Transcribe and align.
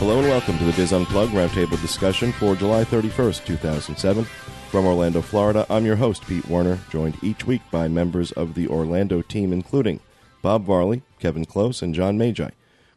Hello 0.00 0.18
and 0.18 0.28
welcome 0.28 0.56
to 0.56 0.64
the 0.64 0.72
DIS 0.72 0.94
Unplugged 0.94 1.34
Roundtable 1.34 1.78
discussion 1.82 2.32
for 2.32 2.56
July 2.56 2.84
31st, 2.84 3.44
2007. 3.44 4.24
From 4.70 4.86
Orlando, 4.86 5.20
Florida, 5.20 5.66
I'm 5.68 5.84
your 5.84 5.96
host, 5.96 6.26
Pete 6.26 6.48
Werner, 6.48 6.78
joined 6.88 7.22
each 7.22 7.46
week 7.46 7.60
by 7.70 7.86
members 7.86 8.32
of 8.32 8.54
the 8.54 8.66
Orlando 8.66 9.20
team, 9.20 9.52
including 9.52 10.00
Bob 10.40 10.64
Varley, 10.64 11.02
Kevin 11.18 11.44
Klose, 11.44 11.82
and 11.82 11.94
John 11.94 12.16
Magi. 12.16 12.48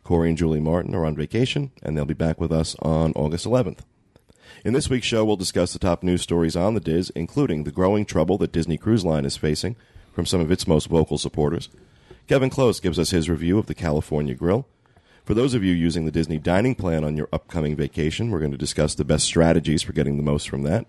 Corey 0.05 0.29
and 0.29 0.38
Julie 0.38 0.61
Martin 0.61 0.95
are 0.95 1.03
on 1.03 1.13
vacation, 1.13 1.71
and 1.81 1.97
they'll 1.97 2.05
be 2.05 2.13
back 2.13 2.39
with 2.39 2.53
us 2.53 2.73
on 2.81 3.11
August 3.17 3.45
11th. 3.45 3.79
In 4.63 4.71
this 4.71 4.89
week's 4.89 5.05
show, 5.05 5.25
we'll 5.25 5.35
discuss 5.35 5.73
the 5.73 5.79
top 5.79 6.04
news 6.04 6.21
stories 6.21 6.55
on 6.55 6.73
the 6.73 6.79
DIS, 6.79 7.09
including 7.09 7.65
the 7.65 7.71
growing 7.71 8.05
trouble 8.05 8.38
that 8.38 8.54
Disney 8.54 8.77
Cruise 8.77 9.04
Line 9.04 9.26
is 9.26 9.35
facing 9.35 9.76
from 10.13 10.26
some 10.26 10.40
of 10.40 10.51
its 10.51 10.67
most 10.70 10.88
vocal 10.88 11.17
supporters. 11.17 11.67
Kevin 12.29 12.49
Klose 12.49 12.81
gives 12.81 12.98
us 12.98 13.09
his 13.09 13.29
review 13.29 13.59
of 13.59 13.65
the 13.65 13.76
California 13.76 14.35
Grill. 14.35 14.65
For 15.23 15.34
those 15.34 15.54
of 15.54 15.63
you 15.63 15.72
using 15.73 16.04
the 16.05 16.12
Disney 16.12 16.38
dining 16.38 16.76
plan 16.76 17.05
on 17.05 17.16
your 17.16 17.30
upcoming 17.32 17.77
vacation, 17.77 18.30
we're 18.30 18.40
going 18.40 18.52
to 18.52 18.58
discuss 18.58 18.94
the 18.94 19.05
best 19.05 19.23
strategies 19.26 19.82
for 19.82 19.94
getting 19.94 20.18
the 20.18 20.23
most 20.23 20.49
from 20.49 20.63
that. 20.63 20.86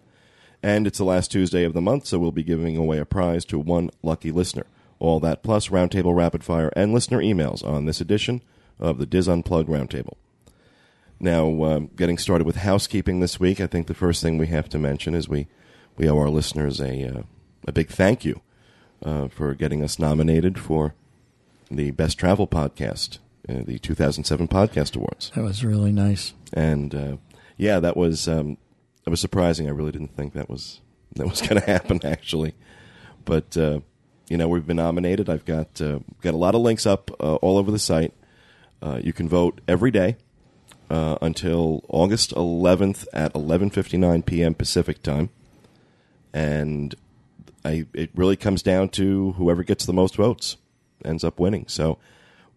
And 0.61 0.87
it's 0.87 0.99
the 0.99 1.05
last 1.05 1.31
Tuesday 1.31 1.63
of 1.63 1.73
the 1.73 1.81
month, 1.81 2.07
so 2.07 2.19
we'll 2.19 2.33
be 2.33 2.43
giving 2.43 2.77
away 2.77 2.99
a 2.99 3.05
prize 3.05 3.45
to 3.47 3.59
one 3.61 3.91
lucky 4.03 4.33
listener. 4.33 4.67
All 4.99 5.21
that 5.21 5.45
plus 5.45 5.69
Roundtable 5.69 6.17
Rapid 6.17 6.43
Fire 6.43 6.73
and 6.75 6.93
listener 6.93 7.19
emails 7.19 7.65
on 7.65 7.85
this 7.85 8.01
edition 8.01 8.43
of 8.81 8.99
the 8.99 9.07
DIS 9.07 9.29
Unplugged 9.29 9.69
Roundtable. 9.69 10.15
Now, 11.21 11.63
um, 11.65 11.91
getting 11.95 12.19
started 12.19 12.45
with 12.45 12.57
housekeeping 12.57 13.21
this 13.21 13.39
week, 13.39 13.61
I 13.61 13.69
think 13.69 13.87
the 13.87 13.95
first 13.95 14.21
thing 14.21 14.37
we 14.37 14.49
have 14.49 14.69
to 14.71 14.79
mention 14.79 15.15
is 15.15 15.29
we, 15.29 15.47
we 15.97 16.09
owe 16.09 16.19
our 16.19 16.29
listeners 16.29 16.81
a, 16.81 17.19
uh, 17.19 17.23
a 17.69 17.73
big 17.73 17.89
thank 17.89 18.25
you 18.25 18.41
uh, 19.05 19.29
for 19.29 19.55
getting 19.55 19.83
us 19.85 19.99
nominated 19.99 20.59
for 20.59 20.95
the 21.71 21.93
Best 21.93 22.19
Travel 22.19 22.49
Podcast, 22.49 23.19
uh, 23.49 23.63
the 23.65 23.79
2007 23.79 24.49
Podcast 24.49 24.97
Awards. 24.97 25.31
That 25.35 25.45
was 25.45 25.65
really 25.65 25.93
nice. 25.93 26.33
And 26.53 26.95
uh, 26.95 27.17
yeah, 27.57 27.81
that 27.81 27.97
was 27.97 28.29
um, 28.29 28.57
that 29.05 29.11
was 29.11 29.21
surprising. 29.21 29.67
I 29.67 29.71
really 29.71 29.93
didn't 29.93 30.17
think 30.17 30.33
that 30.33 30.49
was 30.49 30.81
that 31.17 31.29
was 31.29 31.41
going 31.47 31.61
to 31.61 31.67
happen 31.67 32.01
actually, 32.05 32.55
but 33.25 33.57
uh, 33.57 33.81
you 34.29 34.37
know 34.37 34.49
we've 34.49 34.67
been 34.67 34.77
nominated. 34.77 35.29
I've 35.29 35.45
got 35.45 35.81
uh, 35.81 36.01
got 36.23 36.35
a 36.35 36.39
lot 36.39 36.55
of 36.55 36.63
links 36.63 36.87
up 36.87 37.11
uh, 37.21 37.37
all 37.37 37.59
over 37.59 37.71
the 37.71 37.79
site. 37.79 38.13
Uh, 38.83 39.01
you 39.03 39.13
can 39.13 39.29
vote 39.29 39.61
every 39.67 39.91
day 39.91 40.17
uh, 40.91 41.17
until 41.23 41.85
August 41.89 42.35
11th 42.35 43.07
at 43.13 43.33
11:59 43.35 44.27
p.m. 44.27 44.55
Pacific 44.55 45.03
time, 45.03 45.31
and 46.33 46.95
I, 47.65 47.87
it 47.95 48.11
really 48.15 48.37
comes 48.37 48.63
down 48.63 48.91
to 48.91 49.33
whoever 49.33 49.63
gets 49.63 49.87
the 49.87 49.93
most 49.93 50.17
votes 50.17 50.57
ends 51.05 51.25
up 51.25 51.39
winning. 51.39 51.67
So 51.69 51.99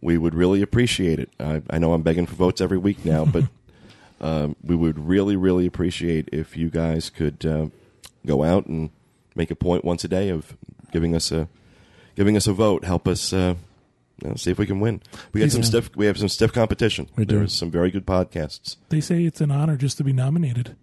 we 0.02 0.17
would 0.17 0.36
really 0.36 0.62
appreciate 0.62 1.20
it. 1.20 1.30
I, 1.40 1.62
I 1.70 1.78
know 1.80 1.94
I'm 1.94 2.02
begging 2.02 2.26
for 2.26 2.36
votes 2.36 2.62
every 2.62 2.78
week 2.78 3.03
now, 3.06 3.26
but 3.26 3.45
um, 4.22 4.56
we 4.64 4.76
would 4.76 5.00
really, 5.00 5.36
really 5.36 5.66
appreciate 5.66 6.30
if 6.31 6.56
you 6.58 6.70
guys 6.70 7.09
could 7.09 7.45
uh, 7.45 7.67
go 8.25 8.44
out 8.44 8.68
and 8.68 8.90
make 9.36 9.52
a 9.52 9.56
point 9.56 9.86
once 9.86 10.03
a 10.03 10.08
day 10.08 10.30
of 10.30 10.58
giving 10.92 11.16
us 11.16 11.31
a 11.31 11.48
giving 12.16 12.36
us 12.36 12.48
a 12.48 12.53
vote. 12.53 12.84
Help 12.84 13.08
us. 13.08 13.34
Uh, 13.34 13.56
you 14.22 14.30
know, 14.30 14.36
see 14.36 14.50
if 14.50 14.58
we 14.58 14.66
can 14.66 14.80
win. 14.80 15.02
We 15.31 15.42
got 15.42 15.52
some 15.52 15.62
stiff. 15.62 15.95
We 15.95 16.08
have 16.08 16.18
some 16.18 16.30
stiff 16.30 16.52
competition. 16.52 17.08
We 17.16 17.25
do. 17.25 17.38
There's 17.38 17.53
some 17.53 17.70
very 17.70 17.92
good 17.92 18.06
podcasts. 18.06 18.78
They 18.90 19.00
say 19.00 19.23
it's 19.23 19.42
an 19.42 19.52
honor 19.52 19.78
just 19.78 19.98
to 19.98 20.03
be 20.03 20.12
nominated. 20.12 20.75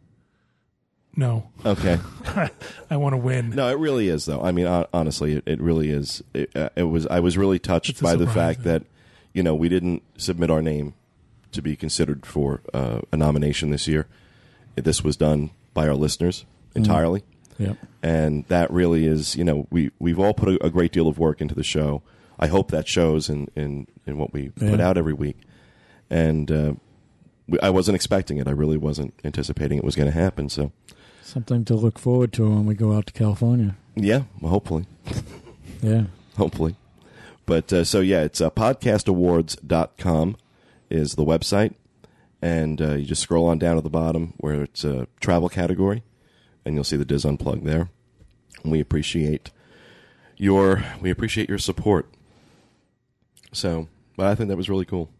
No, 1.16 1.50
Okay. 1.64 1.98
I 2.90 2.96
want 2.96 3.12
to 3.12 3.16
win. 3.16 3.50
No, 3.50 3.68
it 3.68 3.78
really 3.78 4.08
is, 4.08 4.24
though. 4.24 4.42
I 4.42 4.50
mean, 4.50 4.66
honestly, 4.92 5.34
it, 5.34 5.44
it 5.46 5.60
really 5.60 5.90
is. 5.90 6.24
It, 6.32 6.50
uh, 6.56 6.70
it 6.74 6.84
was. 6.84 7.06
I 7.06 7.20
was 7.20 7.38
really 7.38 7.60
touched 7.60 8.02
by 8.02 8.16
the 8.16 8.26
fact 8.26 8.60
yeah. 8.60 8.72
that 8.72 8.82
you 9.34 9.42
know 9.42 9.54
we 9.54 9.68
didn't 9.68 10.02
submit 10.16 10.50
our 10.50 10.62
name 10.62 10.94
to 11.52 11.60
be 11.60 11.76
considered 11.76 12.24
for 12.24 12.62
uh, 12.72 13.00
a 13.12 13.16
nomination 13.16 13.68
this 13.70 13.86
year. 13.86 14.06
This 14.76 15.04
was 15.04 15.16
done 15.16 15.50
by 15.74 15.86
our 15.86 15.94
listeners 15.94 16.46
entirely, 16.74 17.22
Yep. 17.58 17.76
and 18.02 18.44
that 18.46 18.70
really 18.70 19.06
is. 19.06 19.36
You 19.36 19.44
know, 19.44 19.66
we 19.70 19.90
we've 19.98 20.18
all 20.18 20.34
put 20.34 20.48
a, 20.48 20.64
a 20.66 20.70
great 20.70 20.92
deal 20.92 21.06
of 21.08 21.18
work 21.18 21.40
into 21.42 21.54
the 21.54 21.62
show. 21.62 22.02
I 22.40 22.46
hope 22.48 22.70
that 22.70 22.88
shows 22.88 23.28
in 23.28 23.48
in, 23.54 23.86
in 24.06 24.16
what 24.18 24.32
we 24.32 24.48
put 24.48 24.80
out 24.80 24.96
every 24.96 25.14
week, 25.14 25.36
and. 26.08 26.50
Uh, 26.50 26.72
we- 27.46 27.60
I 27.60 27.68
wasn't 27.68 27.94
expecting 27.94 28.38
it. 28.38 28.48
I 28.48 28.52
really 28.52 28.78
wasn't 28.78 29.12
anticipating 29.22 29.76
it 29.76 29.84
was 29.84 29.94
going 29.96 30.10
to 30.10 30.18
happen. 30.18 30.48
So, 30.48 30.72
Something 31.22 31.62
to 31.66 31.74
look 31.74 31.98
forward 31.98 32.32
to 32.32 32.48
when 32.48 32.64
we 32.64 32.74
go 32.74 32.94
out 32.96 33.06
to 33.08 33.12
California. 33.12 33.76
yeah, 33.94 34.22
well, 34.40 34.50
hopefully. 34.50 34.86
Yeah. 35.82 36.04
hopefully. 36.38 36.74
But 37.46 37.72
uh, 37.72 37.84
so 37.84 38.00
yeah, 38.00 38.22
it's 38.22 38.40
uh, 38.40 38.50
podcastawards.com 38.50 40.36
is 40.90 41.14
the 41.14 41.24
website, 41.24 41.74
and 42.40 42.80
uh, 42.80 42.94
you 42.94 43.04
just 43.04 43.22
scroll 43.22 43.46
on 43.46 43.58
down 43.58 43.76
to 43.76 43.82
the 43.82 43.90
bottom 43.90 44.34
where 44.38 44.62
it's 44.62 44.84
a 44.84 45.06
travel 45.20 45.48
category, 45.48 46.02
and 46.64 46.74
you'll 46.74 46.84
see 46.84 46.96
the 46.96 47.04
DIS 47.04 47.24
Unplugged 47.24 47.64
there. 47.64 47.90
And 48.62 48.72
we 48.72 48.80
appreciate 48.80 49.50
your 50.36 50.84
we 51.00 51.10
appreciate 51.10 51.48
your 51.48 51.58
support. 51.58 52.08
So, 53.52 53.88
but 54.16 54.26
I 54.26 54.34
think 54.34 54.48
that 54.48 54.56
was 54.56 54.70
really 54.70 54.84
cool. 54.84 55.10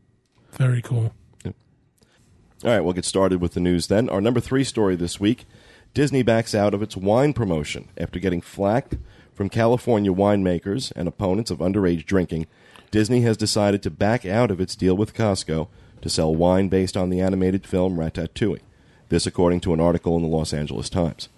Very 0.53 0.83
cool. 0.83 1.13
All 1.45 2.71
right, 2.71 2.81
we'll 2.81 2.95
get 2.95 3.05
started 3.05 3.43
with 3.43 3.53
the 3.53 3.61
news 3.61 3.89
then. 3.89 4.09
Our 4.09 4.23
number 4.23 4.41
three 4.41 4.65
story 4.65 4.97
this 4.97 5.21
week 5.21 5.45
Disney 5.93 6.23
backs 6.23 6.55
out 6.55 6.73
of 6.73 6.83
its 6.83 6.97
wine 6.97 7.33
promotion 7.35 7.89
after 7.97 8.19
getting 8.19 8.41
flack 8.41 8.95
from 9.35 9.49
California 9.49 10.13
winemakers 10.13 10.93
and 10.97 11.09
opponents 11.09 11.51
of 11.51 11.59
underage 11.59 12.07
drinking. 12.07 12.47
Disney 12.91 13.23
has 13.23 13.37
decided 13.37 13.83
to 13.83 13.91
back 13.91 14.25
out 14.25 14.51
of 14.51 14.61
its 14.61 14.77
deal 14.77 14.97
with 14.97 15.15
Costco 15.15 15.69
to 16.01 16.09
sell 16.09 16.35
wine 16.35 16.69
based 16.69 16.97
on 16.97 17.11
the 17.11 17.21
animated 17.21 17.67
film 17.67 17.97
Ratatouille. 17.97 18.61
This, 19.09 19.27
according 19.27 19.61
to 19.61 19.75
an 19.75 19.81
article 19.81 20.17
in 20.17 20.23
the 20.23 20.29
Los 20.29 20.53
Angeles 20.53 20.89
Times. 20.89 21.29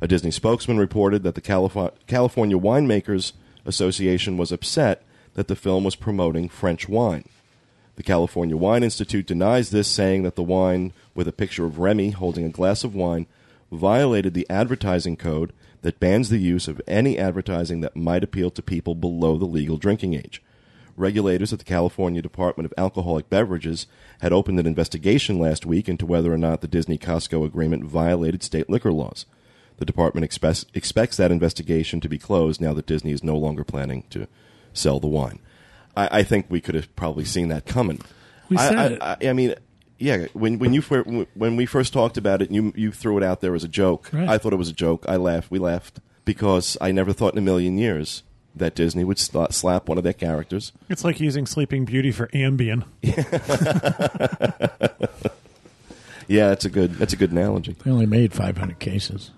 A 0.00 0.08
Disney 0.08 0.30
spokesman 0.30 0.78
reported 0.78 1.22
that 1.22 1.34
the 1.34 1.40
Calif- 1.40 1.92
California 2.06 2.58
Winemakers 2.58 3.32
Association 3.64 4.36
was 4.36 4.50
upset 4.50 5.04
that 5.34 5.48
the 5.48 5.56
film 5.56 5.84
was 5.84 5.94
promoting 5.94 6.48
French 6.48 6.88
wine. 6.88 7.24
The 7.96 8.02
California 8.02 8.56
Wine 8.56 8.82
Institute 8.82 9.26
denies 9.26 9.70
this, 9.70 9.86
saying 9.86 10.22
that 10.22 10.34
the 10.34 10.42
wine 10.42 10.92
with 11.14 11.28
a 11.28 11.32
picture 11.32 11.64
of 11.64 11.78
Remy 11.78 12.10
holding 12.10 12.44
a 12.44 12.50
glass 12.50 12.84
of 12.84 12.94
wine 12.94 13.26
violated 13.70 14.34
the 14.34 14.48
advertising 14.50 15.16
code 15.16 15.52
that 15.82 16.00
bans 16.00 16.28
the 16.28 16.38
use 16.38 16.68
of 16.68 16.80
any 16.86 17.18
advertising 17.18 17.80
that 17.80 17.96
might 17.96 18.24
appeal 18.24 18.50
to 18.50 18.62
people 18.62 18.94
below 18.94 19.36
the 19.36 19.44
legal 19.44 19.76
drinking 19.76 20.14
age. 20.14 20.42
Regulators 20.96 21.52
at 21.52 21.58
the 21.58 21.64
California 21.64 22.20
Department 22.20 22.66
of 22.66 22.74
Alcoholic 22.76 23.28
Beverages 23.30 23.86
had 24.20 24.32
opened 24.32 24.60
an 24.60 24.66
investigation 24.66 25.38
last 25.38 25.64
week 25.64 25.88
into 25.88 26.06
whether 26.06 26.32
or 26.32 26.38
not 26.38 26.60
the 26.60 26.68
Disney 26.68 26.98
Costco 26.98 27.44
agreement 27.44 27.84
violated 27.84 28.42
state 28.42 28.68
liquor 28.68 28.92
laws. 28.92 29.26
The 29.78 29.86
department 29.86 30.24
expects, 30.24 30.66
expects 30.74 31.16
that 31.16 31.32
investigation 31.32 32.00
to 32.00 32.08
be 32.08 32.18
closed 32.18 32.60
now 32.60 32.74
that 32.74 32.86
Disney 32.86 33.12
is 33.12 33.24
no 33.24 33.36
longer 33.36 33.64
planning 33.64 34.04
to 34.10 34.28
sell 34.72 35.00
the 35.00 35.06
wine. 35.08 35.38
I, 35.96 36.18
I 36.18 36.22
think 36.22 36.46
we 36.48 36.60
could 36.60 36.74
have 36.74 36.94
probably 36.94 37.24
seen 37.24 37.48
that 37.48 37.66
coming. 37.66 38.00
We 38.48 38.58
said 38.58 38.76
I, 38.76 38.86
it. 38.86 39.02
I, 39.02 39.30
I 39.30 39.32
mean, 39.32 39.54
yeah. 40.02 40.26
When 40.34 40.58
when 40.58 40.72
you 40.74 40.82
when 41.34 41.56
we 41.56 41.66
first 41.66 41.92
talked 41.92 42.16
about 42.16 42.42
it, 42.42 42.50
you 42.50 42.72
you 42.76 42.92
threw 42.92 43.16
it 43.18 43.24
out 43.24 43.40
there 43.40 43.54
as 43.54 43.64
a 43.64 43.68
joke. 43.68 44.10
Right. 44.12 44.28
I 44.28 44.38
thought 44.38 44.52
it 44.52 44.56
was 44.56 44.68
a 44.68 44.72
joke. 44.74 45.04
I 45.08 45.16
laughed. 45.16 45.50
We 45.50 45.58
laughed 45.58 46.00
because 46.24 46.76
I 46.80 46.92
never 46.92 47.12
thought 47.12 47.32
in 47.34 47.38
a 47.38 47.42
million 47.42 47.78
years 47.78 48.22
that 48.54 48.74
Disney 48.74 49.02
would 49.04 49.16
sla- 49.16 49.52
slap 49.52 49.88
one 49.88 49.96
of 49.98 50.04
their 50.04 50.12
characters. 50.12 50.72
It's 50.90 51.04
like 51.04 51.20
using 51.20 51.46
Sleeping 51.46 51.84
Beauty 51.86 52.12
for 52.12 52.28
Ambien. 52.28 52.84
Yeah, 56.28 56.48
that's 56.48 56.64
a 56.64 56.70
good 56.70 56.94
that's 56.94 57.12
a 57.12 57.16
good 57.16 57.32
analogy. 57.32 57.76
They 57.84 57.90
only 57.90 58.06
made 58.06 58.32
500 58.32 58.78
cases. 58.78 59.32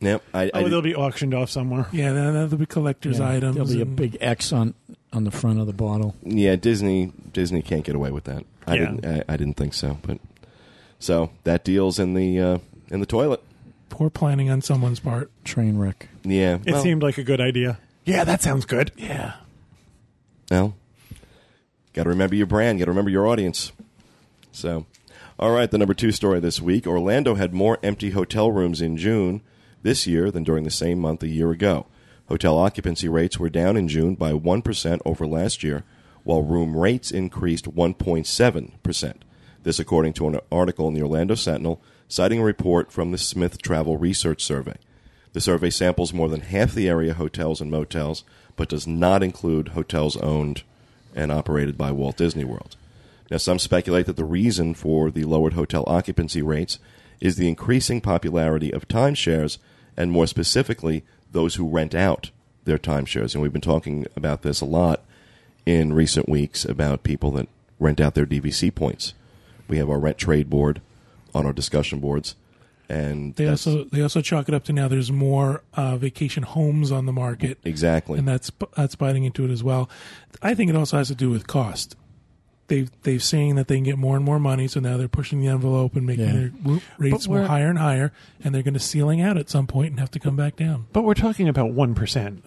Yep. 0.00 0.22
I, 0.34 0.42
I 0.42 0.50
Oh, 0.54 0.62
did- 0.64 0.72
they'll 0.72 0.82
be 0.82 0.96
auctioned 0.96 1.32
off 1.32 1.48
somewhere. 1.48 1.86
Yeah, 1.92 2.12
then 2.12 2.34
there'll 2.34 2.48
be 2.56 2.66
collector's 2.66 3.18
Yeah, 3.20 3.30
items. 3.30 3.54
There'll 3.54 3.70
be 3.70 3.78
a 3.78 3.82
and- 3.82 3.96
big 3.96 4.18
X 4.20 4.52
on 4.52 4.74
on 5.12 5.24
the 5.24 5.30
front 5.30 5.60
of 5.60 5.66
the 5.66 5.72
bottle. 5.72 6.14
yeah, 6.24 6.56
Disney 6.56 7.12
Disney 7.32 7.62
can't 7.62 7.84
get 7.84 7.94
away 7.94 8.10
with 8.10 8.24
that. 8.24 8.44
I 8.66 8.74
Yeah. 8.74 8.90
didn't 8.92 9.06
I, 9.06 9.24
I 9.34 9.36
didn't 9.36 9.56
think 9.56 9.74
so, 9.74 9.98
but 10.02 10.18
so 10.98 11.30
that 11.44 11.64
deal's 11.64 11.98
in 11.98 12.14
the 12.14 12.40
uh, 12.40 12.58
in 12.90 13.00
the 13.00 13.06
toilet. 13.06 13.42
poor 13.90 14.08
planning 14.10 14.48
on 14.50 14.62
someone's 14.62 15.00
part. 15.00 15.30
Train 15.44 15.76
wreck. 15.78 16.08
Yeah. 16.24 16.58
It 16.64 16.72
well, 16.72 16.82
seemed 16.82 17.02
like 17.02 17.18
a 17.18 17.22
good 17.24 17.40
idea. 17.40 17.78
Yeah, 18.04 18.24
that 18.24 18.42
sounds 18.42 18.64
good. 18.64 18.90
Yeah. 18.96 19.34
Well, 20.50 20.74
got 21.92 22.04
to 22.04 22.08
remember 22.08 22.34
your 22.34 22.46
brand. 22.46 22.78
Got 22.78 22.86
to 22.86 22.90
remember 22.90 23.10
your 23.10 23.26
audience. 23.26 23.72
So, 24.50 24.86
all 25.38 25.50
right, 25.52 25.70
the 25.70 25.78
number 25.78 25.94
two 25.94 26.12
story 26.12 26.40
this 26.40 26.60
week: 26.60 26.86
Orlando 26.86 27.34
had 27.36 27.52
more 27.54 27.78
empty 27.82 28.10
hotel 28.10 28.50
rooms 28.50 28.80
in 28.80 28.96
June 28.96 29.40
this 29.82 30.06
year 30.06 30.30
than 30.30 30.44
during 30.44 30.64
the 30.64 30.70
same 30.70 30.98
month 30.98 31.22
a 31.22 31.28
year 31.28 31.50
ago. 31.50 31.86
Hotel 32.32 32.56
occupancy 32.56 33.10
rates 33.10 33.38
were 33.38 33.50
down 33.50 33.76
in 33.76 33.88
June 33.88 34.14
by 34.14 34.32
one 34.32 34.62
percent 34.62 35.02
over 35.04 35.26
last 35.26 35.62
year, 35.62 35.84
while 36.24 36.42
room 36.42 36.74
rates 36.74 37.10
increased 37.10 37.68
one 37.68 37.92
point 37.92 38.26
seven 38.26 38.72
percent. 38.82 39.22
This, 39.64 39.78
according 39.78 40.14
to 40.14 40.28
an 40.28 40.40
article 40.50 40.88
in 40.88 40.94
the 40.94 41.02
Orlando 41.02 41.34
Sentinel, 41.34 41.82
citing 42.08 42.38
a 42.38 42.42
report 42.42 42.90
from 42.90 43.10
the 43.10 43.18
Smith 43.18 43.60
Travel 43.60 43.98
Research 43.98 44.42
Survey. 44.42 44.76
The 45.34 45.42
survey 45.42 45.68
samples 45.68 46.14
more 46.14 46.30
than 46.30 46.40
half 46.40 46.72
the 46.72 46.88
area 46.88 47.12
hotels 47.12 47.60
and 47.60 47.70
motels, 47.70 48.24
but 48.56 48.70
does 48.70 48.86
not 48.86 49.22
include 49.22 49.68
hotels 49.68 50.16
owned 50.16 50.62
and 51.14 51.30
operated 51.30 51.76
by 51.76 51.92
Walt 51.92 52.16
Disney 52.16 52.44
World. 52.44 52.76
Now, 53.30 53.36
some 53.36 53.58
speculate 53.58 54.06
that 54.06 54.16
the 54.16 54.24
reason 54.24 54.72
for 54.72 55.10
the 55.10 55.24
lowered 55.24 55.52
hotel 55.52 55.84
occupancy 55.86 56.40
rates 56.40 56.78
is 57.20 57.36
the 57.36 57.50
increasing 57.50 58.00
popularity 58.00 58.72
of 58.72 58.88
timeshares, 58.88 59.58
and 59.98 60.10
more 60.10 60.26
specifically, 60.26 61.04
those 61.32 61.56
who 61.56 61.68
rent 61.68 61.94
out 61.94 62.30
their 62.64 62.78
timeshares. 62.78 63.34
And 63.34 63.42
we've 63.42 63.52
been 63.52 63.60
talking 63.60 64.06
about 64.16 64.42
this 64.42 64.60
a 64.60 64.66
lot 64.66 65.02
in 65.66 65.92
recent 65.92 66.28
weeks 66.28 66.64
about 66.64 67.02
people 67.02 67.30
that 67.32 67.48
rent 67.78 68.00
out 68.00 68.14
their 68.14 68.26
DVC 68.26 68.74
points. 68.74 69.14
We 69.68 69.78
have 69.78 69.90
our 69.90 69.98
rent 69.98 70.18
trade 70.18 70.48
board 70.48 70.80
on 71.34 71.46
our 71.46 71.52
discussion 71.52 71.98
boards, 71.98 72.34
and 72.88 73.34
They 73.36 73.48
also 73.48 73.84
they 73.84 74.02
also 74.02 74.20
chalk 74.20 74.48
it 74.48 74.54
up 74.54 74.64
to 74.64 74.72
now. 74.72 74.86
There's 74.86 75.10
more 75.10 75.62
uh, 75.74 75.96
vacation 75.96 76.42
homes 76.42 76.92
on 76.92 77.06
the 77.06 77.12
market, 77.12 77.58
exactly 77.64 78.18
and 78.18 78.28
that's 78.28 78.50
that's 78.76 78.96
biting 78.96 79.24
into 79.24 79.44
it 79.44 79.50
as 79.50 79.64
well. 79.64 79.88
I 80.42 80.54
think 80.54 80.68
it 80.68 80.76
also 80.76 80.98
has 80.98 81.08
to 81.08 81.14
do 81.14 81.30
with 81.30 81.46
cost. 81.46 81.96
They've 82.72 82.90
they've 83.02 83.22
saying 83.22 83.56
that 83.56 83.68
they 83.68 83.74
can 83.74 83.84
get 83.84 83.98
more 83.98 84.16
and 84.16 84.24
more 84.24 84.38
money, 84.38 84.66
so 84.66 84.80
now 84.80 84.96
they're 84.96 85.06
pushing 85.06 85.42
the 85.42 85.48
envelope 85.48 85.94
and 85.94 86.06
making 86.06 86.24
Yeah. 86.24 86.32
their 86.32 86.80
rates 86.96 87.28
more 87.28 87.42
higher 87.44 87.68
and 87.68 87.78
higher, 87.78 88.12
and 88.42 88.54
they're 88.54 88.62
going 88.62 88.72
to 88.72 88.80
ceiling 88.80 89.20
out 89.20 89.36
at 89.36 89.50
some 89.50 89.66
point 89.66 89.90
and 89.90 90.00
have 90.00 90.10
to 90.12 90.18
come 90.18 90.36
back 90.36 90.56
down. 90.56 90.86
But 90.94 91.02
we're 91.02 91.12
talking 91.12 91.48
about 91.48 91.72
1%. 91.74 92.42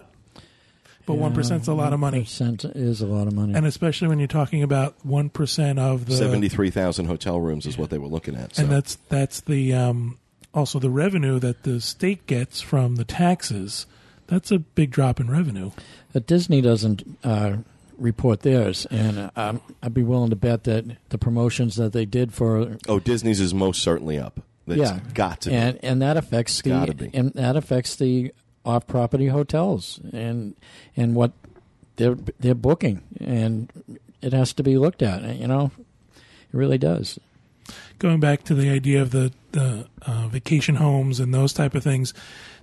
But 1.06 1.14
one 1.20 1.36
percent's 1.36 1.68
a 1.68 1.74
lot 1.76 1.94
of 1.94 2.00
money, 2.00 2.22
Percent 2.22 2.66
is 2.66 3.02
a 3.02 3.06
lot 3.06 3.28
of 3.28 3.34
money. 3.34 3.54
and 3.54 3.68
especially 3.68 4.08
when 4.08 4.18
you're 4.18 4.28
talking 4.28 4.64
about 4.64 4.96
one 5.06 5.30
percent 5.30 5.78
of 5.78 6.08
the 6.08 6.16
seventy-three 6.16 6.72
thousand 6.72 7.06
hotel 7.06 7.40
rooms 7.40 7.68
is 7.68 7.78
what 7.78 7.92
they 7.92 8.00
were 8.00 8.08
looking 8.08 8.36
at. 8.36 8.56
So. 8.56 8.64
and 8.64 8.72
that's 8.72 8.96
that's 9.10 9.42
the 9.42 9.72
um, 9.76 10.18
also 10.56 10.80
the 10.80 10.90
revenue 10.90 11.38
that 11.38 11.62
the 11.62 11.80
state 11.80 12.26
gets 12.26 12.60
from 12.62 12.96
the 12.96 13.04
taxes. 13.06 13.86
That's 14.26 14.50
a 14.52 14.58
big 14.58 14.90
drop 14.90 15.20
in 15.20 15.30
revenue. 15.30 15.70
But 16.12 16.26
Disney 16.26 16.62
doesn't 16.62 17.04
uh, 17.24 17.58
report 17.98 18.42
theirs, 18.42 18.86
and 18.92 19.32
um, 19.36 19.62
I'd 19.82 19.94
be 19.94 20.04
willing 20.04 20.30
to 20.30 20.36
bet 20.36 20.64
that 20.66 20.86
the 21.10 21.18
promotions 21.18 21.76
that 21.76 21.94
they 21.94 22.06
did 22.06 22.34
for 22.34 22.78
oh, 22.88 23.00
Disney's 23.00 23.40
is 23.40 23.54
most 23.54 23.82
certainly 23.82 24.18
up. 24.18 24.40
It's 24.68 24.78
yeah, 24.78 25.00
got 25.14 25.42
to 25.42 25.50
be. 25.50 25.56
and 25.56 25.80
and 25.84 26.02
that 26.02 26.18
affects 26.18 26.62
the 26.62 26.94
be. 26.94 27.12
and 27.14 27.32
that 27.34 27.56
affects 27.56 27.96
the 27.96 28.34
off-property 28.66 29.28
hotels 29.28 30.00
and 30.12 30.56
and 30.98 31.16
what 31.16 31.34
they're 31.98 32.18
they're 32.40 32.56
booking, 32.56 33.02
and 33.20 33.72
it 34.22 34.34
has 34.34 34.54
to 34.54 34.64
be 34.64 34.78
looked 34.78 35.02
at. 35.02 35.24
You 35.36 35.48
know, 35.48 35.72
it 36.18 36.54
really 36.54 36.78
does. 36.78 37.20
Going 37.98 38.20
back 38.20 38.44
to 38.44 38.56
the 38.56 38.70
idea 38.70 39.02
of 39.02 39.12
the 39.12 39.32
the 39.52 39.88
uh, 40.02 40.28
vacation 40.28 40.76
homes 40.76 41.20
and 41.20 41.34
those 41.34 41.54
type 41.54 41.76
of 41.76 41.84
things, 41.84 42.14
we 42.14 42.55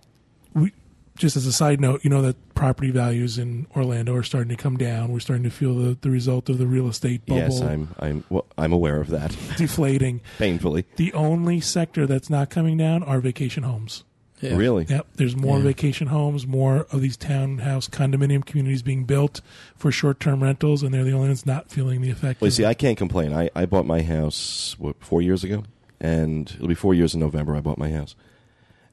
just 1.17 1.37
as 1.37 1.47
a 1.47 1.53
side 1.53 1.81
note, 1.81 2.03
you 2.05 2.11
know 2.11 2.23
that 2.23 2.55
property 2.55 2.91
values 2.91 3.39
in 3.39 3.67
Orlando 3.77 4.15
are 4.15 4.23
starting 4.23 4.49
to 4.57 4.63
come 4.63 4.77
down. 4.77 5.13
We're 5.13 5.21
starting 5.21 5.45
to 5.45 5.51
feel 5.51 5.75
the, 5.75 5.97
the 6.01 6.11
result 6.11 6.49
of 6.49 6.59
the 6.59 6.67
real 6.67 6.89
estate 6.89 7.27
bubble 7.27 7.41
yes, 7.41 7.61
I'm 7.61 7.95
I'm 7.99 8.25
well, 8.31 8.47
I'm 8.57 8.73
aware 8.73 9.01
of 9.01 9.09
that. 9.11 9.37
deflating. 9.57 10.21
Painfully, 10.39 10.87
The 10.97 11.13
only 11.13 11.61
sector 11.61 12.07
that's 12.07 12.31
not 12.31 12.51
coming 12.51 12.77
down 12.77 13.03
are 13.03 13.21
vacation 13.21 13.63
homes. 13.65 14.05
Yeah. 14.41 14.57
really. 14.57 14.87
Yep, 14.89 15.07
there's 15.15 15.37
more 15.37 15.59
Yeah. 15.59 15.63
vacation 15.65 16.09
homes, 16.09 16.49
more 16.49 16.89
of 16.91 17.01
these 17.01 17.17
townhouse 17.17 17.89
condominium 17.89 18.45
communities 18.45 18.83
being 18.83 19.05
built 19.05 19.41
for 19.77 19.93
short-term 19.93 20.43
rentals, 20.43 20.83
and 20.83 20.93
they're 20.93 21.05
the 21.05 21.13
only 21.13 21.29
ones 21.29 21.47
not 21.47 21.71
feeling 21.71 22.01
the 22.01 22.11
effect. 22.11 22.41
Well, 22.41 22.49
you 22.49 22.51
see, 22.53 22.65
it. 22.65 22.67
I 22.67 22.75
can't 22.75 22.99
complain. 22.99 23.33
I, 23.33 23.51
I 23.55 23.67
bought 23.67 23.87
my 23.87 24.03
house 24.03 24.75
what 24.81 24.97
four 24.99 25.23
years 25.23 25.45
ago, 25.45 25.63
and 26.01 26.51
it'll 26.57 26.67
be 26.67 26.75
four 26.75 26.93
years 26.93 27.15
in 27.15 27.21
November. 27.21 27.55
I 27.55 27.61
bought 27.61 27.79
my 27.79 27.93
house, 27.93 28.17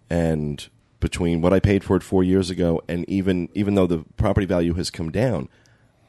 and 0.07 0.67
between 0.99 1.41
what 1.41 1.53
I 1.53 1.59
paid 1.59 1.83
for 1.83 1.95
it 1.95 2.03
four 2.03 2.23
years 2.23 2.49
ago, 2.49 2.81
and 2.87 3.07
even 3.09 3.49
even 3.53 3.75
though 3.75 3.87
the 3.87 4.05
property 4.17 4.45
value 4.45 4.73
has 4.73 4.89
come 4.89 5.11
down, 5.11 5.49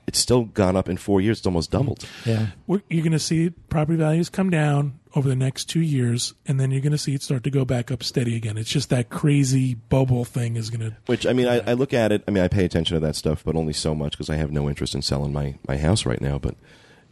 it's 0.07 0.19
still 0.19 0.45
gone 0.45 0.77
up 0.77 0.89
in 0.89 0.97
four 0.97 1.21
years. 1.21 1.39
It's 1.39 1.47
almost 1.47 1.71
doubled. 1.71 2.05
Yeah. 2.25 2.49
We're, 2.67 2.83
you're 2.89 3.05
going 3.05 3.13
to 3.13 3.19
see 3.19 3.51
property 3.51 3.97
values 3.97 4.29
come 4.29 4.51
down 4.51 4.99
over 5.15 5.29
the 5.29 5.37
next 5.37 5.67
two 5.67 5.81
years, 5.81 6.35
and 6.47 6.59
then 6.59 6.71
you're 6.71 6.81
going 6.81 6.93
to 6.93 6.99
see 6.99 7.15
it 7.15 7.23
start 7.23 7.45
to 7.45 7.51
go 7.51 7.65
back 7.65 7.91
up 7.91 8.03
steady 8.03 8.37
again. 8.37 8.59
It's 8.59 8.71
just 8.71 8.91
that 8.91 9.09
crazy 9.09 9.75
bubble 9.75 10.25
thing 10.25 10.57
is 10.57 10.71
going 10.71 10.91
to. 10.91 10.97
Which 11.07 11.27
I 11.27 11.33
mean, 11.33 11.47
I, 11.47 11.61
I 11.61 11.73
look 11.75 11.95
at 11.95 12.11
it. 12.11 12.25
I 12.27 12.33
mean, 12.33 12.43
I 12.43 12.49
pay 12.49 12.65
attention 12.65 12.97
to 12.97 13.01
that 13.07 13.15
stuff, 13.17 13.45
but 13.45 13.55
only 13.55 13.73
so 13.73 13.95
much 13.95 14.13
because 14.13 14.31
I 14.31 14.37
have 14.37 14.51
no 14.51 14.69
interest 14.69 14.95
in 14.95 15.03
selling 15.03 15.33
my, 15.33 15.57
my 15.69 15.77
house 15.77 16.05
right 16.05 16.21
now. 16.21 16.39
But 16.39 16.57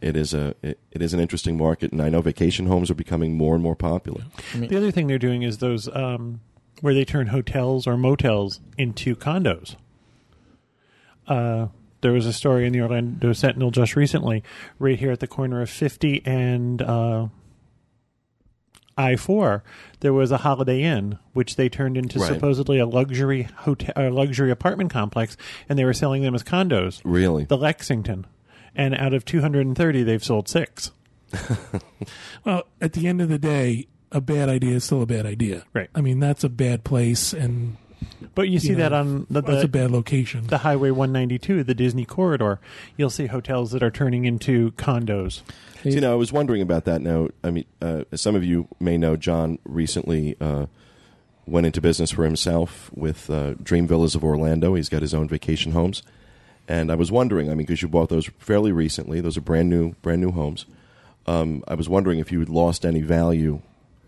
it 0.01 0.15
is 0.15 0.33
a 0.33 0.55
it, 0.61 0.79
it 0.91 1.01
is 1.01 1.13
an 1.13 1.19
interesting 1.19 1.57
market, 1.57 1.91
and 1.91 2.01
I 2.01 2.09
know 2.09 2.21
vacation 2.21 2.65
homes 2.65 2.91
are 2.91 2.95
becoming 2.95 3.37
more 3.37 3.53
and 3.53 3.63
more 3.63 3.75
popular. 3.75 4.23
The 4.53 4.75
other 4.75 4.91
thing 4.91 5.07
they're 5.07 5.17
doing 5.17 5.43
is 5.43 5.59
those 5.59 5.87
um, 5.93 6.41
where 6.81 6.93
they 6.93 7.05
turn 7.05 7.27
hotels 7.27 7.85
or 7.87 7.97
motels 7.97 8.59
into 8.77 9.15
condos. 9.15 9.75
Uh, 11.27 11.67
there 12.01 12.11
was 12.13 12.25
a 12.25 12.33
story 12.33 12.65
in 12.65 12.73
the 12.73 12.81
Orlando 12.81 13.33
Sentinel 13.33 13.71
just 13.71 13.95
recently, 13.95 14.43
right 14.79 14.97
here 14.97 15.11
at 15.11 15.19
the 15.19 15.27
corner 15.27 15.61
of 15.61 15.69
50 15.69 16.21
and 16.25 16.81
uh, 16.81 17.27
I 18.97 19.15
4. 19.15 19.63
There 19.99 20.13
was 20.13 20.31
a 20.31 20.37
Holiday 20.37 20.81
Inn, 20.83 21.19
which 21.33 21.55
they 21.55 21.69
turned 21.69 21.97
into 21.97 22.19
Right. 22.19 22.33
supposedly 22.33 22.79
a 22.79 22.85
luxury 22.85 23.43
hotel, 23.43 23.93
a 23.95 24.09
luxury 24.09 24.49
apartment 24.51 24.91
complex, 24.91 25.35
and 25.67 25.77
they 25.77 25.85
were 25.85 25.93
selling 25.93 26.21
them 26.23 26.35
as 26.35 26.43
condos. 26.43 27.01
Really, 27.03 27.43
The 27.45 27.57
Lexington, 27.57 28.25
and 28.75 28.95
out 28.95 29.13
of 29.13 29.25
230, 29.25 30.03
they've 30.03 30.23
sold 30.23 30.47
six. 30.47 30.91
Well, 32.45 32.63
at 32.81 32.93
the 32.93 33.07
end 33.07 33.21
of 33.21 33.27
the 33.29 33.37
day, 33.37 33.87
a 34.11 34.21
bad 34.21 34.49
idea 34.49 34.75
is 34.75 34.83
still 34.83 35.01
a 35.01 35.05
bad 35.05 35.25
idea. 35.25 35.65
Right. 35.73 35.89
I 35.93 36.01
mean, 36.01 36.19
that's 36.19 36.43
a 36.43 36.49
bad 36.49 36.83
place, 36.83 37.33
and 37.33 37.77
But 38.35 38.49
you 38.49 38.59
see 38.59 38.69
you 38.69 38.75
know, 38.75 38.83
that 38.83 38.93
on 38.93 39.27
the, 39.29 39.41
that's 39.41 39.63
a 39.63 39.67
bad 39.67 39.91
location. 39.91 40.47
the 40.47 40.59
Highway 40.59 40.91
192, 40.91 41.63
the 41.63 41.73
Disney 41.73 42.05
corridor, 42.05 42.59
you'll 42.97 43.09
see 43.09 43.27
hotels 43.27 43.71
that 43.71 43.83
are 43.83 43.91
turning 43.91 44.25
into 44.25 44.71
condos. 44.71 45.41
So, 45.83 45.89
you 45.89 46.01
know, 46.01 46.11
I 46.11 46.15
was 46.15 46.33
wondering 46.33 46.61
about 46.61 46.85
that. 46.85 47.01
Now, 47.01 47.29
I 47.43 47.51
mean, 47.51 47.65
uh, 47.81 48.03
as 48.11 48.21
some 48.21 48.35
of 48.35 48.43
you 48.43 48.67
may 48.79 48.97
know, 48.97 49.15
John 49.15 49.59
recently 49.63 50.35
uh, 50.41 50.65
went 51.45 51.65
into 51.65 51.79
business 51.81 52.11
for 52.11 52.25
himself 52.25 52.91
with 52.93 53.29
uh, 53.29 53.53
Dream 53.63 53.87
Villas 53.87 54.15
of 54.15 54.23
Orlando. 54.23 54.73
He's 54.75 54.89
got 54.89 55.01
his 55.01 55.13
own 55.13 55.29
vacation 55.29 55.71
homes, 55.71 56.03
and 56.67 56.91
I 56.91 56.95
was 56.95 57.11
wondering. 57.11 57.47
I 57.47 57.51
mean, 57.51 57.65
because 57.65 57.81
you 57.81 57.87
bought 57.87 58.09
those 58.09 58.29
fairly 58.39 58.71
recently, 58.71 59.21
those 59.21 59.37
are 59.37 59.41
brand 59.41 59.69
new, 59.69 59.93
brand 60.01 60.21
new 60.21 60.31
homes. 60.31 60.65
Um, 61.27 61.63
I 61.67 61.75
was 61.75 61.87
wondering 61.87 62.19
if 62.19 62.31
you 62.31 62.39
had 62.39 62.49
lost 62.49 62.85
any 62.85 63.01
value 63.01 63.61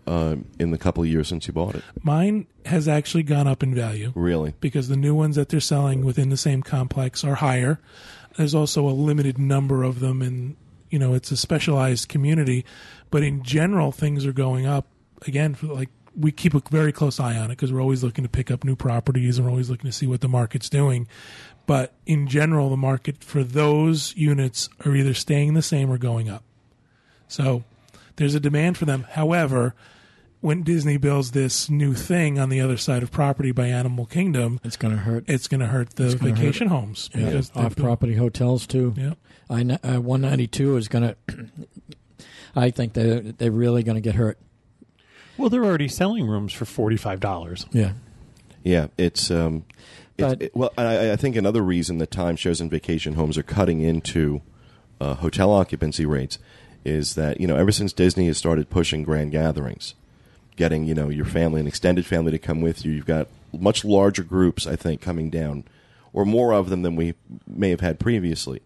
um, 0.06 0.44
in 0.58 0.70
the 0.70 0.78
couple 0.78 1.02
of 1.02 1.08
years 1.08 1.28
since 1.28 1.46
you 1.46 1.52
bought 1.52 1.74
it. 1.74 1.84
Mine 2.02 2.46
has 2.66 2.88
actually 2.88 3.22
gone 3.22 3.46
up 3.46 3.62
in 3.62 3.74
value 3.74 4.12
Really? 4.14 4.54
because 4.60 4.88
the 4.88 4.96
new 4.96 5.14
ones 5.14 5.36
that 5.36 5.48
they're 5.48 5.60
selling 5.60 6.04
within 6.04 6.28
the 6.28 6.36
same 6.36 6.62
complex 6.62 7.24
are 7.24 7.36
higher. 7.36 7.80
There's 8.36 8.54
also 8.54 8.88
a 8.88 8.90
limited 8.90 9.38
number 9.38 9.82
of 9.82 10.00
them, 10.00 10.22
and 10.22 10.56
you 10.90 10.98
know 10.98 11.14
it's 11.14 11.30
a 11.30 11.36
specialized 11.36 12.08
community. 12.08 12.64
But 13.10 13.22
in 13.22 13.42
general, 13.42 13.92
things 13.92 14.24
are 14.24 14.32
going 14.32 14.66
up 14.66 14.86
again. 15.26 15.54
For 15.54 15.66
like 15.66 15.90
we 16.16 16.32
keep 16.32 16.54
a 16.54 16.62
very 16.70 16.92
close 16.92 17.18
eye 17.20 17.36
on 17.36 17.46
it 17.46 17.56
because 17.56 17.72
we're 17.72 17.80
always 17.80 18.02
looking 18.04 18.24
to 18.24 18.28
pick 18.30 18.50
up 18.50 18.64
new 18.64 18.76
properties 18.76 19.38
and 19.38 19.46
we're 19.46 19.50
always 19.50 19.70
looking 19.70 19.88
to 19.88 19.96
see 19.96 20.06
what 20.06 20.20
the 20.20 20.28
market's 20.28 20.68
doing. 20.68 21.06
But 21.66 21.92
in 22.06 22.26
general, 22.26 22.68
the 22.70 22.76
market 22.76 23.22
for 23.22 23.42
those 23.44 24.14
units 24.16 24.68
are 24.84 24.94
either 24.94 25.14
staying 25.14 25.54
the 25.54 25.62
same 25.62 25.90
or 25.90 25.96
going 25.98 26.28
up. 26.28 26.42
So 27.28 27.64
there's 28.16 28.34
a 28.34 28.40
demand 28.40 28.76
for 28.76 28.84
them. 28.84 29.04
However, 29.10 29.74
when 30.42 30.62
Disney 30.62 30.98
builds 30.98 31.30
this 31.30 31.70
new 31.70 31.94
thing 31.94 32.38
on 32.38 32.50
the 32.50 32.60
other 32.60 32.76
side 32.76 33.02
of 33.02 33.10
property 33.10 33.50
by 33.52 33.68
Animal 33.68 34.04
Kingdom, 34.04 34.60
It's 34.62 34.76
going 34.76 34.92
to 34.94 35.00
hurt. 35.00 35.24
it's 35.28 35.48
going 35.48 35.60
to 35.60 35.68
hurt 35.68 35.96
the 35.96 36.04
It's 36.06 36.14
gonna 36.16 36.34
vacation 36.34 36.68
homes 36.68 37.08
Yeah. 37.14 37.24
because 37.24 37.48
they 37.50 37.60
Off-property 37.62 38.16
hotels 38.16 38.66
too. 38.66 38.92
Yeah. 38.96 39.14
I 39.48 39.62
uh, 39.62 40.00
192 40.00 40.76
is 40.76 40.88
going 40.88 41.14
to. 41.14 41.16
I 42.54 42.70
think 42.70 42.92
they 42.92 43.20
they're 43.38 43.50
really 43.50 43.82
going 43.82 43.94
to 43.94 44.00
get 44.02 44.16
hurt. 44.16 44.38
Well, 45.38 45.48
they're 45.48 45.64
already 45.64 45.88
selling 45.88 46.26
rooms 46.26 46.52
for 46.52 46.66
$45. 46.66 47.66
Yeah. 47.72 47.92
Yeah, 48.62 48.88
it's 48.98 49.30
um, 49.30 49.64
it's, 50.18 50.28
But- 50.28 50.42
it- 50.42 50.56
well, 50.56 50.70
I, 50.76 51.12
I 51.12 51.16
think 51.16 51.36
another 51.36 51.62
reason 51.62 51.98
that 51.98 52.10
timeshares 52.10 52.60
and 52.60 52.70
vacation 52.70 53.14
homes 53.14 53.38
are 53.38 53.42
cutting 53.42 53.80
into 53.80 54.42
uh, 55.00 55.14
hotel 55.14 55.50
occupancy 55.52 56.04
rates 56.06 56.38
is 56.84 57.14
that 57.14 57.40
you 57.40 57.46
know 57.46 57.56
ever 57.56 57.72
since 57.72 57.92
Disney 57.92 58.26
has 58.26 58.36
started 58.38 58.68
pushing 58.70 59.02
grand 59.02 59.32
gatherings, 59.32 59.94
getting 60.56 60.84
you 60.84 60.94
know 60.94 61.08
your 61.08 61.24
family 61.24 61.60
and 61.60 61.68
extended 61.68 62.06
family 62.06 62.30
to 62.32 62.38
come 62.38 62.60
with 62.60 62.84
you, 62.84 62.92
you've 62.92 63.06
got 63.06 63.28
much 63.52 63.84
larger 63.84 64.22
groups 64.22 64.66
I 64.66 64.76
think 64.76 65.00
coming 65.00 65.30
down, 65.30 65.64
or 66.12 66.24
more 66.24 66.52
of 66.52 66.68
them 66.70 66.82
than 66.82 66.96
we 66.96 67.14
may 67.46 67.70
have 67.70 67.80
had 67.80 67.98
previously. 67.98 68.60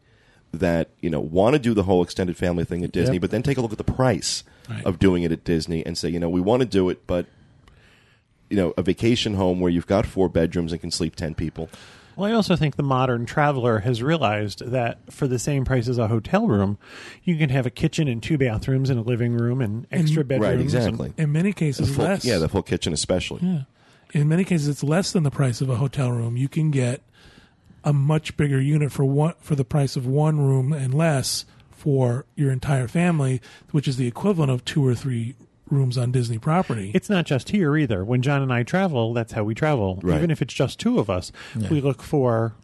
That 0.52 0.90
you 1.00 1.10
know 1.10 1.20
want 1.20 1.54
to 1.54 1.58
do 1.58 1.74
the 1.74 1.82
whole 1.82 2.02
extended 2.02 2.36
family 2.36 2.64
thing 2.64 2.82
at 2.84 2.92
Disney, 2.92 3.16
Yep. 3.16 3.20
but 3.22 3.30
then 3.30 3.42
take 3.42 3.58
a 3.58 3.60
look 3.60 3.72
at 3.72 3.78
the 3.78 3.84
price 3.84 4.42
Right. 4.68 4.84
of 4.84 4.98
doing 4.98 5.22
it 5.22 5.30
at 5.30 5.44
Disney 5.44 5.84
and 5.86 5.96
say, 5.96 6.08
you 6.08 6.18
know, 6.18 6.28
we 6.28 6.40
want 6.40 6.60
to 6.60 6.66
do 6.66 6.88
it, 6.88 7.06
but 7.06 7.26
you 8.50 8.56
know, 8.56 8.72
a 8.76 8.82
vacation 8.82 9.34
home 9.34 9.60
where 9.60 9.70
you've 9.70 9.86
got 9.86 10.06
four 10.06 10.28
bedrooms 10.28 10.72
and 10.72 10.80
can 10.80 10.90
sleep 10.90 11.14
ten 11.16 11.34
people. 11.34 11.68
Well, 12.16 12.30
I 12.30 12.34
also 12.34 12.56
think 12.56 12.76
the 12.76 12.82
modern 12.82 13.26
traveler 13.26 13.80
has 13.80 14.02
realized 14.02 14.60
that 14.70 15.12
for 15.12 15.28
the 15.28 15.38
same 15.38 15.64
price 15.66 15.86
as 15.86 15.98
a 15.98 16.08
hotel 16.08 16.46
room, 16.46 16.78
you 17.24 17.36
can 17.36 17.50
have 17.50 17.66
a 17.66 17.70
kitchen 17.70 18.08
and 18.08 18.22
two 18.22 18.38
bathrooms 18.38 18.88
and 18.88 18.98
a 18.98 19.02
living 19.02 19.36
room 19.36 19.60
and 19.60 19.86
extra 19.92 20.20
Right, 20.22 20.28
bedrooms. 20.28 20.44
Right, 20.74 20.82
and- 20.84 20.94
exactly. 20.94 21.12
in 21.18 21.30
many 21.32 21.52
cases 21.52 21.94
full, 21.94 22.06
less. 22.06 22.24
yeah, 22.24 22.38
the 22.38 22.48
full 22.48 22.62
kitchen 22.62 22.92
especially. 22.94 23.40
Yeah. 23.46 23.60
In 24.14 24.28
many 24.28 24.44
cases, 24.44 24.68
it's 24.68 24.82
less 24.82 25.12
than 25.12 25.24
the 25.24 25.30
price 25.30 25.60
of 25.60 25.68
a 25.68 25.76
hotel 25.76 26.10
room. 26.10 26.36
You 26.36 26.48
can 26.48 26.70
get 26.70 27.02
a 27.84 27.92
much 27.92 28.36
bigger 28.36 28.60
unit 28.60 28.90
for 28.92 29.04
one 29.04 29.34
for 29.40 29.54
the 29.54 29.64
price 29.64 29.94
of 29.96 30.06
one 30.06 30.38
room 30.40 30.72
and 30.72 30.94
less 30.94 31.44
for 31.70 32.24
your 32.34 32.50
entire 32.50 32.88
family, 32.88 33.40
which 33.72 33.86
is 33.86 33.96
the 33.96 34.06
equivalent 34.06 34.50
of 34.50 34.64
two 34.64 34.84
or 34.86 34.94
three 34.94 35.34
rooms 35.70 35.98
on 35.98 36.12
Disney 36.12 36.38
property. 36.38 36.90
It's 36.94 37.10
not 37.10 37.26
just 37.26 37.50
here 37.50 37.76
either. 37.76 38.04
When 38.04 38.22
John 38.22 38.42
and 38.42 38.52
I 38.52 38.62
travel, 38.62 39.12
that's 39.14 39.32
how 39.32 39.44
we 39.44 39.54
travel. 39.54 39.98
Right. 40.02 40.16
Even 40.18 40.30
if 40.30 40.40
it's 40.42 40.54
just 40.54 40.78
two 40.78 40.98
of 40.98 41.10
us, 41.10 41.32
Yeah. 41.58 41.68
we 41.68 41.80
look 41.80 42.02
for 42.02 42.54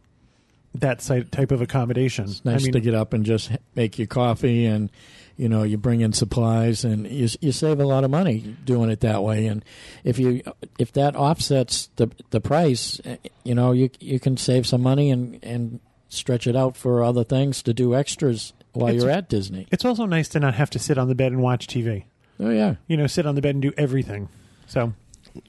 that 0.75 1.01
type 1.31 1.51
of 1.51 1.61
accommodation. 1.61 2.27
nice 2.45 2.63
I 2.63 2.65
mean, 2.65 2.73
to 2.73 2.81
get 2.81 2.95
up 2.95 3.13
and 3.13 3.25
just 3.27 3.51
make 3.75 3.99
your 3.99 4.07
coffee 4.07 4.65
and 4.65 4.91
you 5.37 5.49
know 5.49 5.63
you 5.65 5.77
bring 5.77 6.01
in 6.01 6.13
supplies 6.15 6.85
and 6.85 7.07
you 7.07 7.29
you 7.41 7.53
save 7.53 7.79
a 7.81 7.85
lot 7.85 8.05
of 8.05 8.11
money 8.11 8.57
doing 8.65 8.89
it 8.91 9.01
that 9.01 9.23
way 9.23 9.47
and 9.47 9.65
if 10.05 10.19
you 10.19 10.43
if 10.79 10.93
that 10.93 11.15
offsets 11.17 11.89
the 11.97 12.09
the 12.31 12.41
price 12.41 13.01
eh, 13.05 13.17
you 13.45 13.55
know 13.55 13.73
you 13.73 13.91
you 13.99 14.19
can 14.21 14.37
save 14.37 14.67
some 14.67 14.83
money 14.83 15.11
and 15.11 15.39
and 15.43 15.81
stretch 16.09 16.47
it 16.47 16.55
out 16.57 16.77
for 16.77 17.03
other 17.03 17.25
things 17.25 17.63
to 17.63 17.73
do 17.75 17.95
extras 17.95 18.53
while 18.73 18.89
It's- 18.91 19.03
you're 19.03 19.11
at 19.11 19.29
Disney. 19.29 19.67
it's 19.71 19.85
also 19.85 20.05
nice 20.07 20.29
to 20.31 20.41
not 20.41 20.55
have 20.55 20.71
to 20.71 20.79
sit 20.79 20.97
on 20.99 21.09
the 21.09 21.15
bed 21.15 21.33
and 21.33 21.43
watch 21.43 21.67
TV. 21.67 22.05
Oh 22.43 22.51
yeah. 22.51 22.75
You 22.89 22.97
know, 22.97 23.07
sit 23.07 23.25
on 23.27 23.35
the 23.35 23.41
bed 23.41 23.55
and 23.55 23.63
do 23.63 23.73
everything. 23.79 24.29
So 24.67 24.93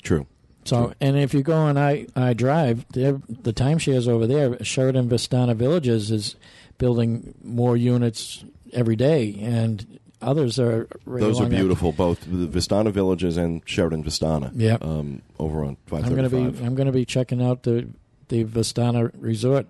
True. 0.01 0.27
So, 0.65 0.93
and 1.01 1.17
if 1.17 1.33
you 1.33 1.41
go 1.43 1.57
on 1.57 1.77
I 1.77 2.07
I 2.15 2.33
Drive, 2.33 2.85
they're- 2.93 3.21
the 3.27 3.51
timeshares 3.51 4.07
over 4.07 4.25
there, 4.25 4.63
Sheraton 4.63 5.09
Vistana 5.09 5.55
Villages 5.55 6.09
is 6.09 6.35
building 6.77 7.33
more 7.43 7.75
units 7.75 8.45
every 8.71 8.95
day, 8.95 9.37
and 9.41 9.99
others 10.21 10.57
are. 10.59 10.87
Right 11.05 11.19
Those 11.19 11.37
are 11.37 11.43
along 11.43 11.49
that- 11.51 11.57
beautiful, 11.57 11.91
both 11.91 12.21
the 12.21 12.47
Vistana 12.47 12.91
Villages 12.93 13.35
and 13.35 13.61
Sheridan 13.65 14.05
Vistana. 14.05 14.51
Yep. 14.55 14.85
Um, 14.85 15.21
over 15.37 15.65
on 15.65 15.75
I'm 15.91 16.01
going 16.03 16.23
to 16.23 16.29
535. 16.29 16.59
be 16.61 16.65
I'm 16.65 16.75
going 16.75 16.85
to 16.87 16.93
be 16.93 17.03
checking 17.05 17.41
out 17.41 17.63
the 17.63 17.87
the 18.29 18.45
Vistana 18.45 19.11
Resort. 19.19 19.67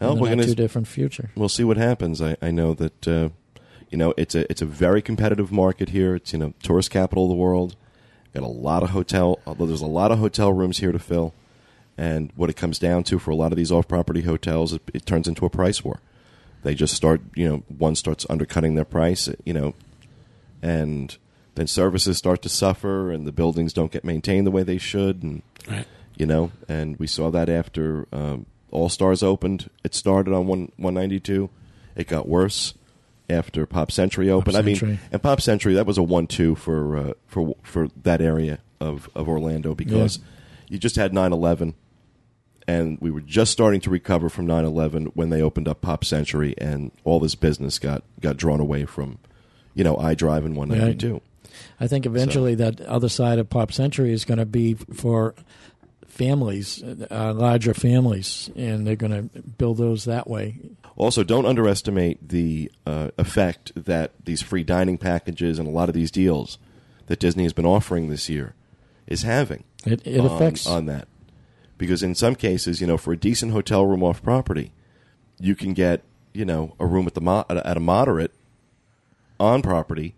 Well, 0.00 0.10
in 0.12 0.16
the 0.16 0.22
we're 0.22 0.28
not 0.30 0.34
gonna- 0.38 0.46
too 0.48 0.54
different 0.56 0.88
future. 0.88 1.30
we'll 1.36 1.48
see 1.48 1.62
what 1.62 1.76
happens. 1.76 2.20
I, 2.20 2.36
I 2.42 2.50
know 2.50 2.74
that 2.74 3.06
uh, 3.06 3.28
you 3.92 3.98
know 3.98 4.12
it's 4.16 4.34
a 4.34 4.50
it's 4.50 4.62
a 4.62 4.66
very 4.66 5.00
competitive 5.02 5.52
market 5.52 5.90
here. 5.90 6.16
It's 6.16 6.32
you 6.32 6.38
know 6.40 6.54
tourist 6.62 6.90
capital 6.90 7.24
of 7.24 7.28
the 7.30 7.36
world. 7.36 7.76
Got 8.34 8.42
a 8.42 8.46
lot 8.46 8.82
of 8.82 8.90
hotel. 8.90 9.38
Although 9.46 9.66
there's 9.66 9.82
a 9.82 9.86
lot 9.86 10.10
of 10.10 10.18
hotel 10.18 10.52
rooms 10.52 10.78
here 10.78 10.90
to 10.92 10.98
fill, 10.98 11.34
and 11.98 12.32
what 12.34 12.48
it 12.50 12.56
comes 12.56 12.78
down 12.78 13.04
to 13.04 13.18
for 13.18 13.30
a 13.30 13.36
lot 13.36 13.52
of 13.52 13.56
these 13.58 13.70
off 13.70 13.86
property 13.86 14.22
hotels, 14.22 14.72
it, 14.72 14.82
it 14.94 15.04
turns 15.06 15.28
into 15.28 15.44
a 15.44 15.50
price 15.50 15.84
war. 15.84 16.00
They 16.62 16.74
just 16.74 16.94
start 16.94 17.20
you 17.34 17.48
know 17.48 17.56
one 17.68 17.94
starts 17.94 18.26
undercutting 18.30 18.74
their 18.74 18.84
price. 18.86 19.28
You 19.44 19.52
know, 19.52 19.74
and 20.62 21.16
then 21.54 21.66
services 21.66 22.16
start 22.16 22.40
to 22.42 22.48
suffer, 22.48 23.10
and 23.10 23.26
the 23.26 23.32
buildings 23.32 23.72
don't 23.72 23.92
get 23.92 24.04
maintained 24.04 24.46
the 24.46 24.50
way 24.50 24.62
they 24.62 24.78
should, 24.78 25.22
and 25.22 25.42
Right. 25.70 25.86
you 26.16 26.26
know, 26.26 26.50
and 26.68 26.98
we 26.98 27.06
saw 27.06 27.30
that 27.30 27.48
after 27.48 28.06
um, 28.12 28.46
All 28.70 28.88
Stars 28.88 29.22
opened. 29.22 29.68
It 29.84 29.94
started 29.94 30.32
on 30.32 30.46
one 30.46 30.72
one 30.76 30.94
ninety 30.94 31.20
two. 31.20 31.50
It 31.94 32.08
got 32.08 32.26
worse 32.26 32.72
after 33.32 33.66
Pop 33.66 33.90
Century 33.90 34.30
opened. 34.30 34.56
I 34.56 34.62
Century. 34.62 34.88
mean, 34.88 35.00
and 35.10 35.22
Pop 35.22 35.40
Century 35.40 35.74
that 35.74 35.86
was 35.86 35.98
a 35.98 36.02
one 36.02 36.26
two 36.26 36.54
for 36.54 36.96
uh, 36.96 37.12
for 37.26 37.54
for 37.62 37.88
that 38.02 38.20
area 38.20 38.58
of 38.80 39.08
of 39.14 39.28
Orlando 39.28 39.74
because 39.74 40.18
you 40.68 40.78
just 40.78 40.96
had 40.96 41.12
9-11 41.12 41.74
and 42.66 42.98
we 43.00 43.10
were 43.10 43.20
just 43.20 43.52
starting 43.52 43.80
to 43.80 43.90
recover 43.90 44.28
from 44.28 44.46
9-11 44.46 45.12
when 45.14 45.30
they 45.30 45.42
opened 45.42 45.68
up 45.68 45.80
Pop 45.82 46.04
Century 46.04 46.54
and 46.58 46.90
all 47.04 47.20
this 47.20 47.34
business 47.34 47.78
got 47.78 48.02
got 48.20 48.36
drawn 48.36 48.60
away 48.60 48.84
from 48.84 49.18
you 49.74 49.84
know 49.84 49.96
iDrive 49.96 50.44
and 50.44 50.56
one 50.56 50.68
ninety 50.68 50.94
two. 50.94 51.20
I 51.78 51.86
think 51.86 52.06
eventually 52.06 52.54
that 52.56 52.80
other 52.82 53.08
side 53.08 53.38
of 53.38 53.50
Pop 53.50 53.72
Century 53.72 54.12
is 54.12 54.24
going 54.24 54.38
to 54.38 54.46
be 54.46 54.74
for 54.74 55.34
families, 56.12 56.82
uh, 57.10 57.32
larger 57.34 57.72
families, 57.74 58.50
and 58.54 58.86
they're 58.86 58.96
going 58.96 59.30
to 59.30 59.40
build 59.42 59.78
those 59.78 60.04
that 60.04 60.28
way. 60.28 60.56
Also, 60.94 61.24
don't 61.24 61.46
underestimate 61.46 62.28
the 62.28 62.70
uh, 62.86 63.10
effect 63.16 63.72
that 63.74 64.12
these 64.24 64.42
free 64.42 64.62
dining 64.62 64.98
packages 64.98 65.58
and 65.58 65.66
a 65.66 65.70
lot 65.70 65.88
of 65.88 65.94
these 65.94 66.10
deals 66.10 66.58
that 67.06 67.18
Disney 67.18 67.44
has 67.44 67.54
been 67.54 67.64
offering 67.66 68.10
this 68.10 68.28
year 68.28 68.54
is 69.06 69.22
having 69.22 69.64
It, 69.86 70.06
it 70.06 70.20
on, 70.20 70.26
affects. 70.26 70.66
on 70.66 70.84
that. 70.86 71.08
Because 71.78 72.02
in 72.02 72.14
some 72.14 72.34
cases, 72.34 72.80
you 72.80 72.86
know, 72.86 72.98
for 72.98 73.12
a 73.12 73.16
decent 73.16 73.52
hotel 73.52 73.86
room 73.86 74.02
off 74.02 74.22
property, 74.22 74.72
you 75.40 75.54
can 75.56 75.72
get 75.72 76.02
you 76.34 76.44
know 76.44 76.74
a 76.78 76.86
room 76.86 77.06
at 77.06 77.14
the 77.14 77.20
mo- 77.22 77.44
at 77.48 77.56
a- 77.56 77.66
at 77.66 77.76
a 77.76 77.80
moderate 77.80 78.32
on 79.40 79.62
property 79.62 80.14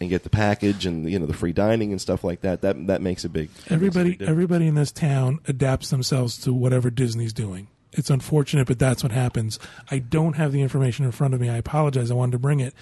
and 0.00 0.10
get 0.10 0.22
the 0.22 0.30
package 0.30 0.86
and 0.86 1.10
you 1.10 1.18
know 1.18 1.26
the 1.26 1.34
free 1.34 1.52
dining 1.52 1.92
and 1.92 2.00
stuff 2.00 2.24
like 2.24 2.40
that. 2.42 2.60
That 2.62 2.86
that 2.86 3.02
makes 3.02 3.24
a 3.24 3.28
big 3.28 3.50
a 3.68 3.72
Everybody, 3.72 4.16
big 4.16 4.28
everybody 4.28 4.66
in 4.66 4.74
this 4.74 4.92
town 4.92 5.40
adapts 5.46 5.90
themselves 5.90 6.38
to 6.38 6.52
whatever 6.52 6.90
Disney's 6.90 7.32
doing. 7.32 7.68
It's 7.92 8.10
unfortunate, 8.10 8.66
but 8.66 8.78
that's 8.78 9.02
what 9.02 9.12
happens. 9.12 9.58
I 9.90 10.00
don't 10.00 10.34
have 10.34 10.52
the 10.52 10.62
information 10.62 11.04
in 11.04 11.12
front 11.12 11.32
of 11.32 11.40
me. 11.40 11.48
I 11.48 11.56
apologize. 11.56 12.10
I 12.10 12.14
wanted 12.14 12.32
to 12.32 12.38
bring 12.38 12.60
it. 12.60 12.74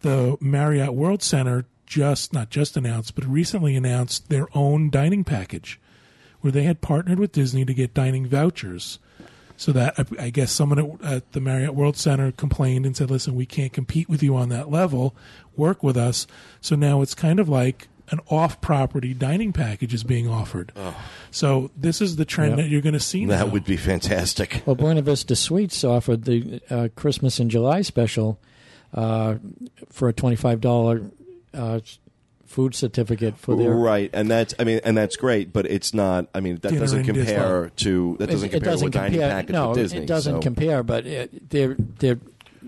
The 0.00 0.36
Marriott 0.40 0.94
World 0.94 1.22
Center 1.22 1.64
just 1.86 2.32
not 2.32 2.50
just 2.50 2.76
announced, 2.76 3.14
but 3.14 3.24
recently 3.24 3.74
announced 3.74 4.28
their 4.28 4.46
own 4.54 4.90
dining 4.90 5.24
package, 5.24 5.80
where 6.40 6.52
they 6.52 6.64
had 6.64 6.80
partnered 6.80 7.18
with 7.18 7.32
Disney 7.32 7.64
to 7.64 7.74
get 7.74 7.94
dining 7.94 8.26
vouchers. 8.26 8.98
So 9.56 9.70
that 9.72 9.94
I, 9.98 10.24
I 10.26 10.30
guess 10.30 10.50
someone 10.50 10.78
at, 10.78 11.12
at 11.12 11.32
the 11.32 11.40
Marriott 11.40 11.74
World 11.74 11.96
Center 11.96 12.32
complained 12.32 12.86
and 12.86 12.96
said, 12.96 13.10
"Listen, 13.10 13.34
we 13.36 13.46
can't 13.46 13.72
compete 13.72 14.08
with 14.08 14.22
you 14.22 14.34
on 14.36 14.48
that 14.48 14.70
level. 14.70 15.14
Work 15.56 15.82
with 15.82 15.96
us." 15.96 16.26
So 16.60 16.74
now 16.74 17.02
it's 17.02 17.14
kind 17.14 17.38
of 17.38 17.48
like 17.48 17.86
an 18.10 18.18
off-property 18.28 19.14
dining 19.14 19.52
package 19.52 19.94
is 19.94 20.04
being 20.04 20.28
offered. 20.28 20.72
So 21.30 21.70
this 21.74 22.02
is 22.02 22.16
the 22.16 22.26
trend 22.26 22.50
Yep. 22.50 22.58
that 22.58 22.68
you're 22.68 22.82
going 22.82 22.92
to 22.92 23.00
see 23.00 23.24
now. 23.24 23.38
that 23.38 23.50
would 23.50 23.64
be 23.64 23.78
fantastic. 23.78 24.62
Well, 24.66 24.76
Buena 24.76 25.00
Vista 25.00 25.34
Suites 25.34 25.82
offered 25.84 26.24
the 26.24 26.60
uh, 26.68 26.88
Christmas 26.96 27.40
in 27.40 27.48
July 27.48 27.80
special 27.80 28.38
uh, 28.92 29.36
for 29.88 30.08
a 30.08 30.12
twenty-five 30.12 30.60
dollar 30.60 31.02
uh, 31.54 31.78
food 32.54 32.74
certificate 32.74 33.36
for 33.36 33.56
their. 33.56 33.74
right, 33.74 34.08
and 34.12 34.30
that's 34.30 34.54
I 34.60 34.64
mean, 34.64 34.80
and 34.84 34.96
that's 34.96 35.16
great, 35.16 35.52
but 35.52 35.66
it's 35.66 35.92
not. 35.92 36.28
I 36.32 36.38
mean, 36.40 36.54
that 36.62 36.68
Dinner 36.68 36.80
doesn't 36.80 36.98
and 37.00 37.06
compare 37.06 37.70
to 37.76 38.16
that 38.20 38.30
doesn't 38.30 38.48
it, 38.48 38.52
compare 38.52 38.72
doesn't 38.72 38.92
to 38.92 38.98
a 38.98 39.02
dining 39.02 39.20
package 39.20 39.52
no, 39.52 39.68
with 39.70 39.78
Disney. 39.78 39.98
it 39.98 40.06
doesn't 40.06 40.36
so- 40.36 40.40
compare. 40.40 40.82
But 40.84 41.06
it, 41.06 41.50
they're 41.50 41.74
they're 41.98 42.20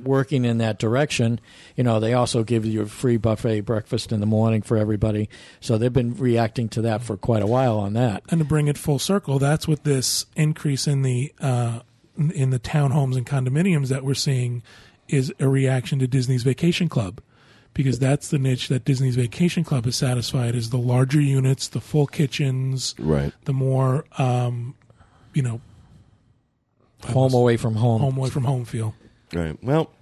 working 0.03 0.45
in 0.45 0.59
that 0.59 0.79
direction. 0.79 1.41
You 1.77 1.85
know, 1.85 2.01
they 2.01 2.13
also 2.15 2.43
give 2.45 2.67
you 2.67 2.83
a 2.83 2.87
free 2.87 3.17
buffet 3.17 3.63
breakfast 3.63 4.13
in 4.13 4.21
the 4.21 4.27
morning 4.27 4.63
for 4.63 4.77
everybody. 4.77 5.29
So 5.61 5.79
they've 5.79 5.93
been 5.93 6.15
reacting 6.15 6.69
to 6.71 6.83
that 6.83 7.03
for 7.03 7.17
quite 7.17 7.43
a 7.43 7.47
while 7.47 7.79
on 7.79 7.95
that. 7.95 8.23
and 8.31 8.39
to 8.41 8.45
bring 8.45 8.69
it 8.69 8.77
full 8.77 8.99
circle, 8.99 9.39
that's 9.39 9.67
what 9.67 9.85
this 9.85 10.27
increase 10.37 10.87
in 10.87 11.03
the 11.03 11.33
uh, 11.41 11.81
in- 12.19 12.31
in 12.33 12.51
the 12.51 12.59
townhomes 12.59 13.17
and 13.17 13.25
condominiums 13.27 13.89
that 13.89 14.05
we're 14.05 14.15
seeing 14.15 14.63
is 15.09 15.33
a 15.39 15.49
reaction 15.49 15.99
to 16.01 16.07
Disney's 16.09 16.43
Vacation 16.43 16.89
Club, 16.89 17.21
because 17.77 17.99
that's 17.99 18.29
the 18.29 18.39
niche 18.39 18.69
that 18.69 18.85
Disney's 18.85 19.15
Vacation 19.17 19.63
Club 19.63 19.87
is 19.87 19.95
satisfied 19.95 20.55
is 20.55 20.71
the 20.71 20.79
larger 20.79 21.21
units, 21.21 21.69
the 21.69 21.81
full 21.81 22.07
kitchens, 22.07 22.95
Right. 22.99 23.33
the 23.45 23.53
more 23.53 24.05
um, 24.19 24.75
you 25.35 25.43
know 25.43 25.61
Home 27.05 27.35
away 27.35 27.57
from 27.57 27.75
home. 27.77 28.01
home 28.01 28.17
away 28.17 28.31
from 28.31 28.45
home 28.45 28.65
feel. 28.65 28.95
Right. 29.33 29.57
Well, 29.63 29.93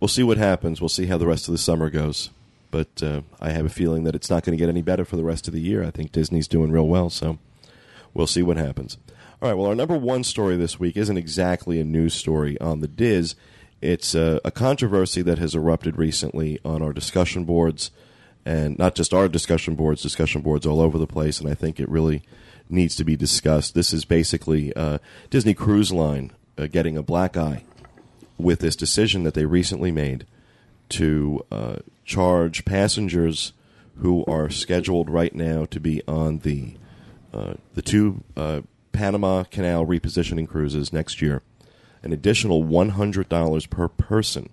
we'll 0.00 0.08
see 0.08 0.22
what 0.22 0.36
happens. 0.36 0.80
We'll 0.80 0.88
see 0.90 1.06
how 1.06 1.16
the 1.18 1.26
rest 1.26 1.48
of 1.48 1.52
the 1.52 1.58
summer 1.58 1.90
goes. 1.90 2.30
But 2.70 3.02
uh, 3.02 3.22
I 3.40 3.50
have 3.50 3.66
a 3.66 3.70
feeling 3.70 4.04
that 4.04 4.14
it's 4.14 4.30
not 4.30 4.44
going 4.44 4.56
to 4.56 4.60
get 4.62 4.68
any 4.68 4.82
better 4.82 5.04
for 5.04 5.16
the 5.16 5.24
rest 5.24 5.48
of 5.48 5.54
the 5.54 5.60
year. 5.60 5.82
I 5.82 5.90
think 5.90 6.12
Disney's 6.12 6.46
doing 6.48 6.70
real 6.70 6.86
well, 6.86 7.10
so 7.10 7.38
we'll 8.14 8.26
see 8.26 8.42
what 8.42 8.56
happens. 8.58 8.96
All 9.40 9.48
right. 9.48 9.54
Well, 9.54 9.66
our 9.66 9.74
number 9.74 9.96
one 9.96 10.24
story 10.24 10.56
this 10.56 10.78
week 10.78 10.96
isn't 10.96 11.16
exactly 11.16 11.80
a 11.80 11.84
news 11.84 12.14
story 12.14 12.60
on 12.60 12.80
the 12.80 12.88
DIS. 12.88 13.34
It's 13.82 14.14
uh, 14.14 14.38
a 14.44 14.52
controversy 14.52 15.22
that 15.22 15.38
has 15.38 15.56
erupted 15.56 15.98
recently 15.98 16.60
on 16.64 16.82
our 16.82 16.92
discussion 16.92 17.44
boards, 17.44 17.90
and 18.46 18.78
not 18.78 18.94
just 18.94 19.12
our 19.12 19.28
discussion 19.28 19.74
boards, 19.74 20.02
discussion 20.02 20.40
boards 20.40 20.64
all 20.64 20.80
over 20.80 20.98
the 20.98 21.06
place. 21.06 21.40
And 21.40 21.50
I 21.50 21.54
think 21.54 21.80
it 21.80 21.88
really 21.88 22.22
needs 22.70 22.94
to 22.96 23.04
be 23.04 23.16
discussed. 23.16 23.74
This 23.74 23.92
is 23.92 24.04
basically 24.04 24.74
uh, 24.74 24.98
Disney 25.30 25.52
Cruise 25.52 25.92
Line 25.92 26.30
uh, 26.56 26.68
getting 26.68 26.96
a 26.96 27.02
black 27.02 27.36
eye 27.36 27.64
with 28.38 28.60
this 28.60 28.76
decision 28.76 29.24
that 29.24 29.34
they 29.34 29.46
recently 29.46 29.90
made 29.90 30.26
to 30.90 31.44
uh, 31.50 31.76
charge 32.04 32.64
passengers 32.64 33.52
who 33.96 34.24
are 34.26 34.48
scheduled 34.48 35.10
right 35.10 35.34
now 35.34 35.64
to 35.66 35.80
be 35.80 36.02
on 36.06 36.38
the 36.38 36.74
uh, 37.34 37.54
the 37.74 37.82
two 37.82 38.22
uh, 38.36 38.60
Panama 38.92 39.42
Canal 39.44 39.86
repositioning 39.86 40.46
cruises 40.46 40.92
next 40.92 41.20
year 41.20 41.42
an 42.02 42.12
additional 42.12 42.62
one 42.62 42.90
hundred 42.90 43.28
dollars 43.28 43.66
per 43.66 43.88
person 43.88 44.48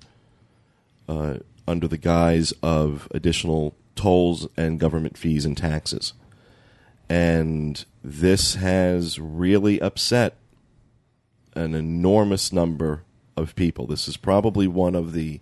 uh, 1.07 1.37
under 1.67 1.87
the 1.87 1.97
guise 1.97 2.53
of 2.63 3.07
additional 3.11 3.75
tolls 3.95 4.47
and 4.55 4.79
government 4.79 5.17
fees 5.17 5.45
and 5.45 5.57
taxes. 5.57 6.13
And 7.09 7.83
this 8.03 8.55
has 8.55 9.19
really 9.19 9.81
upset 9.81 10.37
an 11.55 11.73
enormous 11.73 12.53
number 12.53 13.03
of 13.35 13.55
people. 13.55 13.87
This 13.87 14.07
is 14.07 14.17
probably 14.17 14.67
one 14.67 14.95
of 14.95 15.13
the. 15.13 15.39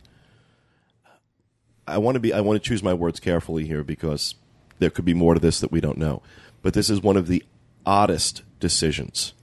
I 1.85 1.97
want 1.97 2.15
to 2.15 2.19
be. 2.19 2.33
I 2.33 2.41
want 2.41 2.61
to 2.61 2.67
choose 2.67 2.83
my 2.83 2.93
words 2.93 3.19
carefully 3.19 3.65
here 3.65 3.83
because 3.83 4.35
there 4.79 4.89
could 4.89 5.05
be 5.05 5.13
more 5.13 5.33
to 5.33 5.39
this 5.39 5.59
that 5.59 5.71
we 5.71 5.81
don't 5.81 5.97
know. 5.97 6.21
But 6.61 6.73
this 6.73 6.89
is 6.89 7.01
one 7.01 7.17
of 7.17 7.27
the 7.27 7.43
oddest 7.85 8.43
decisions 8.59 9.33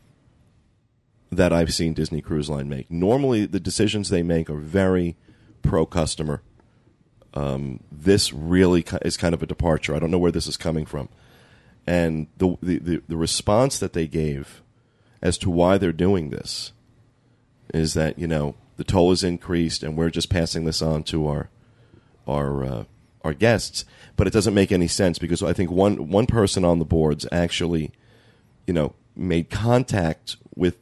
that 1.36 1.52
I've 1.52 1.72
seen 1.72 1.94
Disney 1.94 2.20
Cruise 2.20 2.50
Line 2.50 2.68
make. 2.68 2.90
Normally, 2.90 3.46
the 3.46 3.60
decisions 3.60 4.08
they 4.08 4.22
make 4.22 4.50
are 4.50 4.58
very 4.58 5.16
pro 5.62 5.86
customer. 5.86 6.42
Um, 7.32 7.80
this 7.90 8.32
really 8.32 8.84
is 9.02 9.16
kind 9.16 9.34
of 9.34 9.42
a 9.42 9.46
departure. 9.46 9.94
I 9.94 9.98
don't 9.98 10.10
know 10.10 10.18
where 10.18 10.32
this 10.32 10.46
is 10.46 10.56
coming 10.56 10.86
from, 10.86 11.08
and 11.86 12.28
the 12.36 12.56
the, 12.62 13.02
the, 13.08 13.16
response 13.16 13.78
that 13.80 13.92
they 13.92 14.06
gave 14.06 14.62
as 15.20 15.36
to 15.38 15.50
why 15.50 15.76
they're 15.76 15.92
doing 15.92 16.30
this 16.30 16.72
is 17.72 17.94
that 17.94 18.18
you 18.18 18.28
know 18.28 18.54
the 18.76 18.84
toll 18.84 19.10
is 19.10 19.24
increased 19.24 19.82
and 19.82 19.96
we're 19.96 20.10
just 20.10 20.30
passing 20.30 20.64
this 20.64 20.80
on 20.80 21.02
to 21.04 21.26
our 21.26 21.50
our 22.28 22.64
uh, 22.64 22.84
our 23.22 23.34
guests, 23.34 23.84
but 24.16 24.26
it 24.26 24.32
doesn't 24.32 24.54
make 24.54 24.70
any 24.70 24.86
sense 24.86 25.18
because 25.18 25.42
I 25.42 25.52
think 25.52 25.70
one 25.70 26.08
one 26.08 26.26
person 26.26 26.64
on 26.64 26.78
the 26.78 26.84
boards 26.84 27.26
actually, 27.32 27.90
you 28.66 28.74
know, 28.74 28.94
made 29.16 29.50
contact 29.50 30.36
with 30.54 30.76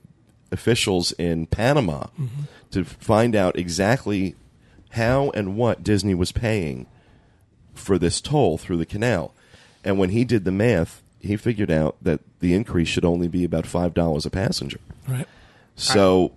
officials 0.52 1.12
in 1.12 1.46
Panama 1.46 2.06
to 2.70 2.84
find 2.84 3.34
out 3.34 3.58
exactly 3.58 4.36
how 4.90 5.30
and 5.30 5.56
what 5.56 5.82
Disney 5.82 6.14
was 6.14 6.32
paying 6.32 6.86
for 7.74 7.98
this 7.98 8.20
toll 8.20 8.58
through 8.58 8.76
the 8.76 8.86
canal. 8.86 9.34
And 9.82 9.98
when 9.98 10.10
he 10.10 10.24
did 10.24 10.44
the 10.44 10.52
math, 10.52 11.02
he 11.18 11.36
figured 11.36 11.70
out 11.70 11.96
that 12.02 12.20
the 12.40 12.54
increase 12.54 12.88
should 12.88 13.04
only 13.04 13.28
be 13.28 13.44
about 13.44 13.66
five 13.66 13.94
dollars 13.94 14.26
a 14.26 14.30
passenger. 14.30 14.78
Right. 15.08 15.26
So 15.76 16.32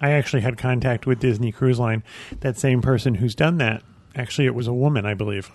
I 0.00 0.10
actually 0.10 0.42
had 0.42 0.58
contact 0.58 1.06
with 1.06 1.20
Disney 1.20 1.52
Cruise 1.52 1.78
Line. 1.78 2.02
That 2.40 2.58
same 2.58 2.82
person 2.82 3.14
who's 3.14 3.34
done 3.34 3.58
that, 3.58 3.82
actually, 4.14 4.46
it 4.46 4.54
was 4.54 4.66
a 4.66 4.74
woman, 4.74 5.06
I 5.06 5.14
believe. 5.14 5.50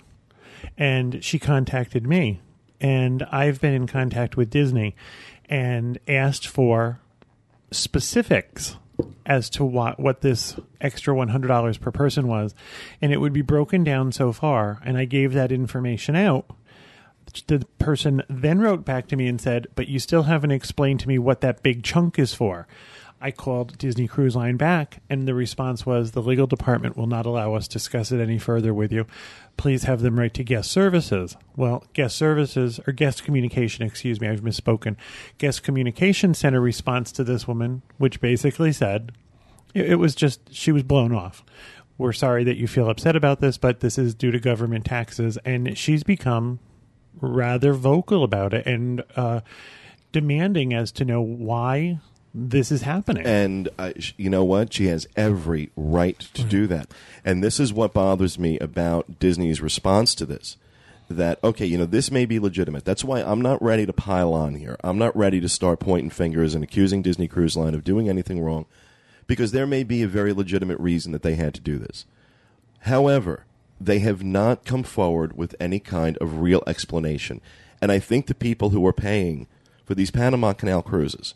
And 0.77 1.23
she 1.23 1.37
contacted 1.37 2.07
me. 2.07 2.41
And 2.79 3.23
I've 3.31 3.61
been 3.61 3.73
in 3.73 3.85
contact 3.85 4.35
with 4.35 4.49
Disney 4.49 4.95
and 5.45 5.99
asked 6.07 6.47
for 6.47 6.99
specifics 7.71 8.77
as 9.25 9.49
to 9.49 9.65
what, 9.65 9.99
what 9.99 10.21
this 10.21 10.57
extra 10.79 11.13
$100 11.13 11.79
per 11.79 11.91
person 11.91 12.27
was. 12.27 12.53
And 13.01 13.11
it 13.11 13.17
would 13.17 13.33
be 13.33 13.41
broken 13.41 13.83
down 13.83 14.11
so 14.11 14.31
far. 14.31 14.79
And 14.85 14.97
I 14.97 15.05
gave 15.05 15.33
that 15.33 15.51
information 15.51 16.15
out 16.15 16.45
the 17.47 17.65
person 17.79 18.23
then 18.29 18.59
wrote 18.59 18.85
back 18.85 19.07
to 19.07 19.15
me 19.15 19.27
and 19.27 19.39
said, 19.39 19.67
But 19.75 19.87
you 19.87 19.99
still 19.99 20.23
haven't 20.23 20.51
explained 20.51 20.99
to 21.01 21.07
me 21.07 21.17
what 21.17 21.41
that 21.41 21.63
big 21.63 21.83
chunk 21.83 22.19
is 22.19 22.33
for. 22.33 22.67
I 23.21 23.31
called 23.31 23.77
Disney 23.77 24.07
Cruise 24.07 24.35
Line 24.35 24.57
back, 24.57 25.01
and 25.09 25.27
the 25.27 25.35
response 25.35 25.85
was, 25.85 26.11
The 26.11 26.23
legal 26.23 26.47
department 26.47 26.97
will 26.97 27.07
not 27.07 27.27
allow 27.27 27.53
us 27.53 27.67
to 27.67 27.73
discuss 27.73 28.11
it 28.11 28.19
any 28.19 28.39
further 28.39 28.73
with 28.73 28.91
you. 28.91 29.05
Please 29.57 29.83
have 29.83 30.01
them 30.01 30.17
write 30.17 30.33
to 30.33 30.43
guest 30.43 30.71
services. 30.71 31.37
Well, 31.55 31.85
guest 31.93 32.15
services, 32.15 32.79
or 32.87 32.93
guest 32.93 33.23
communication, 33.23 33.85
excuse 33.85 34.19
me, 34.19 34.27
I've 34.27 34.41
misspoken. 34.41 34.95
Guest 35.37 35.61
communication 35.61 36.33
sent 36.33 36.55
a 36.55 36.59
response 36.59 37.11
to 37.11 37.23
this 37.23 37.47
woman, 37.47 37.83
which 37.99 38.21
basically 38.21 38.71
said, 38.71 39.11
it, 39.75 39.91
it 39.91 39.95
was 39.95 40.15
just, 40.15 40.53
she 40.53 40.71
was 40.71 40.83
blown 40.83 41.13
off. 41.13 41.43
We're 41.99 42.13
sorry 42.13 42.43
that 42.45 42.57
you 42.57 42.67
feel 42.67 42.89
upset 42.89 43.15
about 43.15 43.39
this, 43.39 43.59
but 43.59 43.81
this 43.81 43.99
is 43.99 44.15
due 44.15 44.31
to 44.31 44.39
government 44.39 44.85
taxes. 44.85 45.37
And 45.45 45.77
she's 45.77 46.03
become 46.03 46.59
rather 47.19 47.73
vocal 47.73 48.23
about 48.23 48.55
it 48.55 48.65
and 48.65 49.03
uh, 49.15 49.41
demanding 50.11 50.73
as 50.73 50.91
to 50.93 51.05
know 51.05 51.21
why 51.21 51.99
this 52.33 52.71
is 52.71 52.83
happening. 52.83 53.25
And 53.25 53.69
uh, 53.77 53.91
sh- 53.99 54.13
you 54.17 54.29
know 54.29 54.43
what? 54.43 54.73
She 54.73 54.87
has 54.87 55.07
every 55.15 55.71
right 55.75 56.19
to 56.19 56.43
do 56.43 56.67
that. 56.67 56.89
And 57.25 57.43
this 57.43 57.59
is 57.59 57.73
what 57.73 57.93
bothers 57.93 58.39
me 58.39 58.57
about 58.59 59.19
Disney's 59.19 59.61
response 59.61 60.15
to 60.15 60.25
this. 60.25 60.57
That, 61.09 61.43
okay, 61.43 61.65
you 61.65 61.77
know, 61.77 61.85
this 61.85 62.09
may 62.09 62.25
be 62.25 62.39
legitimate. 62.39 62.85
That's 62.85 63.03
why 63.03 63.21
I'm 63.21 63.41
not 63.41 63.61
ready 63.61 63.85
to 63.85 63.91
pile 63.91 64.33
on 64.33 64.55
here. 64.55 64.77
I'm 64.81 64.97
not 64.97 65.15
ready 65.15 65.41
to 65.41 65.49
start 65.49 65.81
pointing 65.81 66.09
fingers 66.09 66.55
and 66.55 66.63
accusing 66.63 67.01
Disney 67.01 67.27
Cruise 67.27 67.57
Line 67.57 67.75
of 67.75 67.83
doing 67.83 68.07
anything 68.07 68.39
wrong 68.39 68.65
because 69.27 69.51
there 69.51 69.67
may 69.67 69.83
be 69.83 70.03
a 70.03 70.07
very 70.07 70.31
legitimate 70.31 70.79
reason 70.79 71.11
that 71.11 71.21
they 71.21 71.35
had 71.35 71.53
to 71.55 71.61
do 71.61 71.77
this. 71.77 72.05
However, 72.81 73.45
they 73.79 73.99
have 73.99 74.23
not 74.23 74.63
come 74.63 74.83
forward 74.83 75.35
with 75.35 75.55
any 75.59 75.79
kind 75.79 76.17
of 76.19 76.39
real 76.39 76.63
explanation. 76.65 77.41
And 77.81 77.91
I 77.91 77.99
think 77.99 78.27
the 78.27 78.35
people 78.35 78.69
who 78.69 78.85
are 78.87 78.93
paying 78.93 79.47
for 79.83 79.95
these 79.95 80.11
Panama 80.11 80.53
Canal 80.53 80.81
cruises 80.81 81.33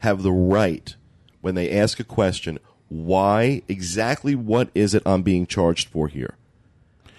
have 0.00 0.22
the 0.22 0.32
right 0.32 0.96
when 1.40 1.54
they 1.54 1.70
ask 1.70 1.98
a 2.00 2.04
question 2.04 2.58
why 2.88 3.62
exactly 3.68 4.34
what 4.34 4.68
is 4.74 4.94
it 4.94 5.02
I'm 5.06 5.22
being 5.22 5.46
charged 5.46 5.88
for 5.88 6.08
here? 6.08 6.36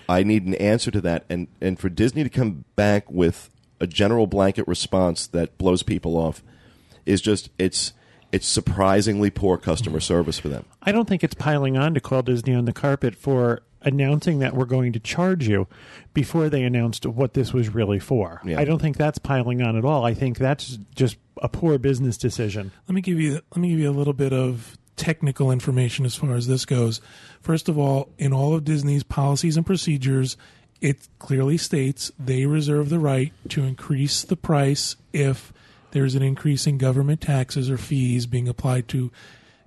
I 0.09 0.23
need 0.23 0.45
an 0.45 0.55
answer 0.55 0.91
to 0.91 1.01
that 1.01 1.25
and 1.29 1.47
and 1.61 1.79
for 1.79 1.89
Disney 1.89 2.23
to 2.23 2.29
come 2.29 2.65
back 2.75 3.09
with 3.09 3.49
a 3.79 3.87
general 3.87 4.27
blanket 4.27 4.67
response 4.67 5.25
that 5.27 5.57
blows 5.57 5.81
people 5.81 6.17
off 6.17 6.43
is 7.05 7.21
just 7.21 7.49
it's 7.57 7.93
it's 8.31 8.47
surprisingly 8.47 9.29
poor 9.29 9.57
customer 9.57 9.99
service 9.99 10.39
for 10.39 10.49
them. 10.49 10.65
I 10.83 10.91
don't 10.91 11.07
think 11.07 11.23
it's 11.23 11.33
piling 11.33 11.77
on 11.77 11.93
to 11.93 11.99
call 11.99 12.21
Disney 12.21 12.53
on 12.53 12.65
the 12.65 12.73
carpet 12.73 13.15
for 13.15 13.61
announcing 13.83 14.39
that 14.39 14.55
we're 14.55 14.65
going 14.65 14.93
to 14.93 14.99
charge 14.99 15.47
you 15.47 15.67
before 16.13 16.49
they 16.49 16.63
announced 16.63 17.05
what 17.05 17.33
this 17.33 17.53
was 17.53 17.69
really 17.69 17.99
for. 17.99 18.41
Yeah. 18.45 18.59
I 18.59 18.65
don't 18.65 18.81
think 18.81 18.97
that's 18.97 19.17
piling 19.17 19.61
on 19.61 19.75
at 19.75 19.85
all. 19.85 20.05
I 20.05 20.13
think 20.13 20.37
that's 20.37 20.77
just 20.95 21.17
a 21.41 21.49
poor 21.49 21.77
business 21.77 22.17
decision. 22.17 22.71
Let 22.87 22.95
me 22.95 23.01
give 23.01 23.19
you 23.19 23.33
let 23.33 23.57
me 23.57 23.69
give 23.69 23.79
you 23.79 23.89
a 23.89 23.91
little 23.91 24.13
bit 24.13 24.33
of 24.33 24.77
technical 24.95 25.51
information 25.51 26.05
as 26.05 26.15
far 26.15 26.35
as 26.35 26.47
this 26.47 26.65
goes. 26.65 27.01
First 27.41 27.69
of 27.69 27.77
all, 27.77 28.09
in 28.17 28.33
all 28.33 28.53
of 28.53 28.63
Disney's 28.63 29.03
policies 29.03 29.57
and 29.57 29.65
procedures, 29.65 30.37
it 30.79 31.07
clearly 31.19 31.57
states 31.57 32.11
they 32.19 32.45
reserve 32.45 32.89
the 32.89 32.99
right 32.99 33.33
to 33.49 33.63
increase 33.63 34.23
the 34.23 34.35
price 34.35 34.95
if 35.13 35.53
there's 35.91 36.15
an 36.15 36.23
increase 36.23 36.67
in 36.67 36.77
government 36.77 37.21
taxes 37.21 37.69
or 37.69 37.77
fees 37.77 38.25
being 38.25 38.47
applied 38.47 38.87
to 38.89 39.11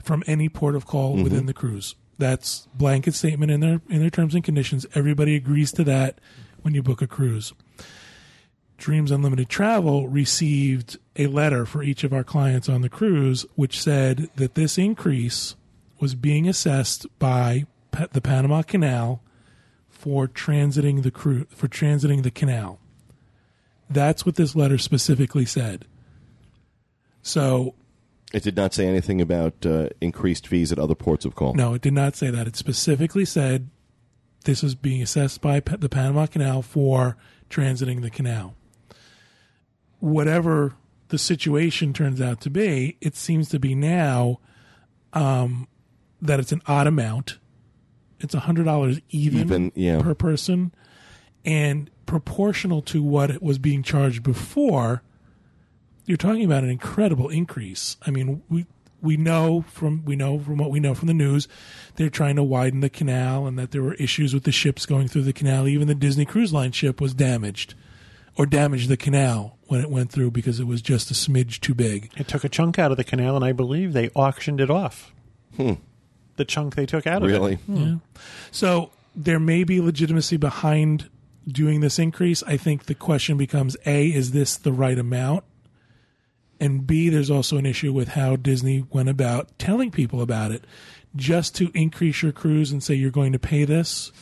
from 0.03 0.23
any 0.27 0.49
port 0.49 0.75
of 0.75 0.87
call 0.87 1.15
mm-hmm. 1.15 1.25
within 1.25 1.47
the 1.47 1.55
cruise. 1.55 1.95
That's 2.19 2.69
blanket 2.75 3.15
statement 3.15 3.51
in 3.51 3.61
their 3.61 3.81
in 3.89 4.01
their 4.01 4.11
terms 4.11 4.35
and 4.35 4.45
conditions. 4.45 4.87
Everybody 4.95 5.35
agrees 5.35 5.73
to 5.73 5.85
that 5.85 6.21
when 6.63 6.75
you 6.75 6.83
book 6.83 7.03
a 7.03 7.07
cruise. 7.07 7.53
Dreams 8.77 9.11
Unlimited 9.11 9.49
Travel 9.49 10.09
received 10.09 10.99
a 11.17 11.27
letter 11.27 11.65
for 11.65 11.83
each 11.83 12.05
of 12.05 12.13
our 12.13 12.25
clients 12.25 12.69
on 12.69 12.83
the 12.83 12.89
cruise, 12.89 13.47
which 13.55 13.81
said 13.81 14.31
that 14.37 14.55
this 14.55 14.77
increase 14.77 15.55
was 16.01 16.15
being 16.15 16.49
assessed 16.49 17.07
by 17.19 17.67
the 18.13 18.21
Panama 18.21 18.63
Canal 18.63 19.23
for 19.89 20.27
transiting 20.27 21.03
the 21.03 21.11
cru- 21.11 21.47
for 21.47 21.69
transiting 21.69 22.23
the 22.23 22.31
canal. 22.31 22.79
That's 23.89 24.27
what 24.27 24.35
this 24.35 24.57
letter 24.57 24.79
specifically 24.79 25.47
said. 25.47 25.87
So 27.23 27.75
It 28.35 28.43
did 28.43 28.57
not 28.57 28.75
say 28.75 28.89
anything 28.89 29.21
about 29.21 29.65
uh, 29.65 29.91
increased 30.01 30.49
fees 30.49 30.73
at 30.73 30.79
other 30.79 30.97
ports 30.97 31.25
of 31.25 31.37
call. 31.37 31.55
No, 31.55 31.75
it 31.75 31.83
did 31.83 31.93
not 31.93 32.17
say 32.17 32.31
that. 32.31 32.49
It 32.49 32.57
specifically 32.57 33.25
said 33.25 33.71
this 34.45 34.65
is 34.65 34.75
being 34.75 35.01
assessed 35.01 35.41
by 35.41 35.61
the 35.61 35.89
Panama 35.89 36.27
Canal 36.27 36.61
for 36.61 37.17
transiting 37.49 38.03
the 38.03 38.11
canal. 38.11 38.57
Whatever 40.01 40.75
the 41.09 41.19
situation 41.19 41.93
turns 41.93 42.21
out 42.21 42.41
to 42.41 42.51
be, 42.51 42.97
it 43.01 43.15
seems 43.15 43.49
to 43.51 43.61
be 43.61 43.77
now 43.77 44.41
um, 45.13 45.69
that 46.21 46.41
it's 46.41 46.51
an 46.51 46.61
odd 46.67 46.89
amount. 46.89 47.39
It's 48.19 48.35
hundred 48.35 48.65
dollars 48.65 49.01
even, 49.11 49.41
Even, 49.41 49.73
yeah. 49.77 50.03
per 50.03 50.15
person, 50.15 50.75
and 51.45 51.89
proportional 52.07 52.83
to 52.83 53.01
what 53.01 53.31
it 53.31 53.43
was 53.43 53.59
being 53.59 53.85
charged 53.85 54.25
before. 54.25 55.03
You're 56.07 56.17
talking 56.19 56.45
about 56.45 56.65
an 56.65 56.71
incredible 56.71 57.29
increase. 57.29 57.97
I 58.07 58.11
mean, 58.11 58.43
we 58.49 58.67
we 59.01 59.17
know 59.17 59.65
from 59.69 60.05
we 60.05 60.17
know 60.17 60.39
from 60.39 60.57
what 60.59 60.71
we 60.71 60.81
know 60.81 60.95
from 60.95 61.09
the 61.09 61.15
news, 61.15 61.49
they're 61.97 62.11
trying 62.11 62.37
to 62.37 62.43
widen 62.43 62.81
the 62.81 62.91
canal, 62.91 63.47
and 63.47 63.59
that 63.59 63.71
there 63.71 63.83
were 63.83 63.95
issues 63.95 64.33
with 64.35 64.45
the 64.45 64.53
ships 64.53 64.87
going 64.87 65.09
through 65.09 65.23
the 65.23 65.33
canal. 65.33 65.67
Even 65.69 65.89
the 65.89 65.95
Disney 65.95 66.25
Cruise 66.25 66.53
Line 66.53 66.73
ship 66.73 67.01
was 67.01 67.15
damaged, 67.15 67.75
or 68.37 68.47
damaged 68.47 68.89
the 68.89 68.97
canal 68.97 69.59
when 69.67 69.81
it 69.81 69.91
went 69.91 70.11
through 70.11 70.31
because 70.31 70.61
it 70.61 70.67
was 70.67 70.83
just 70.83 71.11
a 71.11 71.15
smidge 71.15 71.61
too 71.61 71.75
big. 71.75 72.11
It 72.17 72.29
took 72.29 72.45
a 72.45 72.49
chunk 72.49 72.79
out 72.79 72.91
of 72.91 72.97
the 72.97 73.05
canal, 73.05 73.37
and 73.37 73.45
I 73.45 73.53
believe 73.53 73.93
they 73.93 74.11
auctioned 74.11 74.61
it 74.61 74.71
off. 74.71 75.13
Hmm. 75.57 75.75
The 76.37 76.45
chunk 76.45 76.75
they 76.75 76.85
took 76.87 77.07
out 77.07 77.23
of 77.23 77.29
Really? 77.31 77.55
it. 77.55 77.61
Yeah. 77.69 77.95
So 78.51 78.91
there 79.15 79.39
may 79.39 79.65
be 79.65 79.81
legitimacy 79.81 80.37
behind 80.37 81.09
doing 81.47 81.81
this 81.81 81.99
increase. 81.99 82.43
I 82.43 82.57
think 82.57 82.87
the 82.87 82.95
question 82.95 83.37
becomes 83.37 83.77
A, 83.87 84.09
is 84.09 84.33
this 84.33 84.57
the 84.57 84.73
right 84.73 84.99
amount? 84.99 85.45
And 86.61 86.87
B, 86.87 87.09
there's 87.09 87.31
also 87.31 87.57
an 87.57 87.67
issue 87.67 87.93
with 87.93 88.09
how 88.09 88.37
Disney 88.37 88.87
went 88.91 89.09
about 89.09 89.59
telling 89.59 89.91
people 89.91 90.23
about 90.23 90.53
it. 90.53 90.65
Just 91.17 91.55
to 91.57 91.71
increase 91.75 92.23
your 92.23 92.33
cruise 92.33 92.73
and 92.73 92.83
say 92.83 92.95
you're 92.95 93.11
going 93.11 93.33
to 93.33 93.39
pay 93.39 93.65
this, 93.65 94.13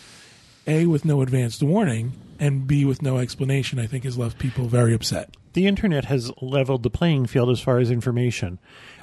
A, 0.66 0.86
with 0.86 1.04
no 1.04 1.22
advanced 1.22 1.62
warning, 1.62 2.12
and 2.38 2.66
B, 2.66 2.84
with 2.84 3.02
no 3.02 3.18
explanation, 3.18 3.78
I 3.78 3.86
think 3.86 4.04
has 4.04 4.18
left 4.18 4.38
people 4.38 4.66
very 4.66 4.92
upset. 4.94 5.36
the 5.52 5.66
internet 5.66 6.06
has 6.06 6.32
leveled 6.40 6.82
the 6.82 6.90
playing 6.90 7.26
field 7.26 7.50
as 7.50 7.60
far 7.60 7.78
as 7.78 7.90
information. 7.90 8.58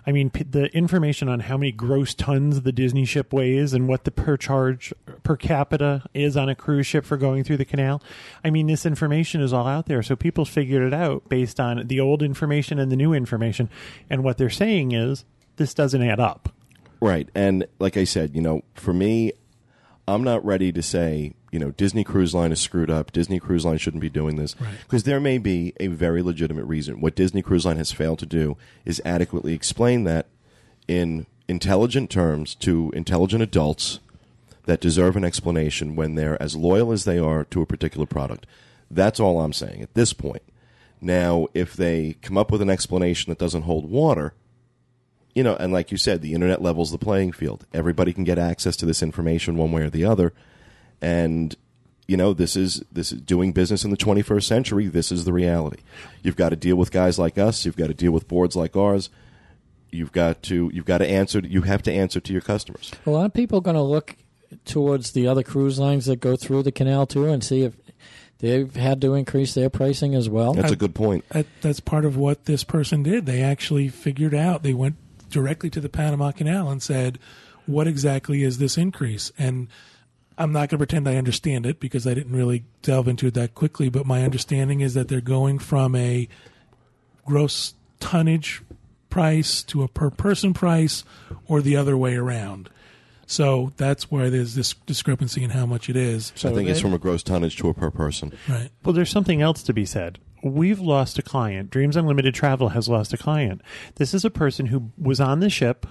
I 0.05 0.11
mean, 0.11 0.29
p- 0.29 0.43
the 0.43 0.65
information 0.75 1.29
on 1.29 1.41
how 1.41 1.57
many 1.57 1.71
gross 1.71 2.13
tons 2.13 2.61
the 2.61 2.71
Disney 2.71 3.05
ship 3.05 3.33
weighs 3.33 3.73
and 3.73 3.87
what 3.87 4.03
the 4.03 4.11
per 4.11 4.37
charge 4.37 4.93
per 5.23 5.35
capita 5.35 6.03
is 6.13 6.37
on 6.37 6.49
a 6.49 6.55
cruise 6.55 6.87
ship 6.87 7.05
for 7.05 7.17
going 7.17 7.43
through 7.43 7.57
the 7.57 7.65
canal. 7.65 8.01
I 8.43 8.49
mean, 8.49 8.67
this 8.67 8.85
information 8.85 9.41
is 9.41 9.53
all 9.53 9.67
out 9.67 9.85
there, 9.87 10.01
so 10.03 10.15
people 10.15 10.45
figured 10.45 10.83
it 10.83 10.93
out 10.93 11.27
based 11.29 11.59
on 11.59 11.87
the 11.87 11.99
old 11.99 12.23
information 12.23 12.79
and 12.79 12.91
the 12.91 12.95
new 12.95 13.13
information. 13.13 13.69
And 14.09 14.23
what 14.23 14.37
they're 14.37 14.49
saying 14.49 14.91
is 14.91 15.25
this 15.57 15.73
doesn't 15.73 16.01
add 16.01 16.19
up. 16.19 16.53
Right. 17.01 17.29
And 17.33 17.65
like 17.79 17.97
I 17.97 18.03
said, 18.03 18.35
you 18.35 18.41
know, 18.41 18.61
for 18.73 18.93
me, 18.93 19.33
I'm 20.13 20.23
not 20.23 20.43
ready 20.43 20.71
to 20.71 20.81
say, 20.81 21.33
you 21.51 21.59
know, 21.59 21.71
Disney 21.71 22.03
Cruise 22.03 22.33
Line 22.33 22.51
is 22.51 22.59
screwed 22.59 22.89
up. 22.89 23.11
Disney 23.11 23.39
Cruise 23.39 23.65
Line 23.65 23.77
shouldn't 23.77 24.01
be 24.01 24.09
doing 24.09 24.35
this. 24.35 24.59
Right. 24.59 24.73
Because 24.83 25.03
there 25.03 25.19
may 25.19 25.37
be 25.37 25.73
a 25.79 25.87
very 25.87 26.21
legitimate 26.21 26.65
reason. 26.65 27.01
What 27.01 27.15
Disney 27.15 27.41
Cruise 27.41 27.65
Line 27.65 27.77
has 27.77 27.91
failed 27.91 28.19
to 28.19 28.25
do 28.25 28.57
is 28.85 29.01
adequately 29.05 29.53
explain 29.53 30.03
that 30.05 30.27
in 30.87 31.27
intelligent 31.47 32.09
terms 32.09 32.55
to 32.55 32.91
intelligent 32.95 33.43
adults 33.43 33.99
that 34.65 34.81
deserve 34.81 35.15
an 35.15 35.23
explanation 35.23 35.95
when 35.95 36.15
they're 36.15 36.41
as 36.41 36.55
loyal 36.55 36.91
as 36.91 37.05
they 37.05 37.17
are 37.17 37.43
to 37.45 37.61
a 37.61 37.65
particular 37.65 38.05
product. 38.05 38.45
That's 38.91 39.19
all 39.19 39.41
I'm 39.41 39.53
saying 39.53 39.81
at 39.81 39.93
this 39.93 40.13
point. 40.13 40.43
Now, 41.01 41.47
if 41.53 41.75
they 41.75 42.17
come 42.21 42.37
up 42.37 42.51
with 42.51 42.61
an 42.61 42.69
explanation 42.69 43.31
that 43.31 43.39
doesn't 43.39 43.63
hold 43.63 43.89
water, 43.89 44.33
you 45.35 45.43
know, 45.43 45.55
and 45.55 45.71
like 45.71 45.91
you 45.91 45.97
said, 45.97 46.21
the 46.21 46.33
internet 46.33 46.61
levels 46.61 46.91
the 46.91 46.97
playing 46.97 47.31
field. 47.31 47.65
Everybody 47.73 48.13
can 48.13 48.23
get 48.23 48.37
access 48.37 48.75
to 48.77 48.85
this 48.85 49.03
information 49.03 49.57
one 49.57 49.71
way 49.71 49.83
or 49.83 49.89
the 49.89 50.05
other, 50.05 50.33
and 51.01 51.55
you 52.07 52.17
know, 52.17 52.33
this 52.33 52.55
is 52.55 52.83
this 52.91 53.11
is 53.11 53.21
doing 53.21 53.51
business 53.51 53.83
in 53.83 53.91
the 53.91 53.97
21st 53.97 54.43
century. 54.43 54.87
This 54.87 55.11
is 55.11 55.25
the 55.25 55.33
reality. 55.33 55.83
You've 56.23 56.35
got 56.35 56.49
to 56.49 56.55
deal 56.55 56.75
with 56.75 56.91
guys 56.91 57.19
like 57.19 57.37
us. 57.37 57.65
You've 57.65 57.77
got 57.77 57.87
to 57.87 57.93
deal 57.93 58.11
with 58.11 58.27
boards 58.27 58.55
like 58.55 58.75
ours. 58.75 59.11
You've 59.91 60.11
got 60.11 60.41
to 60.43 60.71
you've 60.73 60.85
got 60.85 60.99
to 60.99 61.07
answer. 61.07 61.39
You 61.39 61.61
have 61.61 61.83
to 61.83 61.91
answer 61.91 62.19
to 62.19 62.33
your 62.33 62.41
customers. 62.41 62.91
A 63.05 63.11
lot 63.11 63.25
of 63.25 63.33
people 63.33 63.59
are 63.59 63.61
going 63.61 63.75
to 63.75 63.83
look 63.83 64.15
towards 64.65 65.11
the 65.11 65.27
other 65.27 65.43
cruise 65.43 65.77
lines 65.77 66.07
that 66.07 66.19
go 66.19 66.35
through 66.35 66.63
the 66.63 66.71
canal 66.71 67.05
too 67.05 67.25
and 67.25 67.43
see 67.43 67.61
if 67.61 67.75
they've 68.39 68.75
had 68.75 69.01
to 69.01 69.13
increase 69.13 69.53
their 69.53 69.69
pricing 69.69 70.15
as 70.15 70.27
well. 70.27 70.53
That's 70.53 70.71
a 70.71 70.75
good 70.75 70.95
point. 70.95 71.27
That, 71.29 71.45
that's 71.61 71.79
part 71.79 72.05
of 72.05 72.17
what 72.17 72.45
this 72.45 72.63
person 72.63 73.03
did. 73.03 73.27
They 73.27 73.43
actually 73.43 73.87
figured 73.87 74.33
out. 74.33 74.63
They 74.63 74.73
went 74.73 74.95
directly 75.29 75.69
to 75.69 75.79
the 75.79 75.89
Panama 75.89 76.31
Canal 76.31 76.69
and 76.69 76.81
said, 76.81 77.19
"What 77.65 77.87
exactly 77.87 78.43
is 78.43 78.57
this 78.57 78.77
increase?" 78.77 79.31
And 79.37 79.67
I'm 80.37 80.51
not 80.51 80.69
going 80.69 80.69
to 80.69 80.77
pretend 80.77 81.07
I 81.07 81.17
understand 81.17 81.65
it 81.65 81.79
because 81.79 82.07
I 82.07 82.13
didn't 82.13 82.35
really 82.35 82.63
delve 82.81 83.07
into 83.07 83.27
it 83.27 83.33
that 83.35 83.55
quickly. 83.55 83.89
But 83.89 84.05
my 84.05 84.23
understanding 84.23 84.81
is 84.81 84.93
that 84.93 85.07
they're 85.07 85.21
going 85.21 85.59
from 85.59 85.95
a 85.95 86.27
gross 87.25 87.73
tonnage 87.99 88.61
price 89.09 89.63
to 89.63 89.83
a 89.83 89.87
per 89.87 90.09
person 90.09 90.53
price, 90.53 91.03
or 91.47 91.61
the 91.61 91.75
other 91.75 91.97
way 91.97 92.15
around. 92.15 92.69
So 93.25 93.73
that's 93.77 94.09
where 94.09 94.29
there's 94.29 94.55
this 94.55 94.73
discrepancy 94.85 95.43
in 95.43 95.51
how 95.51 95.65
much 95.65 95.89
it 95.89 95.95
is. 95.95 96.31
I 96.43 96.51
think 96.51 96.67
it's 96.69 96.79
from 96.79 96.93
a 96.93 96.97
gross 96.97 97.21
tonnage 97.21 97.57
to 97.57 97.69
a 97.69 97.73
per 97.73 97.91
person. 97.91 98.33
Right. 98.47 98.69
Well, 98.83 98.93
there's 98.93 99.11
something 99.11 99.41
else 99.41 99.61
to 99.63 99.73
be 99.73 99.85
said. 99.85 100.17
We've 100.43 100.79
lost 100.79 101.19
a 101.19 101.21
client. 101.21 101.69
Dreams 101.69 101.95
Unlimited 101.95 102.33
Travel 102.33 102.69
has 102.69 102.87
lost 102.87 103.13
a 103.13 103.17
client. 103.17 103.61
This 103.95 104.13
is 104.13 104.23
a 104.23 104.29
person 104.29 104.67
who 104.67 104.91
was 104.97 105.19
on 105.19 105.39
the 105.39 105.49
ship, 105.49 105.85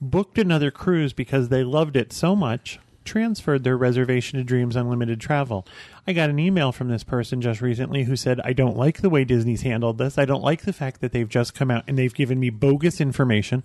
booked 0.00 0.38
another 0.38 0.70
cruise 0.70 1.12
because 1.12 1.48
they 1.48 1.62
loved 1.62 1.96
it 1.96 2.12
so 2.12 2.34
much, 2.34 2.80
transferred 3.04 3.64
their 3.64 3.76
reservation 3.76 4.38
to 4.38 4.44
Dreams 4.44 4.76
Unlimited 4.76 5.20
Travel. 5.20 5.66
I 6.06 6.12
got 6.12 6.30
an 6.30 6.38
email 6.38 6.72
from 6.72 6.88
this 6.88 7.04
person 7.04 7.40
just 7.40 7.60
recently 7.60 8.04
who 8.04 8.16
said, 8.16 8.40
I 8.44 8.52
don't 8.52 8.76
like 8.76 9.00
the 9.00 9.10
way 9.10 9.24
Disney's 9.24 9.62
handled 9.62 9.98
this. 9.98 10.18
I 10.18 10.24
don't 10.24 10.42
like 10.42 10.62
the 10.62 10.72
fact 10.72 11.00
that 11.00 11.12
they've 11.12 11.28
just 11.28 11.54
come 11.54 11.70
out 11.70 11.84
and 11.86 11.96
they've 11.96 12.14
given 12.14 12.40
me 12.40 12.50
bogus 12.50 13.00
information 13.00 13.62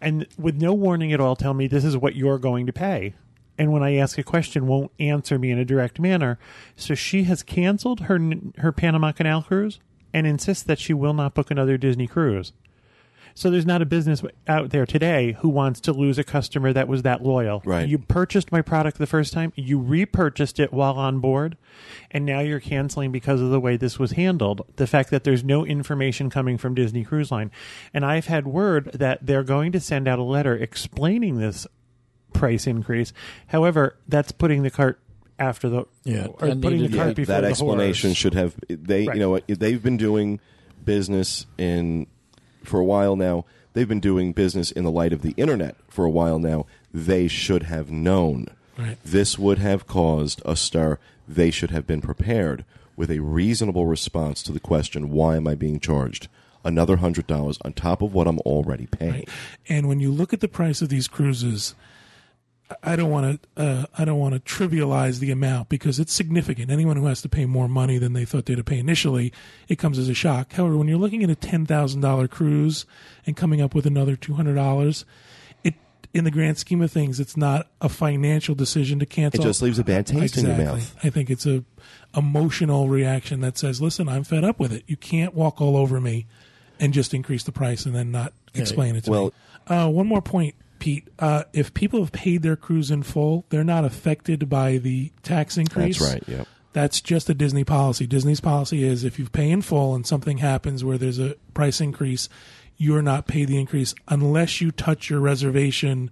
and 0.00 0.26
with 0.38 0.60
no 0.60 0.72
warning 0.72 1.12
at 1.12 1.20
all 1.20 1.36
tell 1.36 1.54
me 1.54 1.66
this 1.66 1.84
is 1.84 1.96
what 1.96 2.16
you're 2.16 2.38
going 2.38 2.66
to 2.66 2.72
pay 2.72 3.14
and 3.58 3.72
when 3.72 3.82
I 3.82 3.96
ask 3.96 4.16
a 4.18 4.22
question, 4.22 4.66
won't 4.66 4.90
answer 4.98 5.38
me 5.38 5.50
in 5.50 5.58
a 5.58 5.64
direct 5.64 6.00
manner. 6.00 6.38
So 6.76 6.94
she 6.94 7.24
has 7.24 7.42
canceled 7.42 8.00
her 8.00 8.18
her 8.58 8.72
Panama 8.72 9.12
Canal 9.12 9.42
cruise 9.42 9.80
and 10.12 10.26
insists 10.26 10.64
that 10.64 10.78
she 10.78 10.92
will 10.92 11.14
not 11.14 11.34
book 11.34 11.50
another 11.50 11.76
Disney 11.76 12.06
cruise. 12.06 12.52
So 13.34 13.50
there's 13.50 13.66
not 13.66 13.82
a 13.82 13.86
business 13.86 14.22
out 14.48 14.70
there 14.70 14.86
today 14.86 15.36
who 15.40 15.48
wants 15.48 15.80
to 15.82 15.92
lose 15.92 16.18
a 16.18 16.24
customer 16.24 16.72
that 16.72 16.88
was 16.88 17.02
that 17.02 17.22
loyal. 17.22 17.62
Right. 17.64 17.88
You 17.88 17.98
purchased 17.98 18.52
my 18.52 18.60
product 18.60 18.98
the 18.98 19.06
first 19.06 19.32
time, 19.32 19.52
you 19.56 19.78
repurchased 19.78 20.58
it 20.58 20.72
while 20.72 20.94
on 20.94 21.20
board, 21.20 21.56
and 22.10 22.26
now 22.26 22.40
you're 22.40 22.60
canceling 22.60 23.12
because 23.12 23.40
of 23.40 23.50
the 23.50 23.60
way 23.60 23.76
this 23.76 23.98
was 23.98 24.12
handled. 24.12 24.62
The 24.76 24.86
fact 24.86 25.10
that 25.10 25.24
there's 25.24 25.44
no 25.44 25.64
information 25.64 26.28
coming 26.28 26.58
from 26.58 26.74
Disney 26.74 27.04
Cruise 27.04 27.30
Line. 27.30 27.50
And 27.94 28.04
I've 28.04 28.26
had 28.26 28.46
word 28.46 28.90
that 28.92 29.24
they're 29.24 29.44
going 29.44 29.72
to 29.72 29.80
send 29.80 30.08
out 30.08 30.18
a 30.18 30.24
letter 30.24 30.56
explaining 30.56 31.38
this 31.38 31.66
price 32.32 32.66
increase. 32.66 33.12
However, 33.48 33.96
that's 34.08 34.32
putting 34.32 34.62
the 34.62 34.70
cart 34.70 34.98
after 35.38 35.68
the 35.68 35.84
Yeah, 36.04 36.26
or 36.26 36.48
that 36.48 36.60
putting 36.60 36.78
the 36.80 36.88
needed- 36.88 36.94
cart 36.96 37.08
Yeah, 37.08 37.14
before 37.14 37.34
that 37.34 37.40
the 37.42 37.48
explanation 37.48 38.10
horse. 38.10 38.16
should 38.18 38.34
have 38.34 38.54
they 38.68 39.06
right. 39.06 39.16
you 39.16 39.20
know 39.22 39.38
they've 39.48 39.82
been 39.82 39.96
doing 39.96 40.38
business 40.84 41.46
in 41.58 42.06
for 42.64 42.78
a 42.80 42.84
while 42.84 43.16
now 43.16 43.44
they've 43.72 43.88
been 43.88 44.00
doing 44.00 44.32
business 44.32 44.70
in 44.70 44.84
the 44.84 44.90
light 44.90 45.12
of 45.12 45.22
the 45.22 45.32
internet 45.36 45.76
for 45.88 46.04
a 46.04 46.10
while 46.10 46.38
now 46.38 46.66
they 46.92 47.26
should 47.28 47.64
have 47.64 47.90
known 47.90 48.48
Right. 48.78 48.98
this 49.04 49.38
would 49.38 49.58
have 49.58 49.86
caused 49.86 50.40
a 50.44 50.56
stir 50.56 50.98
they 51.28 51.50
should 51.50 51.70
have 51.70 51.86
been 51.86 52.00
prepared 52.00 52.64
with 52.96 53.10
a 53.10 53.20
reasonable 53.20 53.86
response 53.86 54.42
to 54.44 54.52
the 54.52 54.60
question 54.60 55.10
why 55.10 55.36
am 55.36 55.46
i 55.46 55.54
being 55.54 55.80
charged 55.80 56.28
another 56.64 56.96
hundred 56.96 57.26
dollars 57.26 57.58
on 57.64 57.72
top 57.72 58.00
of 58.02 58.12
what 58.14 58.26
i'm 58.26 58.38
already 58.40 58.86
paying 58.86 59.24
And 59.68 59.86
when 59.88 60.00
you 60.00 60.10
look 60.12 60.32
at 60.34 60.40
the 60.40 60.48
price 60.48 60.82
of 60.82 60.88
these 60.90 61.08
cruises, 61.08 61.74
I 62.82 62.96
don't 62.96 63.10
want 63.10 63.42
to 63.56 63.62
uh, 63.62 63.86
I 63.98 64.04
don't 64.04 64.18
want 64.18 64.34
to 64.34 64.40
trivialize 64.40 65.18
the 65.18 65.30
amount 65.30 65.68
because 65.68 65.98
it's 65.98 66.12
significant. 66.12 66.70
Anyone 66.70 66.96
who 66.96 67.06
has 67.06 67.22
to 67.22 67.28
pay 67.28 67.44
more 67.46 67.68
money 67.68 67.98
than 67.98 68.12
they 68.12 68.24
thought 68.24 68.46
they'd 68.46 68.64
pay 68.64 68.78
initially, 68.78 69.32
it 69.68 69.76
comes 69.76 69.98
as 69.98 70.08
a 70.08 70.14
shock. 70.14 70.52
However, 70.52 70.76
when 70.76 70.88
you're 70.88 70.98
looking 70.98 71.24
at 71.24 71.30
a 71.30 71.34
ten 71.34 71.66
thousand 71.66 72.00
dollar 72.00 72.28
cruise 72.28 72.86
and 73.26 73.36
coming 73.36 73.60
up 73.60 73.74
with 73.74 73.86
another 73.86 74.16
two 74.16 74.34
hundred 74.34 74.54
dollars, 74.54 75.04
it 75.64 75.74
in 76.14 76.24
the 76.24 76.30
grand 76.30 76.58
scheme 76.58 76.80
of 76.82 76.92
things, 76.92 77.18
it's 77.18 77.36
not 77.36 77.68
a 77.80 77.88
financial 77.88 78.54
decision 78.54 78.98
to 79.00 79.06
cancel. 79.06 79.40
It 79.40 79.44
just 79.44 79.62
leaves 79.62 79.78
a 79.78 79.84
bad 79.84 80.06
taste 80.06 80.36
in 80.36 80.46
your 80.46 80.56
mouth. 80.56 80.96
I 81.02 81.10
think 81.10 81.30
it's 81.30 81.46
a 81.46 81.64
emotional 82.16 82.88
reaction 82.88 83.40
that 83.40 83.58
says, 83.58 83.80
"Listen, 83.80 84.08
I'm 84.08 84.24
fed 84.24 84.44
up 84.44 84.60
with 84.60 84.72
it. 84.72 84.84
You 84.86 84.96
can't 84.96 85.34
walk 85.34 85.60
all 85.60 85.76
over 85.76 86.00
me 86.00 86.26
and 86.78 86.92
just 86.92 87.14
increase 87.14 87.42
the 87.42 87.52
price 87.52 87.84
and 87.84 87.94
then 87.94 88.10
not 88.10 88.32
explain 88.54 88.96
it 88.96 89.04
to 89.04 89.10
well- 89.10 89.24
me." 89.26 89.32
Uh, 89.66 89.88
one 89.88 90.06
more 90.06 90.22
point, 90.22 90.54
Pete. 90.80 91.06
Uh, 91.20 91.44
if 91.52 91.72
people 91.74 92.00
have 92.00 92.10
paid 92.10 92.42
their 92.42 92.56
cruise 92.56 92.90
in 92.90 93.04
full, 93.04 93.44
they're 93.50 93.62
not 93.62 93.84
affected 93.84 94.48
by 94.48 94.78
the 94.78 95.12
tax 95.22 95.56
increase. 95.56 95.98
that's 96.00 96.12
right 96.14 96.22
yep 96.28 96.48
That's 96.72 97.00
just 97.00 97.30
a 97.30 97.34
Disney 97.34 97.62
policy. 97.64 98.06
Disney's 98.06 98.40
policy 98.40 98.82
is 98.82 99.04
if 99.04 99.18
you 99.18 99.28
pay 99.28 99.50
in 99.50 99.62
full 99.62 99.94
and 99.94 100.06
something 100.06 100.38
happens 100.38 100.84
where 100.84 100.98
there's 100.98 101.18
a 101.18 101.36
price 101.54 101.80
increase, 101.80 102.28
you're 102.76 103.02
not 103.02 103.26
paid 103.26 103.48
the 103.48 103.58
increase 103.60 103.94
unless 104.08 104.60
you 104.60 104.70
touch 104.72 105.10
your 105.10 105.20
reservation 105.20 106.10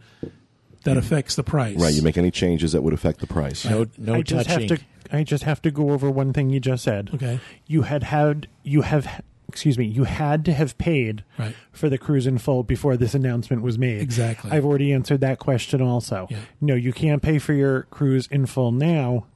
that 0.84 0.96
affects 0.96 1.34
the 1.34 1.42
price. 1.42 1.76
right 1.76 1.94
you 1.94 2.02
make 2.02 2.16
any 2.18 2.30
changes 2.30 2.72
that 2.72 2.82
would 2.82 2.92
affect 2.94 3.20
the 3.20 3.26
price 3.26 3.64
No, 3.64 3.86
no 3.98 4.14
I 4.14 4.22
just 4.22 4.48
touching. 4.48 4.68
have 4.68 4.78
to 4.78 4.84
I 5.10 5.22
just 5.24 5.44
have 5.44 5.62
to 5.62 5.70
go 5.70 5.90
over 5.90 6.10
one 6.10 6.32
thing 6.34 6.50
you 6.50 6.60
just 6.60 6.84
said. 6.84 7.10
Okay. 7.14 7.40
You 7.66 7.82
had 7.82 8.02
had 8.02 8.46
you 8.62 8.82
have 8.82 9.22
excuse 9.48 9.78
me, 9.78 9.86
you 9.86 10.04
had 10.04 10.44
to 10.44 10.52
have 10.52 10.76
paid 10.78 11.24
Right. 11.38 11.54
for 11.72 11.88
the 11.88 11.98
cruise 11.98 12.26
in 12.26 12.38
full 12.38 12.62
before 12.62 12.96
this 12.96 13.14
announcement 13.14 13.62
was 13.62 13.78
made. 13.78 14.00
Exactly. 14.00 14.50
I've 14.50 14.64
already 14.64 14.92
answered 14.92 15.20
that 15.20 15.38
question 15.38 15.80
also. 15.80 16.26
Yeah. 16.30 16.38
No, 16.60 16.74
you 16.74 16.92
can't 16.92 17.22
pay 17.22 17.38
for 17.38 17.54
your 17.54 17.84
cruise 17.84 18.28
in 18.30 18.46
full 18.46 18.72
now 18.72 19.26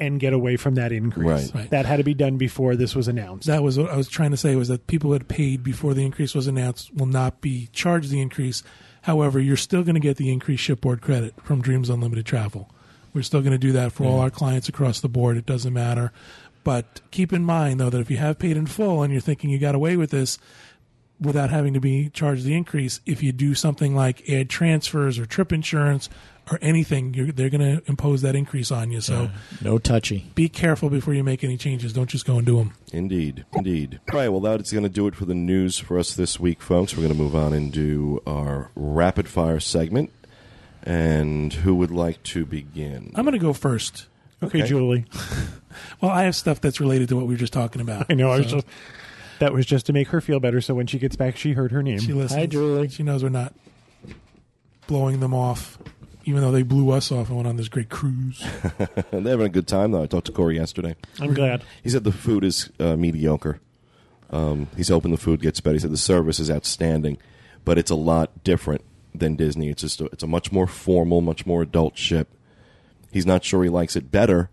and 0.00 0.18
get 0.18 0.32
away 0.32 0.56
from 0.56 0.74
that 0.74 0.90
increase. 0.90 1.26
Right. 1.26 1.54
Right. 1.54 1.70
That 1.70 1.86
had 1.86 1.98
to 1.98 2.04
be 2.04 2.14
done 2.14 2.36
before 2.36 2.74
this 2.74 2.96
was 2.96 3.06
announced. 3.08 3.46
That 3.46 3.62
was 3.62 3.78
what 3.78 3.90
I 3.90 3.96
was 3.96 4.08
trying 4.08 4.32
to 4.32 4.36
say 4.36 4.56
was 4.56 4.68
that 4.68 4.86
people 4.86 5.08
who 5.08 5.12
had 5.12 5.28
paid 5.28 5.62
before 5.62 5.94
the 5.94 6.04
increase 6.04 6.34
was 6.34 6.46
announced 6.46 6.92
will 6.94 7.06
not 7.06 7.40
be 7.40 7.68
charged 7.72 8.10
the 8.10 8.20
increase. 8.20 8.62
However, 9.02 9.38
you're 9.38 9.56
still 9.56 9.82
going 9.82 9.94
to 9.94 10.00
get 10.00 10.16
the 10.16 10.32
increased 10.32 10.62
shipboard 10.64 11.02
credit 11.02 11.34
from 11.44 11.62
Dreams 11.62 11.88
Unlimited 11.88 12.26
Travel. 12.26 12.68
We're 13.14 13.22
still 13.22 13.42
going 13.42 13.52
to 13.52 13.58
do 13.58 13.72
that 13.72 13.92
for 13.92 14.04
all 14.04 14.18
mm. 14.18 14.22
our 14.22 14.30
clients 14.30 14.68
across 14.68 15.00
the 15.00 15.08
board. 15.08 15.36
It 15.36 15.44
doesn't 15.44 15.72
matter. 15.72 16.12
But 16.64 17.00
keep 17.10 17.32
in 17.32 17.44
mind, 17.44 17.80
though, 17.80 17.90
that 17.90 18.00
if 18.00 18.10
you 18.10 18.18
have 18.18 18.38
paid 18.38 18.56
in 18.56 18.66
full 18.66 19.02
and 19.02 19.12
you're 19.12 19.20
thinking 19.20 19.50
you 19.50 19.58
got 19.58 19.74
away 19.74 19.96
with 19.96 20.10
this 20.10 20.38
without 21.20 21.50
having 21.50 21.74
to 21.74 21.80
be 21.80 22.08
charged 22.10 22.44
the 22.44 22.54
increase, 22.54 23.00
if 23.06 23.22
you 23.22 23.32
do 23.32 23.54
something 23.54 23.94
like 23.94 24.28
add 24.28 24.48
transfers 24.50 25.18
or 25.18 25.26
trip 25.26 25.52
insurance 25.52 26.08
or 26.50 26.58
anything, 26.60 27.14
you're, 27.14 27.30
they're 27.30 27.50
going 27.50 27.60
to 27.60 27.82
impose 27.88 28.22
that 28.22 28.34
increase 28.34 28.72
on 28.72 28.90
you. 28.90 29.00
So 29.00 29.30
no 29.60 29.78
touchy. 29.78 30.30
be 30.34 30.48
careful 30.48 30.90
before 30.90 31.14
you 31.14 31.22
make 31.22 31.44
any 31.44 31.56
changes. 31.56 31.92
Don't 31.92 32.10
just 32.10 32.26
go 32.26 32.36
and 32.36 32.46
do 32.46 32.56
them. 32.58 32.72
Indeed, 32.92 33.44
indeed. 33.52 34.00
All 34.12 34.18
right, 34.18 34.28
well, 34.28 34.40
that's 34.40 34.72
going 34.72 34.82
to 34.82 34.88
do 34.88 35.06
it 35.06 35.14
for 35.14 35.24
the 35.24 35.34
news 35.34 35.78
for 35.78 35.98
us 35.98 36.14
this 36.14 36.40
week, 36.40 36.60
folks. 36.60 36.96
We're 36.96 37.04
going 37.04 37.16
to 37.16 37.18
move 37.22 37.36
on 37.36 37.52
and 37.52 37.72
do 37.72 38.20
our 38.26 38.70
rapid 38.74 39.28
fire 39.28 39.60
segment. 39.60 40.10
And 40.82 41.52
who 41.52 41.76
would 41.76 41.92
like 41.92 42.22
to 42.24 42.44
begin? 42.44 43.12
I'm 43.14 43.24
going 43.24 43.34
to 43.34 43.38
go 43.38 43.52
first. 43.52 44.06
Okay, 44.42 44.58
Okay. 44.60 44.68
Julie. 44.68 45.04
Well, 46.02 46.10
I 46.10 46.24
have 46.24 46.34
stuff 46.36 46.60
that's 46.60 46.80
related 46.80 47.08
to 47.10 47.16
what 47.16 47.26
we 47.26 47.34
were 47.34 47.38
just 47.38 47.52
talking 47.52 47.80
about. 47.80 48.06
I 48.10 48.14
know 48.14 48.30
I 48.30 48.38
was 48.38 48.46
just 48.46 48.66
that 49.38 49.52
was 49.52 49.64
just 49.64 49.86
to 49.86 49.92
make 49.92 50.08
her 50.08 50.20
feel 50.20 50.38
better 50.40 50.60
so 50.60 50.74
when 50.74 50.86
she 50.86 50.98
gets 50.98 51.16
back 51.16 51.36
she 51.36 51.52
heard 51.52 51.70
her 51.72 51.82
name. 51.82 51.98
she 52.00 52.12
listens. 52.12 52.38
Hi, 52.38 52.46
Julie. 52.46 52.88
She 52.88 53.02
knows 53.04 53.22
we're 53.22 53.28
not 53.30 53.54
blowing 54.86 55.20
them 55.20 55.32
off, 55.32 55.78
even 56.24 56.40
though 56.40 56.50
they 56.50 56.62
blew 56.62 56.90
us 56.90 57.10
off 57.12 57.28
and 57.28 57.36
went 57.36 57.48
on 57.48 57.56
this 57.56 57.68
great 57.68 57.88
cruise. 57.88 58.40
They're 59.10 59.20
having 59.22 59.46
a 59.46 59.48
good 59.48 59.66
time, 59.66 59.92
though. 59.92 60.02
I 60.02 60.06
talked 60.06 60.26
to 60.26 60.32
Corey 60.32 60.56
yesterday. 60.56 60.94
I'm 61.20 61.34
glad. 61.34 61.62
He 61.82 61.88
said 61.90 62.04
the 62.04 62.12
food 62.12 62.44
is 62.44 62.70
uh, 62.78 62.96
mediocre. 62.96 63.60
Um, 64.30 64.68
he's 64.76 64.88
hoping 64.88 65.10
the 65.12 65.16
food 65.18 65.40
gets 65.40 65.60
better. 65.60 65.74
He 65.74 65.80
said 65.80 65.92
the 65.92 65.96
service 65.96 66.40
is 66.40 66.50
outstanding, 66.50 67.18
but 67.64 67.78
it's 67.78 67.90
a 67.90 67.96
lot 67.96 68.44
different 68.44 68.82
than 69.14 69.36
Disney. 69.36 69.68
It's 69.68 69.82
just 69.82 70.00
a, 70.00 70.06
it's 70.06 70.22
a 70.22 70.26
much 70.26 70.50
more 70.52 70.66
formal, 70.66 71.20
much 71.20 71.46
more 71.46 71.62
adult 71.62 71.96
ship. 71.96 72.28
He's 73.12 73.26
not 73.26 73.44
sure 73.44 73.62
he 73.62 73.68
likes 73.70 73.94
it 73.94 74.10
better, 74.10 74.50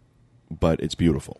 but 0.52 0.80
it's 0.82 0.93
beautiful. 0.95 1.39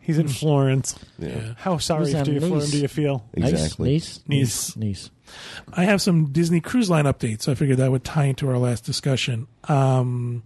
He's 0.00 0.18
in 0.18 0.28
Florence. 0.28 0.96
Yeah, 1.18 1.54
How 1.58 1.78
sorry 1.78 2.06
Who's 2.06 2.14
on 2.14 2.24
do 2.24 2.32
you, 2.32 2.40
for 2.40 2.46
him 2.46 2.58
Nice? 2.58 2.70
do 2.70 2.78
you 2.78 2.88
feel? 2.88 3.24
exactly. 3.34 3.92
Nice, 3.92 4.20
Nice. 4.26 4.76
nice, 4.76 4.76
nice. 4.76 5.10
I 5.72 5.84
have 5.84 6.02
some 6.02 6.32
Disney 6.32 6.60
Cruise 6.60 6.90
Line 6.90 7.04
updates. 7.04 7.42
So 7.42 7.52
I 7.52 7.54
figured 7.54 7.78
that 7.78 7.90
would 7.92 8.02
tie 8.04 8.24
into 8.24 8.48
our 8.48 8.58
last 8.58 8.84
discussion. 8.84 9.46
Um, 9.68 10.42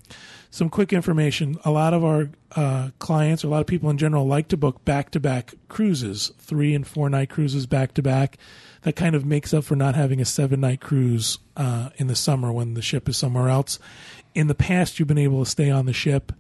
some 0.51 0.69
quick 0.69 0.93
information. 0.93 1.57
A 1.65 1.71
lot 1.71 1.95
of 1.95 2.05
our 2.05 2.31
uh, 2.55 2.91
clients, 2.99 3.43
or 3.45 3.47
a 3.49 3.51
lot 3.51 3.61
of 3.61 3.67
people 3.67 3.89
in 3.91 3.97
general, 3.99 4.27
like 4.27 4.49
to 4.49 4.57
book 4.57 4.85
back 4.85 5.11
to 5.13 5.21
back 5.21 5.55
cruises, 5.69 6.33
three 6.39 6.75
and 6.75 6.87
four 6.87 7.09
night 7.09 7.31
cruises 7.31 7.67
back 7.67 7.95
to 7.95 8.03
back. 8.03 8.37
That 8.83 8.97
kind 8.97 9.15
of 9.15 9.25
makes 9.25 9.55
up 9.55 9.65
for 9.65 9.77
not 9.77 9.95
having 9.95 10.21
a 10.21 10.25
seven 10.27 10.61
night 10.61 10.81
cruise 10.81 11.39
uh, 11.57 11.89
in 11.97 12.07
the 12.09 12.15
summer 12.17 12.53
when 12.53 12.75
the 12.75 12.83
ship 12.83 13.09
is 13.09 13.17
somewhere 13.17 13.49
else. 13.49 13.79
In 14.35 14.49
the 14.49 14.55
past, 14.55 14.99
you've 14.99 15.09
been 15.09 15.19
able 15.19 15.45
to 15.45 15.51
stay 15.51 15.71
on 15.71 15.87
the 15.87 15.93
ship 15.93 16.33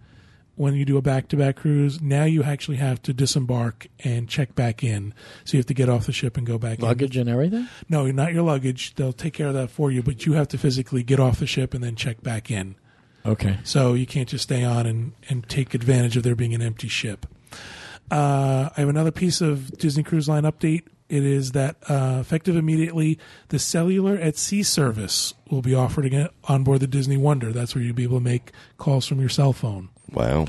when 0.56 0.74
you 0.74 0.84
do 0.84 0.96
a 0.96 1.02
back 1.02 1.28
to 1.28 1.36
back 1.36 1.56
cruise. 1.56 2.00
Now 2.00 2.24
you 2.24 2.42
actually 2.42 2.76
have 2.76 3.02
to 3.02 3.12
disembark 3.12 3.86
and 4.00 4.28
check 4.28 4.54
back 4.54 4.84
in. 4.84 5.14
So 5.44 5.56
you 5.56 5.58
have 5.58 5.66
to 5.66 5.74
get 5.74 5.88
off 5.88 6.06
the 6.06 6.12
ship 6.12 6.36
and 6.36 6.46
go 6.46 6.58
back 6.58 6.78
in. 6.78 6.84
Luggage 6.84 7.16
and 7.16 7.28
everything. 7.28 7.68
No, 7.88 8.06
not 8.10 8.32
your 8.32 8.42
luggage. 8.42 8.94
They'll 8.94 9.12
take 9.12 9.34
care 9.34 9.48
of 9.48 9.54
that 9.54 9.70
for 9.70 9.90
you, 9.90 10.02
but 10.02 10.26
you 10.26 10.34
have 10.34 10.48
to 10.48 10.58
physically 10.58 11.02
get 11.02 11.18
off 11.18 11.38
the 11.38 11.46
ship 11.46 11.74
and 11.74 11.82
then 11.82 11.96
check 11.96 12.22
back 12.22 12.50
in. 12.50 12.76
Okay. 13.26 13.58
So 13.64 13.94
you 13.94 14.06
can't 14.06 14.28
just 14.28 14.44
stay 14.44 14.64
on 14.64 14.86
and, 14.86 15.12
and 15.28 15.48
take 15.48 15.74
advantage 15.74 16.16
of 16.16 16.22
there 16.22 16.36
being 16.36 16.54
an 16.54 16.62
empty 16.62 16.88
ship. 16.88 17.26
Uh, 18.10 18.68
I 18.76 18.80
have 18.80 18.88
another 18.88 19.10
piece 19.10 19.40
of 19.40 19.76
Disney 19.78 20.02
Cruise 20.02 20.28
Line 20.28 20.42
update. 20.42 20.82
It 21.14 21.24
is 21.24 21.52
that 21.52 21.76
uh, 21.88 22.18
effective 22.20 22.56
immediately, 22.56 23.18
the 23.50 23.58
cellular 23.58 24.16
at 24.16 24.36
sea 24.36 24.62
service 24.64 25.32
will 25.50 25.62
be 25.62 25.74
offered 25.74 26.04
again 26.04 26.28
on 26.44 26.64
board 26.64 26.80
the 26.80 26.86
Disney 26.86 27.16
Wonder. 27.16 27.52
That's 27.52 27.74
where 27.74 27.84
you'll 27.84 27.94
be 27.94 28.02
able 28.02 28.18
to 28.18 28.24
make 28.24 28.50
calls 28.78 29.06
from 29.06 29.20
your 29.20 29.28
cell 29.28 29.52
phone. 29.52 29.90
Wow. 30.12 30.46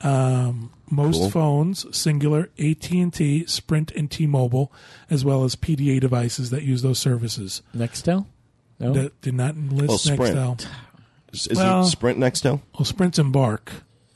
Um, 0.00 0.72
most 0.90 1.18
Cool. 1.18 1.30
phones, 1.30 1.84
Cingular, 1.86 2.48
AT 2.58 2.90
and 2.90 3.12
T, 3.12 3.46
Sprint, 3.46 3.90
and 3.92 4.10
T-Mobile, 4.10 4.72
as 5.10 5.24
well 5.24 5.44
as 5.44 5.54
PDA 5.56 6.00
devices 6.00 6.50
that 6.50 6.62
use 6.62 6.82
those 6.82 6.98
services. 6.98 7.62
Nextel. 7.76 8.26
No. 8.80 8.92
That 8.92 9.20
did 9.20 9.34
not 9.34 9.56
list 9.56 10.06
Well, 10.06 10.18
Nextel. 10.18 10.66
Is, 11.32 11.46
is 11.48 11.58
Well- 11.58 11.82
it 11.82 11.86
Sprint 11.86 12.18
Nextel? 12.18 12.60
Well, 12.78 12.84
Sprint's 12.84 13.18
Embarq. 13.18 13.68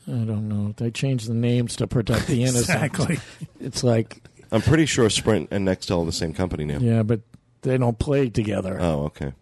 I 0.09 0.11
don't 0.11 0.49
know. 0.49 0.75
They 0.77 0.91
changed 0.91 1.29
the 1.29 1.35
names 1.35 1.77
to 1.77 1.87
protect 1.87 2.27
the 2.27 2.43
innocent. 2.43 2.63
Exactly. 2.83 3.19
It's 3.61 3.85
like, 3.85 4.21
I'm 4.53 4.63
pretty 4.63 4.87
sure 4.87 5.09
Sprint 5.11 5.49
and 5.51 5.67
Nextel 5.67 6.03
are 6.03 6.07
the 6.07 6.13
same 6.13 6.33
company 6.35 6.65
now. 6.65 6.79
yeah, 6.79 7.03
but 7.03 7.21
they 7.63 7.79
don't 7.79 7.99
play 7.99 8.29
together. 8.29 8.77
Oh, 8.81 9.05
okay. 9.07 9.33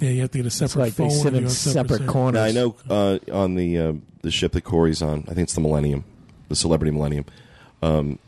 Yeah, 0.00 0.10
you 0.10 0.20
have 0.22 0.30
to 0.32 0.38
get 0.38 0.44
a 0.44 0.46
it's 0.48 0.56
separate 0.56 0.80
like 0.82 0.92
phone. 0.94 1.08
they 1.08 1.14
sit 1.14 1.26
and 1.28 1.36
in 1.36 1.42
do 1.44 1.46
a 1.48 1.50
separate 1.50 1.98
service. 1.98 2.12
corners. 2.12 2.34
Now, 2.34 2.44
I 2.44 2.52
know 2.52 2.76
uh, 2.90 3.18
on 3.32 3.54
the 3.54 3.78
uh, 3.78 3.92
the 4.22 4.30
ship 4.30 4.52
that 4.52 4.62
Corey's 4.62 5.02
on, 5.02 5.20
I 5.28 5.34
think 5.34 5.40
it's 5.46 5.54
the 5.54 5.60
Millennium, 5.60 6.04
the 6.48 6.56
Celebrity 6.56 6.90
Millennium. 6.90 7.26
Um, 7.82 8.18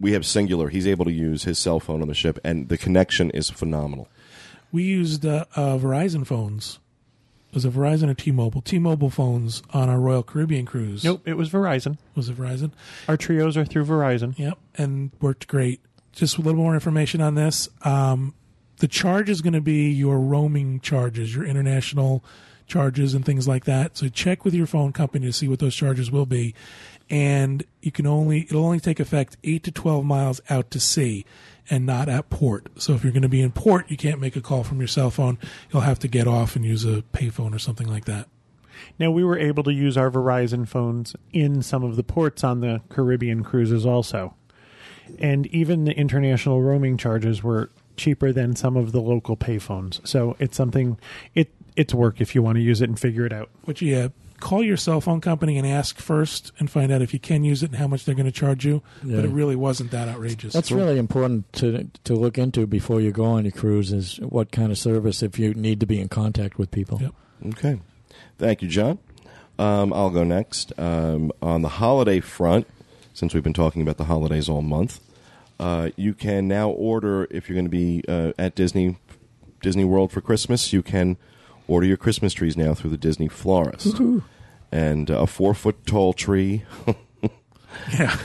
we 0.00 0.12
have 0.12 0.22
Cingular. 0.22 0.68
He's 0.70 0.86
able 0.86 1.04
to 1.04 1.12
use 1.12 1.44
his 1.44 1.58
cell 1.58 1.80
phone 1.80 2.02
on 2.02 2.08
the 2.08 2.14
ship, 2.14 2.38
and 2.44 2.68
the 2.68 2.76
connection 2.76 3.30
is 3.30 3.48
phenomenal. 3.48 4.08
We 4.72 4.82
used 4.82 5.24
uh, 5.24 5.44
uh, 5.54 5.78
Verizon 5.78 6.26
phones. 6.26 6.78
Was 7.52 7.64
it 7.64 7.72
Verizon 7.74 8.08
or 8.08 8.14
T-Mobile? 8.14 8.62
T-Mobile 8.62 9.10
phones 9.10 9.62
on 9.74 9.88
our 9.88 10.00
Royal 10.00 10.22
Caribbean 10.22 10.64
cruise. 10.64 11.04
Nope, 11.04 11.22
it 11.26 11.36
was 11.36 11.50
Verizon. 11.50 11.98
Was 12.14 12.28
it 12.28 12.36
Verizon? 12.36 12.72
Our 13.08 13.16
trios 13.16 13.56
are 13.56 13.64
through 13.64 13.84
Verizon. 13.84 14.38
Yep, 14.38 14.58
and 14.76 15.10
worked 15.20 15.48
great. 15.48 15.80
Just 16.12 16.38
a 16.38 16.40
little 16.40 16.60
more 16.60 16.74
information 16.74 17.20
on 17.20 17.34
this. 17.34 17.68
Um, 17.82 18.34
the 18.78 18.88
charge 18.88 19.28
is 19.28 19.42
going 19.42 19.52
to 19.52 19.60
be 19.60 19.90
your 19.90 20.18
roaming 20.18 20.80
charges, 20.80 21.34
your 21.34 21.44
international 21.44 22.24
charges, 22.66 23.12
and 23.14 23.24
things 23.24 23.46
like 23.46 23.64
that. 23.66 23.96
So 23.96 24.08
check 24.08 24.44
with 24.44 24.54
your 24.54 24.66
phone 24.66 24.92
company 24.92 25.26
to 25.26 25.32
see 25.32 25.46
what 25.46 25.58
those 25.58 25.74
charges 25.74 26.10
will 26.10 26.26
be. 26.26 26.54
And 27.10 27.64
you 27.82 27.92
can 27.92 28.06
only 28.06 28.44
it'll 28.44 28.64
only 28.64 28.80
take 28.80 28.98
effect 28.98 29.36
eight 29.44 29.62
to 29.64 29.70
twelve 29.70 30.04
miles 30.04 30.40
out 30.48 30.70
to 30.70 30.80
sea, 30.80 31.26
and 31.70 31.86
not 31.86 32.08
at 32.08 32.30
port. 32.30 32.66
So 32.76 32.94
if 32.94 33.04
you're 33.04 33.12
going 33.12 33.22
to 33.22 33.28
be 33.28 33.42
in 33.42 33.52
port, 33.52 33.90
you 33.90 33.96
can't 33.96 34.20
make 34.20 34.36
a 34.36 34.40
call 34.40 34.64
from 34.64 34.78
your 34.78 34.88
cell 34.88 35.10
phone. 35.10 35.38
You'll 35.72 35.82
have 35.82 35.98
to 36.00 36.08
get 36.08 36.26
off 36.26 36.56
and 36.56 36.64
use 36.64 36.84
a 36.84 37.02
payphone 37.12 37.54
or 37.54 37.58
something 37.58 37.86
like 37.86 38.04
that. 38.06 38.28
Now 38.98 39.10
we 39.10 39.24
were 39.24 39.38
able 39.38 39.62
to 39.64 39.72
use 39.72 39.96
our 39.96 40.10
Verizon 40.10 40.66
phones 40.66 41.14
in 41.32 41.62
some 41.62 41.84
of 41.84 41.96
the 41.96 42.02
ports 42.02 42.42
on 42.42 42.60
the 42.60 42.80
Caribbean 42.88 43.44
cruises 43.44 43.86
also. 43.86 44.34
And 45.18 45.46
even 45.48 45.84
the 45.84 45.92
international 45.92 46.62
roaming 46.62 46.96
charges 46.96 47.42
were 47.42 47.70
cheaper 47.96 48.32
than 48.32 48.56
some 48.56 48.76
of 48.76 48.92
the 48.92 49.00
local 49.00 49.36
payphones. 49.36 50.06
So 50.06 50.36
it's 50.38 50.56
something 50.56 50.98
it 51.34 51.50
it's 51.76 51.94
work 51.94 52.20
if 52.20 52.34
you 52.34 52.42
want 52.42 52.56
to 52.56 52.62
use 52.62 52.80
it 52.80 52.88
and 52.88 52.98
figure 52.98 53.24
it 53.24 53.32
out. 53.32 53.50
But 53.64 53.80
yeah, 53.80 54.08
call 54.42 54.62
your 54.62 54.76
cell 54.76 55.00
phone 55.00 55.20
company 55.20 55.56
and 55.56 55.66
ask 55.66 55.98
first 55.98 56.52
and 56.58 56.70
find 56.70 56.90
out 56.90 57.00
if 57.00 57.14
you 57.14 57.20
can 57.20 57.44
use 57.44 57.62
it 57.62 57.70
and 57.70 57.76
how 57.76 57.86
much 57.86 58.04
they're 58.04 58.14
going 58.14 58.26
to 58.26 58.32
charge 58.32 58.66
you. 58.66 58.82
But 59.02 59.24
it 59.24 59.30
really 59.30 59.56
wasn't 59.56 59.92
that 59.92 60.08
outrageous. 60.08 60.52
That's 60.52 60.72
really 60.72 60.98
important 60.98 61.50
to 61.54 61.88
to 62.04 62.14
look 62.14 62.36
into 62.38 62.66
before 62.66 63.00
you 63.00 63.12
go 63.12 63.24
on 63.24 63.44
your 63.44 63.52
cruise. 63.52 63.92
Is 63.92 64.16
what 64.20 64.50
kind 64.50 64.72
of 64.72 64.78
service 64.78 65.22
if 65.22 65.38
you 65.38 65.54
need 65.54 65.80
to 65.80 65.86
be 65.86 66.00
in 66.00 66.08
contact 66.08 66.58
with 66.58 66.70
people. 66.70 67.00
Yep. 67.00 67.14
Okay. 67.48 67.80
Thank 68.38 68.62
you, 68.62 68.68
John. 68.68 68.98
Um, 69.58 69.92
I'll 69.92 70.10
go 70.10 70.24
next. 70.24 70.72
Um, 70.78 71.30
on 71.40 71.62
the 71.62 71.68
holiday 71.68 72.20
front, 72.20 72.66
since 73.14 73.34
we've 73.34 73.42
been 73.42 73.52
talking 73.52 73.82
about 73.82 73.96
the 73.96 74.04
holidays 74.04 74.48
all 74.48 74.62
month, 74.62 75.00
uh, 75.60 75.90
you 75.96 76.14
can 76.14 76.48
now 76.48 76.70
order 76.70 77.28
if 77.30 77.48
you're 77.48 77.54
going 77.54 77.66
to 77.66 77.70
be 77.70 78.02
uh, 78.08 78.32
at 78.38 78.54
Disney 78.54 78.96
Disney 79.60 79.84
World 79.84 80.10
for 80.10 80.20
Christmas. 80.20 80.72
You 80.72 80.82
can 80.82 81.16
order 81.68 81.86
your 81.86 81.96
Christmas 81.96 82.32
trees 82.32 82.56
now 82.56 82.74
through 82.74 82.90
the 82.90 82.96
Disney 82.96 83.28
florist, 83.28 83.96
and 84.72 85.10
uh, 85.10 85.18
a 85.20 85.26
four 85.26 85.54
foot 85.54 85.86
tall 85.86 86.12
tree. 86.12 86.64
yeah. 87.98 88.16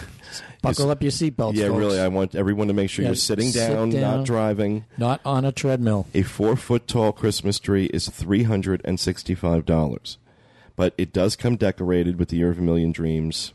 Buckle 0.62 0.90
up 0.90 1.04
your 1.04 1.12
seatbelts. 1.12 1.54
yeah, 1.56 1.68
folks. 1.68 1.78
really. 1.78 2.00
I 2.00 2.08
want 2.08 2.34
everyone 2.36 2.68
to 2.68 2.74
make 2.74 2.90
sure 2.90 3.04
Yeah, 3.04 3.10
you're 3.10 3.16
sitting 3.16 3.50
sit 3.52 3.70
down, 3.70 3.90
down. 3.92 4.02
not 4.18 4.26
driving. 4.26 4.86
Not 4.98 5.22
on 5.24 5.46
a 5.46 5.52
treadmill. 5.52 6.08
A 6.16 6.24
four 6.24 6.56
foot 6.56 6.88
tall 6.88 7.12
Christmas 7.12 7.60
tree 7.60 7.86
is 7.94 8.10
three 8.10 8.44
hundred 8.44 8.82
and 8.84 9.00
sixty 9.00 9.36
five 9.36 9.66
dollars, 9.66 10.18
but 10.76 10.94
it 10.98 11.14
does 11.14 11.36
come 11.36 11.58
decorated 11.58 12.18
with 12.18 12.30
the 12.30 12.38
Year 12.38 12.50
of 12.50 12.58
a 12.58 12.62
Million 12.62 12.92
Dreams 12.92 13.54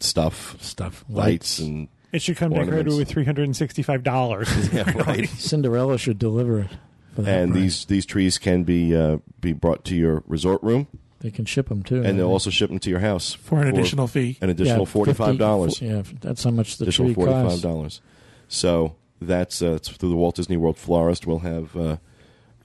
stuff, 0.00 0.56
Stuff 0.62 1.04
lights, 1.08 1.58
and 1.58 1.88
It 2.12 2.22
should 2.22 2.36
come 2.38 2.52
decorated 2.52 2.94
with 2.96 3.08
three 3.08 3.24
hundred 3.24 3.44
and 3.44 3.56
sixty 3.56 3.82
five 3.82 4.02
dollars. 4.02 4.48
yeah, 4.72 4.90
right. 5.06 5.28
Cinderella 5.28 5.98
should 5.98 6.18
deliver 6.18 6.60
it. 6.60 6.70
For 7.14 7.22
that 7.22 7.38
And 7.42 7.52
price. 7.52 7.62
these 7.62 7.84
these 7.84 8.06
trees 8.06 8.38
can 8.38 8.64
be 8.64 8.96
uh, 8.96 9.18
be 9.40 9.52
brought 9.52 9.84
to 9.84 9.94
your 9.94 10.22
resort 10.26 10.62
room, 10.62 10.86
they 11.26 11.32
can 11.32 11.44
ship 11.44 11.68
them 11.68 11.82
too. 11.82 12.02
and 12.04 12.16
they'll 12.18 12.28
also 12.30 12.50
ship 12.50 12.70
them 12.70 12.78
to 12.78 12.88
your 12.88 13.00
house 13.00 13.34
For 13.34 13.60
an 13.60 13.66
additional 13.68 14.06
fee. 14.06 14.38
an 14.40 14.48
additional 14.48 14.84
Yeah, 14.86 14.92
forty 14.92 15.12
five 15.12 15.36
dollars. 15.38 15.78
50 15.80 15.86
Yeah, 15.86 16.02
that's 16.20 16.44
how 16.44 16.50
much 16.52 16.76
the 16.78 16.84
additional 16.84 17.08
tree 17.08 17.14
forty 17.14 17.32
five 17.32 17.60
dollars. 17.60 18.00
So 18.48 18.94
that's 19.20 19.60
uh, 19.60 19.72
it's 19.72 19.88
through 19.88 20.10
the 20.10 20.16
Walt 20.16 20.36
Disney 20.36 20.56
World 20.56 20.78
florist. 20.78 21.26
We'll 21.26 21.40
have. 21.40 21.76
Uh, 21.76 21.96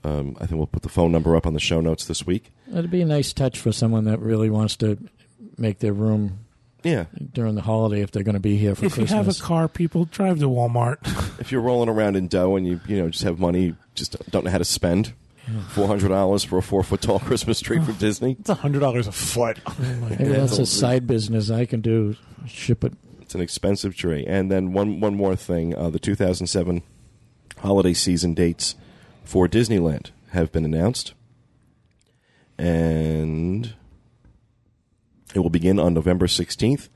um, 0.04 0.36
I 0.39 0.45
think 0.45 0.58
we'll 0.58 0.67
put 0.67 0.82
the 0.84 0.89
phone 0.89 1.12
number 1.12 1.36
up 1.36 1.45
on 1.45 1.54
the 1.54 1.60
show 1.60 1.80
notes 1.82 2.06
this 2.06 2.26
week. 2.26 2.52
It'd 2.71 2.89
be 2.91 3.02
a 3.02 3.06
nice 3.06 3.34
touch 3.34 3.60
for 3.60 3.71
someone 3.71 4.06
that 4.06 4.19
really 4.19 4.50
wants 4.50 4.76
to 4.78 4.97
make 5.58 5.78
their 5.80 5.93
room 5.93 6.39
Yeah, 6.84 7.06
during 7.34 7.54
the 7.56 7.62
holiday 7.62 8.02
if 8.02 8.10
they're 8.12 8.24
going 8.24 8.34
to 8.34 8.39
be 8.39 8.58
here 8.58 8.74
for 8.76 8.86
If 8.86 8.97
you 8.97 9.06
have 9.06 9.28
a 9.28 9.34
car, 9.36 9.67
people 9.67 10.06
drive 10.06 10.39
to 10.39 10.50
Walmart. 10.50 10.97
if 11.39 11.52
you're 11.52 11.62
rolling 11.62 11.88
around 11.89 12.15
in 12.15 12.28
dough 12.28 12.56
and 12.56 12.67
you 12.67 12.80
you 12.88 12.97
know 13.02 13.10
just 13.10 13.24
have 13.24 13.39
money, 13.39 13.65
you 13.65 13.76
just 13.95 14.15
don't 14.32 14.43
know 14.45 14.52
how 14.52 14.58
to 14.58 14.65
spend. 14.65 15.13
Four 15.70 15.88
hundred 15.88 16.10
dollars 16.10 16.44
for 16.44 16.58
a 16.60 16.62
four 16.62 16.84
foot 16.84 17.02
tall 17.02 17.20
Christmas 17.20 17.60
tree 17.60 17.80
from 17.80 17.96
Disney. 18.00 18.38
It's 18.40 18.50
hundred 18.50 18.80
dollars 18.80 19.08
a 19.08 19.12
foot. 19.12 19.58
Maybe 19.80 20.26
that's 20.26 20.60
a 20.60 20.66
side 20.66 21.08
business 21.08 21.50
I 21.50 21.66
can 21.66 21.82
do. 21.82 22.16
Ship 22.46 22.84
it. 22.84 22.94
It's 23.22 23.34
an 23.36 23.42
expensive 23.42 23.96
tree. 23.96 24.24
And 24.28 24.52
then 24.52 24.72
one 24.72 25.00
one 25.00 25.16
more 25.16 25.36
thing: 25.36 25.76
uh, 25.76 25.90
the 25.90 26.00
2007 26.00 26.84
holiday 27.58 27.94
season 27.94 28.34
dates 28.34 28.76
for 29.24 29.48
Disneyland 29.48 30.12
have 30.30 30.52
been 30.52 30.64
announced, 30.66 31.14
and 32.58 33.74
it 35.34 35.40
will 35.40 35.50
begin 35.50 35.80
on 35.80 35.94
November 35.94 36.28
16th, 36.28 36.90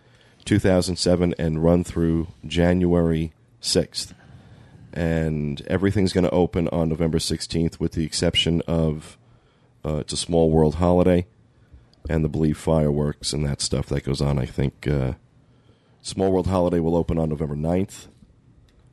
2007, 0.45 1.33
and 1.39 1.63
run 1.63 1.83
through 1.83 2.27
January 2.45 3.33
6th. 3.61 4.13
And 4.95 5.61
everything's 5.67 6.13
going 6.13 6.23
to 6.23 6.31
open 6.31 6.69
on 6.69 6.89
November 6.89 7.17
16th, 7.17 7.79
with 7.79 7.91
the 7.91 8.05
exception 8.05 8.61
of 8.65 9.17
uh, 9.83 9.97
it's 9.97 10.13
a 10.13 10.17
small 10.17 10.49
world 10.49 10.75
holiday 10.75 11.27
and 12.09 12.23
the 12.23 12.29
Believe 12.29 12.57
fireworks 12.57 13.33
and 13.33 13.45
that 13.45 13.61
stuff 13.61 13.87
that 13.87 14.03
goes 14.05 14.21
on. 14.21 14.39
I 14.39 14.45
think. 14.45 14.87
Uh, 14.87 15.13
Small 16.05 16.31
World 16.31 16.45
Holiday 16.45 16.79
will 16.79 16.95
open 16.95 17.17
on 17.17 17.29
November 17.29 17.55
9th, 17.55 18.05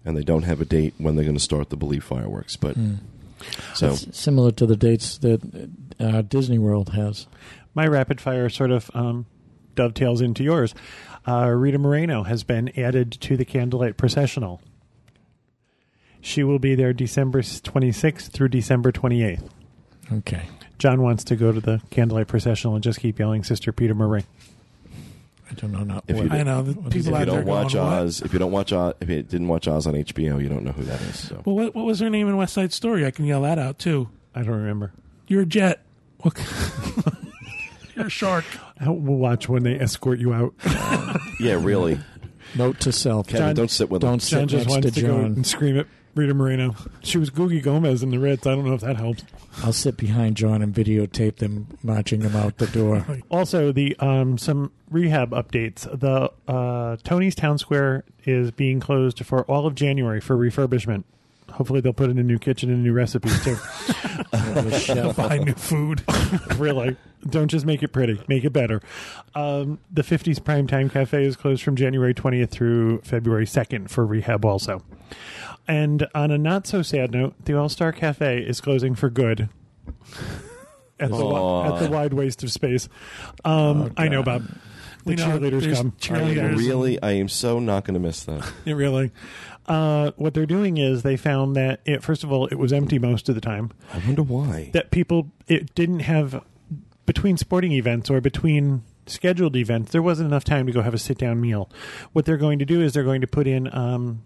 and 0.03 0.17
they 0.17 0.23
don't 0.23 0.45
have 0.45 0.63
a 0.63 0.65
date 0.65 0.95
when 0.97 1.15
they're 1.15 1.27
going 1.27 1.37
to 1.37 1.43
start 1.43 1.69
the 1.69 1.77
Believe 1.77 2.03
fireworks. 2.03 2.57
But 2.57 2.75
so 3.75 3.91
It's 3.91 4.19
similar 4.19 4.51
to 4.53 4.65
the 4.65 4.77
dates 4.77 5.19
that 5.19 5.69
uh, 6.01 6.23
Disney 6.23 6.59
World 6.59 6.95
has. 6.95 7.27
My 7.75 7.87
rapid 7.87 8.19
fire 8.19 8.49
sort 8.49 8.71
of 8.71 8.91
um, 8.95 9.27
dovetails 9.75 10.23
into 10.23 10.43
yours. 10.43 10.75
Uh, 11.29 11.49
Rita 11.49 11.77
Moreno 11.79 12.23
has 12.23 12.45
been 12.45 12.71
added 12.79 13.13
to 13.21 13.37
the 13.37 13.45
Candlelight 13.45 13.99
Processional. 13.99 14.63
She 16.23 16.43
will 16.45 16.59
be 16.61 16.75
there 16.75 16.93
December 16.95 17.43
26th 17.43 18.31
through 18.31 18.49
December 18.49 18.93
28th. 18.93 19.43
Okay. 20.11 20.43
John 20.79 21.03
wants 21.03 21.25
to 21.25 21.37
go 21.37 21.53
to 21.53 21.61
the 21.61 21.83
candlelight 21.91 22.29
processional 22.29 22.75
and 22.75 22.83
just 22.83 23.01
keep 23.01 23.19
yelling, 23.19 23.45
"Sister 23.45 23.73
Peter 23.73 23.95
Marie." 23.95 24.25
I 25.51 25.55
don't 25.55 25.71
know. 25.73 25.85
Not 25.85 26.05
If 26.09 26.17
what- 26.17 26.23
did- 26.31 26.33
I 26.33 26.43
know 26.45 26.63
the 26.63 26.73
what 26.73 26.95
is 26.95 27.03
people 27.05 27.15
If 27.15 27.21
out 27.23 27.27
you 27.27 27.33
there 27.33 27.41
don't 27.43 27.49
watch 27.49 27.73
going, 27.75 27.87
what? 28.07 28.23
If 28.25 28.33
you 28.33 28.39
don't 28.39 28.53
watch 28.53 28.73
Oz, 28.73 28.95
if 29.01 29.09
you 29.11 29.23
didn't 29.23 29.49
watch 29.49 29.69
Oz 29.69 29.87
on 29.87 29.95
HBO, 29.95 30.39
you 30.43 30.49
don't 30.49 30.65
know 30.65 30.73
who 30.73 30.85
that 30.85 31.01
is. 31.03 31.19
So 31.19 31.43
Well, 31.45 31.57
what, 31.57 31.75
what 31.75 31.85
was 31.85 32.01
her 32.01 32.09
name 32.09 32.29
in 32.29 32.37
West 32.37 32.55
Side 32.55 32.73
Story? 32.73 33.05
I 33.05 33.11
can 33.11 33.27
yell 33.27 33.43
that 33.43 33.59
out 33.59 33.79
too. 33.79 34.09
I 34.35 34.43
don't 34.43 34.55
remember. 34.57 34.93
You're 35.29 35.43
a 35.43 35.47
jet. 35.47 35.81
What? 36.21 36.37
You're 37.97 38.07
a 38.07 38.11
shark. 38.11 38.45
We'll 38.81 38.97
watch 39.19 39.49
when 39.49 39.63
they 39.65 39.75
escort 39.79 40.19
you 40.19 40.33
out. 40.33 40.55
yeah, 41.41 41.55
really, 41.63 42.01
Note 42.57 42.81
to 42.81 42.93
self: 42.93 43.27
Kevin, 43.29 43.49
John- 43.49 43.55
don't 43.57 43.71
sit 43.71 43.91
with 43.91 44.01
don't 44.03 44.15
him. 44.15 44.21
sit 44.21 44.39
John 44.39 44.49
just 44.49 44.69
wants 44.69 44.87
to 44.89 44.93
to, 45.01 45.07
go 45.07 45.19
and 45.21 45.47
scream 45.47 45.79
at 45.79 45.87
Rita 46.15 46.35
Moreno. 46.35 46.75
She 47.03 47.19
was 47.19 47.31
Googie 47.31 47.63
Gomez 47.63 48.03
in 48.03 48.11
the 48.11 48.19
Ritz. 48.19 48.47
I 48.47 48.55
don't 48.55 48.67
know 48.67 48.75
if 48.75 48.83
that 48.83 48.97
helps. 48.97 49.25
I'll 49.63 49.73
sit 49.73 49.97
behind 49.97 50.37
John 50.37 50.63
and 50.63 50.75
videotape 50.75 51.37
them 51.37 51.67
marching 51.83 52.21
them 52.21 52.37
out 52.37 52.59
the 52.59 52.67
door. 52.67 53.05
Also, 53.31 53.73
the 53.73 53.97
um, 53.99 54.37
some 54.37 54.73
rehab 54.91 55.31
updates. 55.31 55.83
The 55.99 56.31
uh, 56.53 56.97
Tony's 57.03 57.35
Town 57.35 57.57
Square 57.57 58.05
is 58.25 58.51
being 58.51 58.79
closed 58.79 59.25
for 59.25 59.43
all 59.45 59.67
of 59.67 59.75
January 59.75 60.21
for 60.21 60.37
refurbishment. 60.37 61.05
Hopefully, 61.53 61.81
they'll 61.81 61.93
put 61.93 62.11
in 62.11 62.19
a 62.19 62.23
new 62.23 62.39
kitchen 62.39 62.71
and 62.71 62.83
new 62.83 62.93
recipes 62.93 63.43
too. 63.45 63.57
The 64.33 64.79
chef. 64.79 65.17
Buy 65.29 65.39
new 65.39 65.55
food. 65.55 66.03
really, 66.57 66.97
don't 67.29 67.49
just 67.49 67.65
make 67.65 67.83
it 67.83 67.89
pretty, 67.89 68.21
make 68.29 68.45
it 68.45 68.51
better. 68.53 68.81
Um, 69.35 69.79
the 69.91 70.03
50s 70.03 70.41
Primetime 70.41 70.91
Cafe 70.91 71.25
is 71.25 71.37
closed 71.37 71.63
from 71.63 71.77
January 71.77 72.13
20th 72.15 72.51
through 72.51 73.01
February 73.03 73.47
2nd 73.47 73.89
for 73.91 74.05
rehab, 74.05 74.45
also. 74.45 74.83
And 75.69 76.09
on 76.15 76.31
a 76.31 76.39
not 76.39 76.67
so 76.67 76.83
sad 76.83 77.13
note, 77.13 77.35
the 77.45 77.55
All 77.57 77.69
Star 77.69 77.93
Cafe 77.93 78.43
is 78.43 78.61
closing 78.61 78.95
for 78.95 79.09
good. 79.11 79.49
At 81.01 81.11
the, 81.11 81.17
wi- 81.19 81.67
at 81.69 81.81
the 81.83 81.91
wide 81.91 82.13
waste 82.13 82.43
of 82.45 82.53
space. 82.53 82.89
Um, 83.45 83.93
I 83.97 84.09
know, 84.09 84.23
Bob. 84.23 84.45
The 85.05 85.11
We 85.11 85.15
know 85.17 85.27
cheerleaders 85.39 85.61
there's 85.63 85.79
come. 85.79 85.93
Are 86.11 86.23
you 86.23 86.35
Cheerleaders. 86.41 86.57
really, 86.59 87.03
I 87.03 87.13
am 87.13 87.29
so 87.29 87.59
not 87.59 87.85
going 87.85 87.95
to 87.95 88.01
miss 88.01 88.23
that. 88.25 88.49
Yeah, 88.65 88.75
really. 88.75 89.11
Uh, 89.67 90.13
what 90.17 90.35
they're 90.35 90.47
doing 90.47 90.77
is 90.77 91.03
they 91.03 91.17
found 91.17 91.57
that 91.57 91.81
it, 91.85 92.03
first 92.05 92.23
of 92.23 92.31
all, 92.31 92.47
it 92.47 92.55
was 92.57 92.73
empty 92.73 92.99
most 93.01 93.29
of 93.29 93.35
the 93.35 93.41
time. 93.41 93.73
I 93.93 93.99
wonder 93.99 94.23
why. 94.23 94.71
That 94.75 94.91
people 94.93 95.31
it 95.49 95.75
didn't 95.75 96.01
have 96.01 96.45
between 97.07 97.37
sporting 97.37 97.73
events 97.73 98.09
or 98.11 98.21
between 98.21 98.83
scheduled 99.07 99.57
events. 99.57 99.91
There 99.91 100.03
wasn't 100.03 100.29
enough 100.29 100.45
time 100.45 100.67
to 100.67 100.73
go 100.73 100.83
have 100.83 100.95
a 100.95 100.99
sit 100.99 101.19
down 101.19 101.41
meal. 101.41 101.69
What 102.13 102.25
they're 102.25 102.37
going 102.37 102.61
to 102.61 102.65
do 102.65 102.81
is 102.81 102.93
they're 102.93 103.03
going 103.03 103.21
to 103.23 103.27
put 103.27 103.47
in. 103.49 103.73
Um, 103.75 104.23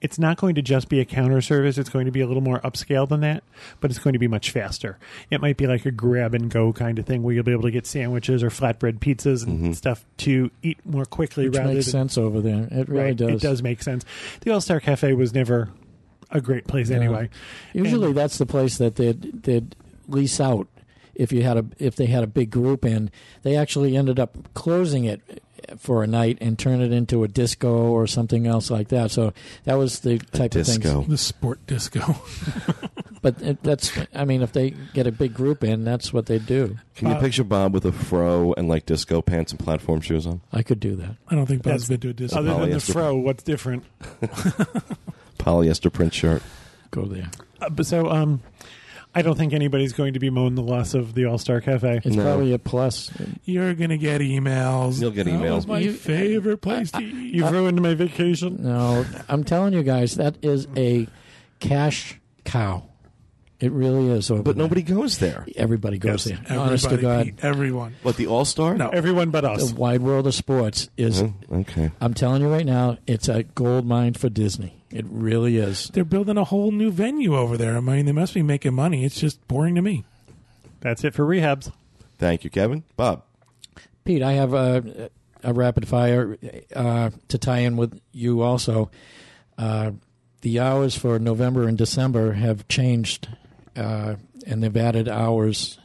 it's 0.00 0.18
not 0.18 0.36
going 0.36 0.54
to 0.54 0.62
just 0.62 0.88
be 0.88 1.00
a 1.00 1.04
counter 1.04 1.40
service. 1.40 1.76
It's 1.76 1.90
going 1.90 2.06
to 2.06 2.12
be 2.12 2.20
a 2.20 2.26
little 2.26 2.42
more 2.42 2.60
upscale 2.60 3.08
than 3.08 3.20
that, 3.20 3.42
but 3.80 3.90
it's 3.90 3.98
going 3.98 4.12
to 4.12 4.18
be 4.18 4.28
much 4.28 4.50
faster. 4.50 4.98
It 5.30 5.40
might 5.40 5.56
be 5.56 5.66
like 5.66 5.86
a 5.86 5.90
grab 5.90 6.34
and 6.34 6.50
go 6.50 6.72
kind 6.72 6.98
of 6.98 7.06
thing 7.06 7.22
where 7.22 7.34
you'll 7.34 7.44
be 7.44 7.52
able 7.52 7.62
to 7.62 7.70
get 7.70 7.86
sandwiches 7.86 8.42
or 8.42 8.50
flatbread 8.50 9.00
pizzas 9.00 9.44
and 9.44 9.58
mm-hmm. 9.58 9.72
stuff 9.72 10.04
to 10.18 10.50
eat 10.62 10.78
more 10.86 11.04
quickly 11.04 11.48
Which 11.48 11.58
rather 11.58 11.74
makes 11.74 11.86
than 11.86 12.08
sense 12.08 12.18
over 12.18 12.40
there. 12.40 12.68
It 12.70 12.88
really 12.88 13.04
right. 13.06 13.16
does. 13.16 13.30
It 13.30 13.40
does 13.40 13.62
make 13.62 13.82
sense. 13.82 14.04
The 14.42 14.52
All 14.52 14.60
Star 14.60 14.78
Cafe 14.78 15.12
was 15.14 15.34
never 15.34 15.70
a 16.30 16.40
great 16.40 16.66
place 16.66 16.90
Yeah. 16.90 16.96
anyway. 16.96 17.30
Usually, 17.72 18.08
And- 18.08 18.16
that's 18.16 18.38
the 18.38 18.46
place 18.46 18.78
that 18.78 18.96
they'd 18.96 19.42
they'd 19.42 19.74
lease 20.06 20.40
out 20.40 20.68
if 21.14 21.32
you 21.32 21.42
had 21.42 21.56
a 21.56 21.64
if 21.78 21.96
they 21.96 22.06
had 22.06 22.22
a 22.22 22.28
big 22.28 22.50
group 22.50 22.84
and 22.84 23.10
They 23.42 23.56
actually 23.56 23.96
ended 23.96 24.20
up 24.20 24.36
closing 24.54 25.04
it 25.04 25.42
for 25.78 26.02
a 26.02 26.06
night 26.06 26.38
and 26.40 26.58
turn 26.58 26.80
it 26.80 26.92
into 26.92 27.24
a 27.24 27.28
disco 27.28 27.88
or 27.90 28.06
something 28.06 28.46
else 28.46 28.70
like 28.70 28.88
that. 28.88 29.10
So 29.10 29.32
that 29.64 29.74
was 29.74 30.00
the 30.00 30.18
type 30.18 30.54
of 30.54 30.66
thing. 30.66 30.80
disco. 30.80 31.02
The 31.02 31.18
sport 31.18 31.66
disco. 31.66 32.16
But 33.20 33.42
it, 33.42 33.62
that's 33.64 33.90
I 34.14 34.24
mean, 34.24 34.42
if 34.42 34.52
they 34.52 34.70
get 34.94 35.08
a 35.08 35.12
big 35.12 35.34
group 35.34 35.64
in, 35.64 35.82
that's 35.82 36.12
what 36.12 36.26
they 36.26 36.38
do. 36.38 36.78
Can 36.94 37.08
you 37.08 37.14
Uh, 37.14 37.20
picture 37.20 37.42
Bob 37.42 37.74
with 37.74 37.84
a 37.84 37.90
fro 37.90 38.52
and 38.56 38.68
like 38.68 38.86
disco 38.86 39.20
pants 39.22 39.50
and 39.50 39.58
platform 39.58 40.00
shoes 40.00 40.24
on? 40.24 40.40
I 40.52 40.62
could 40.62 40.78
do 40.78 40.94
that. 40.94 41.16
I 41.28 41.34
don't 41.34 41.46
think 41.46 41.64
Bob's 41.64 41.88
That's- 41.88 41.88
been 41.88 42.00
to 42.00 42.08
a 42.10 42.12
disco. 42.12 42.38
Other 42.38 42.54
than 42.54 42.70
the 42.70 42.76
polyester. 42.76 42.92
fro, 42.92 43.16
what's 43.16 43.42
different? 43.42 43.82
Polyester 45.38 45.92
print 45.92 46.14
shirt. 46.14 46.42
Go 46.92 47.06
there. 47.06 47.28
Uh, 47.60 47.68
but 47.70 47.86
so, 47.86 48.08
um, 48.08 48.40
I 49.14 49.22
don't 49.22 49.36
think 49.36 49.52
anybody's 49.52 49.92
going 49.92 50.12
to 50.14 50.20
be 50.20 50.30
moaning 50.30 50.54
the 50.54 50.62
loss 50.62 50.94
of 50.94 51.14
the 51.14 51.24
All 51.24 51.38
Star 51.38 51.60
Cafe. 51.60 52.02
It's 52.04 52.14
No. 52.14 52.22
probably 52.22 52.52
a 52.52 52.58
plus. 52.58 53.10
You're 53.44 53.74
gonna 53.74 53.96
get 53.96 54.20
emails. 54.20 55.00
You'll 55.00 55.10
get 55.10 55.24
That 55.24 55.32
emails. 55.32 55.54
was 55.56 55.66
my 55.66 55.78
You- 55.80 55.92
favorite 55.92 56.58
place 56.60 56.90
to 56.92 57.00
eat. 57.02 57.34
You've 57.34 57.50
ruined 57.50 57.80
my 57.82 57.94
vacation. 57.94 58.58
No, 58.62 59.04
I'm 59.28 59.44
telling 59.44 59.72
you 59.72 59.82
guys, 59.82 60.14
that 60.16 60.36
is 60.42 60.68
a 60.76 61.08
cash 61.58 62.20
cow. 62.44 62.84
It 63.60 63.72
really 63.72 64.08
is. 64.10 64.30
Over 64.30 64.42
But 64.44 64.54
there. 64.56 64.64
nobody 64.64 64.82
goes 64.82 65.18
there. 65.18 65.44
everybody 65.56 65.98
goes 65.98 66.24
Yes. 66.28 66.38
there. 66.48 66.58
Honest 66.60 66.88
to 66.90 66.96
God, 66.96 67.24
Pete, 67.26 67.34
everyone. 67.42 67.94
What, 68.04 68.16
the 68.16 68.28
All 68.28 68.44
Star? 68.44 68.76
No. 68.76 68.88
Everyone 68.90 69.30
but 69.30 69.44
us. 69.44 69.70
the 69.72 69.74
wide 69.74 70.00
world 70.00 70.28
of 70.28 70.34
sports 70.34 70.90
is. 70.96 71.22
Oh, 71.22 71.34
okay. 71.52 71.90
I'm 72.00 72.14
telling 72.14 72.42
you 72.42 72.48
right 72.48 72.64
now, 72.66 72.98
it's 73.08 73.28
a 73.28 73.42
gold 73.42 73.84
mine 73.84 74.12
for 74.14 74.28
Disney. 74.28 74.77
It 74.90 75.04
really 75.08 75.58
is. 75.58 75.88
They're 75.92 76.04
building 76.04 76.38
a 76.38 76.44
whole 76.44 76.70
new 76.70 76.90
venue 76.90 77.36
over 77.36 77.56
there. 77.56 77.76
I 77.76 77.80
mean, 77.80 78.06
they 78.06 78.12
must 78.12 78.32
be 78.34 78.42
making 78.42 78.74
money. 78.74 79.04
It's 79.04 79.20
just 79.20 79.46
boring 79.46 79.74
to 79.74 79.82
me. 79.82 80.04
That's 80.80 81.04
it 81.04 81.14
for 81.14 81.24
rehabs. 81.24 81.72
Thank 82.18 82.44
you, 82.44 82.50
Kevin. 82.50 82.84
Bob. 82.96 83.22
Pete, 84.04 84.22
I 84.22 84.32
have 84.32 84.54
a, 84.54 85.10
a 85.42 85.52
rapid 85.52 85.86
fire 85.86 86.38
uh, 86.74 87.10
to 87.28 87.38
tie 87.38 87.58
in 87.58 87.76
with 87.76 88.00
you 88.12 88.40
also. 88.40 88.90
Uh, 89.58 89.92
the 90.40 90.60
hours 90.60 90.96
for 90.96 91.18
November 91.18 91.68
and 91.68 91.76
December 91.76 92.32
have 92.32 92.66
changed, 92.68 93.28
uh, 93.76 94.14
and 94.46 94.62
they've 94.62 94.76
added 94.76 95.08
hours. 95.08 95.78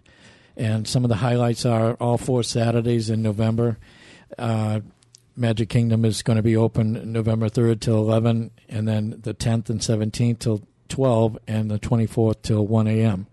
And 0.55 0.87
some 0.87 1.03
of 1.03 1.09
the 1.09 1.15
highlights 1.15 1.65
are 1.65 1.95
all 1.95 2.17
four 2.17 2.43
Saturdays 2.43 3.09
in 3.09 3.21
November. 3.21 3.77
Magic 5.35 5.69
Kingdom 5.69 6.05
is 6.05 6.21
going 6.21 6.37
to 6.37 6.43
be 6.43 6.55
open 6.55 7.11
November 7.11 7.49
3rd 7.49 7.79
till 7.81 7.97
11, 7.97 8.51
and 8.69 8.87
then 8.87 9.19
the 9.21 9.33
10th 9.33 9.69
and 9.69 9.79
17th 9.79 10.39
till 10.39 10.61
12, 10.89 11.37
and 11.47 11.71
the 11.71 11.79
24th 11.79 12.41
till 12.43 12.65
1 12.67 12.87
a.m. 12.87 13.27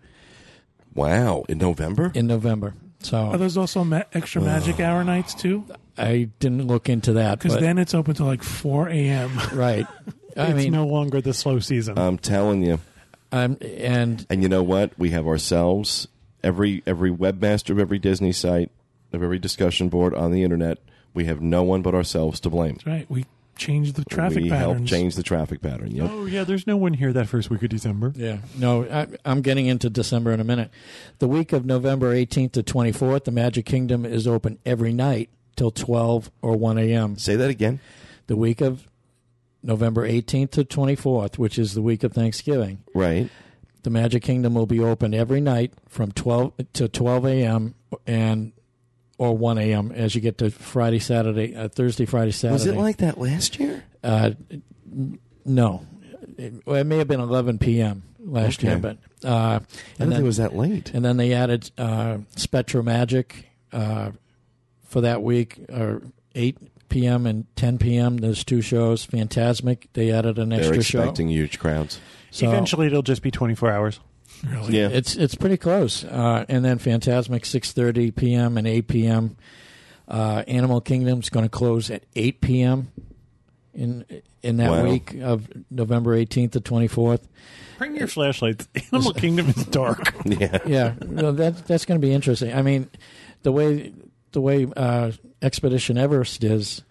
Wow. 0.95 1.45
In 1.49 1.59
November? 1.59 2.11
in 2.15 2.27
November. 2.27 2.75
So 3.03 3.17
Are 3.19 3.39
those 3.39 3.57
also 3.57 3.83
ma- 3.85 4.03
extra 4.13 4.43
magic 4.43 4.79
hour 4.81 5.03
nights 5.05 5.35
too? 5.35 5.65
I 5.97 6.29
didn't 6.39 6.67
look 6.67 6.89
into 6.89 7.15
that. 7.15 7.39
Because 7.39 7.55
but- 7.55 7.61
then 7.61 7.79
it's 7.79 7.95
open 7.95 8.15
till 8.15 8.27
like 8.27 8.43
4 8.43 8.89
a.m. 8.89 9.31
Right. 9.53 9.87
I 10.37 10.47
it's 10.49 10.55
mean, 10.57 10.73
no 10.73 10.87
longer 10.87 11.21
the 11.21 11.35
slow 11.35 11.59
season. 11.61 11.99
I'm 11.99 12.19
telling 12.19 12.63
you. 12.63 12.79
um, 13.33 13.57
and 13.61 14.25
And 14.31 14.43
you 14.43 14.49
know 14.49 14.63
what? 14.63 14.97
We 14.99 15.11
have 15.11 15.27
ourselves 15.27 16.09
every 16.45 16.83
every 16.87 17.11
webmaster 17.11 17.71
of 17.71 17.79
every 17.79 17.99
Disney 17.99 18.33
site, 18.33 18.71
of 19.13 19.23
every 19.23 19.39
discussion 19.39 19.89
board 19.89 20.15
on 20.15 20.31
the 20.31 20.43
internet. 20.45 20.79
We 21.15 21.25
have 21.27 21.41
no 21.41 21.63
one 21.63 21.83
but 21.83 21.95
ourselves 21.95 22.41
to 22.41 22.51
blame. 22.51 22.75
That's 22.75 22.87
right. 22.87 23.11
We 23.11 23.27
changed 23.57 23.97
the 23.97 24.05
traffic 24.07 24.43
we 24.45 24.49
helped 24.49 24.73
patterns. 24.75 24.91
change 24.91 25.17
the 25.17 25.23
traffic 25.23 25.61
pattern. 25.61 25.91
Yep. 25.91 26.09
oh 26.11 26.25
yeah, 26.27 26.45
there's 26.45 26.67
no 26.67 26.77
one 26.79 26.95
here 26.95 27.13
that 27.13 27.29
first 27.29 27.51
week 27.51 27.63
of 27.63 27.69
December. 27.69 28.13
yeah, 28.17 28.39
no, 28.57 28.85
I, 28.89 29.07
I'm 29.25 29.43
getting 29.43 29.67
into 29.67 29.91
December 29.91 30.33
in 30.33 30.41
a 30.41 30.45
minute. 30.45 30.71
The 31.19 31.29
week 31.29 31.53
of 31.53 31.67
November 31.67 32.15
18th 32.15 32.53
to 32.53 32.63
24th, 32.63 33.25
the 33.25 33.31
Magic 33.33 33.67
Kingdom 33.67 34.07
is 34.07 34.27
open 34.27 34.59
every 34.65 34.93
night 34.95 35.29
till 35.57 35.71
12 35.71 36.31
or 36.41 36.57
1 36.57 36.79
a.m. 36.79 37.19
Say 37.19 37.37
that 37.37 37.51
again. 37.51 37.81
The 38.29 38.37
week 38.37 38.61
of 38.63 38.87
November 39.63 40.09
18th 40.09 40.53
to 40.53 40.65
24th, 40.65 41.37
which 41.37 41.59
is 41.59 41.75
the 41.75 41.83
week 41.83 42.03
of 42.03 42.13
Thanksgiving, 42.15 42.83
Right. 42.95 43.29
the 43.83 43.91
Magic 43.91 44.23
Kingdom 44.23 44.55
will 44.55 44.65
be 44.65 44.81
open 44.81 45.13
every 45.13 45.41
night 45.43 45.75
from 45.87 46.13
12 46.13 46.53
to 46.75 46.89
12 46.89 47.27
a.m. 47.27 47.75
and 48.07 48.53
or 49.21 49.37
1 49.37 49.59
a.m. 49.59 49.93
as 49.93 50.15
you 50.15 50.21
get 50.23 50.39
to 50.39 50.51
Friday, 50.51 50.99
Saturday, 50.99 51.55
uh, 51.55 51.69
Thursday, 51.69 52.07
Friday, 52.07 52.31
Saturday. 52.31 52.55
Was 52.55 52.65
it 52.65 52.75
like 52.75 52.97
that 52.99 53.19
last 53.19 53.61
year? 53.61 53.85
Uh, 54.03 54.31
no, 55.45 55.87
it, 56.39 56.55
well, 56.65 56.77
it 56.77 56.85
may 56.85 56.97
have 56.97 57.07
been 57.07 57.21
11 57.21 57.59
p.m. 57.59 58.03
last 58.19 58.61
Okay. 58.61 58.69
year, 58.69 58.79
but 58.79 58.97
uh, 59.23 59.29
I 59.29 59.55
and 59.57 59.67
didn't 59.67 59.97
think 59.99 60.11
then 60.13 60.21
it 60.21 60.25
was 60.25 60.37
that 60.39 60.57
late. 60.57 60.91
and 60.95 61.05
then 61.05 61.19
they 61.19 61.35
added 61.35 61.71
uh, 61.77 62.19
SpectroMagic 62.35 63.45
uh, 63.75 64.13
for 64.89 65.03
that 65.03 65.23
week, 65.23 65.67
or 65.69 66.01
8 66.35 66.57
p.m. 66.89 67.27
and 67.27 67.45
10 67.57 67.77
p.m. 67.77 68.17
There's 68.17 68.43
two 68.43 68.63
shows. 68.63 69.07
Fantasmic, 69.07 69.89
they 69.93 70.11
added 70.11 70.39
an 70.39 70.49
They're 70.49 70.61
extra 70.61 70.83
show. 70.83 71.01
expecting 71.01 71.29
huge 71.29 71.59
crowds. 71.59 72.01
So 72.31 72.49
Eventually, 72.49 72.87
it'll 72.87 73.03
just 73.03 73.21
be 73.21 73.31
24 73.31 73.71
hours. 73.71 74.01
Really? 74.47 74.79
Yeah. 74.79 74.89
it's 74.89 75.17
it's 75.17 75.35
pretty 75.35 75.57
close. 75.57 76.05
Uh, 76.05 76.45
and 76.49 76.65
then 76.65 76.79
Fantasmic 76.79 77.43
6:30 77.43 78.15
p.m. 78.17 78.57
and 78.57 78.67
8 78.67 78.89
p.m. 78.89 79.37
Uh, 80.09 80.43
Animal 80.49 80.81
Kingdom's 80.81 81.29
going 81.31 81.45
to 81.45 81.51
close 81.51 81.91
at 81.91 82.05
8 82.17 82.41
p.m. 82.41 82.91
in 83.75 84.05
in 84.43 84.57
that 84.57 84.71
Wow. 84.71 84.85
week 84.85 85.15
of 85.21 85.47
November 85.71 86.17
18th 86.17 86.53
to 86.53 86.61
24th. 86.61 87.21
Bring 87.79 87.97
your 87.97 88.07
flashlights. 88.09 88.67
Animal 88.93 89.13
Kingdom 89.13 89.49
is 89.51 89.65
dark. 89.67 90.15
yeah. 90.25 90.59
yeah, 90.67 90.95
well, 91.07 91.33
that 91.35 91.67
that's 91.67 91.85
going 91.85 92.01
to 92.01 92.07
be 92.07 92.13
interesting. 92.13 92.53
I 92.53 92.63
mean, 92.63 92.89
the 93.43 93.53
way 93.53 93.93
the 94.33 94.41
way 94.41 94.67
uh, 94.77 95.13
Expedition 95.43 95.97
Everest 95.99 96.43
is, 96.45 96.83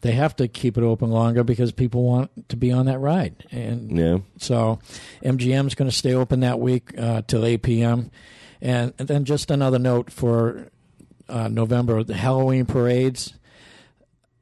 they 0.00 0.12
have 0.12 0.36
to 0.36 0.48
keep 0.48 0.76
it 0.78 0.82
open 0.84 1.10
longer 1.10 1.44
because 1.44 1.72
people 1.72 2.02
want 2.04 2.48
to 2.48 2.56
be 2.56 2.72
on 2.72 2.86
that 2.86 2.98
ride. 2.98 3.46
And 3.50 3.96
Yeah. 3.96 4.18
so 4.38 4.78
MGM 5.24 5.66
is 5.66 5.74
going 5.74 5.90
to 5.90 5.96
stay 5.96 6.14
open 6.14 6.40
that 6.40 6.58
week 6.60 6.92
uh, 6.98 7.22
till 7.26 7.44
8 7.44 7.62
p.m. 7.62 8.10
And, 8.60 8.92
and 8.98 9.08
then 9.08 9.24
just 9.24 9.50
another 9.50 9.78
note 9.78 10.10
for 10.12 10.70
uh, 11.28 11.48
November, 11.48 12.02
the 12.04 12.14
Halloween 12.14 12.66
parades. 12.66 13.34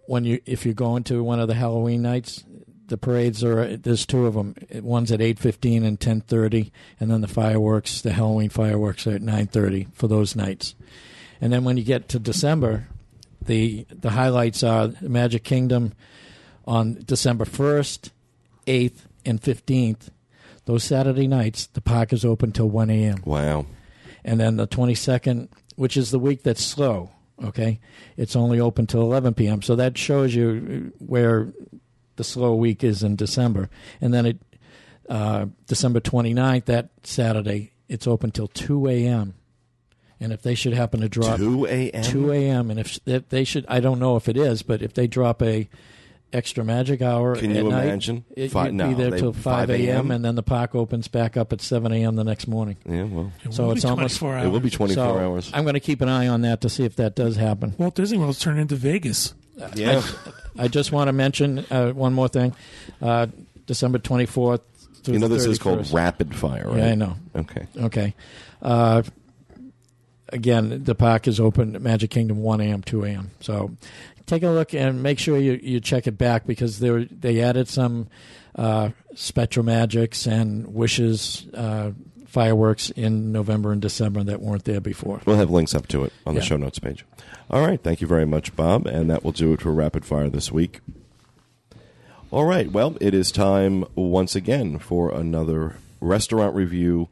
When 0.07 0.25
you 0.25 0.41
if 0.47 0.65
you're 0.65 0.73
going 0.75 1.05
to 1.05 1.23
one 1.23 1.39
of 1.39 1.49
the 1.49 1.55
Halloween 1.55 2.01
nights, 2.01 2.43
the 2.87 2.97
parades 2.97 3.45
are 3.45 3.77
there's 3.77 4.07
two 4.07 4.25
of 4.27 4.33
them. 4.33 4.55
One's 4.83 5.13
at 5.13 5.21
8:15 5.21 5.85
and 5.85 6.01
10:30, 6.01 6.71
and 6.99 7.11
then 7.11 7.21
the 7.21 7.29
fireworks, 7.29 8.01
the 8.01 8.13
Halloween 8.15 8.49
fireworks 8.49 9.07
are 9.07 9.13
at 9.17 9.21
9:30 9.23 9.89
for 9.93 10.09
those 10.09 10.35
nights. 10.35 10.75
And 11.43 11.53
then 11.53 11.63
when 11.65 11.77
you 11.77 11.85
get 11.85 12.09
to 12.09 12.19
December, 12.19 12.89
the 13.41 13.87
the 13.91 14.11
highlights 14.11 14.63
are 14.63 14.93
Magic 15.01 15.45
Kingdom 15.45 15.93
on 16.67 17.03
December 17.05 17.45
1st, 17.45 18.11
8th, 18.67 19.01
and 19.25 19.41
15th. 19.41 20.11
Those 20.67 20.85
Saturday 20.85 21.27
nights, 21.27 21.67
the 21.67 21.81
park 21.81 22.13
is 22.13 22.25
open 22.25 22.53
till 22.53 22.69
1 22.69 22.91
a.m. 22.91 23.23
Wow. 23.25 23.65
And 24.23 24.39
then 24.39 24.57
the 24.57 24.69
22nd, 24.69 25.49
which 25.77 25.97
is 25.97 26.11
the 26.11 26.19
week 26.19 26.43
that's 26.43 26.63
slow, 26.63 27.11
okay, 27.43 27.81
it's 28.19 28.37
only 28.37 28.61
open 28.61 28.87
till 28.87 29.01
11 29.01 29.33
p.m. 29.35 29.63
So 29.63 29.77
that 29.77 29.97
shows 29.97 30.35
you 30.35 30.93
where 30.99 31.53
the 32.17 32.25
slow 32.25 32.55
week 32.55 32.85
is 32.85 33.03
in 33.03 33.17
December. 33.17 33.71
And 34.03 34.13
then 34.13 34.27
it, 34.27 34.43
uh, 35.09 35.47
December 35.67 36.01
29th, 36.01 36.67
that 36.67 36.91
Saturday, 37.03 37.73
it's 37.89 38.07
open 38.07 38.31
till 38.31 38.49
2 38.49 38.89
a.m. 38.89 39.35
And 40.21 40.33
if 40.33 40.43
they 40.43 40.55
should 40.55 40.73
happen 40.73 41.01
to 41.01 41.09
drop 41.09 41.37
2 41.39 41.67
a.m. 41.67 42.03
2 42.03 42.33
a.m. 42.33 42.71
and 42.71 42.81
if, 42.81 42.99
if 43.07 43.29
they 43.29 43.45
should, 43.45 43.65
I 43.69 43.79
don't 43.81 43.99
know 44.01 44.17
if 44.17 44.29
it 44.29 44.37
is, 44.37 44.63
but 44.63 44.83
if 44.83 44.93
they 44.95 45.07
drop 45.07 45.41
a 45.43 45.69
extra 46.33 46.63
magic 46.65 47.01
hour, 47.01 47.37
Can 47.37 47.53
at 47.53 47.65
you 47.65 47.71
night, 47.71 47.85
imagine? 47.85 48.25
It, 48.37 48.51
Fi- 48.51 48.67
you'd 48.67 48.75
no, 48.75 48.89
be 48.89 48.95
there 48.95 49.13
till 49.13 49.33
5 49.33 49.43
5 49.43 49.71
a.m. 49.71 49.81
a.m.? 49.81 50.11
and 50.11 50.25
then 50.25 50.35
the 50.35 50.43
park 50.43 50.75
opens 50.75 51.09
back 51.09 51.37
up 51.37 51.53
at 51.53 51.61
7 51.63 51.91
a.m. 51.93 52.17
the 52.17 52.25
next 52.25 52.49
morning. 52.49 52.77
Yeah, 52.85 53.05
well, 53.05 53.33
It 53.45 53.55
So 53.55 53.71
it's 53.71 53.85
almost- 53.85 54.19
24 54.19 54.35
hours. 54.37 54.47
it 54.47 54.49
will 54.49 54.61
be 54.61 54.71
24 54.71 54.95
so 55.05 55.19
hours. 55.19 55.51
I'm 55.55 55.63
going 55.63 55.75
to 55.75 55.81
keep 55.81 56.01
an 56.01 56.09
eye 56.09 56.27
on 56.29 56.41
that 56.43 56.61
to 56.63 56.69
see 56.69 56.85
if 56.85 56.97
that 56.97 57.15
does 57.15 57.37
happen. 57.37 57.75
Walt 57.79 57.95
Disney 57.95 58.19
World's 58.19 58.41
turned 58.41 58.59
into 58.61 58.75
Vegas. 58.77 59.35
Yeah. 59.75 60.03
I 60.59 60.69
just 60.69 60.91
want 60.93 61.09
to 61.09 61.13
mention 61.13 61.65
uh, 61.71 61.93
one 61.93 62.13
more 62.13 62.29
thing. 62.29 62.55
Uh, 63.01 63.29
December 63.67 63.99
24th. 63.99 64.61
through 65.05 65.15
you 65.15 65.21
know 65.21 65.29
the 65.29 65.37
this 65.37 65.47
is 65.47 65.59
called 65.59 65.91
rapid 65.93 66.35
fire, 66.35 66.67
right? 66.69 66.77
Yeah, 66.79 66.91
I 66.91 66.95
know. 66.95 67.17
Okay. 67.37 67.67
Okay. 67.77 68.15
Uh, 68.61 69.03
again, 70.31 70.85
the 70.85 70.95
park 70.95 71.27
is 71.29 71.41
open 71.41 71.75
at 71.77 71.83
Magic 71.83 72.11
Kingdom 72.11 72.39
1 72.43 72.61
a.m., 72.61 72.83
2 72.83 73.05
a.m. 73.05 73.31
So 73.41 73.77
take 74.27 74.43
a 74.43 74.49
look 74.49 74.75
and 74.75 75.03
make 75.03 75.19
sure 75.19 75.39
you, 75.39 75.59
you 75.63 75.81
check 75.81 76.07
it 76.07 76.19
back 76.19 76.47
because 76.47 76.79
they, 76.79 76.91
were, 76.91 77.05
they 77.05 77.41
added 77.41 77.69
some 77.69 78.09
uh, 78.57 78.91
SpectroMagics 79.15 80.31
and 80.31 80.75
Wishes 80.75 81.47
uh, 81.55 81.93
fireworks 82.27 82.91
in 82.91 83.33
November 83.33 83.73
and 83.73 83.81
December 83.81 84.23
that 84.25 84.41
weren't 84.41 84.65
there 84.65 84.81
before. 84.81 85.21
We'll 85.25 85.37
have 85.37 85.51
links 85.51 85.75
up 85.75 85.87
to 85.89 86.05
it 86.05 86.13
on 86.27 86.35
the 86.35 86.41
Yeah. 86.41 86.47
show 86.47 86.57
notes 86.57 86.79
page. 86.79 87.05
All 87.51 87.67
right. 87.67 87.83
Thank 87.83 88.01
you 88.01 88.07
very 88.07 88.27
much, 88.27 88.55
Bob. 88.55 88.87
And 88.87 89.09
that 89.11 89.25
will 89.25 89.33
do 89.33 89.53
it 89.55 89.63
for 89.63 89.73
Rapid 89.73 90.05
Fire 90.05 90.29
this 90.29 90.53
week. 90.53 90.81
All 92.31 92.45
right. 92.45 92.71
Well, 92.71 92.97
it 93.01 93.15
is 93.15 93.33
time 93.33 93.85
once 93.95 94.35
again 94.37 94.79
for 94.79 95.11
another 95.11 95.77
restaurant 96.01 96.55
review 96.55 97.09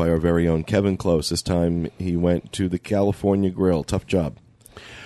by 0.00 0.08
our 0.08 0.16
very 0.16 0.48
own 0.48 0.64
Kevin 0.64 0.96
Klose. 0.96 1.28
This 1.28 1.42
time 1.42 1.90
he 1.98 2.16
went 2.16 2.54
to 2.54 2.70
the 2.70 2.78
California 2.78 3.50
Grill. 3.50 3.84
Tough 3.84 4.06
job. 4.06 4.38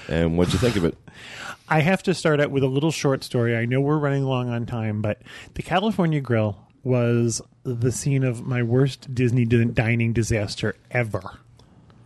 And 0.08 0.38
what'd 0.38 0.54
you 0.54 0.60
think 0.60 0.76
of 0.76 0.84
it? 0.84 0.96
I 1.68 1.80
have 1.80 2.00
to 2.04 2.14
start 2.14 2.38
out 2.38 2.52
with 2.52 2.62
a 2.62 2.68
little 2.68 2.92
short 2.92 3.24
story. 3.24 3.56
I 3.56 3.64
know 3.64 3.80
we're 3.80 3.98
running 3.98 4.22
long 4.22 4.50
on 4.50 4.66
time, 4.66 5.02
but 5.02 5.20
the 5.54 5.62
California 5.62 6.20
Grill 6.20 6.58
was 6.84 7.42
the 7.64 7.90
scene 7.90 8.22
of 8.22 8.46
my 8.46 8.62
worst 8.62 9.12
Disney 9.12 9.44
dining 9.44 10.12
disaster 10.12 10.76
ever. 10.92 11.40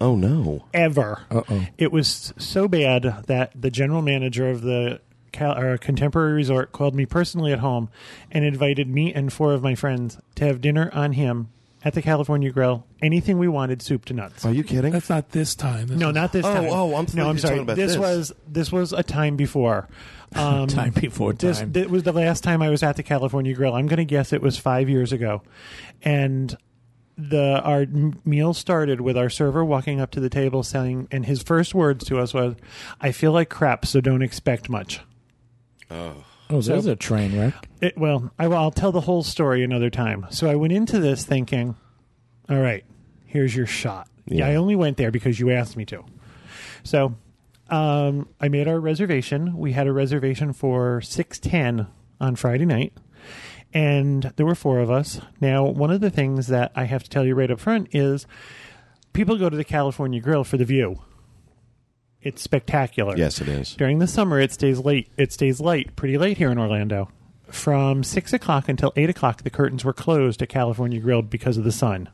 Oh, 0.01 0.17
no. 0.17 0.65
Ever. 0.73 1.25
Uh-oh. 1.31 1.67
It 1.77 1.93
was 1.93 2.33
so 2.39 2.69
bad 2.69 3.03
that 3.27 3.53
the 3.55 3.71
general 3.71 4.01
manager 4.01 4.49
of 4.49 4.63
the 4.63 5.03
Cal- 5.33 5.59
or 5.59 5.77
Contemporary 5.77 6.33
Resort 6.33 6.73
called 6.73 6.95
me 6.95 7.05
personally 7.05 7.53
at 7.53 7.59
home 7.59 7.91
and 8.31 8.47
invited 8.47 8.89
me 8.89 9.13
and 9.13 9.31
four 9.31 9.53
of 9.53 9.63
my 9.63 9.75
friends 9.75 10.17
to 10.37 10.47
have 10.47 10.63
dinner 10.63 10.91
on 10.95 11.13
him 11.13 11.51
at 11.85 11.95
the 11.95 12.03
California 12.03 12.51
Grill. 12.51 12.85
Anything 13.03 13.39
we 13.39 13.49
wanted, 13.49 13.81
soup 13.83 14.05
to 14.07 14.15
nuts. 14.15 14.45
Are 14.45 14.53
you 14.53 14.65
kidding? 14.65 14.93
That's 14.93 15.09
not 15.09 15.31
this 15.31 15.55
time. 15.55 15.87
This 15.89 15.99
No, 15.99 16.09
is- 16.09 16.15
not 16.15 16.33
this 16.33 16.45
Oh, 16.45 16.53
time. 16.55 16.65
oh, 16.71 16.95
I'm 16.97 17.07
thinking 17.07 17.17
no, 17.23 17.29
I'm 17.31 17.37
you're 17.37 17.39
sorry. 17.41 17.51
talking 17.55 17.63
about 17.63 17.77
this, 17.77 17.93
this. 17.93 17.99
was 17.99 18.33
this 18.49 18.73
was 18.73 18.93
a 18.93 19.03
time 19.03 19.37
before. 19.37 19.89
Um, 20.37 20.67
Time 20.67 20.91
before 20.93 21.33
this, 21.33 21.61
time. 21.61 21.73
this 21.73 21.87
was 21.89 22.03
the 22.03 22.13
last 22.13 22.45
time 22.45 22.61
I 22.61 22.69
was 22.69 22.83
at 22.83 22.97
the 22.97 23.03
California 23.03 23.55
Grill. 23.55 23.73
I'm 23.75 23.87
going 23.87 23.97
to 23.97 24.05
guess 24.05 24.31
it 24.35 24.43
was 24.43 24.59
five 24.59 24.87
years 24.91 25.11
ago, 25.11 25.41
and 26.03 26.55
the 27.17 27.63
our 27.63 27.81
m- 27.81 28.21
meal 28.27 28.53
started 28.53 29.01
with 29.01 29.17
our 29.17 29.31
server 29.31 29.65
walking 29.65 30.03
up 30.03 30.11
to 30.11 30.21
the 30.21 30.29
table 30.29 30.63
saying, 30.63 31.09
and 31.11 31.25
his 31.25 31.43
first 31.43 31.75
words 31.75 32.05
to 32.09 32.19
us 32.19 32.35
was, 32.35 32.57
"I 33.01 33.11
feel 33.11 33.33
like 33.33 33.49
crap, 33.49 33.87
so 33.87 34.03
don't 34.03 34.21
expect 34.21 34.69
much." 34.69 35.01
Oh, 35.91 36.25
So- 36.51 36.73
there's 36.73 36.87
a 36.87 36.97
train 36.97 37.39
wreck. 37.39 37.69
It, 37.81 37.97
well, 37.97 38.33
I, 38.39 38.49
will 38.49 38.71
tell 38.71 38.93
the 38.93 39.03
whole 39.03 39.23
story 39.23 39.63
another 39.63 39.91
time. 39.91 40.27
So 40.31 40.51
I 40.51 40.57
went 40.57 40.73
into 40.73 40.99
this 40.99 41.25
thinking, 41.25 41.77
all 42.49 42.59
right, 42.59 42.85
here's 43.27 43.55
your 43.55 43.67
shot. 43.67 44.09
Yeah. 44.27 44.39
Yeah. 44.39 44.49
I 44.49 44.55
only 44.57 44.77
went 44.77 44.97
there 44.97 45.11
because 45.11 45.39
you 45.39 45.51
asked 45.51 45.77
me 45.77 45.85
to. 45.87 46.05
So 46.83 47.15
um, 47.71 48.29
I 48.41 48.49
made 48.49 48.69
our 48.69 48.81
reservation. 48.81 49.57
We 49.57 49.73
had 49.73 49.87
a 49.87 49.93
reservation 49.93 50.53
for 50.53 51.01
610 51.01 51.87
on 52.21 52.37
Friday 52.37 52.65
night. 52.65 52.93
And 53.75 54.33
there 54.37 54.47
were 54.47 54.55
four 54.55 54.81
of 54.81 54.91
us. 54.91 55.21
Now, 55.41 55.65
one 55.65 55.91
of 55.91 56.01
the 56.01 56.11
things 56.11 56.47
that 56.47 56.73
I 56.75 56.85
have 56.85 57.05
to 57.05 57.11
tell 57.11 57.27
you 57.27 57.35
right 57.35 57.51
up 57.51 57.61
front 57.61 57.95
is 57.95 58.27
people 59.13 59.37
go 59.37 59.51
to 59.51 59.57
the 59.57 59.65
California 59.65 60.21
Grill 60.21 60.45
for 60.45 60.57
the 60.57 60.65
view. 60.65 61.03
It's 62.29 62.43
spectacular. 62.43 63.17
Yes, 63.17 63.41
it 63.41 63.49
is. 63.49 63.75
During 63.75 64.01
the 64.01 64.07
summer, 64.07 64.39
it 64.39 64.53
stays 64.53 64.79
late. 64.81 65.11
It 65.17 65.33
stays 65.33 65.61
light, 65.61 65.97
pretty 65.97 66.19
late 66.19 66.37
here 66.37 66.51
in 66.51 66.59
Orlando. 66.59 67.11
From 67.47 68.05
six 68.05 68.35
o'clock 68.35 68.69
until 68.69 68.93
eight 68.97 69.09
o'clock, 69.09 69.43
the 69.45 69.51
curtains 69.51 69.83
were 69.83 69.95
closed 69.95 70.43
at 70.43 70.51
California 70.51 71.01
Grill 71.01 71.23
because 71.23 71.57
of 71.57 71.65
the 71.65 71.73
sun. 71.73 72.11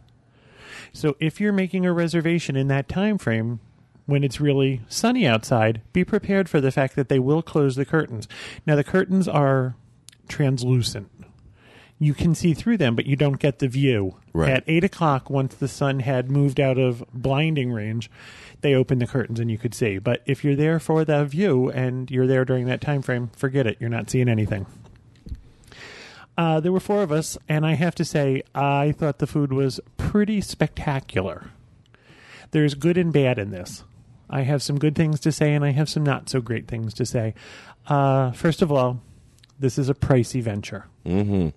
So, 0.92 1.16
if 1.18 1.40
you're 1.40 1.52
making 1.52 1.84
a 1.84 1.92
reservation 1.92 2.54
in 2.54 2.68
that 2.68 2.88
time 2.88 3.18
frame, 3.18 3.58
when 4.06 4.22
it's 4.22 4.40
really 4.40 4.82
sunny 4.86 5.26
outside, 5.26 5.82
be 5.92 6.04
prepared 6.04 6.48
for 6.48 6.60
the 6.60 6.70
fact 6.70 6.94
that 6.94 7.08
they 7.08 7.18
will 7.18 7.42
close 7.42 7.74
the 7.74 7.84
curtains. 7.84 8.28
Now, 8.64 8.76
the 8.76 8.84
curtains 8.84 9.26
are 9.26 9.74
translucent. 10.28 11.10
You 11.98 12.14
can 12.14 12.36
see 12.36 12.54
through 12.54 12.76
them, 12.76 12.94
but 12.94 13.06
you 13.06 13.16
don't 13.16 13.40
get 13.40 13.58
the 13.58 13.66
view. 13.66 14.16
Right. 14.32 14.50
At 14.50 14.64
eight 14.68 14.84
o'clock, 14.84 15.28
once 15.28 15.56
the 15.56 15.68
sun 15.68 16.00
had 16.00 16.30
moved 16.30 16.60
out 16.60 16.78
of 16.78 17.04
blinding 17.12 17.72
range, 17.72 18.10
they 18.64 18.74
opened 18.74 19.02
the 19.02 19.06
curtains 19.06 19.38
and 19.38 19.50
you 19.50 19.58
could 19.58 19.74
see. 19.74 19.98
But 19.98 20.22
if 20.24 20.42
you're 20.42 20.56
there 20.56 20.80
for 20.80 21.04
the 21.04 21.24
view 21.26 21.70
and 21.70 22.10
you're 22.10 22.26
there 22.26 22.46
during 22.46 22.64
that 22.64 22.80
time 22.80 23.02
frame, 23.02 23.30
forget 23.36 23.66
it. 23.66 23.76
You're 23.78 23.90
not 23.90 24.08
seeing 24.08 24.26
anything. 24.26 24.64
Uh, 26.36 26.60
there 26.60 26.72
were 26.72 26.80
four 26.80 27.02
of 27.02 27.12
us, 27.12 27.36
and 27.46 27.64
I 27.64 27.74
have 27.74 27.94
to 27.96 28.04
say, 28.04 28.42
I 28.54 28.92
thought 28.92 29.18
the 29.18 29.26
food 29.26 29.52
was 29.52 29.80
pretty 29.98 30.40
spectacular. 30.40 31.50
There's 32.52 32.74
good 32.74 32.96
and 32.96 33.12
bad 33.12 33.38
in 33.38 33.50
this. 33.50 33.84
I 34.30 34.40
have 34.42 34.62
some 34.62 34.78
good 34.78 34.96
things 34.96 35.20
to 35.20 35.30
say, 35.30 35.54
and 35.54 35.62
I 35.62 35.72
have 35.72 35.90
some 35.90 36.02
not 36.02 36.30
so 36.30 36.40
great 36.40 36.66
things 36.66 36.94
to 36.94 37.04
say. 37.04 37.34
Uh, 37.86 38.32
first 38.32 38.62
of 38.62 38.72
all, 38.72 39.02
this 39.60 39.76
is 39.76 39.90
a 39.90 39.94
pricey 39.94 40.42
venture. 40.42 40.86
Mm-hmm. 41.04 41.50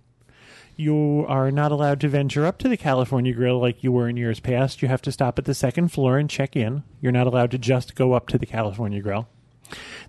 You 0.79 1.25
are 1.27 1.49
not 1.49 1.71
allowed 1.71 1.99
to 2.01 2.07
venture 2.07 2.45
up 2.45 2.59
to 2.59 2.69
the 2.69 2.77
California 2.77 3.33
Grill 3.33 3.59
like 3.59 3.83
you 3.83 3.91
were 3.91 4.07
in 4.07 4.15
years 4.15 4.39
past. 4.39 4.83
You 4.83 4.87
have 4.87 5.01
to 5.01 5.11
stop 5.11 5.39
at 5.39 5.45
the 5.45 5.55
second 5.55 5.87
floor 5.87 6.19
and 6.19 6.29
check 6.29 6.55
in. 6.55 6.83
You're 7.01 7.11
not 7.11 7.25
allowed 7.25 7.49
to 7.51 7.57
just 7.57 7.95
go 7.95 8.13
up 8.13 8.27
to 8.27 8.37
the 8.37 8.45
California 8.45 9.01
Grill. 9.01 9.27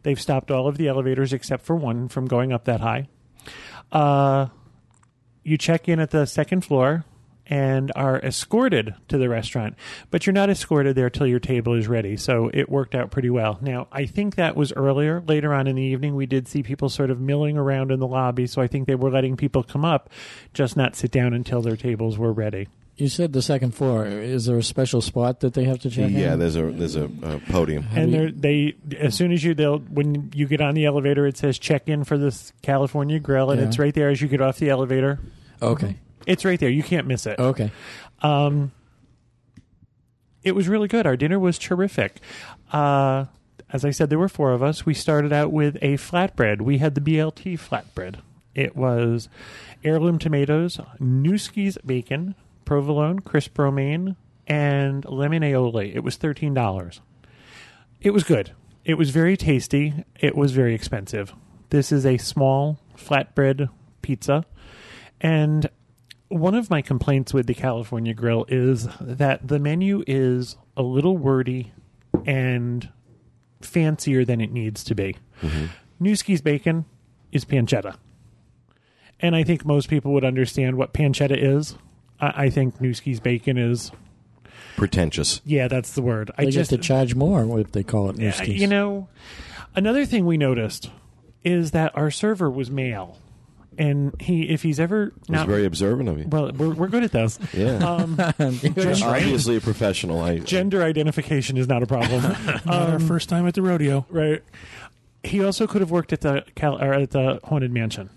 They've 0.03 0.21
stopped 0.21 0.51
all 0.51 0.69
of 0.69 0.77
the 0.77 0.87
elevators 0.87 1.33
except 1.33 1.65
for 1.65 1.75
one 1.75 2.09
from 2.09 2.27
going 2.27 2.53
up 2.53 2.67
that 2.67 2.81
high. 2.81 3.09
Uh, 3.91 4.49
you 5.43 5.57
check 5.57 5.89
in 5.89 6.01
at 6.01 6.11
the 6.11 6.27
second 6.27 6.67
floor 6.67 7.07
and 7.51 7.91
are 7.97 8.19
escorted 8.21 8.95
to 9.09 9.19
the 9.19 9.29
restaurant, 9.29 9.75
but 10.11 10.27
you're 10.27 10.33
not 10.35 10.51
escorted 10.51 10.95
there 10.97 11.11
till 11.11 11.27
your 11.27 11.41
table 11.41 11.75
is 11.75 11.89
ready. 11.89 12.17
So 12.17 12.51
it 12.53 12.69
worked 12.69 12.95
out 12.95 13.11
pretty 13.11 13.31
well. 13.31 13.59
Now, 13.61 13.89
I 13.91 14.07
think 14.07 14.35
that 14.37 14.57
was 14.57 14.73
earlier. 14.75 15.23
Later 15.27 15.55
on 15.55 15.67
in 15.67 15.77
the 15.77 15.83
evening, 15.83 16.15
we 16.15 16.27
did 16.27 16.47
see 16.49 16.63
people 16.63 16.89
sort 16.89 17.11
of 17.11 17.21
milling 17.21 17.57
around 17.57 17.91
in 17.91 18.01
the 18.01 18.07
lobby. 18.07 18.47
So 18.47 18.61
I 18.61 18.67
think 18.67 18.87
they 18.87 18.95
were 18.95 19.11
letting 19.11 19.37
people 19.37 19.63
come 19.63 19.85
up, 19.85 20.11
just 20.53 20.77
not 20.77 20.95
sit 20.97 21.11
down 21.11 21.33
until 21.33 21.63
their 21.63 21.77
tables 21.77 22.19
were 22.19 22.33
ready. 22.33 22.69
You 22.97 23.09
said 23.09 23.33
the 23.33 23.43
second 23.43 23.77
floor. 23.77 24.07
Is 24.07 24.47
there 24.47 24.59
a 24.59 24.63
special 24.63 25.01
spot 25.01 25.39
that 25.41 25.55
they 25.55 25.63
have 25.65 25.79
to 25.83 25.91
check 25.91 26.11
Yeah, 26.11 26.33
in? 26.33 26.41
there's 26.41 26.57
a 26.57 26.63
there's 26.73 26.97
a, 26.97 27.05
a 27.05 27.39
podium. 27.49 27.87
and 27.95 28.11
you- 28.11 28.19
they're, 28.19 28.31
they, 28.33 28.75
as 28.99 29.15
soon 29.15 29.31
as 29.31 29.45
you, 29.45 29.55
they'll, 29.55 29.79
when 29.79 30.33
you 30.35 30.47
get 30.49 30.61
on 30.61 30.75
the 30.75 30.85
elevator, 30.85 31.25
it 31.25 31.37
says 31.37 31.61
check 31.61 31.89
in 31.89 32.03
for 32.03 32.19
this 32.19 32.53
California 32.61 33.21
Grill, 33.21 33.53
and 33.53 33.61
Yeah. 33.61 33.69
it's 33.69 33.79
right 33.79 33.95
there 33.95 34.09
as 34.09 34.21
you 34.21 34.27
get 34.27 34.41
off 34.41 34.59
the 34.59 34.69
elevator. 34.71 35.21
Okay. 35.63 35.97
It's 36.29 36.45
right 36.45 36.61
there. 36.61 36.69
You 36.69 36.83
can't 36.83 37.07
miss 37.07 37.27
it. 37.27 37.39
Okay. 37.39 37.73
Um, 38.21 38.71
it 40.43 40.55
was 40.55 40.69
really 40.69 40.87
good. 40.87 41.07
Our 41.07 41.17
dinner 41.17 41.39
was 41.39 41.59
terrific. 41.59 42.21
Uh, 42.71 43.25
as 43.71 43.85
I 43.85 43.91
said, 43.91 44.11
there 44.11 44.19
were 44.19 44.29
four 44.29 44.53
of 44.53 44.63
us. 44.63 44.85
We 44.85 44.93
started 44.93 45.33
out 45.33 45.53
with 45.53 45.77
a 45.81 45.95
flatbread. 45.95 46.61
We 46.61 46.79
had 46.79 46.95
the 46.95 47.01
BLT 47.01 47.59
flatbread. 47.59 48.17
It 48.55 48.77
was 48.77 49.29
heirloom 49.83 50.19
tomatoes, 50.19 50.81
Nueske's 51.01 51.79
bacon, 51.85 52.35
provolone, 52.65 53.21
crisp 53.21 53.59
romaine, 53.59 54.17
and 54.47 55.05
lemon 55.07 55.43
aioli. 55.43 55.95
It 55.95 56.01
was 56.01 56.17
thirteen 56.17 56.53
dollars. 56.55 57.01
It 58.01 58.11
was 58.11 58.25
good. 58.25 58.53
It 58.85 58.95
was 58.95 59.11
very 59.11 59.37
tasty. 59.37 60.05
It 60.19 60.37
was 60.37 60.53
very 60.53 60.75
expensive. 60.75 61.33
This 61.71 61.91
is 61.91 62.05
a 62.05 62.19
small 62.19 62.81
flatbread 62.97 63.69
pizza, 64.03 64.45
and 65.21 65.71
one 66.29 66.55
of 66.55 66.71
my 66.71 66.83
complaints 66.83 67.33
with 67.35 67.47
the 67.47 67.55
California 67.55 68.15
Grill 68.15 68.45
is 68.49 68.89
that 69.01 69.47
the 69.49 69.59
menu 69.59 70.05
is 70.07 70.57
a 70.77 70.83
little 70.83 71.17
wordy 71.17 71.73
and 72.27 72.89
fancier 73.61 74.25
than 74.25 74.41
it 74.41 74.53
needs 74.53 74.85
to 74.85 74.95
be. 74.95 75.17
Mm-hmm. 75.43 75.67
Nueske's 76.01 76.41
bacon 76.41 76.85
is 77.33 77.45
pancetta. 77.45 77.97
And 79.21 79.35
I 79.35 79.43
think 79.43 79.65
most 79.65 79.89
people 79.89 80.13
would 80.13 80.25
understand 80.25 80.77
what 80.77 80.95
pancetta 80.95 81.37
is. 81.37 81.77
I, 82.21 82.45
I 82.45 82.51
think 82.51 82.81
Nueske's 82.81 83.21
bacon 83.21 83.59
is, 83.59 83.91
Pretentious. 84.77 85.41
yeah, 85.45 85.67
that's 85.67 85.93
the 85.93 86.03
word. 86.03 86.31
I 86.39 86.45
They 86.45 86.51
just, 86.53 86.71
get 86.71 86.77
to 86.77 86.83
charge 86.83 87.15
more 87.15 87.59
if 87.59 87.73
they 87.73 87.83
call 87.83 88.11
it 88.11 88.19
yeah, 88.19 88.31
Nueske's. 88.31 88.61
you 88.61 88.67
know, 88.69 89.09
another 89.75 90.07
thing 90.07 90.25
we 90.25 90.37
noticed 90.37 90.91
is 91.43 91.73
that 91.73 91.97
our 91.97 92.11
server 92.11 92.49
was 92.51 92.71
male. 92.71 93.19
And 93.79 94.21
he, 94.21 94.49
if 94.49 94.63
he's 94.63 94.81
ever 94.81 95.13
It's 95.19 95.29
not, 95.31 95.47
very 95.47 95.65
observant 95.65 96.09
of 96.09 96.19
you. 96.19 96.27
well, 96.29 96.51
we're, 96.53 96.75
we're 96.75 96.89
good 96.89 97.05
at 97.05 97.13
this. 97.13 97.39
Yeah. 97.55 97.77
Um, 97.77 98.19
You're 98.39 99.05
obviously 99.05 99.57
a 99.57 99.61
professional. 99.61 100.21
I, 100.21 100.41
gender 100.41 100.83
identification 100.83 101.57
is 101.57 101.69
not 101.69 101.85
a 101.85 101.87
problem. 101.87 102.23
Not 102.67 102.67
our 102.67 102.99
first 102.99 103.29
time 103.29 103.47
at 103.47 103.55
the 103.55 103.63
rodeo. 103.63 104.05
right. 104.11 104.43
He 105.23 105.45
also 105.45 105.67
could 105.67 105.81
have 105.81 105.91
worked 105.91 106.13
at 106.13 106.23
the 106.23 106.45
Cal- 106.55 106.81
or 106.83 106.93
at 106.93 107.11
the 107.11 107.41
haunted 107.45 107.73
mansion. 107.73 108.11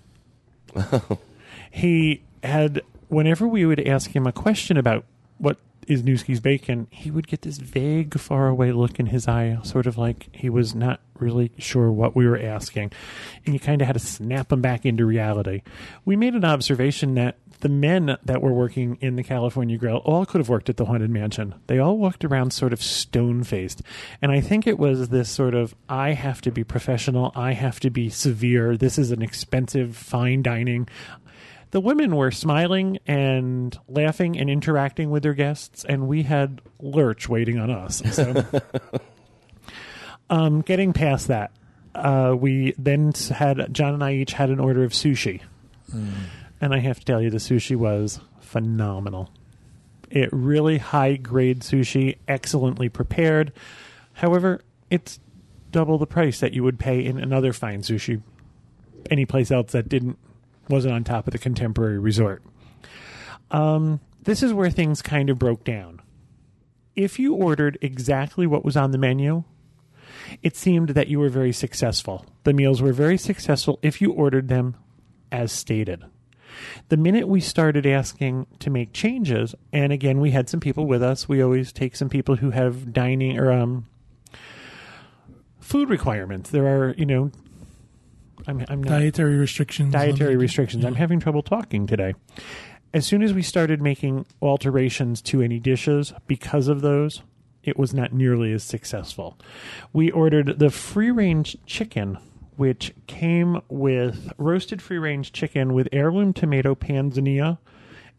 he 1.72 2.22
had 2.43 2.82
whenever 3.07 3.47
we 3.47 3.66
would 3.66 3.86
ask 3.88 4.16
him 4.16 4.26
a 4.26 4.32
question 4.32 4.78
about 4.78 5.05
what 5.38 5.57
is 5.88 6.03
Nueske's 6.03 6.39
bacon, 6.39 6.88
he 6.89 7.12
would 7.12 7.28
get 7.28 7.41
this 7.41 7.57
vague, 7.57 8.20
faraway 8.20 8.72
look 8.72 8.99
in 8.99 9.07
his 9.07 9.28
eye, 9.28 9.57
sort 9.64 9.86
of 9.88 9.97
like 9.97 10.28
he 10.32 10.49
was 10.49 10.74
not 10.74 11.01
really 11.22 11.51
sure 11.57 11.91
what 11.91 12.15
we 12.15 12.28
were 12.28 12.39
asking, 12.39 12.91
and 13.45 13.53
you 13.53 13.59
kind 13.59 13.82
of 13.82 13.88
had 13.88 13.93
to 13.93 13.99
snap 13.99 14.49
them 14.49 14.61
back 14.61 14.86
into 14.86 15.05
reality. 15.05 15.61
We 16.05 16.15
made 16.15 16.34
an 16.34 16.45
observation 16.45 17.15
that 17.15 17.38
the 17.61 17.69
men 17.69 18.17
that 18.26 18.41
were 18.41 18.53
working 18.53 18.97
in 19.01 19.15
the 19.15 19.24
California 19.24 19.78
Grill 19.78 19.97
all 19.97 20.26
could 20.26 20.39
have 20.39 20.49
worked 20.49 20.69
at 20.69 20.78
the 20.78 20.86
Haunted 20.86 21.09
Mansion. 21.09 21.55
They 21.67 21.80
all 21.80 21.97
walked 21.97 22.26
around 22.26 22.51
sort 22.51 22.74
of 22.74 22.82
stone 22.82 23.43
faced. 23.43 23.82
And 24.22 24.32
I 24.32 24.41
think 24.41 24.67
it 24.67 24.80
was 24.80 25.09
this 25.09 25.30
sort 25.30 25.53
of 25.55 25.76
I 25.88 26.11
have 26.11 26.41
to 26.41 26.51
be 26.51 26.63
professional, 26.63 27.32
I 27.36 27.53
have 27.53 27.80
to 27.82 27.89
be 27.89 28.09
severe, 28.09 28.76
this 28.76 28.97
is 28.97 29.11
an 29.11 29.22
expensive, 29.22 29.95
fine 29.95 30.41
dining. 30.41 30.88
The 31.69 31.80
women 31.80 32.17
were 32.17 32.32
smiling 32.32 32.99
and 33.07 33.78
laughing 33.88 34.38
and 34.38 34.49
interacting 34.49 35.09
with 35.09 35.24
their 35.24 35.34
guests, 35.34 35.86
and 35.86 36.07
we 36.07 36.24
had 36.24 36.61
Lurch 36.82 37.30
waiting 37.30 37.59
on 37.59 37.69
us. 37.69 38.03
So, 38.13 38.43
um, 40.32 40.61
getting 40.61 40.93
past 40.93 41.27
that, 41.27 41.51
uh, 41.93 42.36
we 42.36 42.73
then 42.77 43.13
had 43.29 43.71
John 43.71 43.93
and 43.93 44.03
I 44.03 44.13
each 44.13 44.34
had 44.34 44.49
an 44.49 44.59
order 44.59 44.84
of 44.84 44.93
sushi. 44.93 45.41
And 46.61 46.73
I 46.73 46.79
have 46.79 46.99
to 46.99 47.05
tell 47.05 47.21
you, 47.21 47.29
the 47.29 47.38
sushi 47.38 47.75
was 47.75 48.19
phenomenal. 48.39 49.29
It 50.09 50.29
really 50.32 50.77
high 50.77 51.17
grade 51.17 51.59
sushi, 51.59 52.17
excellently 52.27 52.89
prepared. 52.89 53.51
However, 54.13 54.61
it's 54.89 55.19
double 55.71 55.97
the 55.97 56.07
price 56.07 56.39
that 56.39 56.53
you 56.53 56.63
would 56.63 56.79
pay 56.79 57.05
in 57.05 57.17
another 57.17 57.53
fine 57.53 57.82
sushi 57.82 58.21
any 59.09 59.25
place 59.25 59.51
else 59.51 59.71
that 59.71 59.89
didn't 59.89 60.17
wasn't 60.69 60.93
on 60.93 61.03
top 61.03 61.27
of 61.27 61.34
the 61.34 61.39
contemporary 61.39 61.97
resort. 61.97 62.43
Um, 63.49 63.99
this 64.23 64.43
is 64.43 64.53
where 64.53 64.69
things 64.69 65.01
kind 65.01 65.29
of 65.29 65.39
broke 65.39 65.63
down. 65.63 66.01
If 66.95 67.19
you 67.19 67.34
ordered 67.34 67.77
exactly 67.82 68.45
what 68.45 68.63
was 68.63 68.77
on 68.77 68.91
the 68.91 68.97
menu, 68.97 69.43
it 70.41 70.55
seemed 70.55 70.89
that 70.89 71.07
you 71.07 71.19
were 71.19 71.29
very 71.29 71.51
successful. 71.51 72.25
The 72.43 72.53
meals 72.53 72.82
were 72.82 72.93
very 72.93 73.17
successful 73.17 73.79
if 73.82 74.01
you 74.01 74.11
ordered 74.11 74.47
them 74.47 74.75
as 75.32 75.51
stated. 75.51 76.03
The 76.89 76.97
minute 76.97 77.27
we 77.27 77.39
started 77.39 77.86
asking 77.86 78.47
to 78.59 78.69
make 78.69 78.93
changes, 78.93 79.55
and 79.71 79.93
again, 79.93 80.19
we 80.19 80.32
had 80.32 80.49
some 80.49 80.59
people 80.59 80.86
with 80.86 81.01
us. 81.01 81.27
We 81.27 81.41
always 81.41 81.71
take 81.71 81.95
some 81.95 82.09
people 82.09 82.36
who 82.36 82.51
have 82.51 82.91
dining 82.91 83.39
or 83.39 83.51
um, 83.51 83.86
food 85.59 85.89
requirements. 85.89 86.49
There 86.49 86.67
are, 86.67 86.93
you 86.97 87.05
know, 87.05 87.32
I'm, 88.47 88.65
I'm 88.69 88.84
not 88.84 88.99
Dietary 88.99 89.38
restrictions. 89.38 89.93
dietary 89.93 90.36
restrictions. 90.36 90.84
I'm 90.84 90.95
having 90.95 91.19
trouble 91.19 91.41
talking 91.41 91.88
today. 91.88 92.15
As 92.93 93.05
soon 93.05 93.23
as 93.23 93.34
we 93.34 93.41
started 93.41 93.82
making 93.82 94.25
alterations 94.41 95.21
to 95.23 95.41
any 95.41 95.59
dishes 95.59 96.13
because 96.27 96.67
of 96.67 96.82
those, 96.82 97.21
it 97.64 97.78
was 97.78 97.93
not 97.93 98.14
nearly 98.14 98.51
as 98.53 98.64
successful. 98.64 99.38
We 99.93 100.12
ordered 100.12 100.59
the 100.59 100.70
free 100.70 101.12
range 101.12 101.57
chicken, 101.66 102.18
which 102.55 102.93
came 103.07 103.62
with 103.70 104.32
roasted 104.38 104.82
free 104.82 104.97
range 104.97 105.32
chicken 105.32 105.74
with 105.74 105.88
heirloom 105.91 106.34
tomato 106.34 106.76
panzanella 106.76 107.59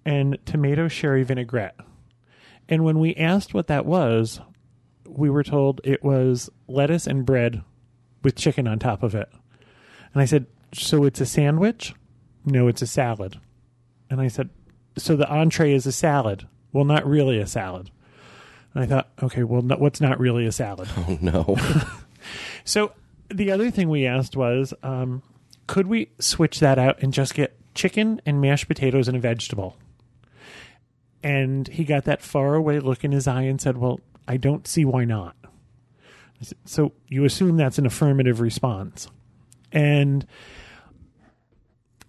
and 0.04 0.38
tomato 0.44 0.88
sherry 0.88 1.22
vinaigrette. 1.22 1.76
And 2.68 2.84
when 2.84 2.98
we 2.98 3.14
asked 3.16 3.54
what 3.54 3.66
that 3.66 3.86
was, 3.86 4.40
we 5.06 5.28
were 5.28 5.42
told 5.42 5.80
it 5.84 6.02
was 6.02 6.50
lettuce 6.68 7.06
and 7.06 7.26
bread 7.26 7.62
with 8.22 8.36
chicken 8.36 8.66
on 8.66 8.78
top 8.78 9.02
of 9.02 9.14
it. 9.14 9.28
And 10.12 10.22
I 10.22 10.24
said, 10.24 10.46
So 10.72 11.04
it's 11.04 11.20
a 11.20 11.26
sandwich? 11.26 11.94
No, 12.44 12.68
it's 12.68 12.82
a 12.82 12.86
salad. 12.86 13.40
And 14.08 14.20
I 14.20 14.28
said, 14.28 14.50
So 14.96 15.16
the 15.16 15.28
entree 15.28 15.72
is 15.72 15.86
a 15.86 15.92
salad? 15.92 16.46
Well, 16.72 16.84
not 16.84 17.06
really 17.06 17.38
a 17.38 17.46
salad. 17.46 17.90
And 18.74 18.84
I 18.84 18.86
thought, 18.86 19.08
okay, 19.22 19.42
well, 19.42 19.62
no, 19.62 19.76
what's 19.76 20.00
not 20.00 20.18
really 20.18 20.46
a 20.46 20.52
salad? 20.52 20.88
oh, 20.96 21.18
no. 21.20 21.56
So 22.64 22.92
the 23.28 23.50
other 23.50 23.70
thing 23.70 23.88
we 23.88 24.06
asked 24.06 24.36
was, 24.36 24.72
um, 24.82 25.22
could 25.66 25.86
we 25.86 26.10
switch 26.18 26.60
that 26.60 26.78
out 26.78 27.02
and 27.02 27.12
just 27.12 27.34
get 27.34 27.56
chicken 27.74 28.20
and 28.26 28.40
mashed 28.40 28.68
potatoes 28.68 29.08
and 29.08 29.16
a 29.16 29.20
vegetable? 29.20 29.76
And 31.22 31.68
he 31.68 31.84
got 31.84 32.04
that 32.04 32.22
faraway 32.22 32.78
look 32.80 33.04
in 33.04 33.12
his 33.12 33.26
eye 33.26 33.42
and 33.42 33.60
said, 33.60 33.76
Well, 33.76 34.00
I 34.26 34.36
don't 34.36 34.66
see 34.66 34.84
why 34.84 35.04
not. 35.04 35.36
Said, 36.40 36.58
So 36.64 36.92
you 37.08 37.24
assume 37.24 37.56
that's 37.56 37.78
an 37.78 37.86
affirmative 37.86 38.40
response. 38.40 39.08
And 39.70 40.26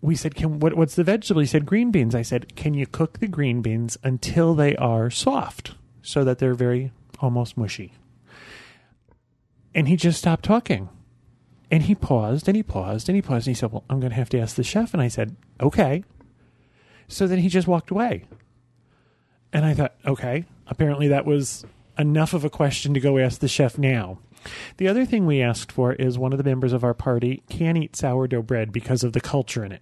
we 0.02 0.16
said, 0.16 0.36
"Can 0.36 0.60
what, 0.60 0.76
what's 0.76 0.96
the 0.96 1.04
vegetable?" 1.04 1.40
He 1.40 1.48
said, 1.48 1.66
"Green 1.66 1.90
beans." 1.90 2.14
I 2.14 2.24
said, 2.24 2.58
"Can 2.58 2.74
you 2.74 2.86
cook 2.86 3.20
the 3.20 3.28
green 3.28 3.62
beans 3.62 3.98
until 4.04 4.54
they 4.54 4.76
are 4.76 5.10
soft, 5.10 5.76
so 6.04 6.24
that 6.24 6.38
they're 6.38 6.54
very 6.54 6.92
almost 7.20 7.58
mushy?" 7.58 7.94
And 9.74 9.88
he 9.88 9.96
just 9.96 10.20
stopped 10.20 10.46
talking, 10.46 10.90
and 11.72 11.84
he 11.84 11.96
paused 11.96 12.48
and 12.48 12.56
he 12.56 12.62
paused 12.62 13.10
and 13.10 13.16
he 13.16 13.22
paused 13.22 13.48
and 13.48 13.56
he 13.56 13.60
said, 13.60 13.72
"Well, 13.72 13.84
I'm 13.90 14.00
going 14.00 14.12
to 14.12 14.16
have 14.16 14.30
to 14.30 14.40
ask 14.40 14.56
the 14.56 14.64
chef." 14.64 14.94
And 14.94 15.02
I 15.02 15.08
said, 15.08 15.36
"Okay." 15.60 16.04
So 17.08 17.26
then 17.26 17.40
he 17.40 17.50
just 17.50 17.68
walked 17.68 17.90
away, 17.90 18.26
and 19.52 19.66
I 19.66 19.74
thought, 19.74 19.96
"Okay." 20.06 20.46
Apparently, 20.68 21.08
that 21.08 21.26
was 21.26 21.66
enough 21.98 22.34
of 22.34 22.44
a 22.44 22.50
question 22.50 22.94
to 22.94 23.00
go 23.00 23.18
ask 23.18 23.40
the 23.40 23.48
chef 23.48 23.78
now. 23.78 24.20
The 24.78 24.88
other 24.88 25.06
thing 25.06 25.26
we 25.26 25.42
asked 25.42 25.72
for 25.72 25.94
is 25.94 26.18
one 26.18 26.34
of 26.34 26.38
the 26.38 26.44
members 26.44 26.74
of 26.74 26.84
our 26.84 26.94
party 26.94 27.44
can't 27.50 27.78
eat 27.78 27.96
sourdough 27.96 28.42
bread 28.44 28.72
because 28.72 29.04
of 29.04 29.14
the 29.14 29.22
culture 29.22 29.64
in 29.64 29.72
it. 29.72 29.82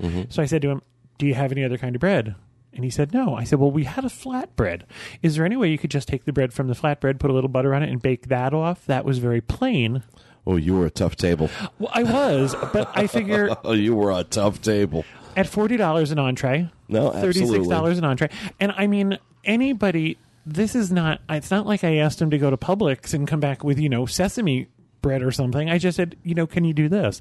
Mm-hmm. 0.00 0.22
So 0.28 0.42
I 0.42 0.46
said 0.46 0.62
to 0.62 0.70
him, 0.70 0.82
Do 1.18 1.26
you 1.26 1.34
have 1.34 1.52
any 1.52 1.64
other 1.64 1.78
kind 1.78 1.94
of 1.94 2.00
bread? 2.00 2.34
And 2.74 2.84
he 2.84 2.90
said, 2.90 3.12
No. 3.12 3.34
I 3.34 3.44
said, 3.44 3.58
Well, 3.58 3.70
we 3.70 3.84
had 3.84 4.04
a 4.04 4.08
flatbread. 4.08 4.82
Is 5.22 5.36
there 5.36 5.44
any 5.44 5.56
way 5.56 5.68
you 5.70 5.78
could 5.78 5.90
just 5.90 6.08
take 6.08 6.24
the 6.24 6.32
bread 6.32 6.52
from 6.52 6.68
the 6.68 6.74
flatbread, 6.74 7.18
put 7.18 7.30
a 7.30 7.34
little 7.34 7.48
butter 7.50 7.74
on 7.74 7.82
it, 7.82 7.90
and 7.90 8.00
bake 8.00 8.28
that 8.28 8.54
off? 8.54 8.84
That 8.86 9.04
was 9.04 9.18
very 9.18 9.40
plain. 9.40 10.02
Oh, 10.46 10.56
you 10.56 10.76
were 10.76 10.86
a 10.86 10.90
tough 10.90 11.14
table. 11.16 11.50
Well, 11.78 11.90
I 11.94 12.02
was, 12.02 12.54
but 12.72 12.90
I 12.96 13.06
figure 13.06 13.54
Oh, 13.64 13.72
you 13.72 13.94
were 13.94 14.10
a 14.10 14.24
tough 14.24 14.60
table. 14.60 15.04
at 15.36 15.46
$40 15.46 16.10
an 16.10 16.18
entree, 16.18 16.68
No, 16.88 17.12
absolutely. 17.12 17.60
$36 17.60 17.98
an 17.98 18.04
entree. 18.04 18.28
And 18.58 18.72
I 18.76 18.88
mean, 18.88 19.18
anybody, 19.44 20.18
this 20.44 20.74
is 20.74 20.90
not, 20.90 21.20
it's 21.28 21.50
not 21.52 21.64
like 21.66 21.84
I 21.84 21.98
asked 21.98 22.20
him 22.20 22.30
to 22.30 22.38
go 22.38 22.50
to 22.50 22.56
Publix 22.56 23.14
and 23.14 23.28
come 23.28 23.38
back 23.38 23.62
with, 23.62 23.78
you 23.78 23.88
know, 23.88 24.04
sesame 24.04 24.66
bread 25.00 25.22
or 25.22 25.30
something. 25.30 25.70
I 25.70 25.78
just 25.78 25.96
said, 25.96 26.16
you 26.24 26.34
know, 26.34 26.46
can 26.48 26.64
you 26.64 26.72
do 26.72 26.88
this? 26.88 27.20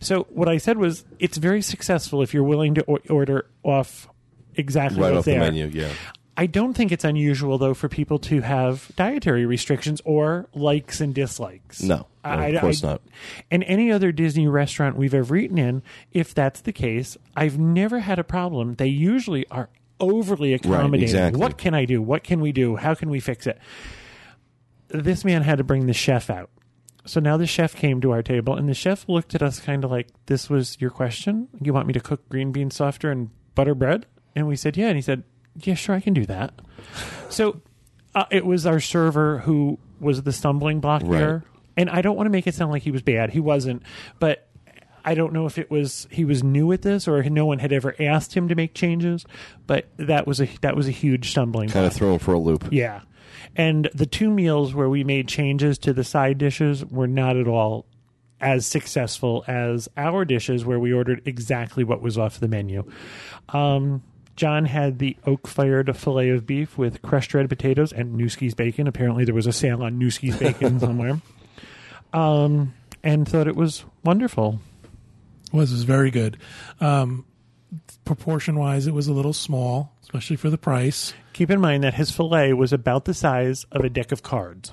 So 0.00 0.26
what 0.30 0.48
I 0.48 0.56
said 0.56 0.78
was, 0.78 1.04
it's 1.18 1.36
very 1.36 1.60
successful 1.60 2.22
if 2.22 2.32
you're 2.32 2.42
willing 2.42 2.74
to 2.76 2.82
order 3.10 3.46
off 3.62 4.08
exactly 4.56 5.00
Right 5.00 5.14
off 5.14 5.24
the 5.24 5.36
menu, 5.36 5.66
yeah. 5.66 5.90
I 6.34 6.46
don't 6.46 6.72
think 6.72 6.92
it's 6.92 7.04
unusual 7.04 7.58
though 7.58 7.74
for 7.74 7.88
people 7.90 8.18
to 8.20 8.40
have 8.40 8.90
dietary 8.96 9.44
restrictions 9.44 10.00
or 10.04 10.48
likes 10.54 11.00
and 11.00 11.14
dislikes. 11.14 11.82
No, 11.82 12.06
no, 12.24 12.30
of 12.54 12.60
course 12.60 12.82
not. 12.82 13.02
And 13.50 13.62
any 13.64 13.92
other 13.92 14.12
Disney 14.12 14.48
restaurant 14.48 14.96
we've 14.96 15.12
ever 15.12 15.36
eaten 15.36 15.58
in, 15.58 15.82
if 16.12 16.32
that's 16.34 16.62
the 16.62 16.72
case, 16.72 17.18
I've 17.36 17.58
never 17.58 17.98
had 18.00 18.18
a 18.18 18.24
problem. 18.24 18.74
They 18.76 18.86
usually 18.86 19.46
are 19.50 19.68
overly 20.00 20.54
accommodating. 20.54 21.02
exactly. 21.02 21.38
What 21.38 21.58
can 21.58 21.74
I 21.74 21.84
do? 21.84 22.00
What 22.00 22.24
can 22.24 22.40
we 22.40 22.50
do? 22.50 22.76
How 22.76 22.94
can 22.94 23.10
we 23.10 23.20
fix 23.20 23.46
it? 23.46 23.58
This 24.88 25.24
man 25.24 25.42
had 25.42 25.58
to 25.58 25.64
bring 25.64 25.86
the 25.86 25.92
chef 25.92 26.28
out. 26.30 26.50
so 27.04 27.18
now 27.20 27.36
the 27.36 27.46
chef 27.46 27.74
came 27.74 28.00
to 28.00 28.10
our 28.12 28.22
table, 28.22 28.54
and 28.54 28.68
the 28.68 28.74
chef 28.74 29.08
looked 29.08 29.34
at 29.34 29.42
us 29.42 29.58
kind 29.60 29.84
of 29.84 29.90
like, 29.90 30.08
"This 30.26 30.48
was 30.48 30.76
your 30.80 30.90
question? 30.90 31.48
You 31.60 31.72
want 31.72 31.86
me 31.88 31.92
to 31.94 32.00
cook 32.00 32.28
green 32.28 32.52
bean 32.52 32.70
softer 32.70 33.10
and 33.10 33.30
butter 33.54 33.74
bread?" 33.74 34.06
And 34.34 34.46
we 34.48 34.56
said, 34.56 34.76
"Yeah." 34.76 34.88
And 34.88 34.96
he 34.96 35.02
said, 35.02 35.22
"Yeah, 35.62 35.74
sure, 35.74 35.94
I 35.94 36.00
can 36.00 36.14
do 36.14 36.24
that." 36.26 36.54
so 37.28 37.60
uh, 38.14 38.24
it 38.30 38.44
was 38.44 38.66
our 38.66 38.80
server 38.80 39.38
who 39.38 39.78
was 40.00 40.22
the 40.22 40.32
stumbling 40.32 40.80
block 40.80 41.02
Right. 41.04 41.18
there. 41.18 41.44
And 41.76 41.88
I 41.88 42.02
don't 42.02 42.16
want 42.16 42.26
to 42.26 42.30
make 42.30 42.46
it 42.46 42.54
sound 42.54 42.70
like 42.70 42.82
he 42.82 42.90
was 42.90 43.00
bad. 43.02 43.30
He 43.30 43.40
wasn't, 43.40 43.82
but 44.18 44.48
I 45.04 45.14
don't 45.14 45.32
know 45.32 45.46
if 45.46 45.56
it 45.58 45.70
was 45.70 46.06
he 46.10 46.24
was 46.24 46.42
new 46.44 46.70
at 46.72 46.82
this 46.82 47.08
or 47.08 47.22
no 47.24 47.46
one 47.46 47.58
had 47.58 47.72
ever 47.72 47.94
asked 47.98 48.34
him 48.34 48.48
to 48.48 48.54
make 48.54 48.74
changes. 48.74 49.24
But 49.66 49.88
that 49.96 50.26
was 50.26 50.40
a 50.40 50.48
that 50.60 50.76
was 50.76 50.86
a 50.88 50.90
huge 50.92 51.30
stumbling 51.30 51.68
Kind 51.70 51.84
block. 51.84 51.92
of 51.92 51.96
throw 51.96 52.12
him 52.14 52.18
for 52.18 52.34
a 52.34 52.38
loop. 52.38 52.68
Yeah. 52.70 53.00
And 53.56 53.88
the 53.94 54.06
two 54.06 54.30
meals 54.30 54.74
where 54.74 54.88
we 54.88 55.02
made 55.04 55.28
changes 55.28 55.78
to 55.78 55.92
the 55.92 56.04
side 56.04 56.38
dishes 56.38 56.84
were 56.84 57.06
not 57.08 57.36
at 57.36 57.48
all 57.48 57.86
as 58.40 58.66
successful 58.66 59.44
as 59.46 59.88
our 59.96 60.24
dishes 60.24 60.64
where 60.64 60.78
we 60.78 60.92
ordered 60.92 61.22
exactly 61.26 61.84
what 61.84 62.02
was 62.02 62.18
off 62.18 62.40
the 62.40 62.48
menu. 62.48 62.84
Um, 63.50 64.02
John 64.42 64.64
had 64.64 64.98
the 64.98 65.16
oak 65.24 65.46
fired 65.46 65.96
filet 65.96 66.30
of 66.30 66.44
beef 66.44 66.76
with 66.76 67.00
crushed 67.00 67.32
red 67.32 67.48
potatoes 67.48 67.92
and 67.92 68.16
Nueske's 68.16 68.54
bacon. 68.54 68.88
Apparently, 68.88 69.24
there 69.24 69.36
was 69.36 69.46
a 69.46 69.52
sale 69.52 69.84
on 69.84 70.00
Nueske's 70.00 70.36
bacon 70.36 70.80
somewhere. 70.80 71.20
Um, 72.12 72.74
and 73.04 73.28
thought 73.28 73.46
it 73.46 73.54
was 73.54 73.84
wonderful. 74.02 74.58
was 75.52 75.70
was 75.70 75.84
very 75.84 76.10
good. 76.10 76.38
Um, 76.80 77.24
proportion 78.04 78.58
wise, 78.58 78.88
it 78.88 78.94
was 78.94 79.06
a 79.06 79.12
little 79.12 79.32
small, 79.32 79.94
especially 80.02 80.34
for 80.34 80.50
the 80.50 80.58
price. 80.58 81.14
Keep 81.34 81.50
in 81.50 81.60
mind 81.60 81.84
that 81.84 81.94
his 81.94 82.10
filet 82.10 82.52
was 82.52 82.72
about 82.72 83.04
the 83.04 83.14
size 83.14 83.64
of 83.70 83.84
a 83.84 83.88
deck 83.88 84.10
of 84.10 84.24
cards. 84.24 84.72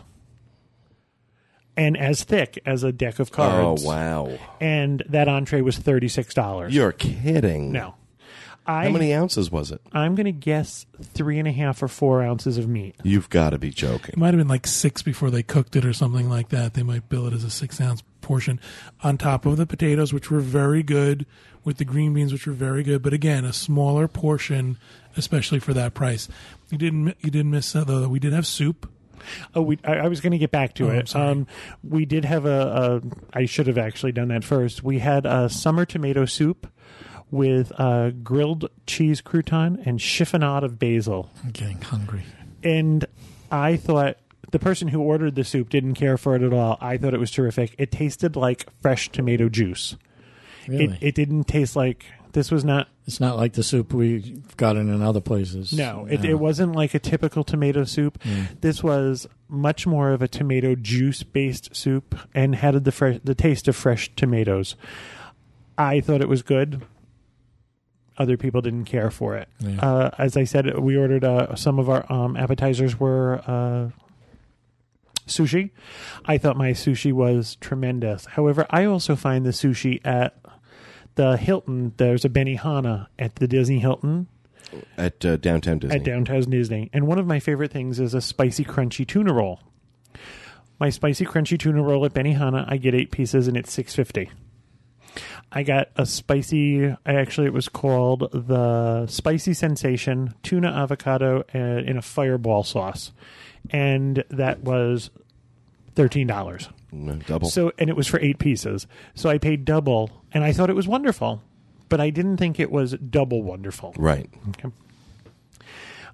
And 1.77 1.95
as 1.95 2.23
thick 2.23 2.57
as 2.65 2.83
a 2.83 2.91
deck 2.91 3.19
of 3.19 3.31
cards. 3.31 3.83
Oh 3.85 3.87
wow! 3.87 4.35
and 4.59 5.03
that 5.09 5.27
entree 5.27 5.61
was 5.61 5.77
thirty 5.77 6.07
six 6.07 6.33
dollars. 6.33 6.73
You're 6.73 6.91
kidding. 6.91 7.71
No, 7.71 7.93
I 8.69 8.85
How 8.85 8.91
many 8.91 9.13
ounces 9.13 9.51
was 9.51 9.71
it? 9.71 9.81
I'm 9.93 10.15
going 10.15 10.25
to 10.25 10.31
guess 10.31 10.85
three 11.01 11.39
and 11.39 11.47
a 11.47 11.51
half 11.51 11.81
or 11.81 11.87
four 11.87 12.21
ounces 12.21 12.57
of 12.57 12.67
meat. 12.67 12.95
You've 13.03 13.29
got 13.29 13.49
to 13.51 13.57
be 13.57 13.71
joking. 13.71 14.11
It 14.13 14.17
might 14.17 14.27
have 14.33 14.37
been 14.37 14.47
like 14.47 14.67
six 14.67 15.01
before 15.01 15.31
they 15.31 15.43
cooked 15.43 15.75
it 15.75 15.85
or 15.85 15.93
something 15.93 16.29
like 16.29 16.49
that. 16.49 16.73
They 16.75 16.83
might 16.83 17.09
bill 17.09 17.25
it 17.27 17.33
as 17.33 17.43
a 17.43 17.49
six 17.49 17.81
ounce 17.81 18.03
portion 18.21 18.59
on 19.03 19.17
top 19.17 19.45
of 19.45 19.57
the 19.57 19.65
potatoes, 19.65 20.13
which 20.13 20.29
were 20.29 20.39
very 20.41 20.83
good, 20.83 21.25
with 21.63 21.77
the 21.77 21.85
green 21.85 22.13
beans, 22.13 22.31
which 22.31 22.45
were 22.47 22.53
very 22.53 22.83
good. 22.83 23.01
But 23.01 23.11
again, 23.13 23.43
a 23.43 23.53
smaller 23.53 24.07
portion, 24.07 24.77
especially 25.17 25.59
for 25.59 25.73
that 25.73 25.93
price. 25.93 26.29
You 26.69 26.77
didn't 26.77 27.15
you 27.21 27.31
didn't 27.31 27.51
miss 27.51 27.71
that 27.73 27.87
though. 27.87 28.07
We 28.07 28.19
did 28.19 28.33
have 28.33 28.45
soup. 28.45 28.89
Oh, 29.53 29.61
we. 29.61 29.77
I, 29.83 29.95
I 29.95 30.07
was 30.07 30.21
going 30.21 30.31
to 30.31 30.37
get 30.37 30.51
back 30.51 30.75
to 30.75 30.85
Oh, 30.87 30.91
I'm 30.91 30.95
it. 30.99 31.09
sorry. 31.09 31.29
Um, 31.29 31.47
we 31.83 32.05
did 32.05 32.23
have 32.23 32.45
a, 32.45 33.01
a. 33.33 33.37
I 33.37 33.45
should 33.45 33.67
have 33.67 33.77
actually 33.77 34.13
done 34.13 34.29
that 34.29 34.43
first. 34.45 34.81
We 34.83 34.99
had 34.99 35.25
a 35.25 35.49
summer 35.49 35.85
tomato 35.85 36.23
soup 36.25 36.67
with 37.31 37.71
uh, 37.79 38.09
grilled 38.11 38.69
cheese 38.87 39.21
crouton 39.21 39.85
and 39.85 39.99
chiffonade 39.99 40.63
of 40.63 40.79
basil. 40.79 41.29
I'm 41.43 41.51
getting 41.51 41.81
hungry. 41.81 42.23
and 42.63 43.05
I 43.51 43.77
thought 43.77 44.17
the 44.51 44.59
person 44.59 44.87
who 44.87 44.99
ordered 45.01 45.35
the 45.35 45.43
soup 45.43 45.69
didn't 45.69 45.93
care 45.93 46.17
for 46.17 46.35
it 46.35 46.41
at 46.41 46.53
all. 46.53 46.77
I 46.81 46.97
thought 46.97 47.13
it 47.13 47.19
was 47.19 47.31
terrific. 47.31 47.75
It 47.77 47.91
tasted 47.91 48.35
like 48.35 48.65
fresh 48.81 49.09
tomato 49.09 49.47
juice. 49.49 49.95
Really? 50.67 50.85
It 50.85 50.97
it 51.01 51.15
didn't 51.15 51.45
taste 51.45 51.75
like 51.75 52.05
this 52.33 52.51
was 52.51 52.63
not 52.63 52.87
it's 53.07 53.19
not 53.19 53.37
like 53.37 53.53
the 53.53 53.63
soup 53.63 53.91
we've 53.91 54.55
gotten 54.55 54.87
in 54.93 55.01
other 55.01 55.19
places. 55.21 55.73
no, 55.73 56.05
it, 56.07 56.23
it 56.23 56.35
wasn't 56.35 56.75
like 56.75 56.93
a 56.93 56.99
typical 56.99 57.43
tomato 57.43 57.83
soup. 57.83 58.19
Mm. 58.23 58.61
This 58.61 58.83
was 58.83 59.27
much 59.47 59.87
more 59.87 60.11
of 60.11 60.21
a 60.21 60.27
tomato 60.27 60.75
juice 60.75 61.23
based 61.23 61.75
soup 61.75 62.15
and 62.35 62.53
had 62.55 62.83
the 62.83 62.91
fresh 62.91 63.19
the 63.23 63.33
taste 63.33 63.67
of 63.67 63.75
fresh 63.75 64.11
tomatoes. 64.15 64.75
I 65.77 66.01
thought 66.01 66.21
it 66.21 66.29
was 66.29 66.43
good. 66.43 66.83
Other 68.19 68.35
people 68.37 68.61
didn't 68.61 68.85
care 68.85 69.09
for 69.09 69.37
it. 69.37 69.47
Yeah. 69.59 69.79
Uh, 69.79 70.11
as 70.17 70.35
I 70.35 70.43
said, 70.43 70.77
we 70.77 70.97
ordered 70.97 71.23
uh, 71.23 71.55
some 71.55 71.79
of 71.79 71.89
our 71.89 72.05
um, 72.11 72.35
appetizers 72.35 72.99
were 72.99 73.41
uh, 73.47 73.89
sushi. 75.25 75.71
I 76.25 76.37
thought 76.37 76.57
my 76.57 76.71
sushi 76.71 77.13
was 77.13 77.55
tremendous. 77.61 78.25
However, 78.25 78.65
I 78.69 78.83
also 78.85 79.15
find 79.15 79.45
the 79.45 79.51
sushi 79.51 80.05
at 80.05 80.37
the 81.15 81.37
Hilton. 81.37 81.93
There's 81.97 82.25
a 82.25 82.29
Benihana 82.29 83.07
at 83.17 83.35
the 83.35 83.47
Disney 83.47 83.79
Hilton 83.79 84.27
At 84.97 85.23
uh, 85.23 85.37
downtown 85.37 85.79
Disney. 85.79 85.95
at 85.95 86.03
downtown 86.03 86.41
Disney. 86.41 86.89
And 86.91 87.07
one 87.07 87.19
of 87.19 87.25
my 87.25 87.39
favorite 87.39 87.71
things 87.71 87.99
is 87.99 88.13
a 88.13 88.21
spicy 88.21 88.65
crunchy 88.65 89.07
tuna 89.07 89.33
roll. 89.33 89.61
My 90.79 90.89
spicy 90.89 91.25
crunchy 91.25 91.57
tuna 91.57 91.81
roll 91.83 92.05
at 92.05 92.13
Benihana, 92.13 92.65
I 92.67 92.77
get 92.77 92.93
eight 92.95 93.11
pieces 93.11 93.47
and 93.47 93.55
it's 93.55 93.71
six 93.71 93.95
fifty. 93.95 94.29
I 95.51 95.63
got 95.63 95.89
a 95.95 96.05
spicy. 96.05 96.85
I 96.89 96.97
actually, 97.13 97.47
it 97.47 97.53
was 97.53 97.69
called 97.69 98.29
the 98.31 99.07
Spicy 99.07 99.53
Sensation 99.53 100.33
tuna 100.43 100.69
avocado 100.69 101.43
in 101.53 101.97
a 101.97 102.01
fireball 102.01 102.63
sauce, 102.63 103.11
and 103.71 104.23
that 104.29 104.61
was 104.63 105.09
thirteen 105.95 106.27
dollars. 106.27 106.69
Mm, 106.93 107.25
double. 107.25 107.49
So, 107.49 107.71
and 107.79 107.89
it 107.89 107.95
was 107.95 108.07
for 108.07 108.19
eight 108.19 108.39
pieces. 108.39 108.87
So 109.15 109.29
I 109.29 109.37
paid 109.37 109.65
double, 109.65 110.11
and 110.33 110.43
I 110.43 110.51
thought 110.53 110.69
it 110.69 110.75
was 110.75 110.87
wonderful, 110.87 111.41
but 111.87 111.99
I 111.99 112.09
didn't 112.11 112.37
think 112.37 112.59
it 112.59 112.71
was 112.71 112.93
double 112.93 113.41
wonderful. 113.43 113.93
right. 113.97 114.29
Okay. 114.49 114.69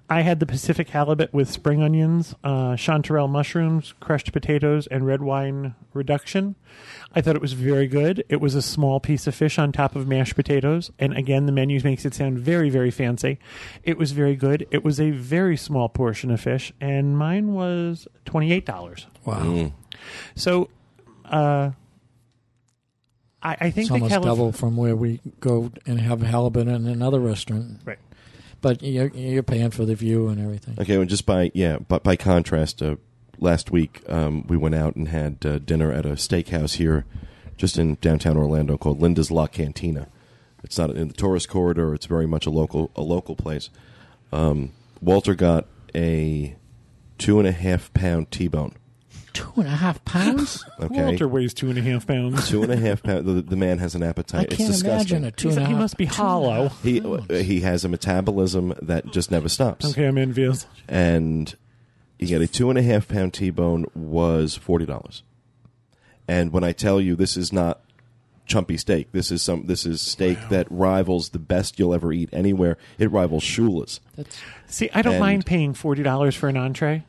I 0.08 0.20
had 0.20 0.38
the 0.38 0.46
Pacific 0.46 0.90
halibut 0.90 1.34
with 1.34 1.50
spring 1.50 1.82
onions, 1.82 2.34
uh, 2.44 2.74
chanterelle 2.74 3.28
mushrooms, 3.28 3.92
crushed 3.98 4.32
potatoes, 4.32 4.86
and 4.86 5.04
red 5.04 5.20
wine 5.20 5.74
reduction. 5.94 6.54
I 7.12 7.20
thought 7.20 7.34
it 7.34 7.42
was 7.42 7.54
very 7.54 7.88
good. 7.88 8.22
It 8.28 8.40
was 8.40 8.54
a 8.54 8.62
small 8.62 9.00
piece 9.00 9.26
of 9.26 9.34
fish 9.34 9.58
on 9.58 9.72
top 9.72 9.96
of 9.96 10.06
mashed 10.06 10.36
potatoes. 10.36 10.92
And 11.00 11.16
again, 11.16 11.46
the 11.46 11.52
menu 11.52 11.80
makes 11.82 12.04
it 12.04 12.14
sound 12.14 12.38
very, 12.38 12.70
very 12.70 12.92
fancy. 12.92 13.38
It 13.82 13.98
was 13.98 14.12
very 14.12 14.36
good. 14.36 14.66
It 14.70 14.84
was 14.84 15.00
a 15.00 15.10
very 15.10 15.56
small 15.56 15.88
portion 15.88 16.30
of 16.30 16.40
fish, 16.40 16.72
and 16.80 17.18
mine 17.18 17.52
was 17.54 18.06
$28. 18.26 19.06
wow. 19.24 19.42
Mm. 19.42 19.72
So, 20.36 20.70
uh, 21.24 21.70
I, 23.42 23.56
I 23.60 23.70
think 23.70 23.76
It's 23.78 23.88
the 23.88 23.94
almost 23.94 24.12
Calif- 24.12 24.24
double 24.26 24.52
from 24.52 24.76
where 24.76 24.94
we 24.94 25.20
go 25.40 25.72
and 25.84 26.00
have 26.00 26.22
halibut 26.22 26.68
in 26.68 26.86
another 26.86 27.18
restaurant. 27.18 27.80
Right. 27.84 27.98
But 28.60 28.82
you're, 28.82 29.08
you're 29.08 29.42
paying 29.42 29.70
for 29.70 29.84
the 29.84 29.94
view 29.94 30.28
and 30.28 30.40
everything. 30.40 30.76
Okay, 30.80 30.96
well, 30.96 31.06
just 31.06 31.26
by 31.26 31.50
yeah, 31.54 31.78
but 31.78 32.02
by 32.02 32.16
contrast, 32.16 32.82
uh, 32.82 32.96
last 33.38 33.70
week 33.70 34.02
um, 34.08 34.46
we 34.46 34.56
went 34.56 34.74
out 34.74 34.96
and 34.96 35.08
had 35.08 35.44
uh, 35.44 35.58
dinner 35.58 35.92
at 35.92 36.06
a 36.06 36.10
steakhouse 36.10 36.76
here, 36.76 37.04
just 37.56 37.78
in 37.78 37.96
downtown 38.00 38.36
Orlando 38.36 38.76
called 38.76 39.00
Linda's 39.00 39.30
La 39.30 39.46
Cantina. 39.46 40.08
It's 40.64 40.78
not 40.78 40.90
in 40.90 41.08
the 41.08 41.14
tourist 41.14 41.48
corridor. 41.48 41.94
It's 41.94 42.06
very 42.06 42.26
much 42.26 42.46
a 42.46 42.50
local 42.50 42.90
a 42.96 43.02
local 43.02 43.36
place. 43.36 43.70
Um, 44.32 44.72
Walter 45.00 45.34
got 45.34 45.66
a 45.94 46.56
two 47.18 47.38
and 47.38 47.46
a 47.46 47.52
half 47.52 47.92
pound 47.94 48.30
T-bone. 48.30 48.74
Two 49.36 49.52
and 49.56 49.66
a 49.66 49.70
half 49.76 50.04
pounds? 50.04 50.64
Okay, 50.80 51.02
Walter 51.04 51.26
weighs 51.28 51.54
two 51.54 51.68
and 51.70 51.78
a 51.78 51.82
half 51.82 52.06
pounds. 52.06 52.48
two 52.48 52.62
and 52.62 52.72
a 52.72 52.76
half 52.76 53.02
pound. 53.02 53.24
The, 53.26 53.42
the 53.42 53.56
man 53.56 53.78
has 53.78 53.94
an 53.94 54.02
I 54.02 54.06
appetite. 54.08 54.46
it's 54.48 54.56
can't 54.56 54.70
disgusting. 54.70 55.16
imagine 55.18 55.24
a 55.24 55.30
two 55.30 55.48
He's- 55.48 55.56
and 55.56 55.64
a 55.64 55.68
half. 55.68 55.74
he 55.76 55.80
must 55.80 55.96
be 55.96 56.06
two 56.06 56.10
and 56.10 56.18
a 56.20 56.22
hollow. 56.22 56.68
He 56.82 57.00
uh, 57.00 57.20
he 57.42 57.60
has 57.60 57.84
a 57.84 57.88
metabolism 57.88 58.74
that 58.82 59.10
just 59.12 59.30
never 59.30 59.48
stops. 59.48 59.90
Okay, 59.90 60.06
I'm 60.06 60.18
envious. 60.18 60.66
and 60.88 61.54
you 62.18 62.26
get 62.26 62.40
a 62.40 62.46
two 62.46 62.70
and 62.70 62.78
a 62.78 62.82
half 62.82 63.08
pound 63.08 63.34
T-bone 63.34 63.86
was 63.94 64.54
forty 64.56 64.86
dollars. 64.86 65.22
And 66.28 66.52
when 66.52 66.64
I 66.64 66.72
tell 66.72 67.00
you 67.00 67.14
this 67.16 67.36
is 67.36 67.52
not 67.52 67.80
chumpy 68.48 68.78
steak, 68.78 69.12
this 69.12 69.30
is 69.30 69.42
some 69.42 69.66
this 69.66 69.86
is 69.86 70.00
steak 70.02 70.38
that 70.50 70.66
rivals 70.70 71.30
the 71.30 71.38
best 71.38 71.78
you'll 71.78 71.94
ever 71.94 72.12
eat 72.12 72.28
anywhere. 72.32 72.76
It 72.98 73.10
rivals 73.10 73.42
Shula's. 73.44 74.00
That's, 74.16 74.38
See, 74.66 74.90
I 74.94 75.02
don't 75.02 75.14
And- 75.14 75.20
mind 75.20 75.46
paying 75.46 75.74
forty 75.74 76.02
dollars 76.02 76.34
for 76.34 76.48
an 76.48 76.56
entree, 76.56 77.04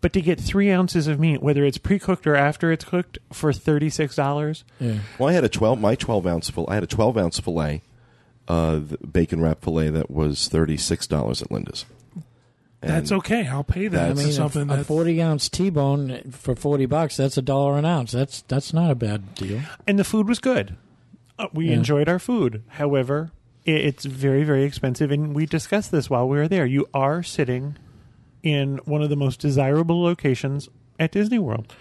but 0.00 0.12
to 0.14 0.20
get 0.22 0.40
three 0.40 0.70
ounces 0.70 1.06
of 1.06 1.20
meat, 1.20 1.42
whether 1.42 1.64
it's 1.64 1.78
pre-cooked 1.78 2.26
or 2.26 2.34
after 2.36 2.72
it's 2.72 2.84
cooked, 2.84 3.18
for 3.32 3.52
thirty-six 3.52 4.16
dollars. 4.16 4.64
yeah. 4.78 4.98
Well, 5.18 5.28
I 5.28 5.32
had 5.32 5.44
a 5.44 5.48
twelve 5.48 5.80
my 5.80 5.94
twelve 5.94 6.26
ounce 6.26 6.48
full. 6.50 6.66
I 6.68 6.74
had 6.74 6.82
a 6.82 6.86
twelve 6.88 7.16
ounce 7.18 7.38
fillet, 7.38 7.82
uh, 8.48 8.78
bacon 9.10 9.40
wrap 9.40 9.62
fillet 9.62 9.90
that 9.90 10.10
was 10.10 10.48
thirty 10.48 10.76
six 10.76 11.06
dollars 11.06 11.42
at 11.42 11.50
Linda's. 11.50 11.84
And 12.82 12.92
That's 12.92 13.12
okay. 13.12 13.46
I'll 13.46 13.62
pay 13.62 13.88
that 13.88 14.02
I 14.02 14.08
That's 14.08 14.20
for 14.22 14.26
mean, 14.28 14.34
something 14.34 14.70
a, 14.70 14.80
a 14.80 14.84
forty 14.84 15.20
ounce 15.20 15.50
T 15.50 15.68
bone 15.68 16.30
for 16.32 16.56
forty 16.56 16.86
bucks. 16.86 17.18
That's 17.18 17.36
a 17.36 17.42
dollar 17.42 17.76
an 17.76 17.84
ounce. 17.84 18.12
That's 18.12 18.40
that's 18.42 18.72
not 18.72 18.90
a 18.90 18.94
bad 18.94 19.34
deal. 19.34 19.60
and 19.86 19.98
the 19.98 20.04
food 20.04 20.26
was 20.26 20.38
good. 20.38 20.76
Uh, 21.38 21.48
we 21.52 21.66
Yeah. 21.68 21.74
enjoyed 21.74 22.08
our 22.08 22.18
food. 22.18 22.62
However, 22.68 23.32
i 23.66 23.70
it's 23.72 24.06
very, 24.06 24.44
very 24.44 24.64
expensive, 24.64 25.10
and 25.10 25.34
we 25.34 25.44
discussed 25.44 25.90
this 25.92 26.08
while 26.08 26.26
we 26.26 26.38
were 26.38 26.48
there. 26.48 26.64
You 26.64 26.86
are 26.94 27.22
sitting 27.22 27.76
in 28.42 28.78
one 28.84 29.02
of 29.02 29.08
the 29.10 29.16
most 29.16 29.40
desirable 29.40 30.02
locations 30.02 30.68
at 30.98 31.12
Disney 31.12 31.38
World. 31.38 31.74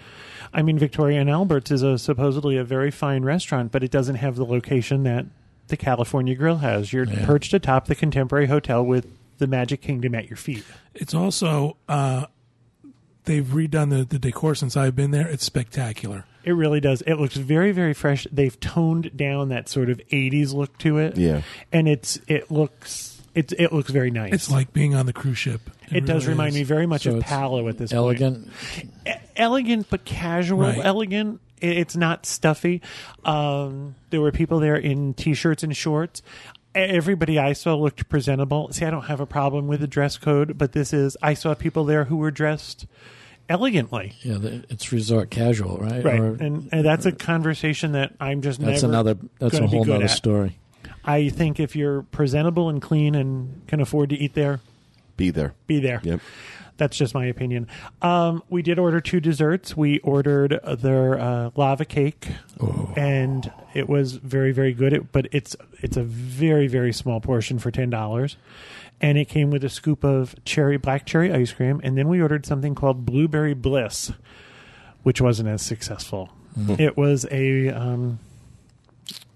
I 0.53 0.61
mean, 0.61 0.79
Victoria 0.79 1.19
and 1.21 1.29
Albert's 1.29 1.69
is 1.71 1.83
a 1.83 1.97
supposedly 1.99 2.57
a 2.57 2.63
very 2.63 2.89
fine 2.91 3.23
restaurant, 3.23 3.71
but 3.71 3.83
it 3.83 3.91
doesn't 3.91 4.15
have 4.15 4.35
the 4.35 4.45
location 4.45 5.03
that 5.03 5.25
the 5.67 5.77
California 5.77 6.33
Grill 6.35 6.57
has. 6.57 6.91
You're 6.91 7.05
Yeah. 7.05 7.25
perched 7.25 7.53
atop 7.53 7.85
the 7.85 7.93
Contemporary 7.95 8.47
Hotel 8.47 8.83
with 8.83 9.05
the 9.37 9.45
Magic 9.47 9.81
Kingdom 9.81 10.15
at 10.15 10.27
your 10.29 10.37
feet. 10.37 10.63
it's 10.95 11.13
also 11.13 11.77
uh, 11.87 12.25
they've 13.25 13.45
redone 13.45 13.89
the, 13.89 14.03
the 14.05 14.19
decor 14.19 14.55
since 14.55 14.75
I've 14.75 14.95
been 14.95 15.11
there. 15.11 15.27
It's 15.27 15.45
spectacular. 15.45 16.25
It 16.43 16.53
really 16.53 16.79
does. 16.79 17.01
It 17.03 17.15
looks 17.15 17.35
very, 17.35 17.71
very 17.71 17.93
fresh. 17.93 18.25
They've 18.31 18.59
toned 18.59 19.15
down 19.15 19.49
that 19.49 19.69
sort 19.69 19.89
of 19.89 20.01
'80s 20.11 20.53
look 20.53 20.77
to 20.79 20.97
it. 20.97 21.15
Yeah. 21.17 21.41
and 21.71 21.87
it's 21.87 22.19
it 22.27 22.49
looks 22.49 23.21
it 23.35 23.51
it 23.59 23.71
looks 23.71 23.91
very 23.91 24.09
nice. 24.09 24.33
It's 24.33 24.49
like 24.51 24.73
being 24.73 24.95
on 24.95 25.05
the 25.05 25.13
cruise 25.13 25.37
ship. 25.37 25.61
It 25.91 26.05
does 26.05 26.23
really 26.25 26.33
remind 26.33 26.49
is. 26.49 26.55
me 26.55 26.63
very 26.63 26.85
much 26.85 27.03
So 27.03 27.17
of 27.17 27.23
Palo 27.23 27.67
at 27.67 27.77
this 27.77 27.91
Elegant. 27.93 28.47
point. 28.73 28.89
E- 29.07 29.11
elegant 29.35 29.87
but 29.89 30.05
casual. 30.05 30.59
Right. 30.61 30.79
Elegant. 30.83 31.41
It's 31.61 31.95
not 31.95 32.25
stuffy. 32.25 32.81
Um, 33.25 33.95
there 34.11 34.21
were 34.21 34.31
people 34.31 34.59
there 34.59 34.75
in 34.77 35.13
t-shirts 35.13 35.61
and 35.63 35.75
shorts. 35.75 36.21
Everybody 36.75 37.37
I 37.39 37.53
saw 37.53 37.75
looked 37.75 38.07
presentable. 38.09 38.69
See, 38.71 38.85
I 38.85 38.91
don't 38.91 39.05
have 39.05 39.19
a 39.19 39.25
problem 39.25 39.67
with 39.67 39.81
the 39.81 39.87
dress 39.87 40.17
code, 40.17 40.57
but 40.57 40.71
this 40.71 40.93
is 40.93 41.17
I 41.21 41.33
saw 41.33 41.53
people 41.55 41.83
there 41.83 42.05
who 42.05 42.15
were 42.17 42.31
dressed 42.31 42.85
elegantly. 43.49 44.13
Yeah, 44.21 44.37
it's 44.69 44.91
resort 44.91 45.29
casual, 45.31 45.77
right? 45.77 46.03
Right, 46.03 46.19
Or- 46.19 46.35
and, 46.35 46.69
and 46.71 46.85
that's 46.85 47.05
a 47.05 47.11
conversation 47.11 47.93
that 47.93 48.13
I'm 48.19 48.41
just 48.41 48.59
not. 48.59 48.67
that's 48.67 48.83
never 48.83 48.93
another. 48.93 49.17
That's 49.39 49.53
gonna 49.53 49.65
a 49.65 49.69
whole 49.69 49.91
other 49.91 50.07
story. 50.07 50.57
I 51.03 51.29
think 51.29 51.59
if 51.59 51.75
you're 51.75 52.03
presentable 52.03 52.69
and 52.69 52.81
clean 52.81 53.15
and 53.15 53.65
can 53.67 53.79
afford 53.81 54.09
to 54.11 54.15
eat 54.15 54.33
there, 54.35 54.59
Be 55.19 55.29
there. 55.31 55.53
be 55.67 55.79
there. 55.79 55.99
Yep. 56.03 56.21
That's 56.77 56.95
just 56.95 57.13
my 57.13 57.25
opinion. 57.25 57.67
Um, 58.01 58.41
we 58.49 58.61
did 58.61 58.79
order 58.79 59.01
two 59.01 59.19
desserts. 59.19 59.75
We 59.75 59.99
ordered 59.99 60.59
their 60.79 61.19
uh, 61.19 61.49
lava 61.57 61.83
cake, 61.83 62.29
and 62.95 63.51
it 63.73 63.89
was 63.89 64.13
very, 64.13 64.53
very 64.53 64.73
good. 64.73 64.93
It, 64.93 65.11
but 65.11 65.27
it's 65.33 65.57
it's 65.81 65.97
a 65.97 66.03
very, 66.03 66.67
very 66.67 66.93
small 66.93 67.19
portion 67.19 67.59
for 67.59 67.69
ten 67.69 67.89
dollars, 67.89 68.37
and 69.01 69.17
it 69.17 69.27
came 69.27 69.51
with 69.51 69.61
a 69.65 69.69
scoop 69.69 70.05
of 70.05 70.33
cherry 70.45 70.77
black 70.77 71.05
cherry 71.05 71.33
ice 71.33 71.51
cream. 71.51 71.81
And 71.83 71.97
then 71.97 72.07
we 72.07 72.21
ordered 72.21 72.45
something 72.45 72.75
called 72.75 73.05
blueberry 73.05 73.53
bliss, 73.53 74.13
which 75.03 75.19
wasn't 75.19 75.49
as 75.49 75.61
successful. 75.61 76.29
It 76.79 76.97
was 76.97 77.25
a 77.29 77.69
um, 77.69 78.19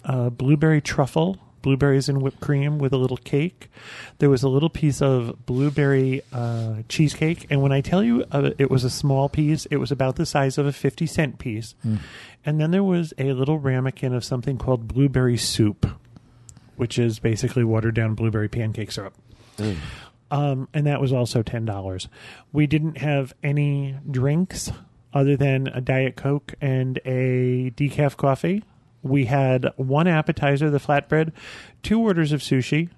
uh, 0.05 0.29
blueberry 0.29 0.81
truffle, 0.81 1.37
blueberries 1.63 2.07
and 2.07 2.21
whipped 2.21 2.39
cream 2.39 2.77
with 2.77 2.93
a 2.93 2.97
little 2.97 3.17
cake. 3.17 3.71
There 4.19 4.29
was 4.29 4.43
a 4.43 4.49
little 4.49 4.69
piece 4.69 5.01
of 5.01 5.47
blueberry 5.47 6.21
uh, 6.31 6.83
cheesecake, 6.87 7.47
and 7.49 7.63
when 7.63 7.71
I 7.71 7.81
tell 7.81 8.03
you 8.03 8.23
uh, 8.31 8.51
it 8.59 8.69
was 8.69 8.83
a 8.83 8.89
small 8.91 9.29
piece, 9.29 9.65
it 9.71 9.77
was 9.77 9.91
about 9.91 10.17
the 10.17 10.27
size 10.27 10.59
of 10.59 10.67
a 10.67 10.71
fifty 10.71 11.07
cent 11.07 11.39
piece. 11.39 11.73
And 12.45 12.59
then 12.61 12.69
there 12.69 12.83
was 12.83 13.13
a 13.17 13.33
little 13.33 13.57
ramekin 13.57 14.13
of 14.13 14.23
something 14.23 14.59
called 14.59 14.87
blueberry 14.87 15.37
soup, 15.37 15.87
which 16.75 16.99
is 16.99 17.17
basically 17.17 17.63
watered 17.63 17.95
down 17.95 18.13
blueberry 18.13 18.49
pancake 18.49 18.91
syrup. 18.91 19.15
Um, 20.29 20.67
and 20.73 20.85
that 20.85 20.99
was 20.99 21.13
also 21.13 21.41
ten 21.41 21.65
dollars. 21.65 22.07
We 22.51 22.67
didn't 22.67 22.97
have 22.97 23.33
any 23.41 23.95
drinks 24.09 24.71
other 25.13 25.37
than 25.37 25.67
a 25.67 25.79
diet 25.79 26.15
coke 26.15 26.55
and 26.59 26.99
a 27.05 27.71
decaf 27.77 28.17
coffee. 28.17 28.63
We 29.03 29.25
had 29.25 29.67
one 29.75 30.07
appetizer, 30.07 30.69
the 30.69 30.79
flatbread, 30.79 31.31
two 31.83 31.99
orders 31.99 32.31
of 32.31 32.39
sushi, 32.41 32.89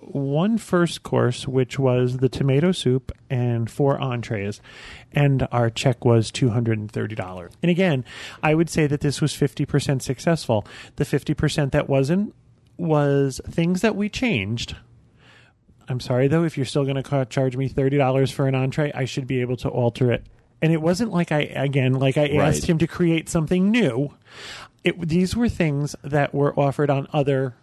one 0.00 0.58
first 0.58 1.02
course, 1.04 1.46
which 1.46 1.78
was 1.78 2.16
the 2.16 2.28
tomato 2.28 2.72
soup, 2.72 3.12
and 3.30 3.70
four 3.70 4.00
entrees. 4.00 4.60
And 5.12 5.46
our 5.52 5.70
check 5.70 6.04
was 6.04 6.32
$230. 6.32 7.50
And 7.62 7.70
again, 7.70 8.04
I 8.42 8.54
would 8.54 8.68
say 8.70 8.86
that 8.88 9.00
this 9.00 9.20
was 9.20 9.32
50% 9.32 10.02
successful. 10.02 10.66
The 10.96 11.04
50% 11.04 11.70
that 11.72 11.88
wasn't 11.88 12.34
was 12.78 13.40
things 13.46 13.82
that 13.82 13.94
we 13.94 14.08
changed. 14.08 14.74
I'm 15.88 16.00
sorry 16.00 16.26
though, 16.28 16.44
if 16.44 16.56
you're 16.56 16.66
still 16.66 16.84
going 16.84 17.00
to 17.02 17.24
charge 17.26 17.56
me 17.56 17.68
$30 17.68 18.32
for 18.32 18.48
an 18.48 18.54
entree, 18.54 18.90
I 18.94 19.04
should 19.04 19.26
be 19.26 19.40
able 19.40 19.56
to 19.58 19.68
alter 19.68 20.10
it. 20.10 20.24
And 20.62 20.72
it 20.72 20.80
wasn't 20.80 21.10
like 21.12 21.32
I, 21.32 21.40
again, 21.40 21.94
like 21.94 22.16
I 22.16 22.22
Right. 22.22 22.34
asked 22.40 22.66
him 22.66 22.78
to 22.78 22.86
create 22.86 23.28
something 23.28 23.70
new. 23.70 24.14
It, 24.84 25.00
these 25.08 25.36
were 25.36 25.48
things 25.48 25.94
that 26.02 26.34
were 26.34 26.58
offered 26.58 26.90
on 26.90 27.06
other 27.12 27.54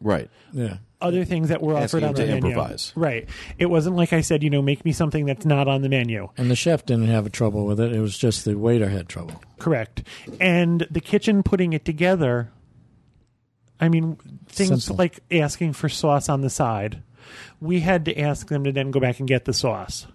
Right. 0.00 0.30
Yeah. 0.52 0.76
other 1.00 1.24
things 1.24 1.48
that 1.48 1.60
were 1.62 1.76
Asking 1.76 2.04
offered 2.04 2.04
on 2.04 2.08
him 2.10 2.14
the 2.14 2.22
to 2.22 2.28
menu. 2.28 2.48
improvise. 2.50 2.92
Right. 2.94 3.28
It 3.58 3.66
wasn't 3.66 3.96
like 3.96 4.12
I 4.12 4.20
said, 4.20 4.42
you 4.44 4.50
know, 4.50 4.62
make 4.62 4.84
me 4.84 4.92
something 4.92 5.24
that's 5.26 5.44
not 5.46 5.66
on 5.66 5.82
the 5.82 5.88
menu. 5.88 6.28
And 6.36 6.50
the 6.50 6.54
chef 6.56 6.84
didn't 6.86 7.08
have 7.08 7.26
a 7.26 7.30
trouble 7.30 7.64
with 7.66 7.80
it. 7.80 7.92
It 7.92 8.00
was 8.00 8.16
just 8.16 8.44
the 8.44 8.56
waiter 8.56 8.88
had 8.90 9.08
trouble. 9.08 9.40
Correct. 9.58 10.02
And 10.40 10.86
the 10.90 11.00
kitchen 11.00 11.42
putting 11.42 11.72
it 11.72 11.84
together. 11.84 12.50
I 13.80 13.88
mean, 13.88 14.16
things 14.48 14.84
Simple. 14.84 14.96
like 15.02 15.20
asking 15.32 15.72
for 15.72 15.88
sauce 15.88 16.28
on 16.28 16.40
the 16.42 16.50
side. 16.50 17.02
We 17.60 17.80
had 17.80 18.04
to 18.06 18.18
ask 18.20 18.48
them 18.48 18.64
to 18.64 18.72
then 18.72 18.90
go 18.90 19.00
back 19.00 19.18
and 19.18 19.28
get 19.28 19.44
the 19.46 19.52
sauce. 19.52 20.06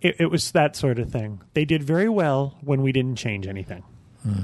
It, 0.00 0.16
it 0.18 0.26
was 0.30 0.50
that 0.52 0.76
sort 0.76 0.98
of 0.98 1.10
thing. 1.10 1.40
They 1.54 1.64
did 1.64 1.82
very 1.82 2.08
well 2.08 2.56
when 2.62 2.82
we 2.82 2.90
didn't 2.92 3.16
change 3.16 3.46
anything. 3.46 3.82
Hmm. 4.22 4.42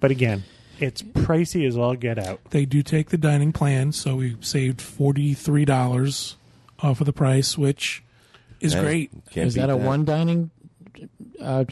But 0.00 0.10
again, 0.10 0.44
it's 0.80 1.02
pricey 1.02 1.66
as 1.66 1.76
all 1.76 1.94
get 1.94 2.18
out. 2.18 2.40
They 2.50 2.64
do 2.64 2.82
take 2.82 3.10
the 3.10 3.18
dining 3.18 3.52
plan, 3.52 3.92
so 3.92 4.16
we 4.16 4.36
saved 4.40 4.80
forty 4.80 5.34
three 5.34 5.64
dollars 5.64 6.36
off 6.80 7.00
of 7.00 7.06
the 7.06 7.12
price, 7.12 7.56
which 7.58 8.02
is 8.60 8.72
Hey, 8.74 8.80
great. 8.82 9.10
is 9.34 9.54
beat 9.54 9.60
that 9.60 9.70
a 9.70 9.76
one 9.76 10.04
dining 10.04 10.50
uh, 11.40 11.64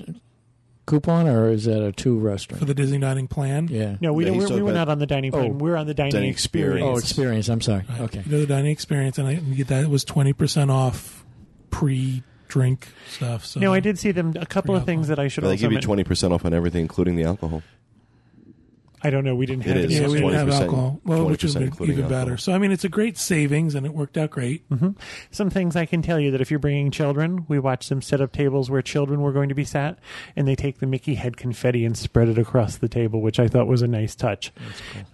coupon 0.86 1.26
or 1.28 1.48
is 1.50 1.64
that 1.64 1.82
a 1.82 1.92
two 1.92 2.18
restaurant 2.18 2.58
for 2.58 2.64
the 2.64 2.74
Disney 2.74 2.98
dining 2.98 3.28
plan. 3.28 3.68
yeah. 3.70 3.96
No, 4.00 4.12
we, 4.12 4.26
Yeah, 4.26 4.32
we're, 4.32 4.48
we 4.48 4.62
were 4.62 4.72
not 4.72 4.88
on 4.88 4.98
the 4.98 5.06
dining 5.06 5.30
plan. 5.32 5.52
Oh, 5.52 5.54
we're 5.54 5.76
on 5.76 5.86
the 5.86 5.94
dining, 5.94 6.12
dining 6.12 6.28
experience. 6.30 6.76
experience. 6.80 6.96
Oh, 6.96 6.98
experience. 6.98 7.48
I'm 7.48 7.60
sorry. 7.60 7.84
Right. 7.88 8.00
Okay. 8.02 8.22
You 8.26 8.32
know 8.32 8.40
the 8.40 8.46
dining 8.46 8.70
experience, 8.72 9.18
and 9.18 9.28
I 9.28 9.32
and 9.32 9.46
you 9.48 9.54
get 9.56 9.68
that 9.68 9.84
it 9.84 9.90
was 9.90 10.04
twenty 10.04 10.32
percent 10.32 10.70
off 10.70 11.24
pre 11.70 12.22
drink 12.48 12.88
stuff. 13.08 13.44
So 13.46 13.60
No, 13.60 13.72
I 13.72 13.80
did 13.80 13.98
see 13.98 14.12
them. 14.12 14.34
A 14.38 14.44
couple 14.46 14.74
of 14.76 14.84
things 14.84 15.08
that 15.08 15.18
I 15.18 15.28
should 15.28 15.44
They 15.44 15.50
also. 15.50 15.60
give 15.60 15.72
you 15.72 15.80
twenty 15.80 16.04
percent 16.04 16.32
off 16.32 16.44
on 16.44 16.52
everything, 16.52 16.82
including 16.82 17.16
the 17.16 17.24
alcohol. 17.24 17.62
I 19.04 19.10
don't 19.10 19.24
know. 19.24 19.34
We 19.34 19.46
didn't 19.46 19.64
have. 19.64 19.76
is. 19.76 19.84
any 19.84 19.94
Yeah, 19.94 20.08
we 20.08 20.20
didn't 20.20 20.34
have 20.34 20.50
alcohol. 20.50 21.00
Well, 21.04 21.26
which 21.26 21.44
is 21.44 21.56
20% 21.56 21.88
even 21.88 22.02
better. 22.02 22.14
alcohol. 22.14 22.38
So 22.38 22.52
I 22.52 22.58
mean, 22.58 22.70
it's 22.70 22.84
a 22.84 22.88
great 22.88 23.18
savings, 23.18 23.74
and 23.74 23.84
it 23.84 23.92
worked 23.92 24.16
out 24.16 24.30
great. 24.30 24.68
Mm-hmm. 24.70 24.90
Some 25.30 25.50
things 25.50 25.76
I 25.76 25.86
can 25.86 26.02
tell 26.02 26.20
you 26.20 26.30
that 26.30 26.40
if 26.40 26.50
you're 26.50 26.60
bringing 26.60 26.90
children, 26.90 27.44
we 27.48 27.58
watched 27.58 27.88
them 27.88 28.02
set 28.02 28.20
up 28.20 28.32
tables 28.32 28.70
where 28.70 28.82
children 28.82 29.20
were 29.20 29.32
going 29.32 29.48
to 29.48 29.54
be 29.54 29.64
sat, 29.64 29.98
and 30.36 30.46
they 30.46 30.54
take 30.54 30.78
the 30.78 30.86
Mickey 30.86 31.14
head 31.14 31.36
confetti 31.36 31.84
and 31.84 31.96
spread 31.96 32.28
it 32.28 32.38
across 32.38 32.76
the 32.76 32.88
table, 32.88 33.20
which 33.20 33.40
I 33.40 33.48
thought 33.48 33.66
was 33.66 33.82
a 33.82 33.88
nice 33.88 34.14
touch. 34.14 34.52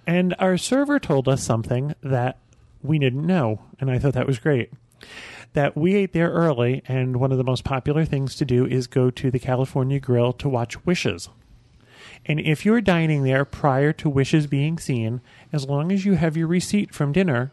And 0.07 0.35
our 0.39 0.59
server 0.59 0.99
told 0.99 1.29
us 1.29 1.43
something 1.43 1.95
that 2.03 2.39
we 2.83 2.99
didn't 2.99 3.27
know, 3.27 3.61
and 3.81 3.91
I 3.91 3.99
thought 3.99 4.15
that 4.15 4.27
was 4.27 4.39
great. 4.39 4.71
That 5.55 5.77
we 5.77 5.95
ate 5.95 6.13
there 6.13 6.31
early, 6.31 6.83
and 6.87 7.17
one 7.17 7.33
of 7.33 7.39
the 7.39 7.45
most 7.45 7.65
popular 7.65 8.05
things 8.05 8.35
to 8.37 8.45
do 8.45 8.67
is 8.67 8.87
go 8.87 9.11
to 9.11 9.31
the 9.31 9.39
California 9.39 9.99
Grill 9.99 10.33
to 10.35 10.49
watch 10.49 10.85
Wishes. 10.85 11.29
And 12.27 12.39
if 12.41 12.65
you're 12.65 12.81
dining 12.81 13.23
there 13.25 13.45
prior 13.45 13.93
to 13.95 14.09
Wishes 14.11 14.47
being 14.47 14.79
seen, 14.79 15.21
as 15.53 15.67
long 15.67 15.91
as 15.93 16.05
you 16.05 16.15
have 16.15 16.37
your 16.37 16.47
receipt 16.47 16.95
from 16.95 17.13
dinner, 17.13 17.53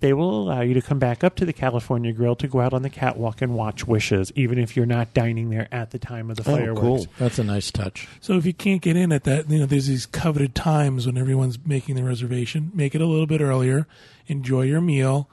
they 0.00 0.12
will 0.12 0.42
allow 0.42 0.60
you 0.60 0.74
to 0.74 0.82
come 0.82 0.98
back 0.98 1.24
up 1.24 1.34
to 1.36 1.46
the 1.46 1.52
California 1.52 2.12
Grill 2.12 2.36
to 2.36 2.46
go 2.46 2.60
out 2.60 2.74
on 2.74 2.82
the 2.82 2.90
catwalk 2.90 3.40
and 3.40 3.54
watch 3.54 3.86
Wishes, 3.86 4.30
even 4.36 4.58
if 4.58 4.76
you're 4.76 4.84
not 4.84 5.14
dining 5.14 5.48
there 5.48 5.66
at 5.72 5.92
the 5.92 5.98
time 5.98 6.30
of 6.30 6.36
the 6.36 6.42
Oh, 6.42 6.56
fireworks. 6.56 6.80
cool. 6.80 7.06
That's 7.18 7.38
a 7.38 7.44
nice 7.44 7.70
touch. 7.70 8.06
So 8.20 8.36
if 8.36 8.44
you 8.44 8.52
can't 8.52 8.82
get 8.82 8.96
in 8.96 9.12
at 9.12 9.24
that, 9.24 9.48
you 9.50 9.58
know, 9.60 9.66
there's 9.66 9.86
these 9.86 10.04
coveted 10.04 10.54
times 10.54 11.06
when 11.06 11.16
everyone's 11.16 11.58
making 11.64 11.94
the 11.96 12.04
reservation. 12.04 12.70
Make 12.74 12.94
it 12.94 13.00
a 13.00 13.06
little 13.06 13.26
bit 13.26 13.40
earlier. 13.40 13.86
Enjoy 14.26 14.62
your 14.62 14.82
meal. 14.82 15.28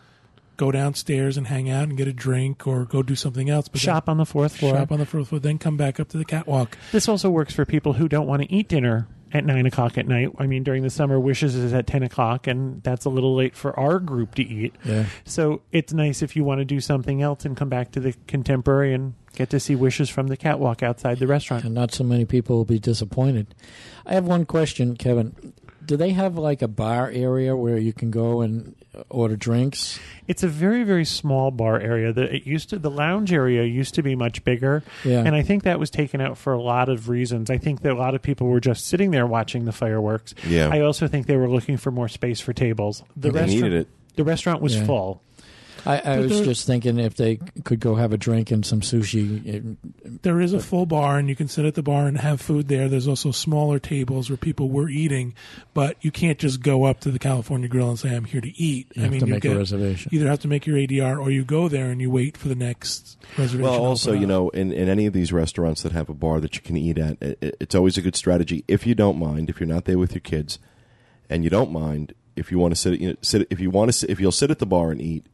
Go 0.60 0.74
downstairs 0.74 1.38
and 1.38 1.48
hang 1.48 1.70
out 1.70 1.84
and 1.84 1.96
get 1.96 2.10
a 2.10 2.12
drink, 2.12 2.68
or 2.68 2.84
go 2.84 3.02
do 3.02 3.16
something 3.16 3.50
else. 3.50 3.70
But 3.70 3.80
Shop 3.80 4.10
on 4.10 4.18
the 4.18 4.26
fourth 4.26 4.58
floor. 4.58 4.76
shop 4.76 4.92
on 4.92 5.00
the 5.00 5.06
fourth 5.06 5.30
floor. 5.30 5.40
Then 5.40 5.58
come 5.58 5.78
back 5.78 6.02
up 6.02 6.10
to 6.10 6.18
the 6.18 6.26
catwalk. 6.26 6.78
This 6.92 7.08
also 7.08 7.30
works 7.30 7.54
for 7.54 7.64
people 7.66 7.94
who 7.94 8.10
don't 8.10 8.28
want 8.28 8.42
to 8.42 8.52
eat 8.52 8.68
dinner 8.68 9.08
at 9.32 9.46
nine 9.46 9.66
o'clock 9.66 9.98
at 9.98 10.06
night. 10.06 10.34
I 10.38 10.48
mean, 10.48 10.64
during 10.64 10.84
the 10.84 10.90
summer, 10.90 11.18
Wishes 11.18 11.56
is 11.56 11.72
at 11.72 11.88
ten 11.88 12.04
o'clock, 12.04 12.46
and 12.46 12.84
that's 12.84 13.06
a 13.06 13.10
little 13.10 13.36
late 13.36 13.56
for 13.56 13.80
our 13.80 14.00
group 14.00 14.36
to 14.36 14.44
eat. 14.44 14.76
Yeah. 14.84 15.06
So 15.24 15.62
it's 15.72 15.94
nice 15.94 16.22
if 16.22 16.36
you 16.36 16.44
want 16.44 16.60
to 16.60 16.66
do 16.66 16.82
something 16.82 17.22
else 17.22 17.46
and 17.46 17.56
come 17.56 17.70
back 17.70 17.94
to 17.94 18.02
the 18.02 18.14
contemporary 18.28 18.94
and 18.94 19.14
get 19.36 19.52
to 19.52 19.62
see 19.62 19.76
Wishes 19.76 20.10
from 20.10 20.28
the 20.28 20.36
catwalk 20.36 20.84
outside 20.84 21.20
the 21.20 21.28
restaurant. 21.28 21.64
And 21.64 21.74
not 21.74 21.94
so 21.94 22.04
many 22.04 22.26
people 22.26 22.58
will 22.58 22.66
be 22.66 22.80
disappointed. 22.80 23.56
I 24.06 24.14
have 24.14 24.26
one 24.26 24.46
question, 24.46 24.98
Kevin. 24.98 25.54
Do 25.86 25.96
they 25.96 26.10
have 26.10 26.38
like 26.38 26.62
a 26.62 26.68
bar 26.68 27.10
area 27.10 27.56
where 27.56 27.78
you 27.78 27.94
can 27.94 28.12
go 28.12 28.42
and 28.42 28.76
order 29.10 29.36
drinks? 29.36 30.00
It's 30.28 30.44
a 30.44 30.48
very 30.48 30.84
very 30.84 31.06
small 31.06 31.52
bar 31.52 31.80
area. 31.80 32.12
The 32.14 32.36
it 32.36 32.46
used 32.46 32.70
to 32.70 32.80
the 32.80 32.90
lounge 32.92 33.32
area 33.34 33.64
used 33.64 33.96
to 33.96 34.04
be 34.04 34.16
much 34.16 34.44
bigger, 34.44 34.84
Yeah. 35.06 35.20
and 35.26 35.36
I 35.36 35.42
think 35.42 35.64
that 35.64 35.80
was 35.80 35.90
taken 35.90 36.22
out 36.22 36.38
for 36.38 36.54
a 36.54 36.62
lot 36.62 36.90
of 36.90 37.10
reasons. 37.10 37.50
I 37.50 37.58
think 37.58 37.82
that 37.82 37.94
a 37.94 37.96
lot 37.98 38.16
of 38.16 38.22
people 38.22 38.48
were 38.48 38.60
just 38.60 38.88
sitting 38.88 39.12
there 39.12 39.26
watching 39.28 39.66
the 39.66 39.72
fireworks. 39.72 40.36
Yeah. 40.48 40.70
I 40.72 40.82
also 40.82 41.08
think 41.08 41.28
they 41.28 41.38
were 41.38 41.50
looking 41.50 41.78
for 41.78 41.92
more 41.92 42.08
space 42.08 42.40
for 42.40 42.54
tables. 42.54 43.04
The 43.16 43.32
They 43.32 43.40
restaurant, 43.40 43.64
needed 43.64 43.74
it. 43.82 43.88
The 44.16 44.24
restaurant 44.24 44.62
was 44.62 44.76
Yeah. 44.76 44.86
full. 44.86 45.22
I, 45.86 46.00
I 46.00 46.20
was 46.20 46.32
there- 46.32 46.46
just 46.46 46.66
thinking 46.68 47.00
if 47.00 47.16
they 47.16 47.38
could 47.64 47.80
go 47.80 47.96
have 47.96 48.14
a 48.14 48.18
drink 48.18 48.52
and 48.52 48.66
some 48.66 48.82
sushi. 48.82 49.46
It, 49.46 50.22
There 50.24 50.42
is 50.42 50.54
a 50.54 50.60
full 50.60 50.86
bar, 50.86 51.18
and 51.18 51.30
you 51.30 51.36
can 51.36 51.48
sit 51.48 51.66
at 51.66 51.76
the 51.76 51.84
bar 51.84 52.08
and 52.08 52.18
have 52.18 52.42
food 52.42 52.68
there. 52.68 52.90
There's 52.90 53.08
also 53.08 53.32
smaller 53.32 53.80
tables 53.80 54.30
where 54.30 54.38
people 54.38 54.70
were 54.70 54.90
eating, 54.90 55.34
but 55.74 55.96
you 56.02 56.12
can't 56.12 56.38
just 56.40 56.62
go 56.62 56.86
up 56.86 57.00
to 57.02 57.12
the 57.12 57.20
California 57.20 57.68
Grill 57.70 57.90
and 57.90 58.00
say, 58.00 58.16
"I'm 58.16 58.26
here 58.26 58.42
to 58.42 58.50
eat." 58.62 58.88
you 58.96 59.02
have 59.04 59.12
to 59.12 59.18
you 59.20 59.26
make 59.34 59.46
a 59.46 59.56
reservation. 59.58 60.10
either 60.14 60.28
have 60.28 60.40
to 60.42 60.48
make 60.48 60.66
your 60.66 60.78
ADR 60.78 61.20
or 61.20 61.32
you 61.32 61.44
go 61.46 61.68
there 61.70 61.90
and 61.92 62.02
you 62.02 62.10
wait 62.12 62.36
for 62.38 62.48
the 62.48 62.56
next 62.56 63.18
reservation. 63.38 63.62
Well, 63.62 63.80
also, 63.84 64.14
you 64.14 64.28
know, 64.28 64.50
in, 64.50 64.72
in 64.72 64.90
any 64.90 65.06
of 65.06 65.14
these 65.14 65.32
restaurants 65.32 65.82
that 65.84 65.92
have 65.94 66.10
a 66.10 66.14
bar 66.14 66.40
that 66.40 66.56
you 66.56 66.62
can 66.62 66.76
eat 66.78 66.98
at, 66.98 67.22
it, 67.22 67.38
it- 67.42 67.58
it's 67.60 67.76
always 67.76 67.98
a 67.98 68.02
good 68.02 68.16
strategy 68.16 68.64
if 68.68 68.86
you 68.88 68.96
don't 68.96 69.18
mind, 69.18 69.50
if 69.50 69.60
you're 69.60 69.68
not 69.68 69.86
there 69.86 69.98
with 70.00 70.14
your 70.14 70.22
kids, 70.22 70.60
and 71.30 71.44
you 71.44 71.50
don't 71.50 71.72
mind 71.72 72.14
if 72.36 72.52
you 72.52 72.58
want 72.60 72.72
to 72.74 72.76
sit, 72.80 73.00
you 73.00 73.10
know, 73.10 73.16
sit 73.22 73.46
if 73.50 73.60
you 73.60 73.70
want 73.70 73.90
to 73.90 73.94
sit, 73.94 74.10
if 74.10 74.20
you'll 74.20 74.32
sit 74.32 74.50
at 74.52 74.60
the 74.60 74.66
bar 74.66 74.92
and 74.92 75.02
eat, 75.02 75.26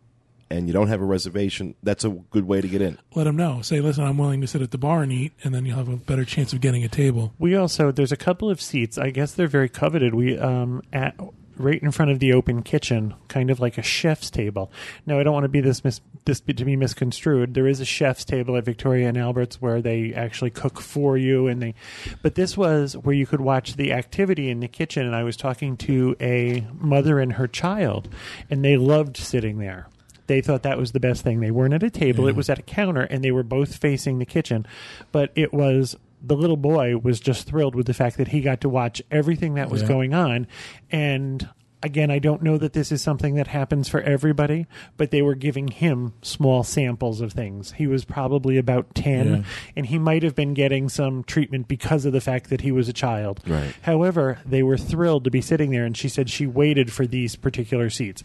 and 0.50 0.68
you 0.68 0.74
don't 0.74 0.88
have 0.88 1.02
a 1.02 1.06
reservation, 1.06 1.76
that's 1.84 2.04
a 2.04 2.10
good 2.10 2.46
way 2.48 2.62
to 2.62 2.68
get 2.68 2.82
in. 2.82 2.98
let 3.16 3.24
them 3.26 3.36
know. 3.36 3.62
Say, 3.62 3.80
"Listen, 3.82 4.04
I'm 4.04 4.18
willing 4.18 4.42
to 4.42 4.48
sit 4.48 4.62
at 4.62 4.72
the 4.72 4.78
bar 4.78 5.04
and 5.04 5.12
eat," 5.12 5.34
and 5.44 5.54
then 5.54 5.66
you'll 5.66 5.78
have 5.78 5.90
a 5.90 5.98
better 5.98 6.26
chance 6.26 6.54
of 6.54 6.62
getting 6.62 6.84
a 6.84 6.90
table. 6.90 7.34
We 7.40 7.56
also 7.56 7.92
there's 7.92 8.12
a 8.12 8.18
couple 8.18 8.50
of 8.50 8.62
seats. 8.62 8.98
I 8.98 9.10
guess 9.10 9.34
they're 9.34 9.48
very 9.48 9.70
coveted. 9.70 10.14
We 10.14 10.38
um 10.38 10.82
at 10.94 11.16
right 11.58 11.82
in 11.82 11.92
front 11.92 12.12
of 12.12 12.20
the 12.20 12.34
open 12.34 12.62
kitchen, 12.64 13.14
kind 13.28 13.50
of 13.50 13.60
like 13.62 13.78
a 13.78 13.82
chef's 13.82 14.30
table. 14.30 14.72
Now 15.06 15.20
I 15.20 15.24
don't 15.24 15.34
want 15.34 15.46
to 15.46 15.50
be 15.50 15.62
this 15.62 15.84
mis- 15.84 16.02
this 16.26 16.42
be- 16.42 16.54
to 16.54 16.66
be 16.66 16.76
misconstrued. 16.76 17.54
There 17.54 17.68
is 17.68 17.80
a 17.80 17.86
chef's 17.86 18.26
table 18.26 18.58
at 18.58 18.66
Victoria 18.66 19.08
and 19.08 19.18
Albert's 19.18 19.62
where 19.62 19.82
they 19.82 20.14
actually 20.14 20.50
cook 20.50 20.82
for 20.82 21.18
you, 21.18 21.48
and 21.48 21.62
they. 21.62 21.74
But 22.22 22.36
this 22.36 22.58
was 22.58 22.98
where 22.98 23.16
you 23.16 23.26
could 23.26 23.42
watch 23.42 23.76
the 23.76 23.94
activity 23.94 24.50
in 24.50 24.60
the 24.60 24.68
kitchen. 24.68 25.06
And 25.06 25.16
I 25.16 25.24
was 25.24 25.38
talking 25.38 25.78
to 25.78 26.16
a 26.20 26.68
mother 26.74 27.20
and 27.20 27.34
her 27.34 27.48
child, 27.48 28.10
and 28.50 28.64
they 28.64 28.76
loved 28.78 29.18
sitting 29.18 29.60
there. 29.60 29.88
They 30.28 30.42
thought 30.42 30.64
that 30.64 30.78
was 30.78 30.92
the 30.92 31.00
best 31.00 31.24
thing. 31.24 31.40
They 31.40 31.52
weren't 31.52 31.74
at 31.74 31.84
a 31.84 31.90
table; 31.90 32.28
it 32.28 32.36
was 32.36 32.50
at 32.50 32.60
a 32.60 32.64
counter, 32.64 33.02
and 33.04 33.24
they 33.24 33.32
were 33.32 33.44
both 33.44 33.76
facing 33.76 34.20
the 34.20 34.26
kitchen. 34.26 34.66
But 35.12 35.32
it 35.36 35.54
was 35.54 35.96
the 36.22 36.36
little 36.36 36.58
boy 36.58 36.98
was 36.98 37.20
just 37.20 37.46
thrilled 37.48 37.76
with 37.76 37.86
the 37.86 37.94
fact 37.94 38.18
that 38.18 38.30
he 38.30 38.42
got 38.42 38.62
to 38.62 38.70
watch 38.70 39.02
everything 39.12 39.54
that 39.56 39.70
was 39.70 39.82
Yeah. 39.84 39.88
going 39.88 40.14
on. 40.16 40.48
And 40.90 41.48
again, 41.84 42.10
I 42.10 42.18
don't 42.18 42.42
know 42.42 42.58
that 42.58 42.74
this 42.74 42.92
is 42.92 43.04
something 43.04 43.36
that 43.36 43.46
happens 43.48 43.88
for 43.88 44.02
everybody, 44.02 44.66
but 44.98 45.12
they 45.12 45.22
were 45.22 45.36
giving 45.36 45.68
him 45.68 46.14
small 46.24 46.64
samples 46.64 47.22
of 47.22 47.34
things. 47.34 47.74
He 47.74 47.86
was 47.86 48.06
probably 48.06 48.58
about 48.58 48.96
10, 48.96 49.28
Yeah. 49.28 49.42
and 49.76 49.86
he 49.86 50.00
might 50.00 50.24
have 50.24 50.34
been 50.34 50.56
getting 50.56 50.90
some 50.90 51.24
treatment 51.24 51.68
because 51.68 52.06
of 52.06 52.14
the 52.14 52.22
fact 52.22 52.50
that 52.50 52.62
he 52.62 52.72
was 52.72 52.90
a 52.90 52.94
child. 52.94 53.42
Right. 53.46 53.76
However, 53.84 54.40
they 54.44 54.64
were 54.64 54.78
thrilled 54.80 55.26
to 55.26 55.30
be 55.30 55.42
sitting 55.42 55.70
there, 55.70 55.86
and 55.86 55.96
she 55.96 56.10
said 56.10 56.28
she 56.28 56.48
waited 56.48 56.92
for 56.92 57.06
these 57.06 57.36
particular 57.36 57.92
seats. 57.92 58.24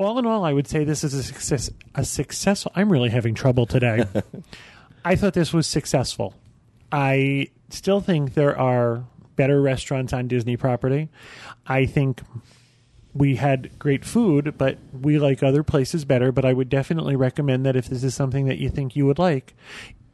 All 0.00 0.18
in 0.18 0.24
all, 0.24 0.46
I 0.46 0.54
would 0.54 0.66
say 0.66 0.82
this 0.82 1.04
is 1.04 1.12
a 1.12 1.22
success. 1.22 1.70
A 1.94 2.06
successful. 2.06 2.72
I'm 2.74 2.90
really 2.90 3.10
having 3.10 3.34
trouble 3.34 3.66
today. 3.66 4.06
I 5.04 5.14
thought 5.14 5.34
this 5.34 5.52
was 5.52 5.66
successful. 5.66 6.32
I 6.90 7.48
still 7.68 8.00
think 8.00 8.32
there 8.32 8.58
are 8.58 9.04
better 9.36 9.60
restaurants 9.60 10.14
on 10.14 10.26
Disney 10.26 10.56
property. 10.56 11.10
I 11.66 11.84
think 11.84 12.22
we 13.12 13.36
had 13.36 13.78
great 13.78 14.06
food, 14.06 14.54
but 14.56 14.78
we 14.98 15.18
like 15.18 15.42
other 15.42 15.62
places 15.62 16.06
better. 16.06 16.32
But 16.32 16.46
I 16.46 16.54
would 16.54 16.70
definitely 16.70 17.14
recommend 17.14 17.66
that 17.66 17.76
if 17.76 17.86
this 17.86 18.02
is 18.02 18.14
something 18.14 18.46
that 18.46 18.56
you 18.56 18.70
think 18.70 18.96
you 18.96 19.04
would 19.04 19.18
like, 19.18 19.54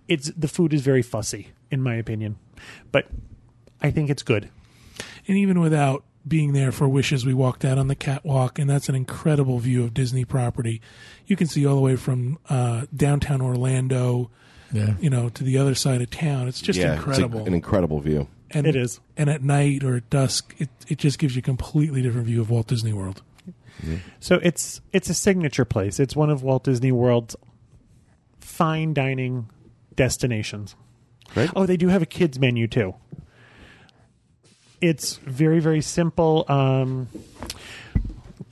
it's 0.09 0.33
the 0.37 0.49
food 0.49 0.75
is 0.75 0.83
very 0.83 1.03
fussy, 1.03 1.53
in 1.71 1.81
my 1.81 1.95
opinion. 1.95 2.39
But 2.91 3.07
I 3.81 3.93
think 3.93 4.11
it's 4.11 4.25
good. 4.25 4.51
And 5.29 5.37
even 5.37 5.61
without 5.61 6.03
being 6.27 6.53
there 6.53 6.73
for 6.73 6.89
wishes, 6.89 7.25
we 7.25 7.33
walked 7.35 7.65
out 7.65 7.79
on 7.79 7.89
the 7.89 7.95
catwalk, 7.95 8.59
and 8.59 8.69
that's 8.69 8.89
an 8.89 8.95
incredible 8.95 9.59
view 9.59 9.85
of 9.85 9.95
Disney 9.95 10.25
property. 10.25 10.81
You 11.27 11.37
can 11.37 11.47
see 11.47 11.65
all 11.67 11.75
the 11.77 11.81
way 11.81 11.97
from 11.97 12.39
uh, 12.49 12.87
downtown 12.95 13.41
Orlando, 13.41 14.31
Yeah. 14.73 14.95
you 15.01 15.09
know, 15.11 15.29
to 15.31 15.45
the 15.45 15.57
other 15.59 15.75
side 15.75 16.03
of 16.03 16.11
town. 16.11 16.49
It's 16.49 16.61
just 16.61 16.79
yeah, 16.79 16.95
incredible. 16.95 17.39
It's 17.41 17.47
a- 17.47 17.51
an 17.51 17.55
incredible 17.55 18.01
view. 18.01 18.27
and 18.51 18.67
It 18.67 18.75
is. 18.77 19.01
And 19.17 19.31
at 19.31 19.43
night 19.43 19.85
or 19.85 19.97
at 19.97 20.11
dusk, 20.11 20.55
it 20.59 20.69
it 20.89 20.99
just 20.99 21.19
gives 21.19 21.35
you 21.37 21.41
a 21.41 21.43
completely 21.43 22.03
different 22.03 22.27
view 22.27 22.41
of 22.41 22.51
Walt 22.51 22.67
Disney 22.69 22.93
World. 22.93 23.23
So 24.21 24.41
it's 24.43 24.81
it's 24.93 25.11
a 25.11 25.15
signature 25.15 25.65
place. 25.67 26.01
It's 26.01 26.17
one 26.17 26.31
of 26.31 26.43
Walt 26.43 26.65
Disney 26.65 26.91
World's 26.93 27.37
fine 28.41 28.95
dining 28.95 29.51
destinations. 29.95 30.75
Great. 31.35 31.51
Oh, 31.55 31.67
they 31.67 31.77
do 31.77 31.89
have 31.89 32.03
a 32.03 32.07
kids 32.07 32.39
menu 32.39 32.67
too. 32.69 32.95
It's 34.81 35.17
very 35.19 35.61
very 35.61 35.81
simple. 35.81 36.45
Um, 36.49 37.09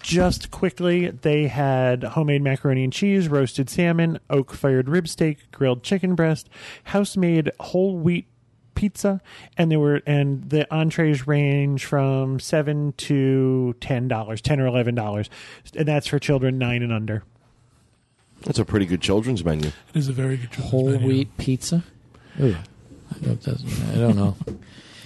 just 0.01 0.51
quickly, 0.51 1.09
they 1.09 1.47
had 1.47 2.03
homemade 2.05 2.43
macaroni 2.43 2.85
and 2.85 2.93
cheese, 2.93 3.27
roasted 3.29 3.71
salmon, 3.71 4.19
oak 4.29 4.53
fired 4.53 4.89
rib 4.89 5.09
steak, 5.09 5.51
grilled 5.51 5.83
chicken 5.83 6.15
breast, 6.15 6.49
house 6.85 7.17
made 7.17 7.51
whole 7.59 7.97
wheat 7.97 8.27
pizza, 8.75 9.21
and 9.57 9.71
there 9.71 9.79
were 9.81 10.03
and 10.07 10.51
the 10.51 10.71
entrees 10.75 11.27
range 11.27 11.85
from 11.87 12.39
seven 12.41 12.93
to 12.99 13.75
ten 13.81 14.09
dollars, 14.09 14.41
ten 14.43 14.61
or 14.61 14.67
eleven 14.67 14.95
dollars, 14.95 15.31
and 15.75 15.87
that's 15.89 16.07
for 16.07 16.19
children 16.19 16.59
nine 16.59 16.83
and 16.83 16.93
under. 16.93 17.23
That's 18.43 18.59
a 18.59 18.65
pretty 18.65 18.85
good 18.85 19.01
children's 19.01 19.43
menu. 19.43 19.69
It 19.69 19.97
is 19.99 20.09
a 20.09 20.13
very 20.13 20.37
good 20.37 20.51
children's 20.51 20.71
Whole 20.71 20.91
menu. 20.91 21.07
wheat 21.09 21.37
pizza. 21.39 21.83
Ooh, 22.43 22.57
that 23.23 23.43
doesn't, 23.43 23.91
I 23.95 23.99
don't 23.99 24.17
know. 24.17 24.37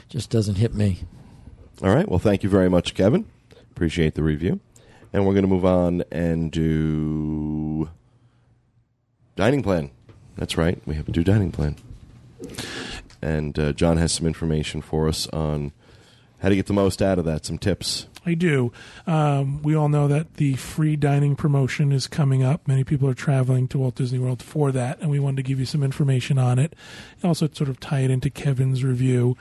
Just 0.08 0.30
doesn't 0.30 0.56
hit 0.56 0.74
me. 0.74 1.00
All 1.82 1.94
right. 1.94 2.08
Well, 2.08 2.18
thank 2.18 2.42
you 2.42 2.48
very 2.48 2.68
much, 2.68 2.94
Kevin. 2.94 3.26
Appreciate 3.70 4.14
the 4.14 4.22
review. 4.22 4.60
And 5.12 5.26
we're 5.26 5.34
going 5.34 5.44
to 5.44 5.48
move 5.48 5.64
on 5.64 6.02
and 6.10 6.50
do 6.50 7.88
dining 9.36 9.62
plan. 9.62 9.90
That's 10.36 10.56
right. 10.56 10.80
We 10.86 10.94
have 10.94 11.06
to 11.06 11.12
do 11.12 11.24
dining 11.24 11.52
plan. 11.52 11.76
And 13.20 13.58
uh, 13.58 13.72
John 13.72 13.96
has 13.96 14.12
some 14.12 14.26
information 14.26 14.80
for 14.80 15.08
us 15.08 15.26
on 15.28 15.72
how 16.40 16.48
to 16.48 16.56
get 16.56 16.66
the 16.66 16.72
most 16.72 17.02
out 17.02 17.18
of 17.18 17.24
that, 17.24 17.44
some 17.44 17.58
tips. 17.58 18.06
I 18.24 18.34
do. 18.34 18.72
Um, 19.06 19.62
we 19.62 19.74
all 19.74 19.88
know 19.88 20.06
that 20.08 20.34
the 20.34 20.54
free 20.54 20.96
dining 20.96 21.34
promotion 21.34 21.92
is 21.92 22.06
coming 22.06 22.42
up. 22.42 22.68
Many 22.68 22.84
people 22.84 23.08
are 23.08 23.14
traveling 23.14 23.66
to 23.68 23.78
Walt 23.78 23.94
Disney 23.96 24.18
World 24.18 24.42
for 24.42 24.70
that, 24.72 25.00
and 25.00 25.10
we 25.10 25.18
wanted 25.18 25.38
to 25.38 25.42
give 25.42 25.58
you 25.58 25.66
some 25.66 25.82
information 25.82 26.38
on 26.38 26.58
it. 26.58 26.74
Also, 27.24 27.48
sort 27.52 27.70
of 27.70 27.80
tie 27.80 28.00
it 28.00 28.10
into 28.10 28.30
Kevin's 28.30 28.84
review. 28.84 29.36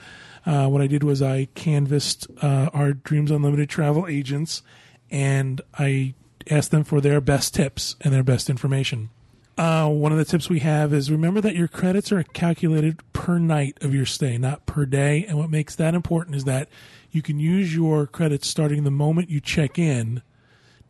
Uh, 0.48 0.66
what 0.66 0.80
I 0.80 0.86
did 0.86 1.02
was 1.04 1.20
I 1.20 1.44
canvassed 1.54 2.26
uh, 2.40 2.70
our 2.72 2.94
Dreams 2.94 3.30
Unlimited 3.30 3.68
travel 3.68 4.06
agents, 4.06 4.62
and 5.10 5.60
I 5.78 6.14
asked 6.50 6.70
them 6.70 6.84
for 6.84 7.02
their 7.02 7.20
best 7.20 7.54
tips 7.54 7.96
and 8.00 8.14
their 8.14 8.22
best 8.22 8.48
information. 8.48 9.10
Uh, 9.58 9.88
one 9.90 10.10
of 10.12 10.16
the 10.16 10.24
tips 10.24 10.48
we 10.48 10.60
have 10.60 10.94
is 10.94 11.10
remember 11.10 11.42
that 11.42 11.54
your 11.54 11.68
credits 11.68 12.10
are 12.12 12.22
calculated 12.22 13.00
per 13.12 13.38
night 13.38 13.76
of 13.82 13.92
your 13.92 14.06
stay, 14.06 14.38
not 14.38 14.64
per 14.64 14.86
day. 14.86 15.26
And 15.28 15.36
what 15.36 15.50
makes 15.50 15.74
that 15.76 15.94
important 15.94 16.36
is 16.36 16.44
that 16.44 16.68
you 17.10 17.20
can 17.20 17.38
use 17.38 17.74
your 17.74 18.06
credits 18.06 18.48
starting 18.48 18.84
the 18.84 18.90
moment 18.90 19.28
you 19.28 19.40
check 19.40 19.78
in 19.78 20.22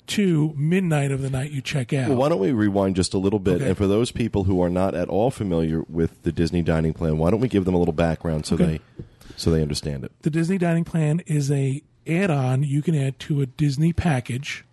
to 0.09 0.55
midnight 0.57 1.11
of 1.11 1.21
the 1.23 1.31
night 1.31 1.51
you 1.51 1.61
check 1.63 1.93
out. 1.93 2.09
Well, 2.09 2.19
why 2.19 2.29
don't 2.29 2.41
we 2.41 2.53
rewind 2.53 2.95
just 2.95 3.13
a 3.15 3.19
little 3.19 3.39
bit? 3.39 3.57
Okay. 3.57 3.69
And 3.69 3.77
for 3.77 3.87
those 3.87 4.11
people 4.13 4.45
who 4.45 4.63
are 4.63 4.71
not 4.71 4.95
at 4.95 5.09
all 5.09 5.31
familiar 5.31 5.83
with 5.89 6.23
the 6.23 6.31
Disney 6.33 6.63
dining 6.63 6.93
plan, 6.93 7.19
why 7.19 7.31
don't 7.31 7.41
we 7.41 7.49
give 7.49 7.65
them 7.65 7.75
a 7.75 7.79
little 7.79 7.93
background 7.93 8.47
so 8.47 8.55
Okay. 8.55 8.65
they 8.65 9.05
so 9.39 9.51
they 9.51 9.63
understand 9.63 10.05
it? 10.05 10.13
the 10.23 10.31
Disney 10.31 10.59
Dining 10.59 10.85
Plan 10.85 11.21
is 11.27 11.51
a 11.51 11.83
add-on 12.07 12.63
you 12.63 12.83
can 12.83 12.95
add 12.95 13.19
to 13.19 13.41
a 13.41 13.47
Disney 13.47 13.93
package 13.93 14.65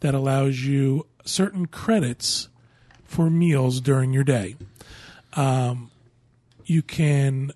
that 0.00 0.14
allows 0.14 0.60
you 0.60 1.06
certain 1.24 1.66
credits 1.66 2.48
for 3.04 3.30
meals 3.30 3.80
during 3.80 4.12
your 4.12 4.24
day. 4.24 4.56
Um, 5.34 5.90
you 6.66 6.82
can 6.82 7.52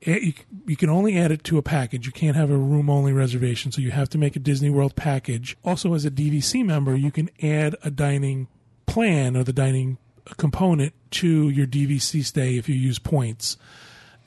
you, 0.00 0.76
can 0.76 0.88
only 0.88 1.18
add 1.18 1.32
it 1.32 1.44
to 1.44 1.58
a 1.58 1.62
package. 1.62 2.06
You 2.06 2.12
can't 2.12 2.36
have 2.36 2.50
a 2.50 2.56
room 2.56 2.88
only 2.88 3.12
reservation, 3.12 3.72
so 3.72 3.80
you 3.80 3.90
have 3.90 4.08
to 4.10 4.18
make 4.18 4.36
a 4.36 4.38
Disney 4.38 4.70
World 4.70 4.94
package. 4.94 5.56
Also, 5.64 5.92
as 5.94 6.04
a 6.04 6.10
DVC 6.10 6.64
member, 6.64 6.94
you 6.94 7.10
can 7.10 7.28
add 7.42 7.74
a 7.82 7.90
dining 7.90 8.48
plan 8.86 9.36
or 9.36 9.44
the 9.44 9.52
dining 9.52 9.98
component 10.36 10.94
to 11.10 11.48
your 11.48 11.66
DVC 11.66 12.24
stay 12.24 12.56
if 12.56 12.68
you 12.68 12.74
use 12.74 12.98
points 12.98 13.56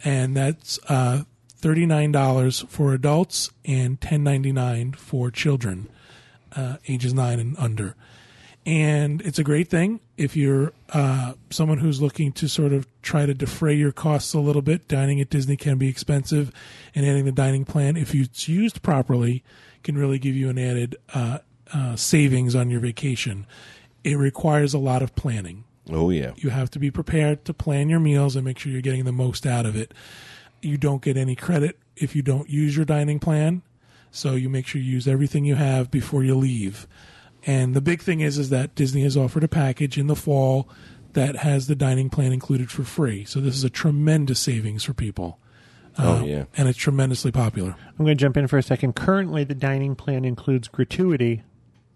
and 0.04 0.36
that's 0.36 0.80
uh, 0.88 1.24
thirty 1.50 1.86
nine 1.86 2.12
dollars 2.12 2.66
for 2.68 2.94
adults 2.94 3.52
and 3.66 4.00
$10.99 4.00 4.96
for 4.96 5.32
children, 5.32 5.90
uh, 6.56 6.78
ages 6.88 7.14
nine 7.14 7.40
and 7.40 7.56
under. 7.58 7.96
And 8.66 9.22
it's 9.22 9.40
a 9.40 9.44
great 9.44 9.70
thing 9.70 10.02
if 10.18 10.36
you're 10.36 10.74
uh, 10.90 11.34
someone 11.50 11.80
who's 11.80 12.02
looking 12.02 12.32
to 12.34 12.48
sort 12.48 12.74
of 12.74 12.88
try 13.02 13.26
to 13.26 13.34
defray 13.34 13.74
your 13.74 13.92
costs 13.92 14.34
a 14.36 14.40
little 14.40 14.62
bit. 14.62 14.88
Dining 14.88 15.20
at 15.20 15.32
Disney 15.32 15.58
can 15.58 15.78
be 15.78 15.88
expensive, 15.88 16.52
and 16.94 17.06
adding 17.06 17.26
the 17.26 17.32
dining 17.32 17.66
plan, 17.66 17.98
if 17.98 18.14
it's 18.14 18.48
used 18.48 18.84
properly, 18.84 19.44
can 19.84 19.98
really 19.98 20.20
give 20.20 20.36
you 20.36 20.50
an 20.50 20.60
added 20.60 20.96
uh, 21.14 21.40
uh, 21.74 21.96
savings 21.96 22.54
on 22.54 22.70
your 22.70 22.80
vacation. 22.80 23.48
It 24.04 24.18
requires 24.18 24.74
a 24.76 24.80
lot 24.80 25.02
of 25.02 25.16
planning. 25.16 25.64
Oh 25.90 26.10
yeah. 26.10 26.32
You 26.38 26.50
have 26.52 26.70
to 26.72 26.80
be 26.80 26.92
prepared 26.92 27.44
to 27.46 27.54
plan 27.54 27.90
your 27.90 28.00
meals 28.00 28.36
and 28.36 28.46
make 28.46 28.60
sure 28.60 28.72
you're 28.72 28.82
getting 28.82 29.06
the 29.06 29.12
most 29.12 29.46
out 29.48 29.66
of 29.66 29.76
it. 29.76 29.94
You 30.62 30.78
don't 30.78 31.02
get 31.02 31.18
any 31.18 31.36
credit 31.36 31.78
if 31.98 32.16
you 32.16 32.22
don't 32.22 32.50
use 32.50 32.76
your 32.76 32.86
dining 32.86 33.20
plan, 33.20 33.64
so 34.12 34.36
you 34.36 34.48
make 34.50 34.68
sure 34.68 34.80
you 34.82 34.92
use 34.92 35.08
everything 35.08 35.44
you 35.46 35.56
have 35.56 35.90
before 35.90 36.24
you 36.24 36.36
leave. 36.36 36.88
And 37.46 37.74
the 37.74 37.82
big 37.82 38.02
thing 38.02 38.20
is 38.20 38.38
is 38.38 38.50
that 38.52 38.76
Disney 38.76 39.02
has 39.02 39.18
offered 39.18 39.44
a 39.44 39.48
package 39.48 39.98
in 39.98 40.06
the 40.08 40.16
fall 40.16 40.70
that 41.14 41.38
has 41.38 41.66
the 41.68 41.76
dining 41.76 42.10
plan 42.10 42.32
included 42.32 42.70
for 42.72 42.84
free. 42.84 43.26
So 43.26 43.40
this 43.42 43.56
is 43.56 43.64
a 43.64 43.70
tremendous 43.70 44.40
savings 44.40 44.84
for 44.84 44.94
people. 44.94 45.40
Oh, 45.98 46.20
Uh, 46.20 46.24
yeah. 46.24 46.44
and 46.56 46.70
it's 46.70 46.78
tremendously 46.78 47.32
popular. 47.32 47.76
I'm 47.90 48.06
going 48.06 48.16
to 48.18 48.22
jump 48.22 48.38
in 48.38 48.48
for 48.48 48.58
a 48.58 48.64
second. 48.64 48.96
Currently, 48.96 49.44
the 49.44 49.56
dining 49.56 49.96
plan 49.96 50.24
includes 50.24 50.70
gratuity 50.70 51.42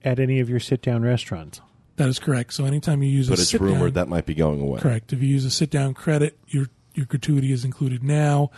at 0.04 0.20
any 0.20 0.40
of 0.42 0.50
your 0.50 0.60
sit-down 0.60 1.04
restaurants. 1.04 1.62
That 1.98 2.10
is 2.10 2.20
correct. 2.20 2.54
So 2.54 2.66
anytime 2.66 3.02
you 3.04 3.10
use 3.10 3.30
But 3.30 3.40
a 3.40 3.42
it's 3.42 3.52
sit 3.52 3.62
rumored 3.62 3.94
that 3.94 4.08
might 4.10 4.26
be 4.26 4.34
going 4.36 4.60
away. 4.60 4.80
correct. 4.82 5.14
If 5.14 5.22
you 5.22 5.30
use 5.30 5.46
a 5.46 5.50
sit 5.52 5.70
down 5.70 5.94
credit, 5.94 6.38
your 6.48 6.68
your 6.94 7.06
gratuity 7.06 7.52
is 7.52 7.66
included 7.66 8.04
now, 8.04 8.52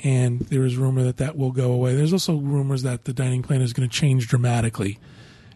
and 0.00 0.40
there 0.40 0.64
is 0.64 0.76
rumor 0.76 1.02
that 1.04 1.16
that 1.18 1.36
will 1.36 1.52
go 1.52 1.72
away. 1.72 1.94
There's 1.94 2.12
also 2.12 2.36
rumors 2.36 2.82
that 2.82 3.04
the 3.04 3.12
dining 3.12 3.42
plan 3.42 3.60
is 3.62 3.72
going 3.72 3.88
to 3.88 3.94
change 3.94 4.28
dramatically 4.28 4.98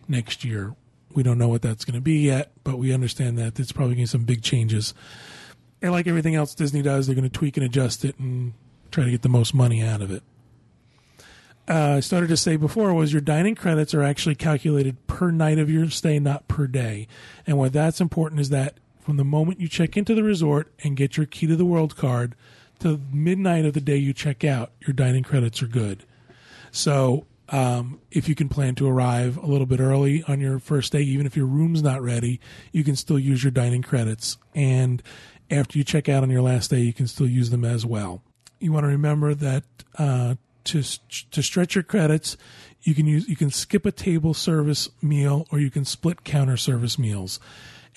next 0.08 0.44
year. 0.44 0.74
We 1.12 1.24
don't 1.24 1.38
know 1.38 1.48
what 1.48 1.62
that's 1.62 1.84
going 1.84 1.96
to 1.96 2.00
be 2.00 2.20
yet, 2.20 2.52
but 2.62 2.78
we 2.78 2.94
understand 2.94 3.36
that 3.38 3.58
it's 3.58 3.72
probably 3.72 3.96
going 3.96 4.06
to 4.06 4.12
be 4.12 4.18
some 4.18 4.24
big 4.24 4.42
changes. 4.42 4.94
And 5.82 5.90
like 5.90 6.06
everything 6.06 6.36
else 6.36 6.54
Disney 6.54 6.82
does, 6.82 7.06
they're 7.06 7.16
going 7.16 7.28
to 7.28 7.36
tweak 7.36 7.56
and 7.56 7.66
adjust 7.66 8.04
it 8.04 8.16
and 8.18 8.52
try 8.92 9.04
to 9.04 9.10
get 9.10 9.22
the 9.22 9.28
most 9.28 9.52
money 9.54 9.82
out 9.82 10.02
of 10.02 10.12
it. 10.12 10.22
Uh, 11.70 11.98
I 11.98 12.00
started 12.00 12.26
to 12.30 12.36
say 12.36 12.56
before 12.56 12.92
was 12.92 13.12
your 13.12 13.20
dining 13.22 13.54
credits 13.54 13.94
are 13.94 14.02
actually 14.02 14.34
calculated 14.34 15.06
per 15.06 15.30
night 15.30 15.60
of 15.60 15.70
your 15.70 15.88
stay, 15.88 16.18
not 16.18 16.48
per 16.48 16.66
day. 16.66 17.06
And 17.46 17.58
what 17.58 17.72
that's 17.72 18.00
important 18.00 18.40
is 18.40 18.48
that 18.48 18.78
from 18.98 19.18
the 19.18 19.24
moment 19.24 19.60
you 19.60 19.68
check 19.68 19.96
into 19.96 20.12
the 20.16 20.24
resort 20.24 20.72
and 20.82 20.96
get 20.96 21.16
your 21.16 21.26
key 21.26 21.46
to 21.46 21.54
the 21.54 21.64
world 21.64 21.96
card 21.96 22.34
to 22.80 23.00
midnight 23.12 23.66
of 23.66 23.74
the 23.74 23.80
day 23.80 23.96
you 23.96 24.12
check 24.12 24.42
out, 24.42 24.72
your 24.80 24.94
dining 24.94 25.22
credits 25.22 25.62
are 25.62 25.68
good. 25.68 26.02
So 26.72 27.26
um, 27.50 28.00
if 28.10 28.28
you 28.28 28.34
can 28.34 28.48
plan 28.48 28.74
to 28.74 28.88
arrive 28.88 29.36
a 29.36 29.46
little 29.46 29.66
bit 29.66 29.78
early 29.78 30.24
on 30.26 30.40
your 30.40 30.58
first 30.58 30.90
day, 30.90 31.02
even 31.02 31.24
if 31.24 31.36
your 31.36 31.46
room's 31.46 31.84
not 31.84 32.02
ready, 32.02 32.40
you 32.72 32.82
can 32.82 32.96
still 32.96 33.18
use 33.18 33.44
your 33.44 33.52
dining 33.52 33.82
credits. 33.82 34.38
And 34.56 35.04
after 35.52 35.78
you 35.78 35.84
check 35.84 36.08
out 36.08 36.24
on 36.24 36.30
your 36.30 36.42
last 36.42 36.70
day, 36.70 36.80
you 36.80 36.92
can 36.92 37.06
still 37.06 37.28
use 37.28 37.50
them 37.50 37.64
as 37.64 37.86
well. 37.86 38.24
You 38.58 38.72
want 38.72 38.84
to 38.84 38.88
remember 38.88 39.34
that 39.34 39.62
uh, 39.96 40.34
to 40.70 40.82
to 41.30 41.42
stretch 41.42 41.74
your 41.74 41.84
credits, 41.84 42.36
you 42.82 42.94
can 42.94 43.06
use 43.06 43.28
you 43.28 43.36
can 43.36 43.50
skip 43.50 43.84
a 43.84 43.92
table 43.92 44.34
service 44.34 44.88
meal 45.02 45.46
or 45.50 45.60
you 45.60 45.70
can 45.70 45.84
split 45.84 46.24
counter 46.24 46.56
service 46.56 46.98
meals. 46.98 47.40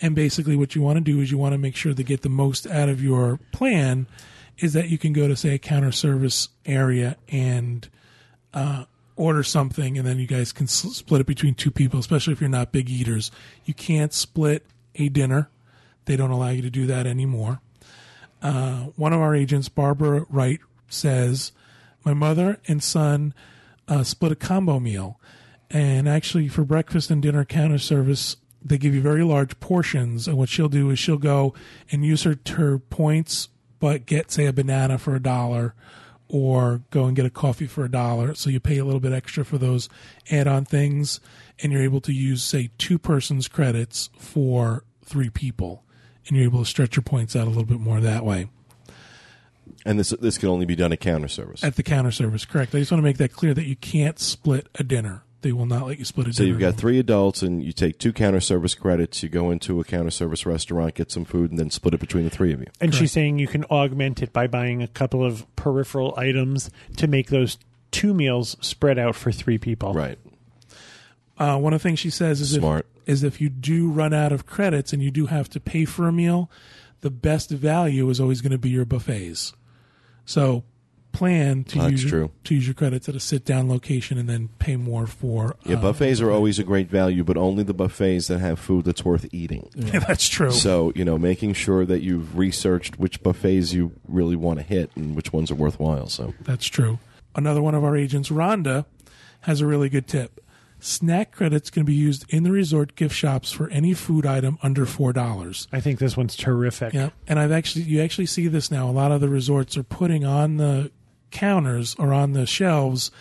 And 0.02 0.16
basically, 0.16 0.56
what 0.56 0.76
you 0.76 0.82
want 0.82 0.98
to 0.98 1.02
do 1.02 1.22
is 1.22 1.32
you 1.32 1.38
want 1.38 1.54
to 1.54 1.58
make 1.58 1.76
sure 1.76 1.94
to 1.94 2.04
get 2.04 2.22
the 2.22 2.30
most 2.30 2.68
out 2.68 2.90
of 2.90 3.02
your 3.02 3.40
plan. 3.52 4.08
Is 4.60 4.74
that 4.74 4.90
you 4.90 5.00
can 5.00 5.14
go 5.14 5.28
to 5.28 5.36
say 5.36 5.56
a 5.56 5.58
counter 5.58 5.92
service 5.92 6.50
area 6.64 7.18
and 7.28 7.90
uh, 8.54 8.86
order 9.16 9.42
something, 9.42 9.98
and 9.98 10.08
then 10.08 10.20
you 10.20 10.28
guys 10.28 10.52
can 10.52 10.68
split 10.68 11.22
it 11.22 11.28
between 11.28 11.56
two 11.56 11.72
people, 11.72 12.00
especially 12.00 12.34
if 12.34 12.42
you're 12.42 12.50
not 12.50 12.72
big 12.72 12.88
eaters. 12.88 13.32
You 13.66 13.74
can't 13.74 14.14
split 14.14 14.64
a 14.96 15.10
dinner; 15.10 15.50
they 16.06 16.16
don't 16.16 16.30
allow 16.30 16.50
you 16.50 16.62
to 16.62 16.70
do 16.70 16.86
that 16.86 17.08
anymore. 17.08 17.62
Uh, 18.44 18.88
one 18.96 19.14
of 19.14 19.22
our 19.22 19.34
agents, 19.34 19.70
Barbara 19.70 20.26
Wright, 20.30 20.60
says, 20.88 21.52
"My 22.04 22.14
mother 22.14 22.60
and 22.68 22.82
son 22.84 23.34
uh, 23.88 24.04
split 24.04 24.32
a 24.32 24.36
combo 24.36 24.80
meal, 24.80 25.20
and 25.70 26.08
actually 26.08 26.48
for 26.48 26.64
breakfast 26.64 27.10
and 27.10 27.22
dinner 27.22 27.46
counter 27.46 27.78
service." 27.80 28.38
They 28.66 28.78
give 28.78 28.96
you 28.96 29.02
very 29.02 29.26
large 29.26 29.60
portions, 29.60 30.26
and 30.26 30.38
what 30.38 30.48
she'll 30.48 30.70
do 30.70 30.90
is 30.90 30.98
she'll 30.98 31.18
go 31.18 31.54
and 31.92 32.06
use 32.06 32.24
her 32.24 32.38
her 32.48 32.80
points, 32.80 33.50
but 33.82 34.06
get 34.06 34.32
say 34.32 34.46
a 34.46 34.54
banana 34.54 34.98
for 34.98 35.16
a 35.16 35.22
dollar, 35.22 35.76
or 36.30 36.82
go 36.90 37.06
and 37.06 37.16
get 37.16 37.26
a 37.26 37.30
coffee 37.30 37.68
for 37.68 37.84
a 37.84 37.92
dollar. 37.92 38.34
So 38.34 38.50
you 38.50 38.60
pay 38.62 38.78
a 38.78 38.86
little 38.86 39.02
bit 39.02 39.12
extra 39.12 39.44
for 39.44 39.58
those 39.58 39.90
add 40.32 40.48
on 40.48 40.64
things, 40.64 41.20
and 41.62 41.72
you're 41.72 41.84
able 41.84 42.02
to 42.02 42.14
use, 42.14 42.42
say, 42.42 42.72
two 42.78 42.98
persons' 42.98 43.48
credits 43.48 44.10
for 44.18 44.86
three 45.04 45.30
people, 45.30 45.84
and 46.28 46.38
you're 46.38 46.46
able 46.46 46.60
to 46.60 46.66
stretch 46.66 46.96
your 46.96 47.04
points 47.04 47.36
out 47.36 47.46
a 47.46 47.50
little 47.50 47.66
bit 47.66 47.80
more 47.82 48.00
that 48.00 48.26
way. 48.26 48.48
And 49.86 50.00
this 50.00 50.10
this 50.10 50.38
can 50.38 50.50
only 50.50 50.66
be 50.66 50.76
done 50.76 50.94
at 50.94 51.00
counter 51.00 51.28
service. 51.28 51.64
At 51.64 51.76
the 51.76 51.84
counter 51.84 52.12
service, 52.12 52.46
correct. 52.46 52.74
I 52.76 52.80
just 52.80 52.92
want 52.92 53.00
to 53.00 53.04
make 53.04 53.18
that 53.18 53.34
clear 53.34 53.54
that 53.54 53.66
you 53.66 53.76
can't 53.76 54.20
split 54.20 54.68
a 54.76 54.84
dinner. 54.84 55.24
They 55.42 55.52
will 55.52 55.66
not 55.66 55.88
let 55.88 56.00
you 56.00 56.06
split 56.06 56.28
a 56.28 56.34
So 56.34 56.44
dinner. 56.44 56.48
So 56.48 56.50
you've 56.52 56.60
got 56.74 56.80
three 56.80 57.00
adults, 57.00 57.42
and 57.42 57.62
you 57.62 57.74
take 57.74 58.00
two 58.00 58.14
counter 58.14 58.40
service 58.40 58.76
credits. 58.76 59.22
You 59.24 59.30
go 59.30 59.52
into 59.52 59.82
a 59.82 59.84
counter 59.84 60.12
service 60.12 60.46
restaurant, 60.46 60.96
get 60.96 61.12
some 61.12 61.26
food, 61.26 61.50
and 61.52 61.60
then 61.60 61.70
split 61.70 61.94
it 61.94 62.00
between 62.00 62.24
the 62.24 62.30
three 62.30 62.54
of 62.54 62.62
you. 62.62 62.68
And 62.80 62.92
Correct. 62.92 62.96
she's 63.02 63.12
saying 63.12 63.40
you 63.40 63.48
can 63.48 63.66
augment 63.66 64.22
it 64.24 64.32
by 64.32 64.48
buying 64.48 64.82
a 64.82 64.88
couple 64.88 65.24
of 65.24 65.46
peripheral 65.58 66.14
items 66.18 66.72
to 66.96 67.08
make 67.08 67.28
those 67.28 67.58
two 67.92 68.14
meals 68.14 68.56
spread 68.62 68.98
out 68.98 69.16
for 69.16 69.32
three 69.34 69.58
people. 69.58 69.94
Right. 69.94 70.18
Uh, 71.38 71.58
one 71.58 71.74
of 71.74 71.82
the 71.82 71.84
things 71.84 72.00
she 72.00 72.10
says 72.10 72.40
is 72.40 72.52
Smart. 72.52 72.86
if 73.06 73.10
is 73.10 73.24
if 73.24 73.42
you 73.42 73.50
do 73.50 73.90
run 73.90 74.14
out 74.14 74.32
of 74.32 74.46
credits 74.46 74.94
and 74.94 75.02
you 75.02 75.12
do 75.12 75.26
have 75.26 75.50
to 75.50 75.60
pay 75.60 75.84
for 75.84 76.08
a 76.08 76.12
meal, 76.12 76.50
the 77.04 77.12
best 77.12 77.50
value 77.50 78.10
is 78.10 78.20
always 78.22 78.40
going 78.40 78.54
to 78.54 78.58
be 78.58 78.70
your 78.70 78.86
buffets. 78.86 79.54
So 80.26 80.64
plan 81.12 81.66
to 81.66 81.80
That's 81.80 81.92
use 81.92 82.04
your, 82.04 82.10
true. 82.10 82.32
to 82.46 82.56
use 82.56 82.66
your 82.66 82.74
credits 82.74 83.10
at 83.10 83.16
a 83.16 83.20
sit 83.20 83.44
down 83.44 83.68
location 83.70 84.18
and 84.18 84.30
then 84.30 84.50
pay 84.58 84.78
more 84.78 85.06
for. 85.06 85.58
Yeah, 85.66 85.76
uh, 85.76 85.82
buffets 85.82 86.22
are 86.22 86.32
always 86.32 86.60
a 86.60 86.64
great 86.64 86.90
value, 86.90 87.26
but 87.26 87.36
only 87.36 87.64
the 87.64 87.74
buffets 87.74 88.28
that 88.28 88.40
have 88.40 88.58
food 88.58 88.86
that's 88.86 89.04
worth 89.04 89.28
eating. 89.34 89.70
Yeah, 89.76 90.00
that's 90.08 90.30
true. 90.30 90.52
So, 90.52 90.94
you 90.96 91.04
know, 91.04 91.18
making 91.18 91.54
sure 91.54 91.86
that 91.86 92.02
you've 92.02 92.38
researched 92.38 92.98
which 92.98 93.22
buffets 93.22 93.74
you 93.74 93.92
really 94.08 94.38
want 94.38 94.60
to 94.60 94.64
hit 94.64 94.90
and 94.96 95.14
which 95.14 95.34
ones 95.34 95.52
are 95.52 95.56
worthwhile. 95.56 96.08
So, 96.08 96.34
That's 96.40 96.68
true. 96.68 97.00
Another 97.36 97.62
one 97.62 97.76
of 97.76 97.84
our 97.84 97.98
agents, 97.98 98.30
Rhonda, 98.30 98.86
has 99.42 99.60
a 99.60 99.66
really 99.68 99.90
good 99.90 100.08
tip. 100.08 100.40
Snack 100.84 101.32
credits 101.32 101.70
can 101.70 101.86
be 101.86 101.94
used 101.94 102.26
in 102.28 102.44
the 102.44 102.52
resort 102.52 102.96
gift 102.96 103.16
shops 103.16 103.54
for 103.54 103.70
any 103.70 103.94
food 103.94 104.26
item 104.26 104.60
under 104.62 104.86
four 104.86 105.14
dollars. 105.14 105.66
I 105.72 105.80
think 105.80 105.98
this 105.98 106.18
one's 106.18 106.36
terrific. 106.36 106.94
Yeah, 106.94 107.12
and 107.26 107.40
I've 107.40 107.54
actually 107.54 107.86
you 107.86 108.02
actually 108.02 108.26
see 108.26 108.50
this 108.50 108.70
now. 108.70 108.90
A 108.90 108.92
lot 108.92 109.14
of 109.14 109.22
the 109.22 109.30
resorts 109.30 109.78
are 109.78 109.84
putting 109.84 110.26
on 110.26 110.58
the 110.58 110.92
counters 111.32 111.96
or 111.98 112.12
on 112.12 112.34
the 112.34 112.46
shelves 112.46 113.12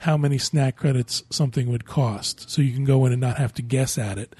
how 0.00 0.16
many 0.16 0.36
snack 0.36 0.74
credits 0.74 1.22
something 1.30 1.70
would 1.70 1.84
cost, 1.84 2.50
so 2.50 2.60
you 2.60 2.72
can 2.72 2.84
go 2.84 3.06
in 3.06 3.12
and 3.12 3.20
not 3.20 3.36
have 3.36 3.54
to 3.54 3.62
guess 3.62 3.98
at 3.98 4.18
it. 4.18 4.34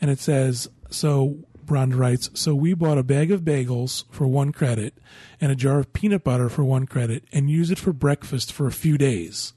And 0.00 0.10
it 0.10 0.18
says 0.18 0.68
so. 0.90 1.38
Rhonda 1.66 1.96
writes, 1.96 2.28
so 2.34 2.54
we 2.54 2.74
bought 2.74 2.98
a 2.98 3.02
bag 3.02 3.32
of 3.32 3.40
bagels 3.40 4.04
for 4.10 4.26
one 4.26 4.52
credit 4.52 4.98
and 5.40 5.50
a 5.50 5.56
jar 5.56 5.78
of 5.78 5.94
peanut 5.94 6.22
butter 6.22 6.50
for 6.50 6.62
one 6.62 6.84
credit 6.84 7.24
and 7.32 7.48
use 7.48 7.70
it 7.70 7.78
for 7.78 7.94
breakfast 7.94 8.52
for 8.52 8.66
a 8.66 8.70
few 8.70 8.98
days. 8.98 9.54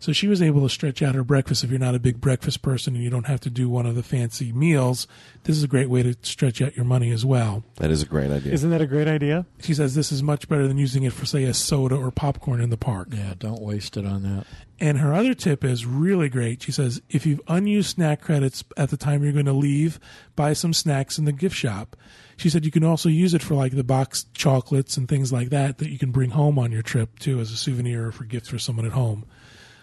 So 0.00 0.12
she 0.12 0.28
was 0.28 0.40
able 0.40 0.62
to 0.62 0.70
stretch 0.70 1.02
out 1.02 1.14
her 1.14 1.22
breakfast. 1.22 1.62
If 1.62 1.70
you're 1.70 1.78
not 1.78 1.94
a 1.94 2.00
big 2.00 2.20
breakfast 2.20 2.62
person 2.62 2.94
and 2.94 3.04
you 3.04 3.10
don't 3.10 3.26
have 3.26 3.40
to 3.40 3.50
do 3.50 3.68
one 3.68 3.84
of 3.84 3.94
the 3.94 4.02
fancy 4.02 4.50
meals, 4.50 5.06
this 5.44 5.56
is 5.56 5.62
a 5.62 5.68
great 5.68 5.90
way 5.90 6.02
to 6.02 6.16
stretch 6.22 6.62
out 6.62 6.74
your 6.74 6.86
money 6.86 7.10
as 7.10 7.24
well. 7.24 7.64
that 7.76 7.90
is 7.90 8.02
a 8.02 8.06
great 8.06 8.30
idea. 8.30 8.52
Isn't 8.52 8.70
that 8.70 8.80
a 8.80 8.86
great 8.86 9.08
idea? 9.08 9.44
She 9.60 9.74
says 9.74 9.94
this 9.94 10.10
is 10.10 10.22
much 10.22 10.48
better 10.48 10.66
than 10.66 10.78
using 10.78 11.02
it 11.04 11.12
for, 11.12 11.26
say, 11.26 11.44
a 11.44 11.52
soda 11.52 11.94
or 11.94 12.10
popcorn 12.10 12.62
in 12.62 12.70
the 12.70 12.78
park. 12.78 13.08
Yeah, 13.12 13.34
don't 13.38 13.60
waste 13.60 13.98
it 13.98 14.06
on 14.06 14.22
that. 14.22 14.46
And 14.80 14.96
her 14.98 15.12
other 15.12 15.34
tip 15.34 15.62
is 15.62 15.84
really 15.84 16.30
great. 16.30 16.62
She 16.62 16.72
says 16.72 17.02
if 17.10 17.26
you've 17.26 17.42
unused 17.46 17.90
snack 17.90 18.22
credits 18.22 18.64
at 18.78 18.88
the 18.88 18.96
time 18.96 19.22
you're 19.22 19.34
going 19.34 19.44
to 19.44 19.52
leave, 19.52 20.00
buy 20.34 20.54
some 20.54 20.72
snacks 20.72 21.18
in 21.18 21.26
the 21.26 21.32
gift 21.32 21.54
shop. 21.54 21.96
She 22.38 22.48
said 22.48 22.64
you 22.64 22.70
can 22.70 22.84
also 22.84 23.10
use 23.10 23.34
it 23.34 23.42
for 23.42 23.52
like 23.52 23.76
the 23.76 23.84
boxed 23.84 24.32
chocolates 24.32 24.96
and 24.96 25.06
things 25.06 25.30
like 25.30 25.50
that 25.50 25.76
that 25.76 25.90
you 25.90 25.98
can 25.98 26.10
bring 26.10 26.30
home 26.30 26.58
on 26.58 26.72
your 26.72 26.80
trip 26.80 27.18
too 27.18 27.38
as 27.38 27.52
a 27.52 27.56
souvenir 27.56 28.06
or 28.06 28.12
for 28.12 28.24
gifts 28.24 28.48
for 28.48 28.58
someone 28.58 28.86
at 28.86 28.92
home. 28.92 29.26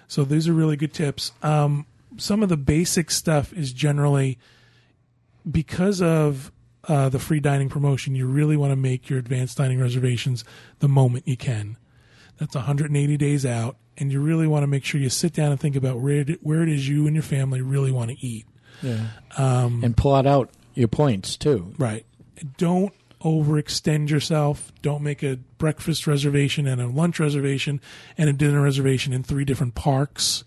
So 0.08 0.24
these 0.24 0.48
are 0.48 0.54
really 0.54 0.78
good 0.78 0.94
tips. 0.94 1.32
Um, 1.44 1.86
some 2.18 2.42
of 2.42 2.50
the 2.50 2.58
basic 2.58 3.12
stuff 3.12 3.54
is 3.54 3.74
generally 3.74 4.38
because 5.50 6.02
of 6.02 6.52
uh, 6.88 7.10
the 7.10 7.20
free 7.20 7.40
dining 7.40 7.70
promotion, 7.70 8.16
you 8.16 8.28
really 8.28 8.56
want 8.56 8.72
to 8.72 8.76
make 8.76 9.10
your 9.10 9.20
advanced 9.20 9.58
dining 9.58 9.80
reservations 9.80 10.44
the 10.80 10.88
moment 10.88 11.28
you 11.28 11.38
can. 11.38 11.78
That's 12.38 12.56
180 12.56 13.18
days 13.18 13.46
out, 13.46 13.78
and 13.98 14.12
you 14.12 14.22
really 14.22 14.48
want 14.48 14.64
to 14.64 14.68
make 14.68 14.86
sure 14.86 15.02
you 15.02 15.10
sit 15.10 15.34
down 15.34 15.52
and 15.52 15.60
think 15.60 15.76
about 15.76 16.00
where 16.00 16.22
it, 16.22 16.44
where 16.44 16.64
it 16.64 16.70
is 16.70 16.88
you 16.88 17.08
and 17.08 17.16
your 17.16 17.24
family 17.24 17.62
really 17.62 17.92
want 17.92 18.12
to 18.12 18.26
eat. 18.26 18.46
Yeah. 18.82 19.08
Um, 19.38 19.84
And 19.84 19.98
plot 19.98 20.26
out 20.26 20.52
your 20.76 20.88
points 20.88 21.36
too. 21.36 21.74
Right. 21.78 22.06
Don't 22.58 22.94
overextend 23.22 24.10
yourself. 24.10 24.72
Don't 24.82 25.02
make 25.02 25.24
a 25.24 25.38
breakfast 25.58 26.08
reservation 26.08 26.68
and 26.68 26.82
a 26.82 26.88
lunch 26.88 27.20
reservation 27.20 27.82
and 28.18 28.30
a 28.30 28.34
dinner 28.34 28.62
reservation 28.62 29.14
in 29.14 29.24
three 29.24 29.46
different 29.46 29.76
parks. 29.76 30.44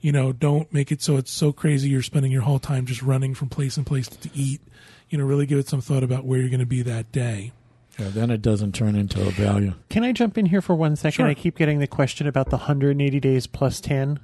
You 0.00 0.12
know, 0.12 0.32
don't 0.32 0.72
make 0.72 0.92
it 0.92 1.02
so 1.02 1.16
it's 1.16 1.30
so 1.30 1.52
crazy 1.52 1.88
you're 1.88 2.02
spending 2.02 2.30
your 2.30 2.42
whole 2.42 2.60
time 2.60 2.86
just 2.86 3.02
running 3.02 3.34
from 3.34 3.48
place 3.48 3.76
and 3.76 3.86
place 3.86 4.08
to 4.08 4.30
eat. 4.34 4.60
You 5.08 5.18
know, 5.18 5.24
really 5.24 5.46
give 5.46 5.58
it 5.58 5.68
some 5.68 5.80
thought 5.80 6.02
about 6.02 6.24
where 6.24 6.38
you're 6.38 6.50
going 6.50 6.60
to 6.60 6.66
be 6.66 6.82
that 6.82 7.10
day. 7.10 7.52
Yeah, 7.98 8.08
then 8.10 8.30
it 8.30 8.42
doesn't 8.42 8.76
turn 8.76 8.94
into 8.94 9.20
a 9.26 9.30
value. 9.30 9.74
Can 9.90 10.04
I 10.04 10.12
jump 10.12 10.38
in 10.38 10.46
here 10.46 10.60
for 10.62 10.76
one 10.76 10.94
second? 10.94 11.24
Sure. 11.24 11.26
I 11.26 11.34
keep 11.34 11.56
getting 11.56 11.80
the 11.80 11.88
question 11.88 12.28
about 12.28 12.50
the 12.50 12.56
180 12.56 13.18
days 13.18 13.48
plus 13.48 13.80
10. 13.80 14.20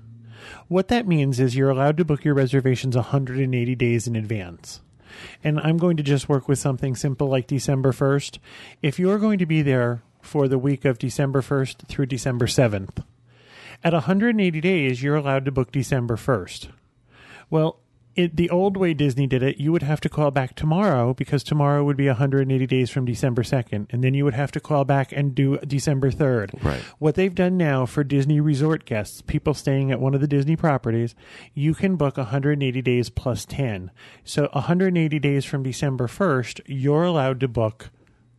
What 0.68 0.88
that 0.88 1.08
means 1.08 1.40
is 1.40 1.56
you're 1.56 1.70
allowed 1.70 1.96
to 1.96 2.04
book 2.04 2.24
your 2.24 2.34
reservations 2.34 2.94
180 2.94 3.74
days 3.74 4.06
in 4.06 4.14
advance. 4.14 4.80
And 5.42 5.60
I'm 5.60 5.76
going 5.76 5.96
to 5.96 6.02
just 6.02 6.28
work 6.28 6.48
with 6.48 6.58
something 6.58 6.94
simple 6.96 7.28
like 7.28 7.46
December 7.46 7.92
1st. 7.92 8.38
If 8.82 8.98
you're 8.98 9.18
going 9.18 9.38
to 9.38 9.46
be 9.46 9.62
there 9.62 10.02
for 10.22 10.48
the 10.48 10.58
week 10.58 10.84
of 10.84 10.98
December 10.98 11.42
1st 11.42 11.86
through 11.88 12.06
December 12.06 12.46
7th, 12.46 13.04
at 13.82 13.92
180 13.92 14.60
days, 14.60 15.02
you're 15.02 15.16
allowed 15.16 15.44
to 15.44 15.52
book 15.52 15.70
December 15.70 16.16
1st. 16.16 16.68
Well, 17.50 17.80
it, 18.16 18.36
the 18.36 18.50
old 18.50 18.76
way 18.76 18.94
Disney 18.94 19.26
did 19.26 19.42
it, 19.42 19.58
you 19.58 19.72
would 19.72 19.82
have 19.82 20.00
to 20.02 20.08
call 20.08 20.30
back 20.30 20.54
tomorrow 20.54 21.14
because 21.14 21.42
tomorrow 21.42 21.84
would 21.84 21.96
be 21.96 22.06
180 22.06 22.66
days 22.66 22.90
from 22.90 23.04
December 23.04 23.42
2nd, 23.42 23.86
and 23.90 24.04
then 24.04 24.14
you 24.14 24.24
would 24.24 24.34
have 24.34 24.52
to 24.52 24.60
call 24.60 24.84
back 24.84 25.12
and 25.12 25.34
do 25.34 25.58
December 25.58 26.10
3rd. 26.10 26.62
Right. 26.62 26.80
What 26.98 27.14
they've 27.14 27.34
done 27.34 27.56
now 27.56 27.86
for 27.86 28.04
Disney 28.04 28.40
resort 28.40 28.84
guests, 28.84 29.22
people 29.22 29.54
staying 29.54 29.90
at 29.90 30.00
one 30.00 30.14
of 30.14 30.20
the 30.20 30.28
Disney 30.28 30.56
properties, 30.56 31.14
you 31.54 31.74
can 31.74 31.96
book 31.96 32.16
180 32.16 32.82
days 32.82 33.10
plus 33.10 33.44
10. 33.44 33.90
So 34.24 34.48
180 34.52 35.18
days 35.18 35.44
from 35.44 35.62
December 35.62 36.06
1st, 36.06 36.60
you're 36.66 37.04
allowed 37.04 37.40
to 37.40 37.48
book 37.48 37.90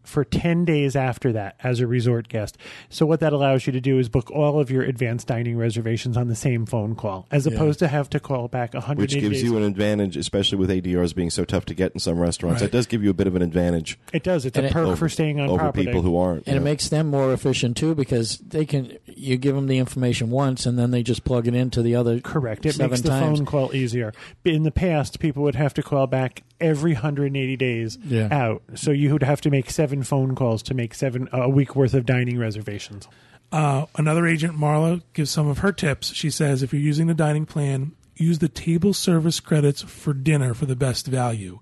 for 0.06 0.24
10 0.24 0.66
days 0.66 0.95
after 0.95 1.32
that 1.34 1.56
as 1.64 1.80
a 1.80 1.88
resort 1.88 2.28
guest. 2.30 2.58
So 2.89 3.06
what 3.06 3.20
that 3.20 3.34
allows 3.34 3.66
you 3.68 3.74
to 3.74 3.82
do 3.82 3.99
is 3.99 4.10
book 4.10 4.30
all 4.32 4.60
of 4.60 4.70
your 4.72 4.84
advanced 4.84 5.28
dining 5.28 5.58
reservations 5.58 6.16
on 6.18 6.28
the 6.28 6.36
same 6.36 6.66
phone 6.66 6.95
call 6.95 7.28
as 7.32 7.45
opposed 7.47 7.80
to 7.80 7.88
have 7.88 8.10
to 8.12 8.20
call 8.20 8.47
back 8.47 8.74
100 8.74 9.01
Which 9.01 9.14
gives 9.14 9.30
days. 9.41 9.43
you 9.43 9.58
an 9.58 9.64
advantage, 9.64 10.16
especially 10.18 10.58
with 10.58 10.70
ADRs 10.70 11.14
being 11.16 11.30
so 11.30 11.43
tough 11.45 11.66
to 11.66 11.74
get 11.74 11.91
in 11.93 11.99
some 11.99 12.18
restaurants. 12.20 12.62
Right. 12.62 12.72
That 12.72 12.78
does 12.78 12.88
give 12.88 13.03
you 13.03 13.10
a 13.10 13.14
bit 13.14 13.28
of 13.28 13.36
an 13.36 13.41
advantage 13.41 13.97
it 14.14 14.24
does. 14.24 14.45
It's 14.45 14.58
And 14.58 14.66
a 14.68 14.70
it- 14.70 14.74
perk 14.74 14.88
over, 14.88 14.95
for 14.95 15.10
staying 15.10 15.39
on 15.39 15.49
over 15.49 15.58
property. 15.60 15.86
people 15.86 16.01
who 16.01 16.18
aren't. 16.18 16.45
and 16.47 16.56
you 16.56 16.62
it 16.62 16.64
makes 16.64 16.89
them 16.89 17.08
more 17.08 17.34
efficient 17.34 17.76
too 17.78 17.95
because 17.95 18.38
they 18.39 18.66
can 18.66 18.97
you 19.06 19.38
give 19.38 19.56
them 19.56 19.68
the 19.68 19.78
information 19.78 20.30
once 20.30 20.66
and 20.66 20.78
then 20.78 20.91
they 20.91 21.01
just 21.03 21.24
plug 21.24 21.47
it 21.47 21.56
into 21.56 21.82
the 21.82 21.95
other 21.95 22.20
Correct. 22.20 22.66
It 22.66 22.74
seven 22.74 22.91
makes 22.91 23.01
the 23.01 23.10
times. 23.10 23.39
phone 23.39 23.45
call 23.45 23.76
easier. 23.76 24.14
In 24.43 24.64
the 24.64 24.72
past, 24.72 25.20
people 25.20 25.43
would 25.43 25.56
have 25.56 25.74
to 25.76 25.84
call 25.84 26.08
back 26.08 26.43
every 26.62 26.93
180 26.93 27.56
days 27.58 27.97
Yeah. 28.06 28.28
out. 28.32 28.64
So 28.76 28.91
you 28.91 29.12
would 29.14 29.24
have 29.24 29.41
to 29.41 29.49
make 29.49 29.70
seven 29.70 30.03
phone 30.03 30.36
calls 30.36 30.64
to 30.64 30.74
make 30.74 30.93
seven 30.93 31.28
a 31.32 31.49
week 31.49 31.76
worth 31.76 31.93
of 31.93 32.06
dining 32.06 32.38
reservations. 32.38 33.08
Uh, 33.51 33.86
another 33.97 34.26
agent, 34.28 34.58
Marla, 34.58 35.01
gives 35.14 35.30
some 35.32 35.47
of 35.47 35.60
her 35.60 35.72
tips. 35.72 36.14
She 36.14 36.30
says 36.30 36.64
if 36.64 36.74
you're 36.74 36.82
using 36.82 37.08
the 37.08 37.14
dining 37.14 37.45
plan, 37.45 37.91
use 38.16 38.39
the 38.39 38.49
table 38.49 38.93
service 38.93 39.39
credits 39.39 39.82
for 39.84 40.14
dinner 40.14 40.53
for 40.53 40.66
the 40.66 40.76
best 40.76 41.08
value. 41.08 41.60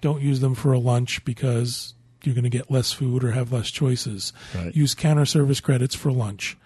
Don't 0.00 0.22
use 0.22 0.40
them 0.40 0.54
for 0.54 0.72
a 0.72 0.78
lunch 0.78 1.24
because 1.24 1.94
you're 2.24 2.34
going 2.34 2.44
to 2.44 2.50
get 2.50 2.70
less 2.70 2.92
food 2.92 3.22
or 3.22 3.32
have 3.32 3.52
less 3.52 3.70
choices. 3.70 4.32
Right. 4.54 4.74
Use 4.74 4.94
counter 4.94 5.26
service 5.26 5.60
credits 5.60 5.94
for 5.94 6.10
lunch. 6.10 6.56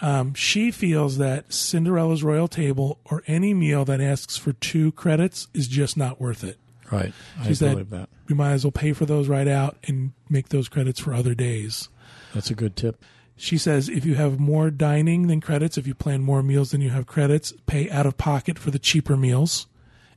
Um, 0.00 0.34
she 0.34 0.70
feels 0.70 1.18
that 1.18 1.48
Cinderella's 1.48 2.22
Royal 2.22 2.46
Table 2.48 3.00
or 3.06 3.22
any 3.26 3.52
meal 3.52 3.84
that 3.86 4.00
asks 4.00 4.36
for 4.36 4.52
two 4.52 4.92
credits 4.92 5.48
is 5.54 5.66
just 5.66 5.96
not 5.96 6.20
worth 6.20 6.44
it. 6.44 6.56
Right 6.90 7.12
i 7.40 7.46
She 7.48 7.54
said 7.54 7.72
believe 7.72 7.90
that 7.90 8.08
we 8.28 8.34
might 8.34 8.52
as 8.52 8.64
well 8.64 8.72
pay 8.72 8.92
for 8.92 9.06
those 9.06 9.28
right 9.28 9.48
out 9.48 9.76
and 9.86 10.12
make 10.28 10.48
those 10.50 10.68
credits 10.68 11.00
for 11.00 11.14
other 11.14 11.34
days. 11.34 11.88
that's 12.34 12.50
a 12.50 12.54
good 12.54 12.76
tip 12.76 13.02
She 13.36 13.56
says 13.58 13.88
if 13.88 14.04
you 14.04 14.16
have 14.16 14.40
more 14.40 14.68
dining 14.70 15.28
than 15.28 15.40
credits, 15.40 15.78
if 15.78 15.86
you 15.86 15.94
plan 15.94 16.22
more 16.22 16.42
meals 16.42 16.72
than 16.72 16.80
you 16.80 16.90
have 16.90 17.06
credits, 17.06 17.52
pay 17.66 17.88
out 17.88 18.04
of 18.04 18.16
pocket 18.18 18.58
for 18.58 18.72
the 18.72 18.80
cheaper 18.80 19.16
meals. 19.16 19.68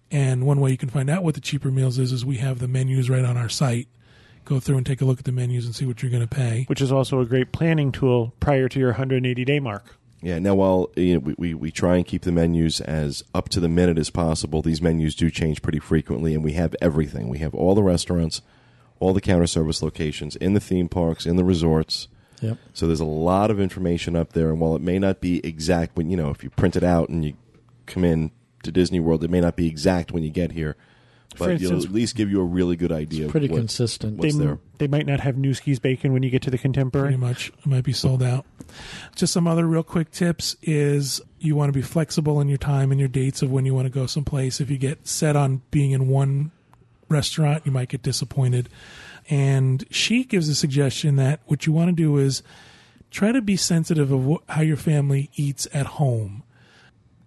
And 0.09 0.43
one 0.47 0.59
way 0.59 0.71
you 0.71 0.77
can 0.77 0.89
find 0.89 1.07
out 1.07 1.23
what 1.23 1.35
the 1.35 1.39
cheaper 1.41 1.69
meals 1.69 1.99
is 1.99 2.11
is 2.11 2.25
we 2.25 2.37
have 2.37 2.57
the 2.57 2.67
menus 2.67 3.11
right 3.11 3.23
on 3.23 3.37
our 3.37 3.47
site. 3.47 3.87
Go 4.43 4.59
through 4.59 4.77
and 4.77 4.85
take 4.87 5.01
a 5.01 5.05
look 5.05 5.19
at 5.19 5.25
the 5.25 5.31
menus 5.31 5.65
and 5.67 5.75
see 5.75 5.85
what 5.85 6.01
you're 6.01 6.09
going 6.11 6.27
to 6.27 6.35
pay. 6.35 6.65
which 6.67 6.81
is 6.81 6.91
also 6.91 7.19
a 7.21 7.25
great 7.27 7.51
planning 7.51 7.91
tool 7.91 8.33
prior 8.39 8.67
to 8.67 8.79
your 8.79 8.89
180 8.89 9.45
day 9.45 9.59
mark. 9.59 9.95
Yeah. 10.21 10.39
Now, 10.39 10.55
while 10.55 10.91
you 10.95 11.15
know, 11.15 11.19
we, 11.19 11.35
we 11.37 11.53
we 11.53 11.71
try 11.71 11.97
and 11.97 12.05
keep 12.05 12.21
the 12.21 12.31
menus 12.31 12.79
as 12.81 13.23
up 13.33 13.49
to 13.49 13.59
the 13.59 13.69
minute 13.69 13.97
as 13.97 14.09
possible, 14.09 14.61
these 14.61 14.81
menus 14.81 15.15
do 15.15 15.29
change 15.31 15.61
pretty 15.61 15.79
frequently, 15.79 16.33
and 16.35 16.43
we 16.43 16.53
have 16.53 16.75
everything. 16.81 17.27
We 17.27 17.39
have 17.39 17.55
all 17.55 17.73
the 17.75 17.83
restaurants, 17.83 18.41
all 18.99 19.13
the 19.13 19.21
counter 19.21 19.47
service 19.47 19.81
locations 19.81 20.35
in 20.35 20.53
the 20.53 20.59
theme 20.59 20.89
parks, 20.89 21.25
in 21.25 21.37
the 21.37 21.43
resorts. 21.43 22.07
yep 22.41 22.57
So 22.73 22.85
there's 22.87 22.99
a 22.99 23.05
lot 23.05 23.49
of 23.49 23.59
information 23.59 24.15
up 24.15 24.33
there, 24.33 24.49
and 24.49 24.59
while 24.59 24.75
it 24.75 24.81
may 24.81 24.99
not 24.99 25.21
be 25.21 25.45
exact 25.45 25.97
when 25.97 26.09
you 26.09 26.17
know 26.17 26.29
if 26.29 26.43
you 26.43 26.49
print 26.51 26.75
it 26.75 26.83
out 26.83 27.09
and 27.09 27.25
you 27.25 27.33
come 27.87 28.03
in 28.03 28.31
to 28.63 28.71
Disney 28.71 28.99
World, 28.99 29.23
it 29.23 29.31
may 29.31 29.41
not 29.41 29.55
be 29.55 29.67
exact 29.67 30.11
when 30.11 30.21
you 30.21 30.29
get 30.29 30.51
here, 30.51 30.75
but 31.31 31.45
For 31.45 31.51
it'll 31.51 31.83
at 31.83 31.91
least 31.91 32.15
give 32.15 32.29
you 32.29 32.41
a 32.41 32.45
really 32.45 32.75
good 32.75 32.91
idea. 32.91 33.27
pretty 33.27 33.47
of 33.47 33.53
what, 33.53 33.57
consistent 33.57 34.17
What's 34.17 34.35
they, 34.35 34.45
there? 34.45 34.59
they 34.77 34.87
might 34.87 35.07
not 35.07 35.19
have 35.21 35.35
Nueske's 35.35 35.79
bacon 35.79 36.13
when 36.13 36.21
you 36.21 36.29
get 36.29 36.43
to 36.43 36.51
the 36.51 36.59
contemporary. 36.59 37.07
Pretty 37.07 37.17
much 37.21 37.49
it 37.49 37.65
might 37.65 37.83
be 37.83 37.93
sold 37.93 38.21
out. 38.21 38.45
Just 39.15 39.33
some 39.33 39.47
other 39.47 39.65
real 39.65 39.83
quick 39.83 40.11
tips 40.11 40.55
is 40.61 41.21
you 41.39 41.55
want 41.55 41.69
to 41.69 41.77
be 41.77 41.81
flexible 41.81 42.39
in 42.39 42.47
your 42.47 42.57
time 42.57 42.91
and 42.91 42.99
your 42.99 43.09
dates 43.09 43.41
of 43.41 43.51
when 43.51 43.65
you 43.65 43.73
want 43.73 43.85
to 43.85 43.91
go 43.91 44.05
someplace. 44.05 44.61
If 44.61 44.69
you 44.69 44.77
get 44.77 45.07
set 45.07 45.35
on 45.35 45.61
being 45.71 45.91
in 45.91 46.07
one 46.07 46.51
restaurant, 47.09 47.65
you 47.65 47.71
might 47.71 47.89
get 47.89 48.01
disappointed. 48.01 48.69
And 49.29 49.85
she 49.91 50.23
gives 50.23 50.49
a 50.49 50.55
suggestion 50.55 51.15
that 51.17 51.41
what 51.45 51.65
you 51.65 51.73
want 51.73 51.89
to 51.89 51.95
do 51.95 52.17
is 52.17 52.41
try 53.11 53.31
to 53.31 53.41
be 53.41 53.55
sensitive 53.55 54.11
of 54.11 54.25
wh- 54.25 54.51
how 54.51 54.61
your 54.61 54.77
family 54.77 55.29
eats 55.35 55.67
at 55.73 55.85
home. 55.85 56.43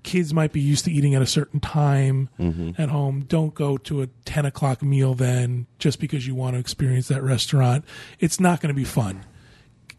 Kids 0.02 0.34
might 0.34 0.52
be 0.52 0.60
used 0.60 0.84
to 0.84 0.92
eating 0.92 1.14
at 1.14 1.22
a 1.22 1.26
certain 1.26 1.60
time 1.60 2.28
mm-hmm. 2.38 2.70
at 2.76 2.90
home. 2.90 3.24
Don't 3.26 3.54
go 3.54 3.78
to 3.78 4.02
a 4.02 4.06
10 4.26 4.44
o'clock 4.44 4.82
meal 4.82 5.14
then 5.14 5.66
just 5.78 5.98
because 5.98 6.26
you 6.26 6.34
want 6.34 6.54
to 6.54 6.60
experience 6.60 7.08
that 7.08 7.22
restaurant. 7.22 7.84
It's 8.20 8.38
not 8.38 8.60
going 8.60 8.68
to 8.68 8.78
be 8.78 8.84
fun. 8.84 9.24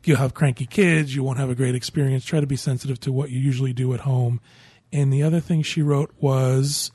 You'll 0.05 0.17
have 0.17 0.33
cranky 0.33 0.65
kids. 0.65 1.15
You 1.15 1.23
won't 1.23 1.39
have 1.39 1.49
a 1.49 1.55
great 1.55 1.75
experience. 1.75 2.25
Try 2.25 2.39
to 2.39 2.47
be 2.47 2.55
sensitive 2.55 2.99
to 3.01 3.11
what 3.11 3.31
you 3.31 3.39
usually 3.39 3.73
do 3.73 3.93
at 3.93 4.01
home. 4.01 4.39
And 4.93 5.11
the 5.11 5.23
other 5.23 5.39
thing 5.39 5.61
she 5.61 5.81
wrote 5.81 6.13
was 6.19 6.91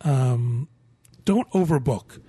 um, 0.00 0.68
don't 1.24 1.50
overbook. 1.50 2.20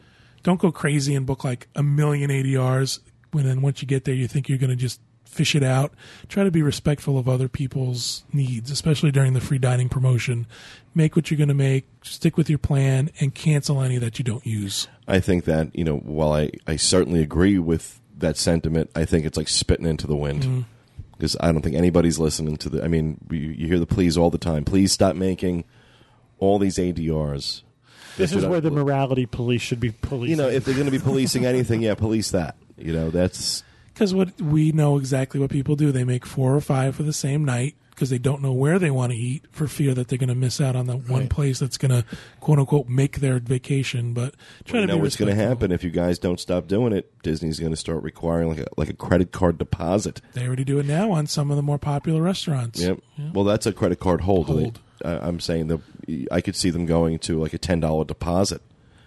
Don't 0.43 0.59
go 0.59 0.71
crazy 0.71 1.15
and 1.15 1.25
book 1.25 1.43
like 1.43 1.67
a 1.75 1.83
million 1.83 2.29
ADRs 2.29 2.99
when 3.31 3.45
then 3.45 3.61
once 3.61 3.81
you 3.81 3.87
get 3.87 4.03
there 4.03 4.13
you 4.13 4.27
think 4.27 4.49
you're 4.49 4.57
going 4.57 4.69
to 4.69 4.75
just 4.75 4.99
fish 5.23 5.55
it 5.55 5.63
out. 5.63 5.93
Try 6.27 6.43
to 6.43 6.51
be 6.51 6.61
respectful 6.61 7.17
of 7.17 7.29
other 7.29 7.47
people's 7.47 8.25
needs, 8.33 8.69
especially 8.69 9.11
during 9.11 9.31
the 9.31 9.39
free 9.39 9.59
dining 9.59 9.87
promotion. 9.87 10.45
Make 10.93 11.15
what 11.15 11.31
you're 11.31 11.37
going 11.37 11.47
to 11.47 11.53
make, 11.53 11.85
stick 12.03 12.35
with 12.35 12.49
your 12.49 12.59
plan, 12.59 13.09
and 13.21 13.33
cancel 13.33 13.81
any 13.81 13.97
that 13.97 14.19
you 14.19 14.25
don't 14.25 14.45
use. 14.45 14.89
I 15.07 15.21
think 15.21 15.45
that 15.45 15.73
you 15.73 15.85
know, 15.85 15.97
while 15.97 16.33
I, 16.33 16.51
I 16.67 16.75
certainly 16.75 17.21
agree 17.21 17.57
with 17.57 18.00
that 18.21 18.37
sentiment, 18.37 18.89
I 18.95 19.05
think 19.05 19.25
it's 19.25 19.37
like 19.37 19.47
spitting 19.47 19.85
into 19.85 20.07
the 20.07 20.15
wind 20.15 20.43
mm-hmm. 20.43 20.61
because 21.11 21.37
I 21.39 21.51
don't 21.51 21.61
think 21.61 21.75
anybody's 21.75 22.19
listening 22.19 22.57
to 22.57 22.69
the. 22.69 22.83
I 22.83 22.87
mean, 22.87 23.17
you, 23.29 23.37
you 23.37 23.67
hear 23.67 23.79
the 23.79 23.85
pleas 23.85 24.17
all 24.17 24.29
the 24.29 24.37
time. 24.37 24.63
Please 24.63 24.91
stop 24.91 25.15
making 25.15 25.63
all 26.39 26.59
these 26.59 26.77
ADRs. 26.77 27.61
This 28.17 28.31
is 28.31 28.37
what 28.37 28.45
I- 28.45 28.49
where 28.49 28.61
the 28.61 28.71
morality 28.71 29.25
police 29.25 29.61
should 29.61 29.79
be 29.79 29.91
policing. 29.91 30.31
you 30.31 30.35
know 30.35 30.49
if 30.49 30.65
they're 30.65 30.75
going 30.75 30.85
to 30.85 30.91
be 30.91 30.99
policing 30.99 31.45
anything, 31.45 31.81
yeah, 31.81 31.95
police 31.95 32.31
that. 32.31 32.55
You 32.77 32.93
know, 32.93 33.09
that's 33.09 33.63
Because 33.93 34.13
what 34.13 34.41
we 34.41 34.71
know 34.71 34.97
exactly 34.97 35.39
what 35.39 35.49
people 35.49 35.75
do, 35.75 35.91
they 35.91 36.03
make 36.03 36.25
four 36.25 36.55
or 36.55 36.61
five 36.61 36.95
for 36.95 37.03
the 37.03 37.13
same 37.13 37.45
night 37.45 37.75
because 38.01 38.09
they 38.09 38.17
don't 38.17 38.41
know 38.41 38.51
where 38.51 38.79
they 38.79 38.89
want 38.89 39.11
to 39.11 39.17
eat 39.17 39.45
for 39.51 39.67
fear 39.67 39.93
that 39.93 40.07
they're 40.07 40.17
going 40.17 40.27
to 40.29 40.33
miss 40.33 40.59
out 40.59 40.75
on 40.75 40.87
the 40.87 40.97
one 40.97 41.27
place 41.27 41.59
that's 41.59 41.77
going 41.77 41.91
to 41.91 42.03
quote 42.39 42.57
unquote 42.57 42.89
make 42.89 43.19
their 43.19 43.37
vacation. 43.39 44.13
But 44.13 44.33
try 44.65 44.79
you 44.79 44.87
to 44.87 44.91
know 44.93 44.97
be 44.97 45.03
what's 45.03 45.15
going 45.15 45.29
to 45.35 45.39
happen 45.39 45.71
if 45.71 45.83
you 45.83 45.91
guys 45.91 46.17
don't 46.17 46.39
stop 46.39 46.67
doing 46.67 46.93
it. 46.93 47.13
Disney's 47.21 47.59
going 47.59 47.71
to 47.73 47.77
start 47.77 48.01
requiring 48.01 48.49
like 48.49 48.57
a 48.61 48.65
like 48.75 48.89
a 48.89 48.93
credit 48.93 49.31
card 49.31 49.59
deposit. 49.59 50.19
They 50.33 50.47
already 50.47 50.63
do 50.63 50.79
it 50.79 50.87
now 50.87 51.11
on 51.11 51.27
some 51.27 51.51
of 51.51 51.57
the 51.57 51.61
more 51.63 51.77
popular 51.77 52.23
restaurants. 52.23 52.81
Yep. 52.81 52.97
Well, 53.33 53.43
that's 53.45 53.67
a 53.67 53.71
credit 53.73 53.99
card 53.99 54.21
hold. 54.21 54.47
Hold. 54.47 54.79
I, 55.05 55.19
I'm 55.19 55.39
saying 55.39 55.67
that 55.67 55.79
I 56.31 56.41
could 56.41 56.55
see 56.55 56.71
them 56.71 56.87
going 56.87 57.19
to 57.19 57.39
like 57.39 57.53
a 57.53 57.59
ten 57.59 57.79
dollar 57.79 58.03
deposit. 58.03 58.63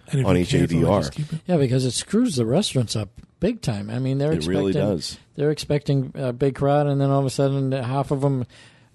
And 0.07 0.23
On 0.25 0.37
each 0.37 0.51
cancel 0.51 0.79
ADR. 0.81 0.99
just 1.01 1.11
keep 1.13 1.33
it. 1.33 1.39
yeah 1.47 1.57
because 1.57 1.83
it 1.83 1.89
screws 1.91 2.35
the 2.35 2.45
restaurants 2.45 2.95
up 2.95 3.09
big 3.39 3.59
time 3.61 3.89
i 3.89 3.97
mean 3.97 4.19
they're 4.19 4.31
It 4.33 4.35
expecting 4.35 4.59
really 4.59 4.71
does. 4.71 5.17
they're 5.35 5.49
expecting 5.49 6.11
a 6.13 6.31
big 6.31 6.53
crowd 6.53 6.85
and 6.85 7.01
then 7.01 7.09
all 7.09 7.19
of 7.21 7.25
a 7.25 7.29
sudden 7.31 7.71
half 7.71 8.11
of 8.11 8.21
them 8.21 8.45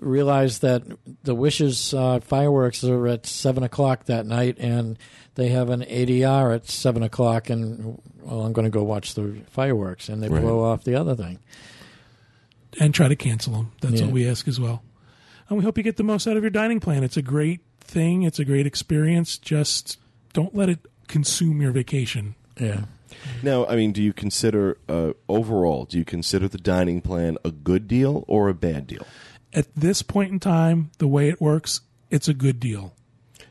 realize 0.01 0.60
that 0.60 0.82
the 1.24 1.35
wishes 1.35 1.93
uh, 1.94 2.18
fireworks 2.20 2.82
are 2.85 3.06
at 3.06 3.27
seven 3.27 3.62
o'clock 3.62 4.05
that 4.06 4.27
night 4.27 4.56
and 4.59 4.98
they 5.35 5.48
have 5.48 5.70
an 5.70 5.82
adr 5.82 6.55
at 6.55 6.66
seven 6.68 7.02
o'clock 7.02 7.48
and 7.51 8.01
well 8.22 8.40
i'm 8.43 8.52
going 8.52 8.64
to 8.64 8.70
go 8.70 8.82
watch 8.82 9.14
the 9.14 9.43
fireworks 9.51 10.09
and 10.09 10.22
they 10.22 10.28
Right. 10.28 10.40
blow 10.43 10.64
off 10.64 10.85
the 10.85 10.94
other 10.94 11.14
thing 11.14 11.39
and 12.81 12.94
try 12.94 13.09
to 13.09 13.16
cancel 13.16 13.52
them. 13.52 13.72
That's 13.81 14.01
Yeah. 14.01 14.06
what 14.06 14.14
we 14.14 14.28
ask 14.28 14.47
as 14.48 14.60
well. 14.60 14.82
And 15.48 15.59
we 15.59 15.64
hope 15.64 15.77
you 15.77 15.82
get 15.85 15.97
the 15.97 16.05
most 16.05 16.27
out 16.28 16.36
of 16.36 16.43
your 16.43 16.51
dining 16.51 16.78
plan. 16.81 17.02
It's 17.02 17.16
a 17.16 17.22
great 17.22 17.60
thing. 17.81 18.22
It's 18.22 18.39
a 18.39 18.44
great 18.44 18.66
experience. 18.66 19.36
Just 19.39 19.98
don't 20.32 20.55
let 20.55 20.68
it 20.68 20.78
consume 21.09 21.60
your 21.60 21.72
vacation. 21.72 22.36
yeah 22.60 22.82
Now, 23.43 23.66
I 23.66 23.74
mean, 23.74 23.90
do 23.93 24.01
you 24.02 24.12
consider 24.12 24.78
uh, 24.89 25.12
overall? 25.28 25.85
Do 25.85 25.98
you 25.98 26.05
consider 26.05 26.47
the 26.47 26.59
dining 26.59 27.01
plan 27.01 27.36
a 27.44 27.51
good 27.51 27.89
deal 27.89 28.24
or 28.28 28.48
a 28.48 28.55
bad 28.55 28.86
deal? 28.86 29.05
At 29.52 29.66
this 29.74 30.02
point 30.02 30.32
in 30.32 30.40
time, 30.40 30.90
the 30.98 31.09
way 31.09 31.28
it 31.28 31.40
works, 31.40 31.81
it's 32.10 32.28
a 32.28 32.35
good 32.35 32.60
deal. 32.60 32.94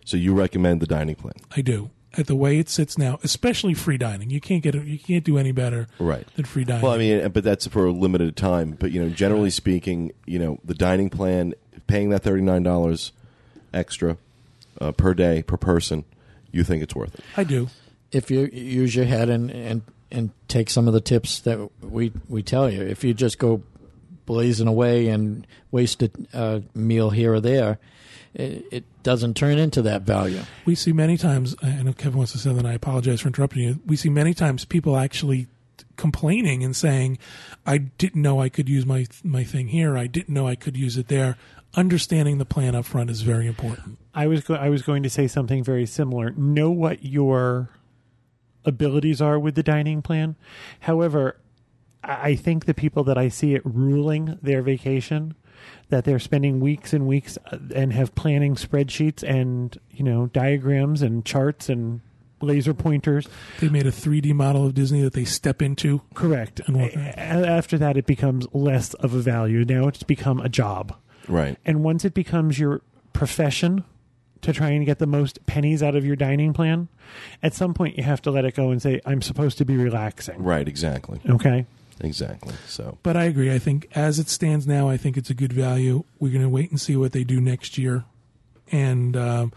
So 0.05 0.17
you 0.17 0.33
recommend 0.33 0.81
the 0.81 0.87
dining 0.87 1.15
plan, 1.15 1.33
I 1.55 1.61
do. 1.61 1.91
At 2.17 2.25
the 2.25 2.35
way 2.35 2.57
it 2.57 2.69
sits 2.69 2.97
now, 2.97 3.19
especially 3.21 3.75
free 3.75 3.97
dining, 3.99 4.31
you 4.31 4.41
can't 4.41 4.63
get 4.63 4.73
it. 4.73 4.85
You 4.87 4.97
can't 4.97 5.23
do 5.23 5.37
any 5.37 5.51
better 5.51 5.87
right? 5.99 6.25
than 6.35 6.45
free 6.45 6.63
dining. 6.63 6.81
Well, 6.81 6.93
I 6.93 6.97
mean, 6.97 7.29
but 7.29 7.43
that's 7.43 7.67
for 7.67 7.85
a 7.85 7.91
limited 7.91 8.35
time. 8.35 8.75
But 8.79 8.91
you 8.91 8.99
know, 9.03 9.09
generally 9.09 9.51
speaking, 9.51 10.11
you 10.25 10.39
know, 10.39 10.59
the 10.65 10.73
dining 10.73 11.11
plan, 11.11 11.53
paying 11.85 12.09
that 12.09 12.23
thirty 12.23 12.41
nine 12.41 12.63
dollars 12.63 13.11
extra 13.73 14.17
uh, 14.81 14.91
per 14.91 15.13
day 15.13 15.43
per 15.43 15.55
person, 15.57 16.03
you 16.51 16.63
think 16.63 16.81
it's 16.81 16.95
worth 16.95 17.13
it? 17.13 17.23
I 17.37 17.43
do. 17.43 17.69
if 18.11 18.31
you 18.31 18.49
use 18.51 18.95
your 18.95 19.05
head 19.05 19.29
and, 19.29 19.51
and 19.51 19.83
and 20.11 20.31
take 20.47 20.71
some 20.71 20.87
of 20.87 20.95
the 20.95 21.01
tips 21.01 21.39
that 21.41 21.69
we 21.81 22.11
we 22.27 22.41
tell 22.41 22.71
you, 22.71 22.81
if 22.81 23.03
you 23.03 23.13
just 23.13 23.37
go 23.37 23.61
blazing 24.29 24.67
away 24.67 25.07
and 25.07 25.47
waste 25.71 26.03
a, 26.03 26.11
a 26.33 26.61
meal 26.75 27.09
here 27.09 27.33
or 27.33 27.39
there, 27.41 27.79
it, 28.35 28.63
it 28.71 28.83
doesn't 29.01 29.35
turn 29.35 29.57
into 29.57 29.81
that 29.81 30.03
value. 30.03 30.41
We 30.65 30.75
see 30.75 30.93
many 30.93 31.17
times. 31.17 31.55
I 31.63 31.81
know 31.81 31.93
Kevin 31.93 32.19
wants 32.19 32.33
to 32.33 32.37
say 32.37 32.51
that. 32.53 32.59
and 32.59 32.67
I 32.67 32.73
apologize 32.73 33.21
for 33.21 33.27
interrupting 33.27 33.63
you. 33.63 33.79
We 33.87 33.95
see 33.95 34.09
many 34.09 34.35
times 34.35 34.65
people 34.65 34.95
actually 34.97 35.47
complaining 35.95 36.63
and 36.63 36.75
saying, 36.75 37.17
"I 37.65 37.79
didn't 37.79 38.21
know 38.21 38.39
I 38.39 38.49
could 38.49 38.69
use 38.69 38.85
my 38.85 39.07
my 39.23 39.43
thing 39.43 39.69
here. 39.69 39.97
I 39.97 40.05
didn't 40.05 40.31
know 40.33 40.47
I 40.47 40.55
could 40.55 40.77
use 40.77 40.95
it 40.95 41.07
there." 41.07 41.35
Understanding 41.73 42.37
the 42.37 42.45
plan 42.45 42.75
up 42.75 42.85
front 42.85 43.09
is 43.09 43.21
very 43.21 43.47
important. 43.47 43.97
I 44.13 44.27
was 44.27 44.41
go- 44.43 44.55
I 44.55 44.69
was 44.69 44.83
going 44.83 45.01
to 45.01 45.09
say 45.09 45.27
something 45.27 45.63
very 45.63 45.87
similar. 45.87 46.29
Know 46.31 46.69
what 46.69 47.03
your 47.03 47.69
abilities 48.63 49.21
are 49.21 49.39
with 49.39 49.55
the 49.55 49.63
dining 49.63 50.03
plan. 50.03 50.35
However, 50.81 51.37
I 52.03 52.29
I 52.31 52.35
think 52.35 52.65
the 52.65 52.73
people 52.73 53.03
that 53.05 53.17
I 53.17 53.29
see 53.29 53.55
it 53.55 53.61
ruling 53.65 54.37
their 54.41 54.61
vacation, 54.61 55.35
that 55.89 56.05
they're 56.05 56.19
spending 56.19 56.59
weeks 56.59 56.93
and 56.93 57.07
weeks 57.07 57.37
uh, 57.51 57.57
and 57.75 57.91
have 57.93 58.15
planning 58.15 58.55
spreadsheets 58.55 59.23
and 59.23 59.77
you 59.91 60.03
know 60.03 60.27
diagrams 60.27 61.01
and 61.01 61.25
charts 61.25 61.69
and 61.69 62.01
laser 62.41 62.73
pointers. 62.73 63.27
They 63.59 63.67
made 63.67 63.85
a 63.85 63.91
3D 63.91 64.33
model 64.33 64.65
of 64.65 64.73
Disney 64.73 65.01
that 65.01 65.11
they 65.11 65.25
step 65.25 65.61
into. 65.61 66.01
Correct. 66.13 66.61
And 66.67 66.77
what- 66.81 66.95
After 66.95 67.77
that, 67.77 67.97
it 67.97 68.05
becomes 68.05 68.47
less 68.53 68.93
of 68.93 69.13
a 69.13 69.19
value. 69.19 69.65
Now 69.65 69.89
it's 69.89 70.03
become 70.03 70.39
a 70.39 70.47
job. 70.47 70.95
Right. 71.27 71.57
And 71.65 71.83
once 71.83 72.05
it 72.05 72.13
becomes 72.13 72.57
your 72.57 72.81
profession 73.11 73.83
to 74.41 74.53
try 74.53 74.69
and 74.69 74.85
get 74.85 74.99
the 74.99 75.05
most 75.05 75.45
pennies 75.47 75.83
out 75.83 75.97
of 75.97 76.05
your 76.05 76.15
dining 76.15 76.53
plan, 76.53 76.87
at 77.43 77.53
some 77.53 77.73
point 77.73 77.97
you 77.97 78.03
have 78.05 78.21
to 78.21 78.31
let 78.31 78.45
it 78.45 78.55
go 78.55 78.71
and 78.71 78.81
say, 78.81 79.01
I'm 79.05 79.21
supposed 79.21 79.57
to 79.57 79.65
be 79.65 79.75
relaxing. 79.75 80.41
Right. 80.41 80.65
Exactly. 80.65 81.19
Okay. 81.29 81.65
Exactly. 82.01 82.53
So. 82.67 82.97
But 83.03 83.17
I 83.17 83.25
agree. 83.25 83.53
I 83.53 83.59
think 83.59 83.87
as 83.95 84.19
it 84.19 84.29
stands 84.29 84.65
now, 84.65 84.89
I 84.89 84.97
think 84.97 85.17
it's 85.17 85.29
a 85.29 85.33
good 85.33 85.53
value. 85.53 86.03
We're 86.19 86.31
going 86.31 86.43
to 86.43 86.49
wait 86.49 86.69
and 86.69 86.79
see 86.79 86.95
what 86.95 87.11
they 87.11 87.23
do 87.23 87.41
next 87.41 87.77
year. 87.77 88.05
And 88.71 89.17
um, 89.17 89.51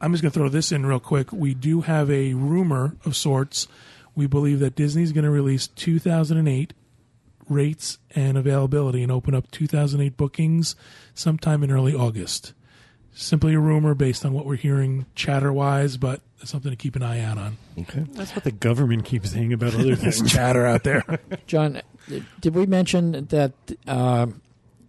I'm 0.00 0.12
just 0.12 0.22
going 0.22 0.30
to 0.30 0.38
throw 0.38 0.48
this 0.48 0.70
in 0.70 0.86
real 0.86 1.00
quick. 1.00 1.32
We 1.32 1.54
do 1.54 1.80
have 1.82 2.10
a 2.10 2.34
rumor 2.34 2.96
of 3.04 3.16
sorts. 3.16 3.66
We 4.14 4.26
believe 4.26 4.60
that 4.60 4.76
Disney's 4.76 5.12
going 5.12 5.24
to 5.24 5.30
release 5.30 5.66
2008 5.66 6.72
rates 7.48 7.98
and 8.14 8.36
availability 8.36 9.02
and 9.02 9.10
open 9.10 9.34
up 9.34 9.50
2008 9.50 10.16
bookings 10.16 10.76
sometime 11.14 11.62
in 11.62 11.70
early 11.70 11.94
August. 11.94 12.52
Simply 13.12 13.54
a 13.54 13.60
rumor 13.60 13.94
based 13.94 14.24
on 14.24 14.32
what 14.32 14.46
we're 14.46 14.56
hearing 14.56 15.06
chatter 15.14 15.52
wise, 15.52 15.96
but 15.96 16.20
it's 16.40 16.50
something 16.50 16.70
to 16.70 16.76
keep 16.76 16.96
an 16.96 17.02
eye 17.02 17.20
out 17.20 17.38
on. 17.38 17.56
Okay. 17.78 18.04
That's 18.12 18.34
what 18.34 18.44
the 18.44 18.52
government 18.52 19.04
keeps 19.04 19.32
saying 19.32 19.52
about 19.52 19.74
other 19.74 19.94
There's 19.96 20.18
things. 20.20 20.32
chatter 20.32 20.66
out 20.66 20.84
there. 20.84 21.04
John, 21.46 21.80
did 22.40 22.54
we 22.54 22.66
mention 22.66 23.26
that 23.26 23.52
uh, 23.86 24.26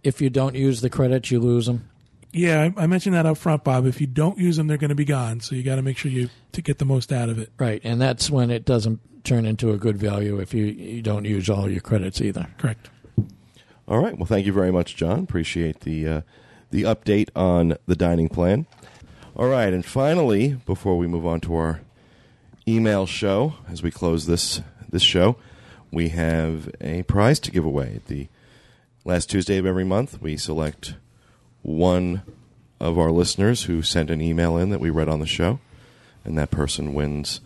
if 0.02 0.20
you 0.20 0.30
don't 0.30 0.54
use 0.54 0.80
the 0.80 0.90
credits, 0.90 1.30
you 1.30 1.40
lose 1.40 1.66
them? 1.66 1.88
Yeah, 2.32 2.70
I, 2.76 2.84
I 2.84 2.86
mentioned 2.86 3.16
that 3.16 3.26
up 3.26 3.36
front, 3.38 3.64
Bob. 3.64 3.86
If 3.86 4.00
you 4.00 4.06
don't 4.06 4.38
use 4.38 4.56
them, 4.56 4.68
they're 4.68 4.76
going 4.78 4.90
to 4.90 4.94
be 4.94 5.04
gone. 5.04 5.40
So 5.40 5.56
you 5.56 5.62
got 5.64 5.76
to 5.76 5.82
make 5.82 5.98
sure 5.98 6.10
you 6.12 6.30
to 6.52 6.62
get 6.62 6.78
the 6.78 6.84
most 6.84 7.12
out 7.12 7.28
of 7.28 7.38
it. 7.40 7.50
Right, 7.58 7.80
and 7.84 8.00
that's 8.00 8.30
when 8.30 8.50
it 8.50 8.64
doesn't 8.64 9.00
turn 9.24 9.44
into 9.44 9.72
a 9.72 9.76
good 9.76 9.96
value 9.98 10.38
if 10.38 10.54
you, 10.54 10.64
you 10.66 11.02
don't 11.02 11.24
use 11.24 11.50
all 11.50 11.68
your 11.68 11.80
credits 11.80 12.20
either. 12.20 12.46
Correct. 12.58 12.88
All 13.88 13.98
right. 13.98 14.16
Well, 14.16 14.26
thank 14.26 14.46
you 14.46 14.52
very 14.52 14.70
much, 14.70 14.94
John. 14.94 15.18
Appreciate 15.24 15.80
the 15.80 16.06
uh, 16.06 16.20
the 16.70 16.82
update 16.84 17.28
on 17.34 17.76
the 17.86 17.96
dining 17.96 18.28
plan. 18.28 18.66
All 19.40 19.48
right, 19.48 19.72
and 19.72 19.82
finally, 19.82 20.48
before 20.66 20.98
we 20.98 21.06
move 21.06 21.24
on 21.24 21.40
to 21.40 21.54
our 21.54 21.80
email 22.68 23.06
show, 23.06 23.54
as 23.70 23.82
we 23.82 23.90
close 23.90 24.26
this 24.26 24.60
this 24.86 25.00
show, 25.00 25.36
we 25.90 26.10
have 26.10 26.68
a 26.78 27.04
prize 27.04 27.40
to 27.40 27.50
give 27.50 27.64
away. 27.64 28.02
The 28.06 28.28
last 29.06 29.30
Tuesday 29.30 29.56
of 29.56 29.64
every 29.64 29.82
month, 29.82 30.20
we 30.20 30.36
select 30.36 30.92
one 31.62 32.20
of 32.78 32.98
our 32.98 33.10
listeners 33.10 33.62
who 33.62 33.80
sent 33.80 34.10
an 34.10 34.20
email 34.20 34.58
in 34.58 34.68
that 34.68 34.78
we 34.78 34.90
read 34.90 35.08
on 35.08 35.20
the 35.20 35.26
show, 35.26 35.58
and 36.22 36.36
that 36.36 36.50
person 36.50 36.92
wins 36.92 37.40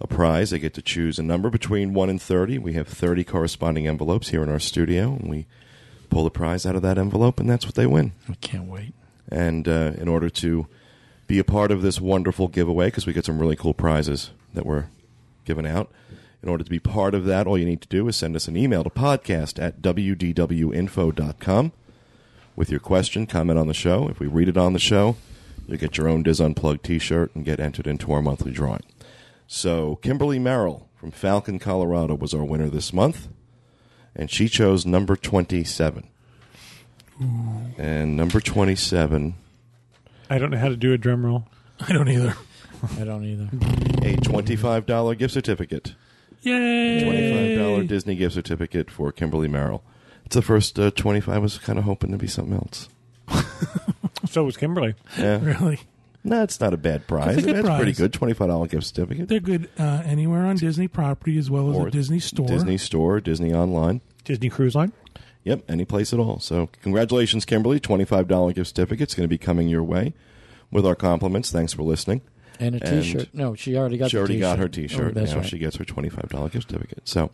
a 0.00 0.06
prize. 0.06 0.48
They 0.48 0.58
get 0.58 0.72
to 0.72 0.82
choose 0.82 1.18
a 1.18 1.22
number 1.22 1.50
between 1.50 1.92
1 1.92 2.08
and 2.08 2.22
30. 2.22 2.56
We 2.56 2.72
have 2.72 2.88
30 2.88 3.24
corresponding 3.24 3.86
envelopes 3.86 4.30
here 4.30 4.42
in 4.42 4.48
our 4.48 4.58
studio, 4.58 5.18
and 5.20 5.28
we 5.28 5.44
pull 6.08 6.24
the 6.24 6.30
prize 6.30 6.64
out 6.64 6.74
of 6.74 6.80
that 6.80 6.96
envelope, 6.96 7.38
and 7.38 7.50
that's 7.50 7.66
what 7.66 7.74
they 7.74 7.86
win. 7.86 8.12
I 8.30 8.34
can't 8.36 8.66
wait. 8.66 8.94
And 9.30 9.68
uh, 9.68 9.92
in 9.98 10.08
order 10.08 10.30
to 10.30 10.68
be 11.28 11.38
a 11.38 11.44
part 11.44 11.70
of 11.70 11.82
this 11.82 12.00
wonderful 12.00 12.48
giveaway, 12.48 12.88
because 12.88 13.06
we 13.06 13.12
get 13.12 13.24
some 13.24 13.38
really 13.38 13.54
cool 13.54 13.74
prizes 13.74 14.32
that 14.54 14.66
we're 14.66 14.86
giving 15.44 15.66
out, 15.66 15.92
in 16.42 16.48
order 16.48 16.64
to 16.64 16.70
be 16.70 16.78
part 16.78 17.14
of 17.14 17.24
that, 17.26 17.46
all 17.46 17.58
you 17.58 17.66
need 17.66 17.82
to 17.82 17.88
do 17.88 18.08
is 18.08 18.16
send 18.16 18.34
us 18.34 18.48
an 18.48 18.56
email 18.56 18.82
to 18.84 18.90
podcast 18.90 19.62
at 19.62 19.82
wdwinfo.com 19.82 21.72
with 22.56 22.70
your 22.70 22.80
question, 22.80 23.26
comment 23.26 23.58
on 23.58 23.66
the 23.66 23.74
show. 23.74 24.08
If 24.08 24.20
we 24.20 24.26
read 24.26 24.48
it 24.48 24.56
on 24.56 24.72
the 24.72 24.78
show, 24.78 25.16
you'll 25.66 25.78
get 25.78 25.96
your 25.96 26.08
own 26.08 26.22
DIS 26.22 26.40
Unplugged 26.40 26.84
t 26.84 26.98
shirt 26.98 27.34
and 27.34 27.44
get 27.44 27.60
entered 27.60 27.86
into 27.86 28.12
our 28.12 28.22
monthly 28.22 28.52
drawing. 28.52 28.82
So, 29.46 29.96
Kimberly 29.96 30.38
Merrill 30.38 30.88
from 30.96 31.10
Falcon, 31.10 31.58
Colorado 31.58 32.14
was 32.14 32.34
our 32.34 32.44
winner 32.44 32.68
this 32.68 32.92
month, 32.92 33.28
and 34.14 34.30
she 34.30 34.48
chose 34.48 34.86
number 34.86 35.16
27. 35.16 36.08
And 37.76 38.16
number 38.16 38.40
27, 38.40 39.34
I 40.30 40.38
don't 40.38 40.50
know 40.50 40.58
how 40.58 40.68
to 40.68 40.76
do 40.76 40.92
a 40.92 40.98
drum 40.98 41.24
roll. 41.24 41.46
I 41.80 41.92
don't 41.92 42.08
either. 42.08 42.34
I 42.98 43.04
don't 43.04 43.24
either. 43.24 43.44
a 44.06 44.16
$25 44.16 45.18
gift 45.18 45.34
certificate. 45.34 45.94
Yay! 46.42 47.56
$25 47.56 47.88
Disney 47.88 48.14
gift 48.14 48.34
certificate 48.34 48.90
for 48.90 49.10
Kimberly 49.10 49.48
Merrill. 49.48 49.82
It's 50.24 50.34
the 50.36 50.42
first 50.42 50.78
uh, 50.78 50.90
25 50.92 51.34
I 51.34 51.38
was 51.38 51.58
kind 51.58 51.78
of 51.78 51.84
hoping 51.84 52.12
to 52.12 52.18
be 52.18 52.26
something 52.26 52.54
else. 52.54 52.88
So 54.28 54.44
was 54.44 54.56
Kimberly. 54.56 54.94
Yeah. 55.16 55.40
Really? 55.42 55.80
no, 56.24 56.42
it's 56.42 56.60
not 56.60 56.74
a 56.74 56.76
bad 56.76 57.06
prize. 57.06 57.38
It's 57.38 57.46
a 57.46 57.52
good 57.52 57.64
That's 57.64 57.76
pretty 57.76 57.92
good. 57.92 58.12
$25 58.12 58.68
gift 58.68 58.86
certificate. 58.86 59.28
They're 59.28 59.40
good 59.40 59.70
uh, 59.78 60.02
anywhere 60.04 60.44
on 60.44 60.56
Disney 60.56 60.88
property 60.88 61.38
as 61.38 61.50
well 61.50 61.70
as 61.70 61.76
Or 61.76 61.86
at 61.86 61.92
Disney 61.92 62.18
Store. 62.18 62.46
Disney 62.46 62.76
Store, 62.76 63.20
Disney 63.20 63.54
Online. 63.54 64.00
Disney 64.24 64.50
Cruise 64.50 64.74
Line. 64.74 64.92
Yep, 65.44 65.64
any 65.68 65.84
place 65.84 66.12
at 66.12 66.18
all. 66.18 66.40
So, 66.40 66.68
congratulations, 66.82 67.44
Kimberly. 67.44 67.80
$25 67.80 68.54
gift 68.54 68.76
certificate's 68.76 69.14
going 69.14 69.24
to 69.24 69.28
be 69.28 69.38
coming 69.38 69.68
your 69.68 69.82
way 69.82 70.12
with 70.70 70.84
our 70.84 70.94
compliments. 70.94 71.50
Thanks 71.50 71.72
for 71.72 71.82
listening. 71.82 72.20
And 72.60 72.74
a 72.74 72.86
And 72.86 73.02
T-shirt. 73.02 73.28
No, 73.32 73.54
she 73.54 73.76
already 73.76 73.96
got. 73.98 74.10
she 74.10 74.18
already 74.18 74.34
t-shirt. 74.34 74.50
got 74.50 74.58
her 74.58 74.68
T-shirt. 74.68 75.16
Oh, 75.16 75.20
now 75.22 75.36
right. 75.36 75.46
she 75.46 75.58
gets 75.58 75.76
her 75.76 75.84
twenty-five 75.84 76.28
dollar 76.28 76.48
gift 76.48 76.68
certificate. 76.68 77.08
So, 77.08 77.30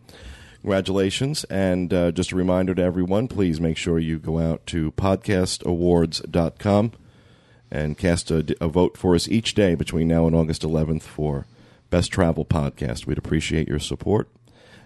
congratulations! 0.61 1.43
And 1.45 1.91
uh, 1.93 2.11
just 2.11 2.31
a 2.31 2.35
reminder 2.35 2.75
to 2.75 2.81
everyone: 2.83 3.27
please 3.27 3.59
make 3.59 3.75
sure 3.75 3.97
you 3.97 4.19
go 4.19 4.37
out 4.39 4.65
to 4.67 4.91
podcastawards.com 4.91 6.91
and 7.71 7.97
cast 7.97 8.29
a, 8.31 8.55
a 8.61 8.67
vote 8.67 8.95
for 8.97 9.15
us 9.15 9.27
each 9.27 9.55
day 9.55 9.73
between 9.75 10.07
now 10.07 10.27
and 10.27 10.35
August 10.35 10.61
11th 10.61 11.01
for 11.01 11.45
best 11.89 12.11
travel 12.11 12.45
podcast. 12.45 13.07
We'd 13.07 13.17
appreciate 13.17 13.67
your 13.67 13.79
support. 13.79 14.29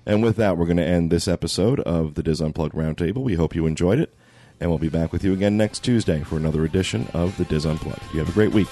And 0.09 0.23
with 0.23 0.37
that, 0.37 0.57
we're 0.57 0.65
going 0.65 0.77
to 0.77 0.83
end 0.83 1.11
this 1.11 1.27
episode 1.27 1.81
of 1.81 2.15
the 2.15 2.23
DIS 2.23 2.41
Unplugged 2.41 2.73
Roundtable. 2.73 3.21
We 3.21 3.35
hope 3.35 3.53
you 3.53 3.67
enjoyed 3.67 3.99
it, 3.99 4.11
and 4.59 4.71
we'll 4.71 4.79
be 4.79 4.89
back 4.89 5.13
with 5.13 5.23
you 5.23 5.33
again 5.33 5.55
next 5.55 5.81
Tuesday 5.81 6.23
for 6.23 6.35
another 6.35 6.65
edition 6.65 7.07
of 7.13 7.37
the 7.37 7.45
DIS 7.45 7.63
Unplugged. 7.63 8.01
You 8.11 8.17
have 8.17 8.29
a 8.29 8.31
great 8.31 8.51
week. 8.51 8.69